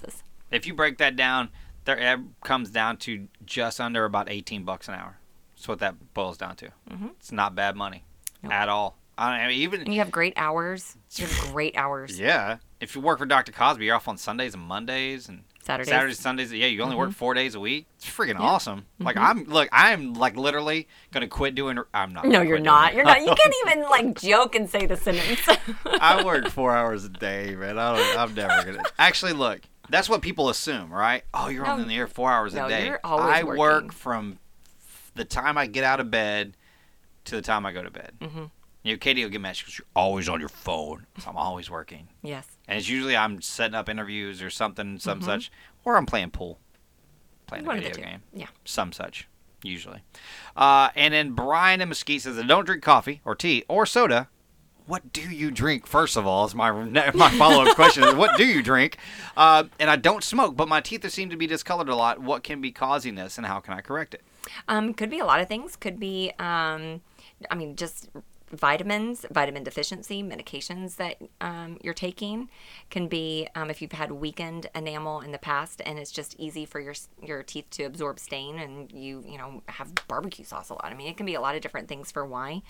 If 0.51 0.67
you 0.67 0.73
break 0.73 0.97
that 0.97 1.15
down, 1.15 1.49
there 1.85 1.97
it 1.97 2.19
comes 2.43 2.69
down 2.69 2.97
to 2.97 3.27
just 3.45 3.79
under 3.81 4.05
about 4.05 4.29
18 4.29 4.63
bucks 4.63 4.87
an 4.87 4.95
hour. 4.95 5.17
That's 5.55 5.67
what 5.67 5.79
that 5.79 6.13
boils 6.13 6.37
down 6.37 6.55
to. 6.57 6.69
Mhm. 6.89 7.11
It's 7.19 7.31
not 7.31 7.55
bad 7.55 7.75
money 7.75 8.03
at 8.49 8.69
all. 8.69 8.97
I 9.17 9.47
mean, 9.47 9.57
even 9.59 9.81
And 9.81 9.93
you 9.93 9.99
have 9.99 10.11
great 10.11 10.33
hours. 10.37 10.95
You 11.15 11.25
have 11.27 11.51
great 11.51 11.75
hours. 11.75 12.17
Yeah. 12.19 12.57
If 12.79 12.95
you 12.95 13.01
work 13.01 13.19
for 13.19 13.25
Dr. 13.25 13.51
Cosby, 13.51 13.83
you're 13.85 13.95
off 13.95 14.07
on 14.07 14.17
Sundays 14.17 14.53
and 14.53 14.63
Mondays 14.63 15.27
and 15.27 15.43
Saturdays. 15.61 15.89
Saturdays, 15.89 16.19
Sundays. 16.19 16.53
Yeah, 16.53 16.67
you 16.67 16.81
only 16.81 16.95
work 16.95 17.09
Mhm. 17.09 17.15
four 17.15 17.33
days 17.33 17.53
a 17.53 17.59
week. 17.59 17.87
It's 17.97 18.05
freaking 18.09 18.35
Yeah. 18.39 18.45
awesome. 18.45 18.85
Like 18.97 19.17
Mhm. 19.17 19.21
I'm 19.21 19.43
look, 19.43 19.67
I'm 19.73 20.13
like 20.13 20.37
literally 20.37 20.87
gonna 21.11 21.27
quit 21.27 21.53
doing. 21.55 21.77
I'm 21.93 22.13
not. 22.13 22.23
No, 22.25 22.39
you're 22.41 22.57
not. 22.59 22.93
You're 22.93 23.03
not. 23.03 23.19
You 23.19 23.35
can't 23.35 23.55
even 23.67 23.81
like 23.89 24.17
joke 24.21 24.55
and 24.55 24.69
say 24.69 24.85
the 24.85 24.95
sentence. 24.95 25.41
I 25.99 26.23
work 26.23 26.47
four 26.47 26.73
hours 26.73 27.03
a 27.03 27.09
day, 27.09 27.55
man. 27.55 27.77
I 27.77 27.97
don't. 27.97 28.17
I'm 28.17 28.33
never 28.33 28.63
gonna. 28.71 28.83
Actually, 28.97 29.33
look. 29.33 29.59
That's 29.89 30.07
what 30.09 30.21
people 30.21 30.49
assume, 30.49 30.91
right? 30.93 31.23
Oh, 31.33 31.49
you're 31.49 31.65
on 31.65 31.77
No. 31.77 31.83
in 31.83 31.89
the 31.89 31.95
air 31.95 32.07
four 32.07 32.31
hours 32.31 32.53
No, 32.53 32.65
a 32.65 32.69
day. 32.69 32.85
you're 32.87 32.99
always 33.03 33.35
I 33.35 33.43
working. 33.43 33.59
work 33.59 33.93
from 33.93 34.39
the 35.15 35.25
time 35.25 35.57
I 35.57 35.65
get 35.65 35.83
out 35.83 35.99
of 35.99 36.11
bed 36.11 36.55
to 37.25 37.35
the 37.35 37.41
time 37.41 37.65
I 37.65 37.71
go 37.73 37.83
to 37.83 37.89
bed. 37.91 38.13
hmm 38.21 38.45
You 38.83 38.93
know, 38.93 38.97
Katie 38.97 39.23
will 39.23 39.29
get 39.31 39.41
mad. 39.41 39.57
because 39.57 39.77
"You're 39.77 39.85
always 39.95 40.29
on 40.29 40.39
your 40.39 40.49
phone." 40.49 41.05
So 41.19 41.29
I'm 41.29 41.35
always 41.37 41.69
working. 41.69 42.07
Yes. 42.21 42.47
And 42.67 42.77
it's 42.77 42.87
usually 42.87 43.17
I'm 43.17 43.41
setting 43.41 43.75
up 43.75 43.89
interviews 43.89 44.41
or 44.41 44.49
something, 44.49 44.99
some 44.99 45.19
Mhm. 45.21 45.25
such, 45.25 45.51
or 45.83 45.97
I'm 45.97 46.05
playing 46.05 46.31
pool, 46.31 46.59
playing 47.47 47.65
One 47.65 47.77
a 47.79 47.81
video 47.81 48.01
game, 48.03 48.21
Yeah. 48.33 48.47
some 48.65 48.93
such, 48.93 49.27
usually. 49.63 50.03
Uh, 50.55 50.89
and 50.95 51.13
then 51.13 51.31
Brian 51.31 51.81
and 51.81 51.89
Mesquite 51.89 52.21
says, 52.21 52.37
"I 52.39 52.43
don't 52.43 52.65
drink 52.65 52.81
coffee 52.83 53.21
or 53.25 53.35
tea 53.35 53.65
or 53.67 53.85
soda." 53.85 54.29
What 54.89 55.13
do 55.13 55.21
you 55.21 55.51
drink? 55.51 55.85
First 55.85 56.17
of 56.17 56.25
all, 56.25 56.45
is 56.45 56.55
my 56.55 56.71
my 57.13 57.29
follow 57.37 57.63
up 57.63 57.75
question. 57.75 58.17
What 58.17 58.37
do 58.37 58.43
you 58.43 58.63
drink? 58.63 58.97
Uh, 59.37 59.65
and 59.79 59.87
I 59.87 59.97
don't 59.97 60.23
smoke, 60.23 60.57
but 60.57 60.67
my 60.67 60.81
teeth 60.81 61.07
seem 61.11 61.29
to 61.29 61.37
be 61.37 61.45
discolored 61.45 61.89
a 61.89 61.95
lot. 61.95 62.19
What 62.19 62.43
can 62.43 62.59
be 62.59 62.71
causing 62.71 63.13
this, 63.13 63.37
and 63.37 63.45
how 63.45 63.59
can 63.59 63.75
I 63.75 63.81
correct 63.81 64.15
it? 64.15 64.23
Um, 64.67 64.95
could 64.95 65.11
be 65.11 65.19
a 65.19 65.25
lot 65.25 65.41
of 65.41 65.47
things. 65.47 65.75
Could 65.75 65.99
be, 65.99 66.31
um, 66.39 67.01
I 67.51 67.55
mean, 67.55 67.75
just 67.75 68.09
vitamins, 68.51 69.25
vitamin 69.31 69.63
deficiency, 69.63 70.23
medications 70.23 70.95
that 70.97 71.17
um, 71.41 71.77
you're 71.81 71.93
taking. 71.93 72.49
Can 72.89 73.07
be 73.07 73.47
um, 73.55 73.69
if 73.69 73.81
you've 73.81 73.91
had 73.91 74.11
weakened 74.11 74.67
enamel 74.75 75.21
in 75.21 75.31
the 75.31 75.37
past, 75.37 75.81
and 75.85 75.99
it's 75.99 76.11
just 76.11 76.35
easy 76.39 76.65
for 76.65 76.79
your 76.79 76.93
your 77.21 77.43
teeth 77.43 77.69
to 77.71 77.83
absorb 77.83 78.19
stain, 78.19 78.59
and 78.59 78.91
you 78.91 79.23
you 79.27 79.37
know 79.37 79.61
have 79.67 79.93
barbecue 80.07 80.45
sauce 80.45 80.69
a 80.69 80.73
lot. 80.73 80.85
I 80.85 80.93
mean, 80.93 81.07
it 81.07 81.17
can 81.17 81.25
be 81.25 81.35
a 81.35 81.41
lot 81.41 81.55
of 81.55 81.61
different 81.61 81.87
things 81.87 82.11
for 82.11 82.25
why. 82.25 82.61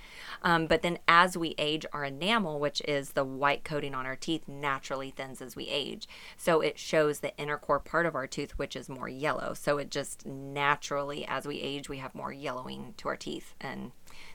Um, 0.43 0.67
but 0.67 0.81
then 0.81 0.99
as 1.07 1.37
we 1.37 1.55
age, 1.57 1.85
our 1.93 2.05
enamel, 2.05 2.59
which 2.59 2.81
is 2.87 3.11
the 3.11 3.23
white 3.23 3.63
coating 3.63 3.95
on 3.95 4.05
our 4.05 4.15
teeth, 4.15 4.47
naturally 4.47 5.11
thins 5.11 5.41
as 5.41 5.55
we 5.55 5.67
age. 5.67 6.07
So 6.37 6.61
it 6.61 6.77
shows 6.77 7.19
the 7.19 7.35
inner 7.37 7.57
core 7.57 7.79
part 7.79 8.05
of 8.05 8.15
our 8.15 8.27
tooth, 8.27 8.51
which 8.57 8.75
is 8.75 8.89
more 8.89 9.09
yellow. 9.09 9.53
So 9.53 9.77
it 9.77 9.91
just 9.91 10.25
naturally, 10.25 11.25
as 11.25 11.45
we 11.45 11.59
age, 11.59 11.89
we 11.89 11.97
have 11.97 12.15
more 12.15 12.33
yellowing 12.33 12.93
to 12.97 13.07
our 13.07 13.17
teeth, 13.17 13.53
and 13.61 13.91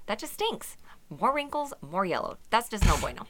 that 0.06 0.18
just 0.18 0.34
stinks. 0.34 0.76
More 1.10 1.34
wrinkles, 1.34 1.72
more 1.80 2.04
yellow. 2.04 2.38
That's 2.50 2.68
just 2.68 2.84
no 2.86 2.96
bueno. 2.98 3.26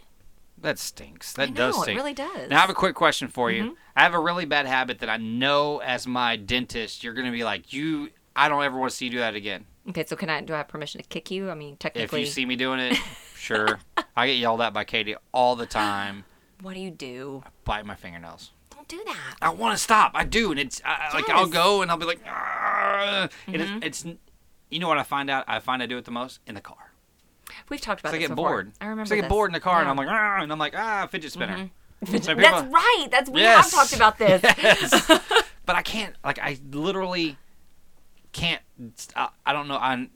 That 0.58 0.78
stinks. 0.78 1.32
That 1.34 1.48
I 1.48 1.52
does 1.52 1.74
know, 1.76 1.80
it 1.82 1.84
stink. 1.84 1.98
really 1.98 2.14
does. 2.14 2.48
Now 2.48 2.58
I 2.58 2.60
have 2.60 2.70
a 2.70 2.74
quick 2.74 2.94
question 2.94 3.28
for 3.28 3.50
you. 3.50 3.64
Mhm. 3.72 3.74
I 3.96 4.02
have 4.02 4.14
a 4.14 4.20
really 4.20 4.44
bad 4.46 4.66
habit 4.66 5.00
that 5.00 5.08
I 5.10 5.16
know 5.18 5.78
as 5.78 6.06
my 6.06 6.36
dentist 6.36 7.04
you're 7.04 7.12
gonna 7.14 7.30
be 7.32 7.44
like, 7.44 7.72
you 7.72 8.10
I 8.36 8.48
don't 8.48 8.62
ever 8.64 8.78
want 8.78 8.90
to 8.90 8.96
see 8.96 9.04
you 9.06 9.10
do 9.12 9.18
that 9.18 9.34
again. 9.34 9.66
Okay, 9.90 10.04
so 10.06 10.16
can 10.16 10.30
I? 10.30 10.40
Do 10.40 10.54
I 10.54 10.58
have 10.58 10.68
permission 10.68 11.00
to 11.02 11.06
kick 11.08 11.30
you? 11.30 11.50
I 11.50 11.54
mean, 11.54 11.76
technically, 11.76 12.22
If 12.22 12.26
you 12.26 12.32
see 12.32 12.46
me 12.46 12.56
doing 12.56 12.80
it, 12.80 12.96
sure. 13.36 13.78
I 14.16 14.26
get 14.26 14.38
yelled 14.38 14.60
at 14.62 14.72
by 14.72 14.84
Katie 14.84 15.14
all 15.32 15.54
the 15.56 15.66
time. 15.66 16.24
What 16.62 16.74
do 16.74 16.80
you 16.80 16.90
do? 16.90 17.44
Bite 17.64 17.84
my 17.84 17.94
fingernails. 17.94 18.50
Don't 18.70 18.88
do 18.88 19.02
that. 19.06 19.34
I 19.42 19.50
want 19.50 19.76
to 19.76 19.82
stop. 19.82 20.12
I 20.14 20.24
do, 20.24 20.50
and 20.50 20.58
it's 20.58 20.80
I, 20.84 21.10
I- 21.12 21.14
like 21.14 21.28
I'll 21.28 21.46
go 21.46 21.82
and 21.82 21.90
I'll 21.90 21.96
be 21.98 22.06
like, 22.06 22.24
Mhm. 22.24 23.30
it's, 23.82 24.04
it's 24.04 24.16
you 24.70 24.78
know 24.78 24.88
what 24.88 24.98
I 24.98 25.02
find 25.02 25.28
out? 25.30 25.44
I 25.46 25.58
find 25.60 25.82
I 25.82 25.86
do 25.86 25.98
it 25.98 26.04
the 26.06 26.10
most 26.10 26.40
in 26.46 26.54
the 26.54 26.60
car. 26.60 26.92
We've 27.68 27.80
talked 27.80 28.00
about 28.00 28.10
So 28.10 28.16
I 28.16 28.20
get 28.20 28.30
before. 28.30 28.48
bored. 28.50 28.72
I 28.80 28.86
remember. 28.86 29.06
So 29.08 29.14
I 29.14 29.16
get 29.16 29.22
this. 29.22 29.28
bored 29.30 29.50
in 29.50 29.52
the 29.54 29.60
car, 29.60 29.80
and 29.80 29.88
I'm 29.88 29.96
like, 29.96 30.08
"Argh," 30.08 30.42
and 30.42 30.52
I'm 30.52 30.58
like, 30.58 30.74
ah, 30.76 31.06
fidget 31.10 31.32
spinner. 31.32 31.70
Mhm. 32.04 32.22
So 32.24 32.34
That's 32.34 32.62
right. 32.70 33.06
That's 33.10 33.30
we 33.30 33.40
Yes. 33.40 33.72
have 33.72 33.80
talked 33.80 33.94
about 33.94 34.18
this. 34.18 34.42
Yes. 34.62 35.06
but 35.66 35.76
I 35.76 35.82
can't. 35.82 36.14
Like 36.24 36.38
I 36.38 36.58
literally 36.70 37.36
can't. 38.32 38.60
I, 39.16 39.28
I 39.46 39.52
don't 39.52 39.68
know. 39.68 39.76
I, 39.76 40.08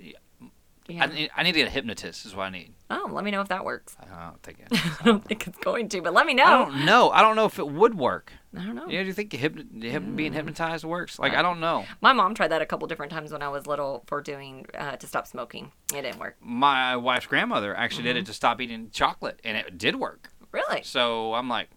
Yeah. 0.88 1.04
I 1.04 1.06
need- 1.06 1.30
I 1.36 1.42
need 1.42 1.52
to 1.52 1.58
get 1.60 1.68
a 1.68 1.70
hypnotist. 1.70 2.26
Is 2.26 2.34
what 2.34 2.44
I 2.44 2.50
need. 2.50 2.74
Oh, 2.90 3.08
let 3.10 3.24
me 3.24 3.30
know 3.30 3.40
if 3.40 3.48
that 3.48 3.64
works. 3.64 3.96
I 4.00 4.24
don't 4.30 4.42
think 4.42 4.58
it. 4.60 4.68
I 5.00 5.04
don't 5.04 5.24
think 5.24 5.46
it's 5.46 5.58
going 5.58 5.88
to, 5.90 6.00
but 6.02 6.12
let 6.14 6.26
me 6.26 6.34
know. 6.34 6.44
I 6.44 6.50
don't 6.58 6.84
know. 6.84 7.10
I 7.10 7.20
don't 7.22 7.36
know 7.36 7.44
if 7.46 7.58
it 7.58 7.68
would 7.68 7.94
work. 7.98 8.32
I 8.56 8.64
don't 8.64 8.74
know. 8.74 8.86
Yeah, 8.88 9.02
do 9.02 9.08
you 9.08 9.12
think 9.12 9.32
hypno- 9.32 9.62
hyp- 9.64 10.16
being 10.16 10.32
Mm. 10.32 10.36
hypnotized 10.36 10.84
works? 10.84 11.18
Like 11.18 11.34
I 11.34 11.42
don't 11.42 11.60
know. 11.60 11.84
My 12.00 12.12
mom 12.12 12.34
tried 12.34 12.48
that 12.48 12.62
a 12.62 12.66
couple 12.66 12.88
different 12.88 13.12
times 13.12 13.30
when 13.30 13.42
I 13.42 13.48
was 13.48 13.66
little 13.66 14.04
for 14.06 14.20
doing 14.22 14.64
uh, 14.76 14.96
to 14.96 15.06
stop 15.06 15.26
smoking. 15.26 15.72
It 15.94 16.02
didn't 16.02 16.18
work. 16.18 16.36
My 16.40 16.96
wife's 16.96 17.26
grandmother 17.26 17.74
actually 17.76 18.04
did 18.04 18.16
it 18.16 18.26
to 18.26 18.32
stop 18.32 18.60
eating 18.60 18.88
chocolate, 18.90 19.40
and 19.44 19.56
it 19.58 19.76
did 19.76 19.96
work. 19.96 20.30
Really? 20.50 20.82
So 20.82 21.34
I'm 21.34 21.48
like, 21.48 21.68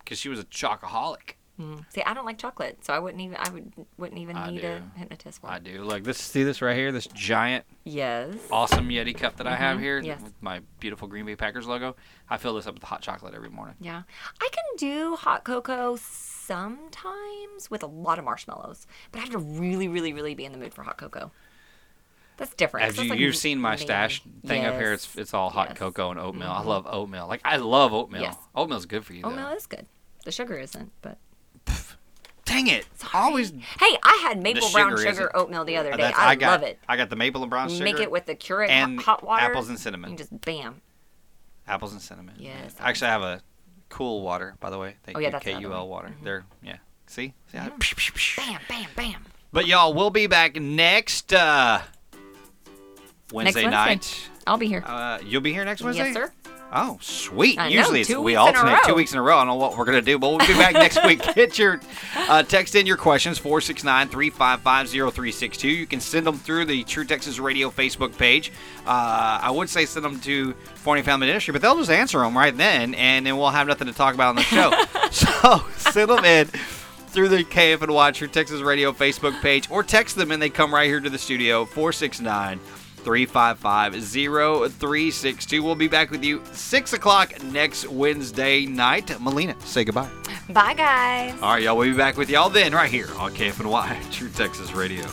because 0.00 0.18
she 0.18 0.28
was 0.28 0.38
a 0.38 0.44
chocoholic. 0.44 1.36
Mm. 1.60 1.84
See, 1.90 2.02
I 2.02 2.14
don't 2.14 2.24
like 2.24 2.36
chocolate, 2.38 2.84
so 2.84 2.92
I 2.92 2.98
wouldn't 2.98 3.22
even. 3.22 3.36
I 3.38 3.48
would 3.50 3.72
wouldn't 3.96 4.20
even 4.20 4.36
I 4.36 4.50
need 4.50 4.62
do. 4.62 4.66
a 4.94 4.98
hypnotist 4.98 5.40
for. 5.40 5.48
I 5.48 5.60
do. 5.60 5.84
Look, 5.84 6.02
this 6.02 6.18
see 6.18 6.42
this 6.42 6.60
right 6.60 6.74
here, 6.76 6.90
this 6.90 7.06
giant, 7.06 7.64
Yes. 7.84 8.34
awesome 8.50 8.88
Yeti 8.88 9.16
cup 9.16 9.36
that 9.36 9.46
I 9.46 9.54
have 9.54 9.78
Mhm. 9.78 9.82
here 9.82 9.98
Yes. 10.00 10.20
with 10.20 10.32
my 10.42 10.62
beautiful 10.80 11.06
Green 11.06 11.24
Bay 11.26 11.36
Packers 11.36 11.66
logo. 11.68 11.94
I 12.28 12.38
fill 12.38 12.54
this 12.56 12.66
up 12.66 12.74
with 12.74 12.82
hot 12.82 13.02
chocolate 13.02 13.34
every 13.34 13.50
morning. 13.50 13.76
Yeah, 13.80 14.02
I 14.40 14.48
can 14.50 14.64
do 14.78 15.14
hot 15.14 15.44
cocoa 15.44 15.96
sometimes 15.96 17.70
with 17.70 17.82
a 17.82 17.86
lot 17.86 18.18
of 18.18 18.24
marshmallows, 18.24 18.86
but 19.12 19.18
I 19.18 19.22
have 19.22 19.30
to 19.32 19.38
really, 19.38 19.88
really, 19.88 20.12
really 20.12 20.34
be 20.34 20.44
in 20.44 20.52
the 20.52 20.58
mood 20.58 20.74
for 20.74 20.82
hot 20.82 20.98
cocoa. 20.98 21.30
That's 22.36 22.52
different. 22.54 22.84
Have 22.86 22.96
That's 22.96 23.04
you 23.04 23.10
like 23.10 23.20
you've 23.20 23.36
seen 23.36 23.60
my 23.60 23.76
stash 23.76 24.22
thing 24.44 24.64
up 24.64 24.74
here? 24.74 24.92
It's 24.92 25.14
it's 25.14 25.32
all 25.32 25.50
hot 25.50 25.68
Yes. 25.70 25.78
cocoa 25.78 26.10
and 26.10 26.18
oatmeal. 26.18 26.50
I 26.50 26.62
Mhm. 26.62 26.66
love 26.66 26.86
oatmeal. 26.88 27.28
Like 27.28 27.40
I 27.44 27.58
love 27.58 27.92
oatmeal. 27.92 28.22
Yes. 28.22 28.36
Oatmeal's 28.56 28.86
good 28.86 29.04
for 29.06 29.12
you. 29.12 29.22
Oatmeal 29.22 29.50
though. 29.50 29.54
is 29.54 29.66
good. 29.66 29.86
The 30.24 30.32
sugar 30.32 30.56
isn't, 30.56 30.90
but 31.02 31.18
Dang 32.54 32.66
it! 32.68 32.86
It's 32.94 33.04
always 33.12 33.50
hey, 33.50 33.96
I 34.02 34.20
had 34.22 34.40
maple 34.42 34.70
brown 34.70 34.96
sugar 34.96 35.10
sugar 35.10 35.36
oatmeal 35.36 35.64
the 35.64 35.76
other 35.76 35.92
Uh, 35.92 35.96
day. 35.96 36.02
that's- 36.04 36.18
I, 36.20 36.30
I 36.30 36.34
got, 36.36 36.60
love 36.60 36.68
it. 36.68 36.78
I 36.88 36.96
got 36.96 37.10
the 37.10 37.16
maple 37.16 37.42
and 37.42 37.50
brown 37.50 37.68
sugar. 37.68 37.84
make 37.84 37.98
it 37.98 38.10
with 38.10 38.26
the 38.26 38.34
Keurig 38.36 38.68
and 38.68 39.00
hot, 39.00 39.24
water. 39.24 39.42
apples 39.42 39.68
and 39.68 39.78
cinnamon. 39.78 40.12
You 40.12 40.16
just 40.16 40.40
bam. 40.40 40.80
Apples 41.66 41.92
and 41.92 42.00
cinnamon. 42.00 42.34
Yes, 42.38 42.74
I 42.78 42.90
actually 42.90 43.08
have 43.08 43.22
a 43.22 43.40
cool 43.88 44.22
water, 44.22 44.54
by 44.60 44.70
the 44.70 44.78
way. 44.78 44.94
Thank 45.02 45.16
Oh, 45.16 45.20
yeah, 45.20 45.28
you, 45.28 45.32
that's 45.32 45.44
KUL 45.44 45.88
water. 45.88 46.14
There, 46.22 46.44
yeah. 46.62 46.76
See, 47.06 47.34
see, 47.50 47.58
I- 47.58 47.68
Bam, 48.36 48.60
bam, 48.68 48.86
bam. 48.96 49.24
But 49.52 49.66
y'all, 49.66 49.92
we'll 49.94 50.10
be 50.10 50.26
back 50.26 50.56
next 50.56 51.32
uh, 51.32 51.80
Wednesday, 53.32 53.62
Wednesday. 53.64 53.70
night. 53.70 54.28
I'll 54.46 54.58
be 54.58 54.66
here. 54.68 54.82
Uh, 54.86 55.18
you'll 55.24 55.40
be 55.40 55.52
here 55.52 55.64
next 55.64 55.82
Wednesday. 55.82 56.04
Yes, 56.12 56.14
sir. 56.14 56.32
Oh, 56.76 56.98
sweet. 57.00 57.56
I 57.56 57.68
know, 57.68 57.76
Usually 57.76 58.00
it's, 58.00 58.10
we 58.10 58.16
weeks 58.16 58.30
in 58.30 58.36
a 58.36 58.40
alternate 58.40 58.80
two 58.84 58.94
weeks 58.94 59.12
in 59.12 59.18
a 59.20 59.22
row. 59.22 59.36
I 59.36 59.40
don't 59.42 59.46
know 59.46 59.54
what 59.54 59.78
we're 59.78 59.84
going 59.84 59.98
to 59.98 60.02
do, 60.02 60.18
but 60.18 60.30
we'll 60.30 60.38
be 60.38 60.54
back 60.54 60.74
next 60.74 61.04
week. 61.06 61.22
Get 61.34 61.56
your 61.56 61.80
uh, 62.16 62.42
text 62.42 62.74
in 62.74 62.84
your 62.84 62.96
questions 62.96 63.38
469 63.38 64.08
355 64.08 64.88
0362. 64.90 65.68
You 65.68 65.86
can 65.86 66.00
send 66.00 66.26
them 66.26 66.36
through 66.36 66.64
the 66.64 66.82
True 66.82 67.04
Texas 67.04 67.38
Radio 67.38 67.70
Facebook 67.70 68.18
page. 68.18 68.50
Uh, 68.84 69.38
I 69.40 69.52
would 69.52 69.70
say 69.70 69.86
send 69.86 70.04
them 70.04 70.18
to 70.22 70.52
Forney 70.74 71.02
Family 71.02 71.28
Dentistry, 71.28 71.52
but 71.52 71.62
they'll 71.62 71.76
just 71.76 71.90
answer 71.90 72.18
them 72.18 72.36
right 72.36 72.56
then, 72.56 72.94
and 72.94 73.24
then 73.24 73.36
we'll 73.36 73.50
have 73.50 73.68
nothing 73.68 73.86
to 73.86 73.94
talk 73.94 74.14
about 74.14 74.30
on 74.30 74.36
the 74.36 74.42
show. 74.42 74.72
so 75.12 75.64
send 75.76 76.10
them 76.10 76.24
in. 76.24 76.48
through 77.14 77.28
the 77.28 77.44
KFNY 77.44 78.14
True 78.14 78.26
Texas 78.26 78.60
Radio 78.62 78.90
Facebook 78.90 79.40
page 79.40 79.70
or 79.70 79.84
text 79.84 80.16
them 80.16 80.32
and 80.32 80.42
they 80.42 80.50
come 80.50 80.74
right 80.74 80.88
here 80.88 80.98
to 80.98 81.08
the 81.08 81.18
studio 81.18 81.64
469 81.64 82.58
355 83.04 84.02
0362. 84.02 85.62
We'll 85.62 85.74
be 85.74 85.88
back 85.88 86.10
with 86.10 86.24
you 86.24 86.42
6 86.52 86.92
o'clock 86.92 87.42
next 87.44 87.88
Wednesday 87.88 88.66
night. 88.66 89.20
Melina, 89.20 89.54
say 89.60 89.84
goodbye. 89.84 90.08
Bye, 90.48 90.74
guys. 90.74 91.34
All 91.40 91.52
right, 91.52 91.62
y'all. 91.62 91.76
We'll 91.76 91.90
be 91.90 91.96
back 91.96 92.16
with 92.16 92.30
y'all 92.30 92.50
then, 92.50 92.72
right 92.72 92.90
here 92.90 93.08
on 93.18 93.34
KFNY, 93.34 94.10
True 94.12 94.30
Texas 94.30 94.72
Radio. 94.72 95.04